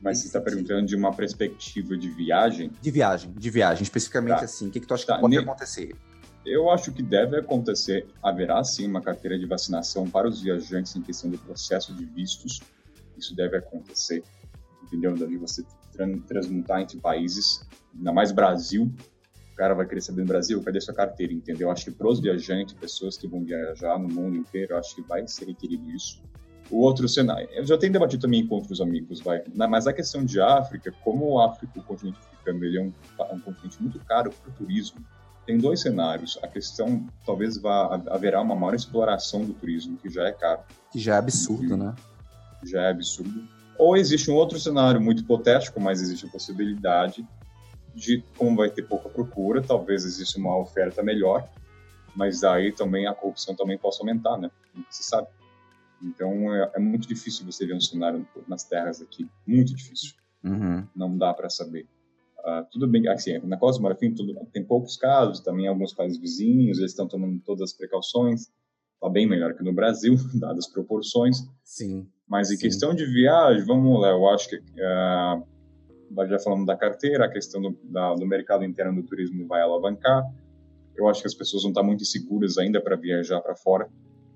mas 0.00 0.18
você 0.18 0.26
está 0.26 0.40
perguntando 0.40 0.86
de 0.86 0.96
uma 0.96 1.12
perspectiva 1.12 1.96
de 1.96 2.08
viagem? 2.10 2.70
De 2.80 2.90
viagem, 2.90 3.32
de 3.32 3.50
viagem, 3.50 3.82
especificamente 3.82 4.38
tá. 4.38 4.44
assim. 4.44 4.68
O 4.68 4.70
que, 4.70 4.80
que 4.80 4.86
tu 4.86 4.94
acha 4.94 5.06
tá. 5.06 5.16
que 5.16 5.20
pode 5.20 5.38
acontecer? 5.38 5.94
Eu 6.44 6.70
acho 6.70 6.92
que 6.92 7.02
deve 7.02 7.38
acontecer, 7.38 8.06
haverá 8.22 8.62
sim 8.62 8.86
uma 8.86 9.00
carteira 9.00 9.38
de 9.38 9.46
vacinação 9.46 10.08
para 10.08 10.28
os 10.28 10.42
viajantes 10.42 10.94
em 10.94 11.00
questão 11.00 11.30
do 11.30 11.38
processo 11.38 11.94
de 11.94 12.04
vistos. 12.04 12.60
Isso 13.16 13.34
deve 13.34 13.56
acontecer, 13.56 14.22
entendeu? 14.82 15.16
Davi, 15.16 15.38
você 15.38 15.64
transmutar 16.26 16.80
entre 16.80 16.98
países, 16.98 17.66
ainda 17.96 18.12
mais 18.12 18.30
Brasil. 18.30 18.92
O 19.52 19.56
cara 19.56 19.72
vai 19.72 19.86
querer 19.86 20.00
saber 20.00 20.22
no 20.22 20.28
Brasil, 20.28 20.60
cadê 20.62 20.80
sua 20.80 20.92
carteira, 20.92 21.32
entendeu? 21.32 21.70
Acho 21.70 21.86
que 21.86 21.92
para 21.92 22.08
os 22.08 22.20
viajantes, 22.20 22.74
pessoas 22.74 23.16
que 23.16 23.26
vão 23.26 23.44
viajar 23.44 23.98
no 23.98 24.08
mundo 24.08 24.36
inteiro, 24.36 24.76
acho 24.76 24.96
que 24.96 25.02
vai 25.02 25.26
ser 25.28 25.46
requerido 25.46 25.88
isso. 25.92 26.20
O 26.70 26.80
outro 26.80 27.08
cenário, 27.08 27.48
eu 27.52 27.64
já 27.64 27.78
tenho 27.78 27.92
debatido 27.92 28.22
também 28.22 28.46
com 28.46 28.56
outros 28.56 28.80
amigos, 28.80 29.20
vai, 29.20 29.44
mas 29.54 29.86
a 29.86 29.92
questão 29.92 30.24
de 30.24 30.40
África, 30.40 30.92
como 31.04 31.26
o 31.26 31.40
África, 31.40 31.78
o 31.78 31.82
continente 31.82 32.18
africano, 32.18 32.64
ele 32.64 32.78
é 32.78 32.82
um, 32.82 32.92
um 33.32 33.40
continente 33.40 33.80
muito 33.80 33.98
caro 34.00 34.30
para 34.30 34.50
o 34.50 34.54
turismo, 34.54 34.98
tem 35.46 35.58
dois 35.58 35.80
cenários. 35.80 36.38
A 36.42 36.48
questão, 36.48 37.06
talvez 37.24 37.56
vá, 37.58 38.00
haverá 38.08 38.40
uma 38.40 38.54
maior 38.54 38.74
exploração 38.74 39.44
do 39.44 39.52
turismo, 39.52 39.96
que 39.98 40.08
já 40.08 40.24
é 40.24 40.32
caro. 40.32 40.62
Que 40.90 40.98
já 40.98 41.14
é 41.14 41.18
absurdo, 41.18 41.76
né? 41.76 41.94
Já 42.64 42.82
é 42.82 42.90
absurdo. 42.90 43.46
Ou 43.78 43.96
existe 43.96 44.30
um 44.30 44.34
outro 44.34 44.58
cenário 44.58 45.00
muito 45.00 45.22
hipotético, 45.22 45.80
mas 45.80 46.00
existe 46.00 46.26
a 46.26 46.28
possibilidade 46.28 47.26
de, 47.94 48.24
como 48.36 48.56
vai 48.56 48.70
ter 48.70 48.82
pouca 48.82 49.08
procura, 49.08 49.62
talvez 49.62 50.04
exista 50.04 50.38
uma 50.38 50.58
oferta 50.58 51.02
melhor, 51.02 51.48
mas 52.14 52.42
aí 52.42 52.72
também 52.72 53.06
a 53.06 53.14
corrupção 53.14 53.54
também 53.54 53.78
possa 53.78 54.02
aumentar, 54.02 54.36
né? 54.36 54.50
Se 54.90 55.02
sabe. 55.04 55.28
Então 56.02 56.52
é, 56.54 56.72
é, 56.74 56.78
muito 56.78 57.06
difícil 57.06 57.46
você 57.46 57.66
ver 57.66 57.74
um 57.74 57.80
cenário 57.80 58.26
nas 58.48 58.64
terras 58.64 59.00
aqui, 59.00 59.28
muito 59.46 59.74
difícil. 59.74 60.14
Uhum. 60.42 60.86
Não 60.94 61.16
dá 61.16 61.32
para 61.32 61.48
saber. 61.48 61.86
Uh, 62.44 62.62
tudo 62.70 62.86
bem, 62.86 63.08
assim, 63.08 63.38
na 63.44 63.56
Costa 63.56 63.80
do 63.80 63.84
Marfim 63.84 64.12
tudo, 64.12 64.34
tem 64.52 64.62
poucos 64.62 64.98
casos, 64.98 65.40
também 65.40 65.66
alguns 65.66 65.94
países 65.94 66.18
vizinhos, 66.18 66.78
eles 66.78 66.90
estão 66.90 67.08
tomando 67.08 67.40
todas 67.40 67.62
as 67.62 67.72
precauções, 67.72 68.52
está 68.94 69.08
bem 69.08 69.26
melhor 69.26 69.54
que 69.54 69.64
no 69.64 69.72
Brasil, 69.72 70.14
dadas 70.38 70.66
as 70.66 70.70
proporções. 70.70 71.38
Sim. 71.62 72.06
Mas 72.28 72.50
em 72.50 72.56
sim. 72.56 72.62
questão 72.62 72.94
de 72.94 73.06
viagem, 73.06 73.64
vamos 73.64 73.98
lá, 73.98 74.10
eu 74.10 74.28
acho 74.28 74.50
que 74.50 74.56
uh, 74.56 76.26
já 76.28 76.38
falamos 76.38 76.66
da 76.66 76.76
carteira, 76.76 77.24
a 77.24 77.30
questão 77.30 77.62
do, 77.62 77.78
da, 77.84 78.14
do 78.14 78.26
mercado 78.26 78.62
interno 78.62 79.00
do 79.00 79.08
turismo 79.08 79.46
vai 79.46 79.62
alavancar. 79.62 80.22
Eu 80.94 81.08
acho 81.08 81.22
que 81.22 81.26
as 81.26 81.34
pessoas 81.34 81.62
vão 81.62 81.70
estar 81.70 81.82
muito 81.82 82.02
inseguras 82.02 82.58
ainda 82.58 82.80
para 82.80 82.94
viajar 82.94 83.40
para 83.40 83.56
fora. 83.56 83.88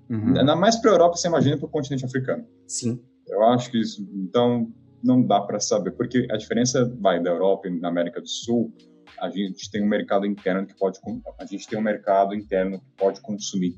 Uhum. 0.09 0.35
Ainda 0.37 0.55
mais 0.55 0.75
para 0.75 0.91
a 0.91 0.93
Europa, 0.95 1.15
você 1.15 1.27
imagina 1.27 1.57
para 1.57 1.67
o 1.67 1.69
continente 1.69 2.03
africano. 2.03 2.45
Sim. 2.67 2.99
Eu 3.27 3.43
acho 3.43 3.69
que 3.69 3.79
isso, 3.79 4.07
então, 4.15 4.73
não 5.03 5.21
dá 5.21 5.41
para 5.41 5.59
saber, 5.59 5.91
porque 5.91 6.27
a 6.31 6.37
diferença 6.37 6.85
vai 6.99 7.21
da 7.21 7.29
Europa 7.29 7.67
e 7.67 7.79
na 7.79 7.87
América 7.87 8.21
do 8.21 8.27
Sul, 8.27 8.73
a 9.19 9.29
gente 9.29 9.69
tem 9.71 9.83
um 9.83 9.87
mercado 9.87 10.25
interno 10.25 10.65
que 10.65 10.75
pode, 10.75 10.99
a 11.39 11.45
gente 11.45 11.67
tem 11.67 11.77
um 11.77 11.81
mercado 11.81 12.33
interno 12.33 12.79
que 12.79 12.91
pode 12.97 13.21
consumir. 13.21 13.77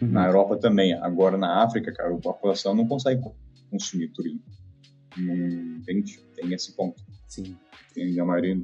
Uhum. 0.00 0.08
Na 0.08 0.26
Europa 0.26 0.56
também. 0.56 0.92
Agora 0.94 1.36
na 1.36 1.64
África, 1.64 1.92
cara, 1.92 2.14
a 2.14 2.18
população 2.18 2.74
não 2.74 2.86
consegue 2.86 3.20
consumir 3.70 4.08
turismo. 4.12 4.42
Não, 5.16 5.82
tem, 5.82 6.02
tem 6.36 6.52
esse 6.52 6.76
ponto. 6.76 7.02
Sim. 7.26 7.56
Tem 7.92 8.18
a 8.20 8.24
maioria 8.24 8.56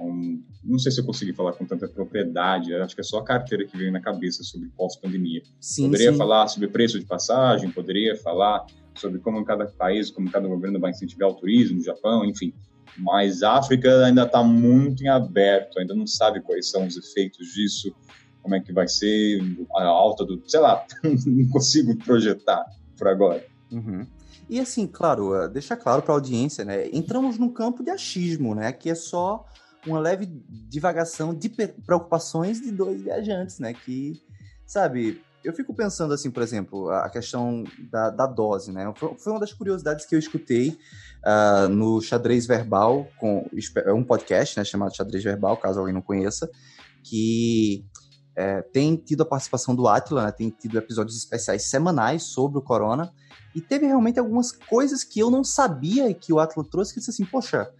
então, 0.00 0.40
não 0.64 0.78
sei 0.78 0.92
se 0.92 1.00
eu 1.00 1.04
consegui 1.04 1.32
falar 1.32 1.52
com 1.52 1.66
tanta 1.66 1.88
propriedade, 1.88 2.74
acho 2.74 2.94
que 2.94 3.00
é 3.00 3.04
só 3.04 3.18
a 3.18 3.24
carteira 3.24 3.66
que 3.66 3.76
veio 3.76 3.92
na 3.92 4.00
cabeça 4.00 4.42
sobre 4.42 4.68
pós-pandemia. 4.70 5.42
Poderia 5.76 6.12
sim. 6.12 6.18
falar 6.18 6.48
sobre 6.48 6.68
preço 6.68 6.98
de 6.98 7.06
passagem, 7.06 7.70
poderia 7.70 8.16
falar 8.16 8.64
sobre 8.94 9.18
como 9.20 9.44
cada 9.44 9.66
país, 9.66 10.10
como 10.10 10.30
cada 10.30 10.46
governo 10.48 10.80
vai 10.80 10.90
incentivar 10.90 11.28
o 11.30 11.34
turismo, 11.34 11.80
o 11.80 11.84
Japão, 11.84 12.24
enfim. 12.24 12.52
Mas 12.98 13.42
a 13.42 13.54
África 13.54 14.04
ainda 14.04 14.24
está 14.24 14.42
muito 14.42 15.02
em 15.02 15.08
aberto, 15.08 15.78
ainda 15.78 15.94
não 15.94 16.06
sabe 16.06 16.40
quais 16.40 16.68
são 16.68 16.86
os 16.86 16.96
efeitos 16.96 17.48
disso, 17.48 17.94
como 18.42 18.54
é 18.54 18.60
que 18.60 18.72
vai 18.72 18.88
ser 18.88 19.40
a 19.76 19.84
alta 19.84 20.24
do, 20.24 20.42
sei 20.46 20.60
lá, 20.60 20.84
não 21.02 21.48
consigo 21.48 21.96
projetar 21.98 22.64
por 22.96 23.08
agora. 23.08 23.44
Uhum. 23.70 24.06
E 24.48 24.58
assim, 24.58 24.86
claro, 24.86 25.34
eh, 25.34 25.48
deixar 25.48 25.76
claro 25.76 26.02
para 26.02 26.12
a 26.12 26.16
audiência, 26.16 26.64
né? 26.64 26.88
Entramos 26.92 27.38
num 27.38 27.48
campo 27.48 27.84
de 27.84 27.90
achismo, 27.90 28.54
né? 28.54 28.72
Que 28.72 28.90
é 28.90 28.94
só 28.96 29.46
uma 29.86 30.00
leve 30.00 30.26
divagação 30.68 31.32
de 31.32 31.48
preocupações 31.48 32.60
de 32.60 32.72
dois 32.72 33.00
viajantes, 33.00 33.60
né? 33.60 33.72
Que, 33.72 34.20
sabe, 34.66 35.22
eu 35.42 35.52
fico 35.52 35.74
pensando 35.74 36.12
assim, 36.12 36.30
por 36.30 36.42
exemplo, 36.42 36.90
a 36.90 37.08
questão 37.08 37.64
da, 37.90 38.10
da 38.10 38.26
dose, 38.26 38.72
né? 38.72 38.92
Foi 38.96 39.32
uma 39.32 39.40
das 39.40 39.52
curiosidades 39.52 40.04
que 40.04 40.14
eu 40.14 40.18
escutei 40.18 40.78
uh, 41.24 41.68
no 41.68 42.00
Xadrez 42.00 42.46
Verbal, 42.46 43.08
com 43.18 43.48
é 43.76 43.92
um 43.92 44.04
podcast 44.04 44.58
né, 44.58 44.64
chamado 44.64 44.94
Xadrez 44.94 45.24
Verbal, 45.24 45.56
caso 45.56 45.78
alguém 45.78 45.94
não 45.94 46.02
conheça, 46.02 46.50
que 47.02 47.84
é, 48.36 48.62
tem 48.62 48.96
tido 48.96 49.22
a 49.22 49.26
participação 49.26 49.74
do 49.74 49.88
Atila, 49.88 50.24
né? 50.24 50.32
Tem 50.32 50.50
tido 50.50 50.78
episódios 50.78 51.16
especiais 51.16 51.64
semanais 51.64 52.22
sobre 52.24 52.58
o 52.58 52.62
corona. 52.62 53.12
E 53.54 53.60
teve 53.60 53.86
realmente 53.86 54.18
algumas 54.18 54.52
coisas 54.52 55.02
que 55.02 55.18
eu 55.18 55.30
não 55.30 55.42
sabia 55.42 56.12
que 56.14 56.32
o 56.32 56.38
Atila 56.38 56.64
trouxe, 56.64 56.94
que 56.94 57.00
disse 57.00 57.10
assim, 57.10 57.24
poxa, 57.24 57.70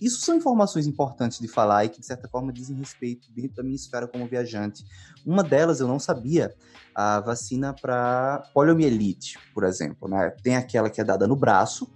isso 0.00 0.20
são 0.20 0.34
informações 0.34 0.86
importantes 0.86 1.38
de 1.38 1.46
falar 1.46 1.84
e 1.84 1.88
que, 1.88 2.00
de 2.00 2.06
certa 2.06 2.28
forma, 2.28 2.52
dizem 2.52 2.76
respeito 2.76 3.30
dentro 3.32 3.56
da 3.56 3.62
minha 3.62 3.76
esfera 3.76 4.08
como 4.08 4.26
viajante. 4.26 4.84
Uma 5.26 5.42
delas 5.42 5.80
eu 5.80 5.86
não 5.86 5.98
sabia, 5.98 6.54
a 6.94 7.20
vacina 7.20 7.74
para 7.74 8.48
poliomielite, 8.54 9.38
por 9.52 9.64
exemplo. 9.64 10.08
Né? 10.08 10.30
Tem 10.42 10.56
aquela 10.56 10.88
que 10.88 11.00
é 11.00 11.04
dada 11.04 11.26
no 11.26 11.36
braço, 11.36 11.90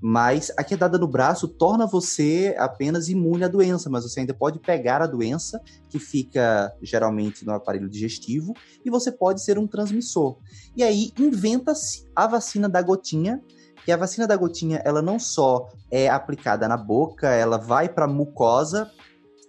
mas 0.00 0.52
a 0.56 0.62
que 0.62 0.74
é 0.74 0.76
dada 0.76 0.98
no 0.98 1.08
braço 1.08 1.48
torna 1.48 1.86
você 1.86 2.54
apenas 2.58 3.08
imune 3.08 3.44
à 3.44 3.48
doença, 3.48 3.88
mas 3.88 4.04
você 4.04 4.20
ainda 4.20 4.34
pode 4.34 4.58
pegar 4.58 5.00
a 5.00 5.06
doença, 5.06 5.60
que 5.88 5.98
fica 5.98 6.74
geralmente 6.82 7.46
no 7.46 7.52
aparelho 7.52 7.88
digestivo, 7.88 8.54
e 8.84 8.90
você 8.90 9.10
pode 9.10 9.42
ser 9.42 9.58
um 9.58 9.66
transmissor. 9.66 10.36
E 10.76 10.82
aí 10.82 11.12
inventa-se 11.18 12.06
a 12.14 12.26
vacina 12.26 12.68
da 12.68 12.82
gotinha, 12.82 13.42
que 13.86 13.92
a 13.92 13.96
vacina 13.96 14.26
da 14.26 14.36
gotinha, 14.36 14.82
ela 14.84 15.00
não 15.00 15.16
só 15.16 15.68
é 15.92 16.08
aplicada 16.08 16.66
na 16.66 16.76
boca, 16.76 17.28
ela 17.28 17.56
vai 17.56 17.88
para 17.88 18.06
a 18.06 18.08
mucosa, 18.08 18.90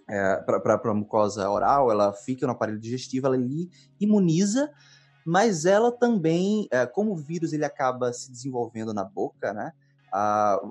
é, 0.08 0.36
para 0.62 0.80
a 0.92 0.94
mucosa 0.94 1.50
oral, 1.50 1.92
ela 1.92 2.14
fica 2.14 2.46
no 2.46 2.52
aparelho 2.52 2.80
digestivo, 2.80 3.26
ela 3.26 3.36
ali 3.36 3.68
imuniza, 4.00 4.70
mas 5.26 5.66
ela 5.66 5.92
também, 5.92 6.68
é, 6.70 6.86
como 6.86 7.14
o 7.14 7.16
vírus 7.16 7.52
ele 7.52 7.66
acaba 7.66 8.14
se 8.14 8.32
desenvolvendo 8.32 8.94
na 8.94 9.04
boca, 9.04 9.52
né? 9.54 9.72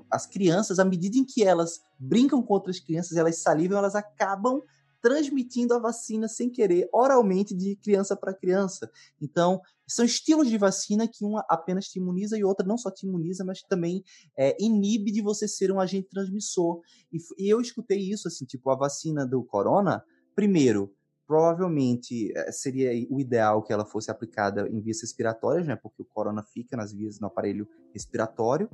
As 0.09 0.25
crianças, 0.25 0.79
à 0.79 0.85
medida 0.85 1.17
em 1.17 1.25
que 1.25 1.43
elas 1.43 1.81
brincam 1.99 2.41
com 2.41 2.53
outras 2.53 2.79
crianças, 2.79 3.17
elas 3.17 3.41
salivam, 3.41 3.77
elas 3.77 3.95
acabam 3.95 4.61
transmitindo 5.07 5.73
a 5.73 5.79
vacina 5.79 6.27
sem 6.27 6.49
querer, 6.49 6.89
oralmente, 6.91 7.55
de 7.55 7.77
criança 7.77 8.13
para 8.13 8.33
criança. 8.33 8.91
Então, 9.21 9.61
são 9.87 10.03
estilos 10.03 10.49
de 10.49 10.57
vacina 10.57 11.07
que 11.07 11.23
uma 11.23 11.45
apenas 11.47 11.85
te 11.85 11.97
imuniza 11.97 12.37
e 12.37 12.43
outra 12.43 12.67
não 12.67 12.77
só 12.77 12.91
te 12.91 13.07
imuniza, 13.07 13.45
mas 13.45 13.61
também 13.61 14.03
é, 14.37 14.57
inibe 14.59 15.09
de 15.09 15.21
você 15.21 15.47
ser 15.47 15.71
um 15.71 15.79
agente 15.79 16.09
transmissor. 16.09 16.81
E, 17.09 17.19
e, 17.37 17.49
eu 17.49 17.61
escutei 17.61 17.99
isso, 17.99 18.27
assim, 18.27 18.43
tipo, 18.43 18.69
a 18.69 18.75
vacina 18.75 19.25
do 19.25 19.41
corona, 19.45 20.03
primeiro, 20.35 20.93
provavelmente 21.25 22.37
é, 22.37 22.51
seria 22.51 22.91
o 23.09 23.21
ideal 23.21 23.63
que 23.63 23.71
ela 23.71 23.85
fosse 23.85 24.11
aplicada 24.11 24.67
em 24.67 24.81
vias 24.81 25.01
respiratórias, 25.01 25.65
né? 25.65 25.77
Porque 25.77 26.01
o 26.01 26.05
corona 26.05 26.43
fica 26.43 26.75
nas 26.75 26.91
vias, 26.91 27.17
no 27.17 27.27
aparelho 27.27 27.65
respiratório 27.93 28.69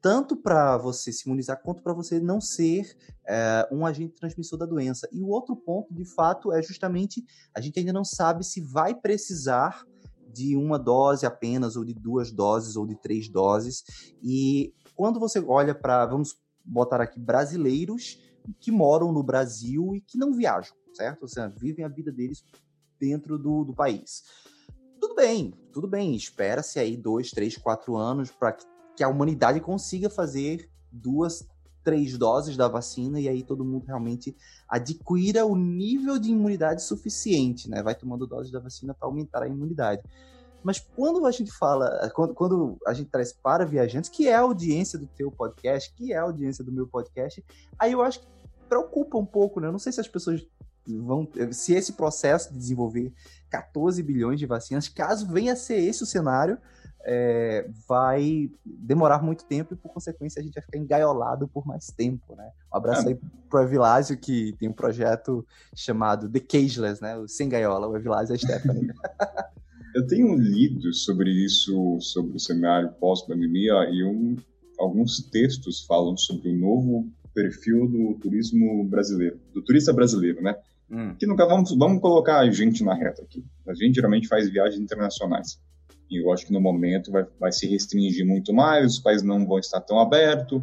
tanto 0.00 0.36
para 0.36 0.78
você 0.78 1.12
se 1.12 1.26
imunizar 1.26 1.60
quanto 1.62 1.82
para 1.82 1.92
você 1.92 2.18
não 2.18 2.40
ser 2.40 2.96
é, 3.26 3.68
um 3.70 3.84
agente 3.84 4.14
transmissor 4.14 4.58
da 4.58 4.66
doença. 4.66 5.08
E 5.12 5.22
o 5.22 5.28
outro 5.28 5.54
ponto, 5.54 5.92
de 5.94 6.04
fato, 6.04 6.52
é 6.52 6.62
justamente 6.62 7.24
a 7.54 7.60
gente 7.60 7.78
ainda 7.78 7.92
não 7.92 8.04
sabe 8.04 8.44
se 8.44 8.60
vai 8.60 8.94
precisar 8.94 9.84
de 10.32 10.56
uma 10.56 10.78
dose 10.78 11.26
apenas, 11.26 11.76
ou 11.76 11.84
de 11.84 11.92
duas 11.92 12.30
doses, 12.30 12.76
ou 12.76 12.86
de 12.86 12.94
três 12.94 13.28
doses. 13.28 13.84
E 14.22 14.72
quando 14.94 15.18
você 15.18 15.40
olha 15.40 15.74
para, 15.74 16.06
vamos 16.06 16.36
botar 16.64 17.00
aqui, 17.00 17.18
brasileiros 17.18 18.18
que 18.58 18.70
moram 18.70 19.12
no 19.12 19.22
Brasil 19.22 19.94
e 19.94 20.00
que 20.00 20.16
não 20.16 20.32
viajam, 20.32 20.74
certo? 20.94 21.22
Ou 21.22 21.28
seja, 21.28 21.48
vivem 21.48 21.84
a 21.84 21.88
vida 21.88 22.10
deles 22.10 22.42
dentro 22.98 23.38
do, 23.38 23.64
do 23.64 23.74
país. 23.74 24.22
Tudo 25.00 25.14
bem, 25.14 25.52
tudo 25.72 25.88
bem. 25.88 26.14
Espera-se 26.14 26.78
aí 26.78 26.96
dois, 26.96 27.30
três, 27.30 27.56
quatro 27.56 27.96
anos 27.96 28.30
para 28.30 28.52
que 28.52 28.64
que 29.00 29.04
a 29.04 29.08
humanidade 29.08 29.60
consiga 29.60 30.10
fazer 30.10 30.68
duas, 30.92 31.48
três 31.82 32.18
doses 32.18 32.54
da 32.54 32.68
vacina 32.68 33.18
e 33.18 33.30
aí 33.30 33.42
todo 33.42 33.64
mundo 33.64 33.86
realmente 33.86 34.36
adquira 34.68 35.46
o 35.46 35.56
nível 35.56 36.18
de 36.18 36.30
imunidade 36.30 36.82
suficiente, 36.82 37.66
né? 37.70 37.82
Vai 37.82 37.94
tomando 37.94 38.26
doses 38.26 38.52
da 38.52 38.60
vacina 38.60 38.92
para 38.92 39.08
aumentar 39.08 39.42
a 39.42 39.48
imunidade. 39.48 40.02
Mas 40.62 40.80
quando 40.94 41.24
a 41.24 41.30
gente 41.30 41.50
fala, 41.50 42.10
quando, 42.14 42.34
quando, 42.34 42.76
a 42.86 42.92
gente 42.92 43.08
traz 43.08 43.32
para 43.32 43.64
viajantes, 43.64 44.10
que 44.10 44.28
é 44.28 44.34
a 44.34 44.40
audiência 44.40 44.98
do 44.98 45.06
teu 45.06 45.32
podcast, 45.32 45.94
que 45.94 46.12
é 46.12 46.18
a 46.18 46.22
audiência 46.24 46.62
do 46.62 46.70
meu 46.70 46.86
podcast, 46.86 47.42
aí 47.78 47.92
eu 47.92 48.02
acho 48.02 48.20
que 48.20 48.26
preocupa 48.68 49.16
um 49.16 49.24
pouco, 49.24 49.60
né? 49.60 49.68
Eu 49.68 49.72
não 49.72 49.78
sei 49.78 49.92
se 49.92 50.00
as 50.02 50.08
pessoas 50.08 50.46
vão. 50.86 51.26
Se 51.52 51.72
esse 51.72 51.94
processo 51.94 52.52
de 52.52 52.58
desenvolver 52.58 53.14
14 53.48 54.02
bilhões 54.02 54.38
de 54.38 54.44
vacinas, 54.44 54.88
caso 54.88 55.26
venha 55.26 55.54
a 55.54 55.56
ser 55.56 55.78
esse 55.78 56.02
o 56.02 56.06
cenário, 56.06 56.58
é, 57.04 57.68
vai 57.88 58.50
demorar 58.64 59.22
muito 59.22 59.44
tempo 59.44 59.74
e, 59.74 59.76
por 59.76 59.92
consequência, 59.92 60.40
a 60.40 60.42
gente 60.42 60.54
vai 60.54 60.62
ficar 60.62 60.78
engaiolado 60.78 61.48
por 61.48 61.66
mais 61.66 61.86
tempo, 61.86 62.34
né? 62.36 62.50
Um 62.72 62.76
abraço 62.76 63.08
é. 63.08 63.12
aí 63.12 63.20
pro 63.48 63.62
Evilásio, 63.62 64.16
que 64.18 64.54
tem 64.58 64.68
um 64.68 64.72
projeto 64.72 65.46
chamado 65.74 66.28
The 66.28 66.40
Cageless, 66.40 67.02
né? 67.02 67.16
O 67.16 67.26
Sem 67.26 67.48
Gaiola, 67.48 67.88
o 67.88 67.96
Evilásio 67.96 68.34
e 68.34 68.36
a 68.36 68.38
Stephanie. 68.38 68.90
Eu 69.94 70.06
tenho 70.06 70.34
lido 70.36 70.92
sobre 70.94 71.30
isso, 71.30 71.98
sobre 72.00 72.36
o 72.36 72.40
cenário 72.40 72.92
pós-pandemia, 73.00 73.72
e 73.90 74.04
um, 74.04 74.36
alguns 74.78 75.20
textos 75.20 75.84
falam 75.84 76.16
sobre 76.16 76.50
o 76.50 76.56
novo 76.56 77.08
perfil 77.34 77.88
do 77.88 78.14
turismo 78.14 78.84
brasileiro, 78.84 79.40
do 79.52 79.62
turista 79.62 79.92
brasileiro, 79.92 80.42
né? 80.42 80.56
Hum. 80.90 81.14
Que 81.16 81.26
nunca 81.26 81.46
vamos, 81.46 81.76
vamos 81.76 82.00
colocar 82.00 82.38
a 82.38 82.50
gente 82.50 82.84
na 82.84 82.94
reta 82.94 83.22
aqui. 83.22 83.44
A 83.66 83.74
gente 83.74 83.94
geralmente 83.94 84.28
faz 84.28 84.48
viagens 84.48 84.80
internacionais. 84.80 85.60
E 86.10 86.18
eu 86.18 86.32
acho 86.32 86.46
que 86.46 86.52
no 86.52 86.60
momento 86.60 87.12
vai, 87.12 87.24
vai 87.38 87.52
se 87.52 87.66
restringir 87.68 88.26
muito 88.26 88.52
mais, 88.52 88.94
os 88.94 88.98
países 88.98 89.22
não 89.22 89.46
vão 89.46 89.58
estar 89.58 89.80
tão 89.80 90.00
abertos. 90.00 90.60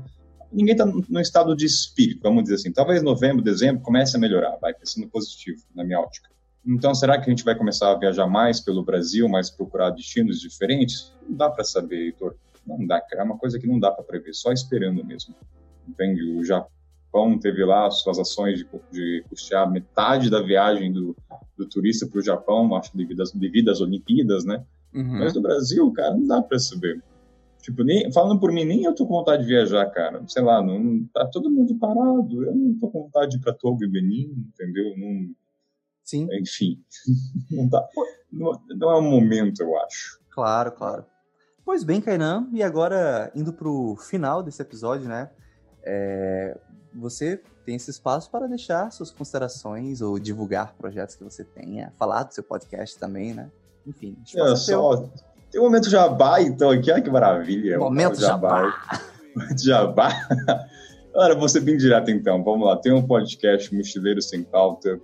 Ninguém 0.51 0.73
está 0.73 0.85
no 0.85 1.21
estado 1.21 1.55
de 1.55 1.65
espírito, 1.65 2.21
vamos 2.21 2.43
dizer 2.43 2.55
assim. 2.55 2.71
Talvez 2.71 3.01
novembro, 3.01 3.41
dezembro 3.41 3.81
comece 3.81 4.15
a 4.15 4.19
melhorar, 4.19 4.57
vai 4.57 4.73
crescendo 4.73 5.07
positivo, 5.07 5.61
na 5.73 5.83
minha 5.83 5.99
ótica. 5.99 6.29
Então, 6.65 6.93
será 6.93 7.17
que 7.17 7.29
a 7.29 7.29
gente 7.29 7.45
vai 7.45 7.55
começar 7.55 7.91
a 7.91 7.97
viajar 7.97 8.27
mais 8.27 8.59
pelo 8.59 8.83
Brasil, 8.83 9.29
mais 9.29 9.49
procurar 9.49 9.91
destinos 9.91 10.41
diferentes? 10.41 11.13
Não 11.27 11.37
dá 11.37 11.49
para 11.49 11.63
saber, 11.63 12.07
Heitor. 12.07 12.35
Não 12.65 12.85
dá, 12.85 13.01
é 13.13 13.23
uma 13.23 13.37
coisa 13.37 13.57
que 13.57 13.65
não 13.65 13.79
dá 13.79 13.89
para 13.89 14.03
prever, 14.03 14.33
só 14.33 14.51
esperando 14.51 15.03
mesmo. 15.05 15.33
Entende? 15.87 16.21
O 16.23 16.43
Japão 16.43 17.39
teve 17.39 17.63
lá 17.63 17.89
suas 17.89 18.19
ações 18.19 18.59
de, 18.59 18.67
de 18.91 19.23
custear 19.29 19.71
metade 19.71 20.29
da 20.29 20.41
viagem 20.41 20.91
do, 20.91 21.15
do 21.57 21.65
turista 21.69 22.05
para 22.05 22.19
o 22.19 22.23
Japão, 22.23 22.75
acho 22.75 22.91
que 22.91 22.97
devido 22.97 23.21
às, 23.21 23.31
devido 23.31 23.69
às 23.69 23.79
Olimpíadas, 23.79 24.43
né? 24.43 24.65
Uhum. 24.97 25.19
Mas 25.19 25.33
no 25.33 25.41
Brasil, 25.41 25.91
cara, 25.93 26.15
não 26.15 26.25
dá 26.25 26.41
pra 26.41 26.59
saber. 26.59 27.01
Tipo, 27.61 27.83
nem, 27.83 28.11
falando 28.11 28.39
por 28.39 28.51
mim, 28.51 28.63
nem 28.63 28.83
eu 28.83 28.95
tô 28.95 29.05
com 29.05 29.13
vontade 29.13 29.43
de 29.43 29.49
viajar, 29.49 29.85
cara. 29.91 30.23
Sei 30.27 30.41
lá, 30.41 30.61
não, 30.61 31.05
tá 31.13 31.25
todo 31.27 31.49
mundo 31.49 31.75
parado. 31.75 32.45
Eu 32.45 32.55
não 32.55 32.73
tô 32.79 32.89
com 32.89 33.03
vontade 33.03 33.31
de 33.31 33.37
ir 33.37 33.41
pra 33.41 33.53
Togo 33.53 33.83
e 33.83 33.89
Benin, 33.89 34.45
entendeu? 34.53 34.97
Não, 34.97 35.35
Sim. 36.07 36.25
Enfim, 36.31 36.81
não, 37.51 37.69
tá, 37.69 37.85
não, 38.31 38.61
não, 38.69 38.91
é 38.91 38.97
um 38.97 39.09
momento, 39.09 39.61
eu 39.61 39.77
acho. 39.81 40.21
Claro, 40.29 40.71
claro. 40.71 41.05
Pois 41.65 41.83
bem, 41.83 41.99
Kainan, 41.99 42.47
e 42.53 42.63
agora 42.63 43.29
indo 43.35 43.51
pro 43.51 43.97
final 43.97 44.41
desse 44.41 44.61
episódio, 44.61 45.09
né? 45.09 45.29
É, 45.83 46.57
você 46.95 47.43
tem 47.65 47.75
esse 47.75 47.91
espaço 47.91 48.31
para 48.31 48.47
deixar 48.47 48.89
suas 48.89 49.11
considerações 49.11 50.01
ou 50.01 50.17
divulgar 50.17 50.73
projetos 50.75 51.17
que 51.17 51.25
você 51.25 51.43
tenha, 51.43 51.91
falar 51.97 52.23
do 52.23 52.33
seu 52.33 52.43
podcast 52.43 52.97
também, 52.97 53.33
né? 53.33 53.51
Enfim, 53.87 54.17
é, 54.35 54.55
só, 54.55 55.09
tem 55.49 55.61
um 55.61 55.65
momento 55.65 55.89
jabá, 55.89 56.41
então, 56.41 56.69
aqui, 56.69 56.91
olha 56.91 57.01
que 57.01 57.09
maravilha. 57.09 57.79
Momento 57.79 58.19
jabá. 58.19 58.73
Momento 59.35 59.63
jabá. 59.63 60.09
Agora, 61.15 61.35
vou 61.35 61.47
ser 61.47 61.61
bem 61.61 61.77
direto, 61.77 62.11
então. 62.11 62.43
Vamos 62.43 62.67
lá. 62.67 62.75
Tem 62.77 62.91
um 62.91 63.05
podcast 63.05 63.73
Mochileiro 63.73 64.21
Sem 64.21 64.43
Pauta. 64.43 64.99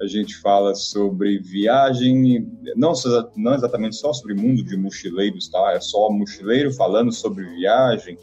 A 0.00 0.06
gente 0.06 0.36
fala 0.36 0.74
sobre 0.74 1.38
viagem, 1.40 2.48
não, 2.76 2.92
não 3.36 3.54
exatamente 3.54 3.96
só 3.96 4.12
sobre 4.12 4.34
mundo 4.34 4.62
de 4.62 4.76
mochileiros, 4.76 5.48
tá? 5.48 5.72
É 5.72 5.80
só 5.80 6.08
mochileiro 6.08 6.72
falando 6.72 7.10
sobre 7.10 7.44
viagem, 7.44 8.16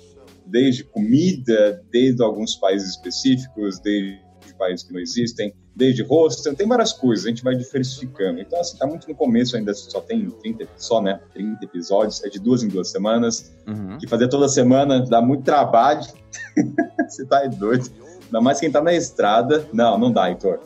desde 0.46 0.86
comida, 0.86 1.84
desde 1.92 2.24
alguns 2.24 2.56
países 2.56 2.92
específicos, 2.92 3.80
desde 3.80 4.24
países 4.58 4.88
que 4.88 4.94
não 4.94 5.02
existem, 5.02 5.54
desde 5.76 6.04
hostel, 6.04 6.56
tem 6.56 6.68
várias 6.68 6.94
coisas, 6.94 7.26
a 7.26 7.30
gente 7.30 7.44
vai 7.44 7.56
diversificando. 7.56 8.40
Então, 8.40 8.60
assim, 8.60 8.78
tá 8.78 8.88
muito 8.88 9.08
no 9.08 9.14
começo 9.14 9.58
ainda, 9.58 9.74
só 9.74 10.00
tem 10.00 10.30
30, 10.30 10.68
só, 10.78 11.02
né, 11.02 11.20
30 11.34 11.66
episódios, 11.66 12.24
é 12.24 12.30
de 12.30 12.40
duas 12.40 12.64
em 12.64 12.70
duas 12.70 12.90
semanas, 12.90 13.54
uhum. 13.68 13.98
que 13.98 14.08
fazer 14.08 14.30
toda 14.30 14.48
semana 14.48 15.06
dá 15.06 15.22
muito 15.22 15.44
trabalho, 15.44 16.06
você 17.08 17.26
tá 17.26 17.46
doido. 17.48 17.92
Ainda 18.26 18.42
mais 18.42 18.60
quem 18.60 18.72
tá 18.72 18.82
na 18.82 18.94
estrada, 18.94 19.68
não, 19.74 19.98
não 19.98 20.12
dá, 20.12 20.30
Heitor. 20.30 20.60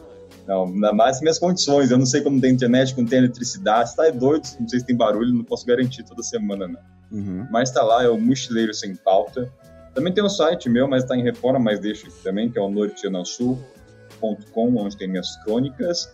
Não, 0.47 0.65
ainda 0.65 0.93
mais 0.93 1.19
minhas 1.21 1.39
condições, 1.39 1.91
eu 1.91 1.97
não 1.97 2.05
sei 2.05 2.21
como 2.21 2.39
tem 2.39 2.53
internet, 2.53 2.93
como 2.93 3.07
tem 3.07 3.19
eletricidade, 3.19 3.89
você 3.89 3.95
tá 3.95 4.09
doido, 4.11 4.47
não 4.59 4.67
sei 4.67 4.79
se 4.79 4.85
tem 4.85 4.95
barulho, 4.95 5.33
não 5.33 5.43
posso 5.43 5.65
garantir 5.65 6.03
toda 6.03 6.21
semana, 6.21 6.67
não. 6.67 6.79
Uhum. 7.11 7.47
Mas 7.51 7.71
tá 7.71 7.83
lá, 7.83 8.03
é 8.03 8.09
o 8.09 8.19
Mochileiro 8.19 8.73
Sem 8.73 8.95
Pauta, 8.95 9.51
também 9.93 10.13
tem 10.13 10.23
um 10.23 10.29
site 10.29 10.69
meu, 10.69 10.87
mas 10.87 11.03
está 11.03 11.15
em 11.15 11.23
reforma, 11.23 11.59
mas 11.59 11.79
deixo 11.79 12.07
aqui 12.07 12.23
também, 12.23 12.49
que 12.49 12.57
é 12.57 12.61
o 12.61 13.25
Sul 13.25 13.59
onde 14.21 14.97
tem 14.97 15.07
minhas 15.07 15.35
crônicas. 15.43 16.13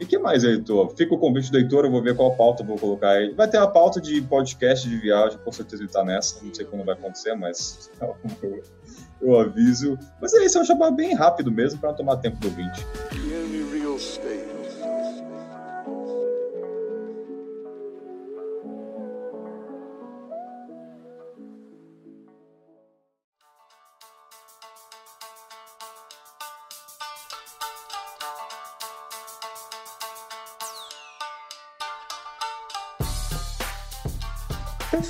E 0.00 0.04
que 0.04 0.18
mais, 0.18 0.42
Heitor? 0.42 0.94
Fica 0.96 1.14
o 1.14 1.18
convite 1.18 1.52
do 1.52 1.58
Heitor, 1.58 1.84
eu 1.84 1.90
vou 1.90 2.02
ver 2.02 2.16
qual 2.16 2.34
pauta 2.36 2.62
eu 2.62 2.66
vou 2.66 2.76
colocar 2.76 3.10
aí. 3.10 3.32
Vai 3.32 3.48
ter 3.48 3.58
a 3.58 3.66
pauta 3.66 4.00
de 4.00 4.20
podcast 4.22 4.88
de 4.88 4.96
viagem, 4.96 5.38
com 5.38 5.52
certeza 5.52 5.82
ele 5.82 5.90
tá 5.90 6.04
nessa. 6.04 6.44
Não 6.44 6.52
sei 6.52 6.64
quando 6.64 6.84
vai 6.84 6.94
acontecer, 6.94 7.34
mas 7.34 7.90
eu, 8.42 8.62
eu 9.22 9.40
aviso. 9.40 9.96
Mas 10.20 10.34
é 10.34 10.44
isso, 10.44 10.58
é 10.58 10.62
um 10.62 10.64
chamar 10.64 10.90
bem 10.90 11.14
rápido 11.14 11.50
mesmo, 11.52 11.78
para 11.78 11.90
não 11.90 11.96
tomar 11.96 12.16
tempo 12.16 12.36
do 12.38 12.48
ouvinte. 12.48 12.84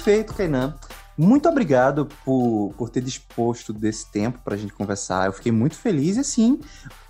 Perfeito, 0.04 0.34
Kainan. 0.34 0.74
Muito 1.16 1.48
obrigado 1.48 2.06
por, 2.26 2.74
por 2.76 2.90
ter 2.90 3.00
disposto 3.00 3.72
desse 3.72 4.10
tempo 4.10 4.38
para 4.44 4.54
a 4.54 4.56
gente 4.58 4.74
conversar. 4.74 5.24
Eu 5.24 5.32
fiquei 5.32 5.50
muito 5.50 5.76
feliz 5.76 6.18
e, 6.18 6.20
assim, 6.20 6.60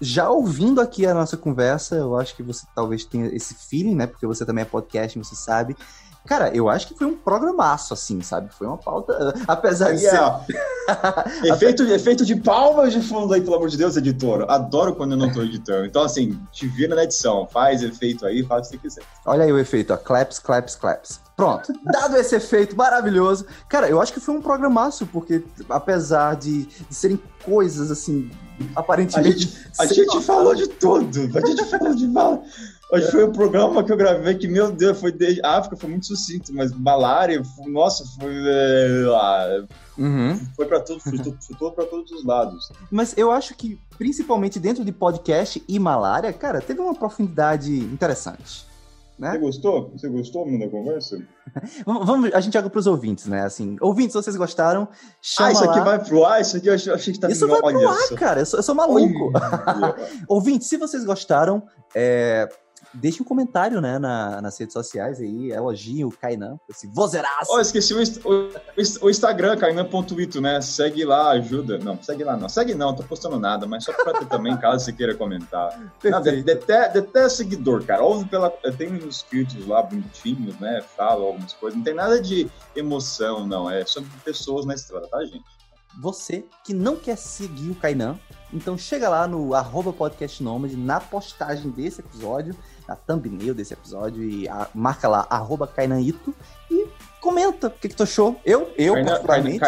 já 0.00 0.30
ouvindo 0.30 0.80
aqui 0.80 1.04
a 1.04 1.12
nossa 1.12 1.36
conversa, 1.36 1.96
eu 1.96 2.16
acho 2.16 2.36
que 2.36 2.42
você 2.42 2.64
talvez 2.72 3.04
tenha 3.04 3.26
esse 3.34 3.52
feeling, 3.68 3.96
né? 3.96 4.06
Porque 4.06 4.28
você 4.28 4.46
também 4.46 4.62
é 4.62 4.64
podcast, 4.64 5.18
você 5.18 5.34
sabe. 5.34 5.74
Cara, 6.26 6.50
eu 6.56 6.68
acho 6.68 6.88
que 6.88 6.94
foi 6.94 7.06
um 7.06 7.14
programaço, 7.14 7.92
assim, 7.92 8.22
sabe? 8.22 8.48
Foi 8.50 8.66
uma 8.66 8.78
pauta. 8.78 9.34
Apesar 9.46 9.92
de 9.92 10.00
ser. 10.00 10.20
efeito, 11.44 11.82
efeito 11.84 12.24
de 12.24 12.36
palmas 12.36 12.92
de 12.92 13.00
fundo 13.00 13.34
aí, 13.34 13.42
pelo 13.42 13.56
amor 13.56 13.68
de 13.68 13.76
Deus, 13.76 13.96
editor. 13.96 14.46
Adoro 14.48 14.94
quando 14.94 15.12
eu 15.12 15.18
não 15.18 15.30
tô 15.30 15.42
editando. 15.42 15.84
Então, 15.86 16.02
assim, 16.02 16.40
te 16.50 16.66
vira 16.66 16.94
na 16.94 17.04
edição, 17.04 17.46
faz 17.46 17.82
efeito 17.82 18.24
aí, 18.24 18.42
faz 18.42 18.68
o 18.68 18.70
que 18.70 18.76
você 18.76 18.82
quiser. 18.82 19.02
Olha 19.26 19.44
aí 19.44 19.52
o 19.52 19.58
efeito, 19.58 19.92
ó. 19.92 19.96
Claps, 19.96 20.38
claps, 20.38 20.76
claps. 20.76 21.20
Pronto. 21.36 21.72
Dado 21.84 22.16
esse 22.16 22.36
efeito 22.36 22.76
maravilhoso. 22.76 23.44
Cara, 23.68 23.88
eu 23.88 24.00
acho 24.00 24.12
que 24.12 24.20
foi 24.20 24.34
um 24.34 24.40
programaço, 24.40 25.06
porque 25.06 25.44
apesar 25.68 26.36
de, 26.36 26.64
de 26.64 26.94
serem 26.94 27.20
coisas, 27.44 27.90
assim, 27.90 28.30
aparentemente. 28.74 29.52
A 29.78 29.86
gente, 29.86 30.04
a 30.08 30.12
gente 30.12 30.22
falou 30.22 30.54
de 30.54 30.68
tudo. 30.68 31.30
A 31.36 31.46
gente 31.46 31.64
falou 31.64 31.94
de 31.94 32.06
bala. 32.06 32.42
Hoje 32.92 33.10
foi 33.10 33.24
o 33.24 33.28
um 33.28 33.32
programa 33.32 33.82
que 33.82 33.92
eu 33.92 33.96
gravei 33.96 34.34
que, 34.34 34.46
meu 34.46 34.70
Deus, 34.70 35.00
foi 35.00 35.10
de 35.10 35.40
África, 35.44 35.76
foi 35.76 35.90
muito 35.90 36.06
sucinto, 36.06 36.52
mas 36.54 36.72
malária, 36.72 37.42
foi, 37.42 37.70
nossa, 37.70 38.04
foi. 38.18 38.32
É, 38.46 39.64
uhum. 39.98 40.38
Foi 40.54 40.66
para 40.66 40.80
tudo, 40.80 41.00
chutou 41.40 41.72
para 41.72 41.86
todos 41.86 42.10
os 42.12 42.24
lados. 42.24 42.70
Mas 42.90 43.16
eu 43.16 43.30
acho 43.30 43.54
que, 43.54 43.80
principalmente 43.96 44.60
dentro 44.60 44.84
de 44.84 44.92
podcast 44.92 45.62
e 45.66 45.78
malária, 45.78 46.32
cara, 46.32 46.60
teve 46.60 46.80
uma 46.80 46.94
profundidade 46.94 47.72
interessante. 47.72 48.66
Né? 49.18 49.30
Você 49.30 49.38
gostou? 49.38 49.90
Você 49.92 50.08
gostou 50.08 50.58
da 50.58 50.68
conversa? 50.68 51.22
Vamos, 51.86 52.34
a 52.34 52.40
gente 52.40 52.52
joga 52.52 52.68
para 52.68 52.80
os 52.80 52.86
ouvintes, 52.86 53.26
né? 53.26 53.44
Assim, 53.44 53.76
ouvintes, 53.80 54.12
se 54.12 54.22
vocês 54.22 54.36
gostaram, 54.36 54.88
chama 55.22 55.48
Ah, 55.48 55.52
isso 55.52 55.64
aqui 55.64 55.78
lá. 55.78 55.84
vai 55.84 56.04
pro 56.04 56.24
ar? 56.24 56.40
Isso 56.40 56.56
aqui 56.56 56.66
eu 56.66 56.74
achei 56.74 57.12
que 57.12 57.20
tá 57.20 57.30
Isso 57.30 57.46
vai 57.46 57.60
pro 57.60 57.88
ar, 57.88 58.08
cara. 58.16 58.40
Eu 58.40 58.46
sou, 58.46 58.58
eu 58.58 58.62
sou 58.62 58.74
maluco. 58.74 59.32
ouvintes, 60.26 60.68
se 60.68 60.76
vocês 60.76 61.04
gostaram, 61.04 61.62
é, 61.94 62.48
deixe 62.94 63.22
um 63.22 63.24
comentário, 63.24 63.80
né, 63.80 63.98
na, 63.98 64.40
nas 64.40 64.58
redes 64.58 64.72
sociais 64.72 65.20
aí, 65.20 65.50
elogiem 65.50 66.04
o 66.04 66.10
Kainan, 66.10 66.58
esse 66.68 66.86
vozeraço. 66.86 67.50
Oh, 67.50 67.60
esqueci 67.60 67.92
o, 67.92 67.98
o, 67.98 69.06
o 69.06 69.10
Instagram, 69.10 69.56
kainan.ito, 69.56 70.40
né? 70.40 70.60
Segue 70.60 71.04
lá, 71.04 71.30
ajuda. 71.30 71.78
Não, 71.78 72.00
segue 72.02 72.24
lá 72.24 72.36
não. 72.36 72.48
Segue 72.48 72.74
não, 72.74 72.88
não 72.88 72.96
tô 72.96 73.02
postando 73.02 73.38
nada, 73.38 73.66
mas 73.66 73.84
só 73.84 73.92
pra 73.92 74.12
ter 74.12 74.26
também, 74.26 74.56
caso 74.56 74.84
você 74.84 74.92
queira 74.92 75.14
comentar. 75.14 75.78
Até 76.94 77.28
seguidor, 77.28 77.84
cara. 77.84 78.02
Ouve 78.02 78.26
pela. 78.26 78.50
Tem 78.50 78.92
uns 78.92 79.04
inscritos 79.04 79.66
lá 79.66 79.82
bonitinhos, 79.82 80.58
né? 80.60 80.82
Fala 80.96 81.24
algumas 81.24 81.52
coisas. 81.54 81.76
Não 81.76 81.84
tem 81.84 81.94
nada 81.94 82.20
de 82.20 82.48
emoção, 82.76 83.46
não. 83.46 83.70
É 83.70 83.84
sobre 83.84 84.10
pessoas 84.24 84.64
na 84.64 84.74
estrada, 84.74 85.06
tá, 85.08 85.24
gente? 85.24 85.44
Você 86.00 86.44
que 86.64 86.74
não 86.74 86.96
quer 86.96 87.16
seguir 87.16 87.70
o 87.70 87.74
Kainan, 87.74 88.18
então 88.52 88.76
chega 88.76 89.08
lá 89.08 89.28
no 89.28 89.54
arroba 89.54 89.92
podcast 89.92 90.42
Nômade, 90.42 90.76
na 90.76 90.98
postagem 91.00 91.70
desse 91.70 92.00
episódio, 92.00 92.54
na 92.88 92.96
thumbnail 92.96 93.54
desse 93.54 93.72
episódio, 93.72 94.22
e 94.22 94.48
a, 94.48 94.68
marca 94.74 95.08
lá, 95.08 95.26
arroba 95.30 95.66
Kainanito, 95.66 96.34
e 96.70 96.86
comenta 97.20 97.68
o 97.68 97.70
que, 97.70 97.88
que 97.88 97.94
tu 97.94 98.02
achou. 98.02 98.40
Eu, 98.44 98.72
eu, 98.76 98.94
Kainan, 98.94 99.10
particularmente... 99.10 99.58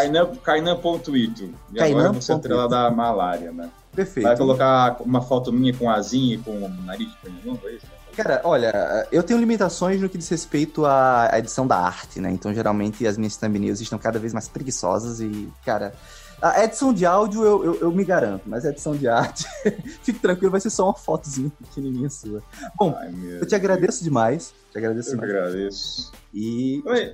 Kainan.ito. 0.43 1.43
E 1.73 1.77
Kainan. 1.77 1.99
agora 1.99 2.13
você 2.13 2.39
trela 2.39 2.69
da 2.69 2.91
malária, 2.91 3.51
né? 3.51 3.69
Perfeito. 3.95 4.27
Vai 4.27 4.37
colocar 4.37 4.97
uma 5.01 5.21
foto 5.21 5.51
minha 5.51 5.73
com 5.73 5.89
asinha 5.89 6.35
e 6.35 6.37
com 6.37 6.69
nariz 6.85 7.09
de 7.09 7.17
pernilongo, 7.17 7.67
é 7.67 7.71
isso? 7.73 7.87
Cara, 8.15 8.41
olha, 8.43 9.07
eu 9.11 9.21
tenho 9.21 9.39
limitações 9.39 10.01
no 10.01 10.09
que 10.09 10.17
diz 10.17 10.29
respeito 10.29 10.85
à 10.85 11.29
edição 11.33 11.67
da 11.67 11.77
arte, 11.77 12.19
né? 12.19 12.31
Então, 12.31 12.53
geralmente, 12.53 13.05
as 13.05 13.17
minhas 13.17 13.37
thumbnails 13.37 13.79
estão 13.79 13.97
cada 13.97 14.19
vez 14.19 14.33
mais 14.33 14.47
preguiçosas 14.47 15.19
e, 15.19 15.51
cara... 15.65 15.93
A 16.41 16.63
edição 16.63 16.93
de 16.93 17.03
áudio 17.05 17.43
eu, 17.43 17.65
eu, 17.65 17.75
eu 17.81 17.91
me 17.91 18.03
garanto, 18.03 18.43
mas 18.45 18.63
a 18.63 18.69
edição 18.69 18.95
de 18.95 19.07
arte, 19.07 19.45
fique 20.03 20.19
tranquilo, 20.19 20.51
vai 20.51 20.61
ser 20.61 20.69
só 20.69 20.85
uma 20.85 20.93
fotozinha 20.93 21.51
pequenininha 21.63 22.09
sua. 22.09 22.43
Bom, 22.77 22.95
Ai, 22.95 23.11
eu 23.41 23.45
te 23.45 23.55
agradeço 23.55 24.03
demais. 24.03 24.53
Te 24.71 24.77
agradeço 24.77 25.09
eu 25.09 25.15
demais. 25.15 25.31
agradeço. 25.31 26.11
E 26.31 26.83
Oi. 26.85 27.11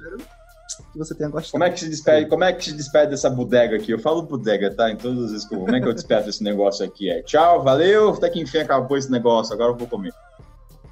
que 0.91 0.97
você 0.97 1.15
tenha 1.15 1.29
gostado. 1.29 1.53
Como 1.53 1.63
é 1.63 1.69
que 1.69 1.79
se 1.79 1.89
despede, 1.89 2.29
como 2.29 2.43
é 2.43 2.51
que 2.51 2.65
se 2.65 2.73
despede 2.73 3.11
dessa 3.11 3.29
bodega 3.29 3.77
aqui? 3.77 3.91
Eu 3.91 3.99
falo 3.99 4.21
bodega, 4.23 4.69
tá? 4.75 4.91
Em 4.91 4.97
todas 4.97 5.23
as 5.23 5.31
vezes 5.31 5.47
que 5.47 5.53
eu 5.53 5.59
vou. 5.59 5.67
Como 5.67 5.77
é 5.77 5.81
que 5.81 5.87
eu 5.87 5.93
despedo 5.93 6.25
desse 6.25 6.43
negócio 6.43 6.85
aqui? 6.85 7.09
É 7.09 7.21
tchau, 7.21 7.63
valeu, 7.63 8.09
até 8.09 8.29
que 8.29 8.41
enfim 8.41 8.57
acabou 8.57 8.97
esse 8.97 9.09
negócio, 9.09 9.53
agora 9.53 9.71
eu 9.71 9.77
vou 9.77 9.87
comer. 9.87 10.13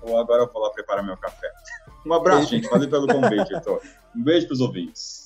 Ou 0.02 0.18
agora 0.18 0.44
eu 0.44 0.52
vou 0.52 0.62
lá 0.62 0.70
preparar 0.70 1.04
meu 1.04 1.18
café. 1.18 1.52
Um 2.06 2.14
abraço, 2.14 2.48
gente. 2.48 2.68
Valeu 2.70 2.90
pelo 2.90 3.08
convite, 3.08 3.54
Heitor. 3.54 3.82
Um 4.16 4.24
beijo 4.24 4.48
pros 4.48 4.62
ouvintes. 4.62 5.21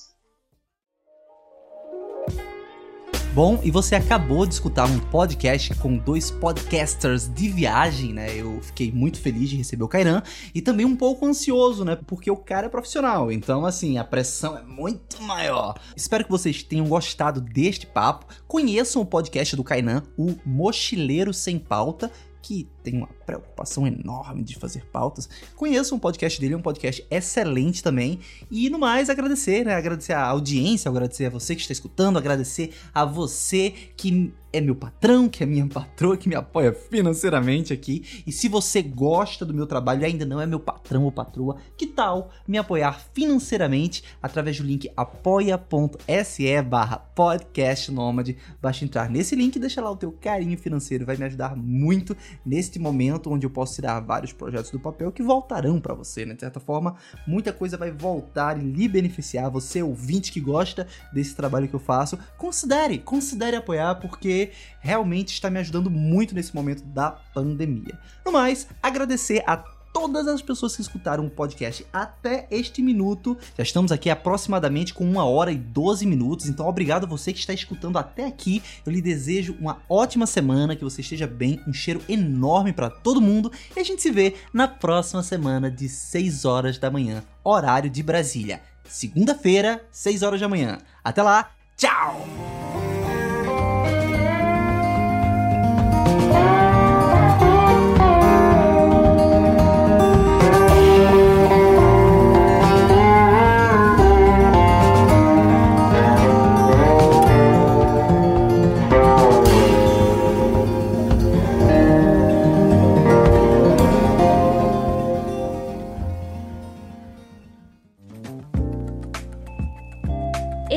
Bom, 3.36 3.60
e 3.62 3.70
você 3.70 3.94
acabou 3.94 4.46
de 4.46 4.54
escutar 4.54 4.86
um 4.86 4.98
podcast 4.98 5.74
com 5.74 5.98
dois 5.98 6.30
podcasters 6.30 7.28
de 7.28 7.50
viagem, 7.50 8.14
né? 8.14 8.34
Eu 8.34 8.62
fiquei 8.62 8.90
muito 8.90 9.20
feliz 9.20 9.50
de 9.50 9.56
receber 9.56 9.84
o 9.84 9.88
Kairan 9.88 10.22
e 10.54 10.62
também 10.62 10.86
um 10.86 10.96
pouco 10.96 11.26
ansioso, 11.26 11.84
né? 11.84 11.98
Porque 12.06 12.30
o 12.30 12.36
cara 12.38 12.64
é 12.64 12.70
profissional, 12.70 13.30
então 13.30 13.66
assim, 13.66 13.98
a 13.98 14.04
pressão 14.04 14.56
é 14.56 14.62
muito 14.62 15.22
maior. 15.22 15.78
Espero 15.94 16.24
que 16.24 16.30
vocês 16.30 16.62
tenham 16.62 16.88
gostado 16.88 17.38
deste 17.42 17.86
papo. 17.86 18.24
Conheçam 18.48 19.02
o 19.02 19.06
podcast 19.06 19.54
do 19.54 19.62
Kainan, 19.62 20.02
o 20.16 20.34
Mochileiro 20.42 21.34
Sem 21.34 21.58
Pauta, 21.58 22.10
que 22.40 22.66
tem 22.82 22.96
uma 22.96 23.08
preocupação 23.26 23.86
enorme 23.86 24.42
de 24.42 24.56
fazer 24.56 24.86
pautas, 24.86 25.28
conheçam 25.56 25.98
o 25.98 26.00
podcast 26.00 26.40
dele, 26.40 26.54
é 26.54 26.56
um 26.56 26.62
podcast 26.62 27.04
excelente 27.10 27.82
também. 27.82 28.20
E 28.50 28.70
no 28.70 28.78
mais, 28.78 29.10
agradecer, 29.10 29.66
né? 29.66 29.74
Agradecer 29.74 30.12
a 30.12 30.24
audiência, 30.24 30.88
agradecer 30.88 31.26
a 31.26 31.30
você 31.30 31.54
que 31.54 31.60
está 31.60 31.72
escutando, 31.72 32.16
agradecer 32.16 32.72
a 32.94 33.04
você 33.04 33.74
que 33.96 34.32
é 34.52 34.60
meu 34.60 34.74
patrão, 34.74 35.28
que 35.28 35.42
é 35.42 35.46
minha 35.46 35.66
patroa, 35.66 36.16
que 36.16 36.28
me 36.28 36.34
apoia 36.34 36.72
financeiramente 36.72 37.72
aqui. 37.72 38.22
E 38.26 38.32
se 38.32 38.48
você 38.48 38.80
gosta 38.80 39.44
do 39.44 39.52
meu 39.52 39.66
trabalho 39.66 40.02
e 40.02 40.04
ainda 40.06 40.24
não 40.24 40.40
é 40.40 40.46
meu 40.46 40.58
patrão 40.58 41.04
ou 41.04 41.12
patroa, 41.12 41.56
que 41.76 41.86
tal 41.86 42.30
me 42.48 42.56
apoiar 42.56 43.04
financeiramente 43.12 44.02
através 44.22 44.58
do 44.58 44.64
link 44.64 44.90
apoia.se 44.96 46.62
barra. 46.62 47.06
Basta 48.62 48.84
entrar 48.84 49.10
nesse 49.10 49.36
link 49.36 49.56
e 49.56 49.58
deixar 49.58 49.82
lá 49.82 49.90
o 49.90 49.96
teu 49.96 50.12
carinho 50.12 50.56
financeiro, 50.56 51.04
vai 51.04 51.16
me 51.16 51.24
ajudar 51.24 51.56
muito 51.56 52.16
neste 52.44 52.78
momento 52.78 53.15
onde 53.26 53.46
eu 53.46 53.50
posso 53.50 53.74
tirar 53.74 54.00
vários 54.00 54.32
projetos 54.32 54.70
do 54.70 54.80
papel 54.80 55.12
que 55.12 55.22
voltarão 55.22 55.80
para 55.80 55.94
você, 55.94 56.24
né? 56.24 56.34
De 56.34 56.40
certa 56.40 56.60
forma, 56.60 56.96
muita 57.26 57.52
coisa 57.52 57.76
vai 57.76 57.90
voltar 57.90 58.58
e 58.58 58.64
lhe 58.64 58.88
beneficiar, 58.88 59.50
você 59.50 59.82
ouvinte 59.82 60.32
que 60.32 60.40
gosta 60.40 60.86
desse 61.12 61.34
trabalho 61.34 61.68
que 61.68 61.74
eu 61.74 61.80
faço. 61.80 62.18
Considere, 62.36 62.98
considere 62.98 63.56
apoiar 63.56 63.96
porque 63.96 64.50
realmente 64.80 65.32
está 65.32 65.50
me 65.50 65.58
ajudando 65.58 65.90
muito 65.90 66.34
nesse 66.34 66.54
momento 66.54 66.82
da 66.84 67.10
pandemia. 67.10 67.98
No 68.24 68.32
mais, 68.32 68.68
agradecer 68.82 69.42
a 69.46 69.75
todas 69.96 70.28
as 70.28 70.42
pessoas 70.42 70.76
que 70.76 70.82
escutaram 70.82 71.24
o 71.24 71.30
podcast 71.30 71.86
até 71.90 72.46
este 72.50 72.82
minuto. 72.82 73.34
Já 73.56 73.62
estamos 73.62 73.90
aqui 73.90 74.10
aproximadamente 74.10 74.92
com 74.92 75.02
uma 75.02 75.24
hora 75.24 75.50
e 75.50 75.56
12 75.56 76.04
minutos, 76.04 76.50
então 76.50 76.68
obrigado 76.68 77.04
a 77.04 77.08
você 77.08 77.32
que 77.32 77.38
está 77.38 77.54
escutando 77.54 77.96
até 77.96 78.26
aqui. 78.26 78.62
Eu 78.84 78.92
lhe 78.92 79.00
desejo 79.00 79.56
uma 79.58 79.78
ótima 79.88 80.26
semana, 80.26 80.76
que 80.76 80.84
você 80.84 81.00
esteja 81.00 81.26
bem, 81.26 81.58
um 81.66 81.72
cheiro 81.72 82.02
enorme 82.10 82.74
para 82.74 82.90
todo 82.90 83.22
mundo 83.22 83.50
e 83.74 83.80
a 83.80 83.82
gente 83.82 84.02
se 84.02 84.10
vê 84.10 84.34
na 84.52 84.68
próxima 84.68 85.22
semana 85.22 85.70
de 85.70 85.88
6 85.88 86.44
horas 86.44 86.76
da 86.76 86.90
manhã, 86.90 87.24
horário 87.42 87.88
de 87.88 88.02
Brasília. 88.02 88.60
Segunda-feira, 88.86 89.82
6 89.90 90.22
horas 90.22 90.40
da 90.42 90.48
manhã. 90.48 90.76
Até 91.02 91.22
lá, 91.22 91.52
tchau! 91.74 92.26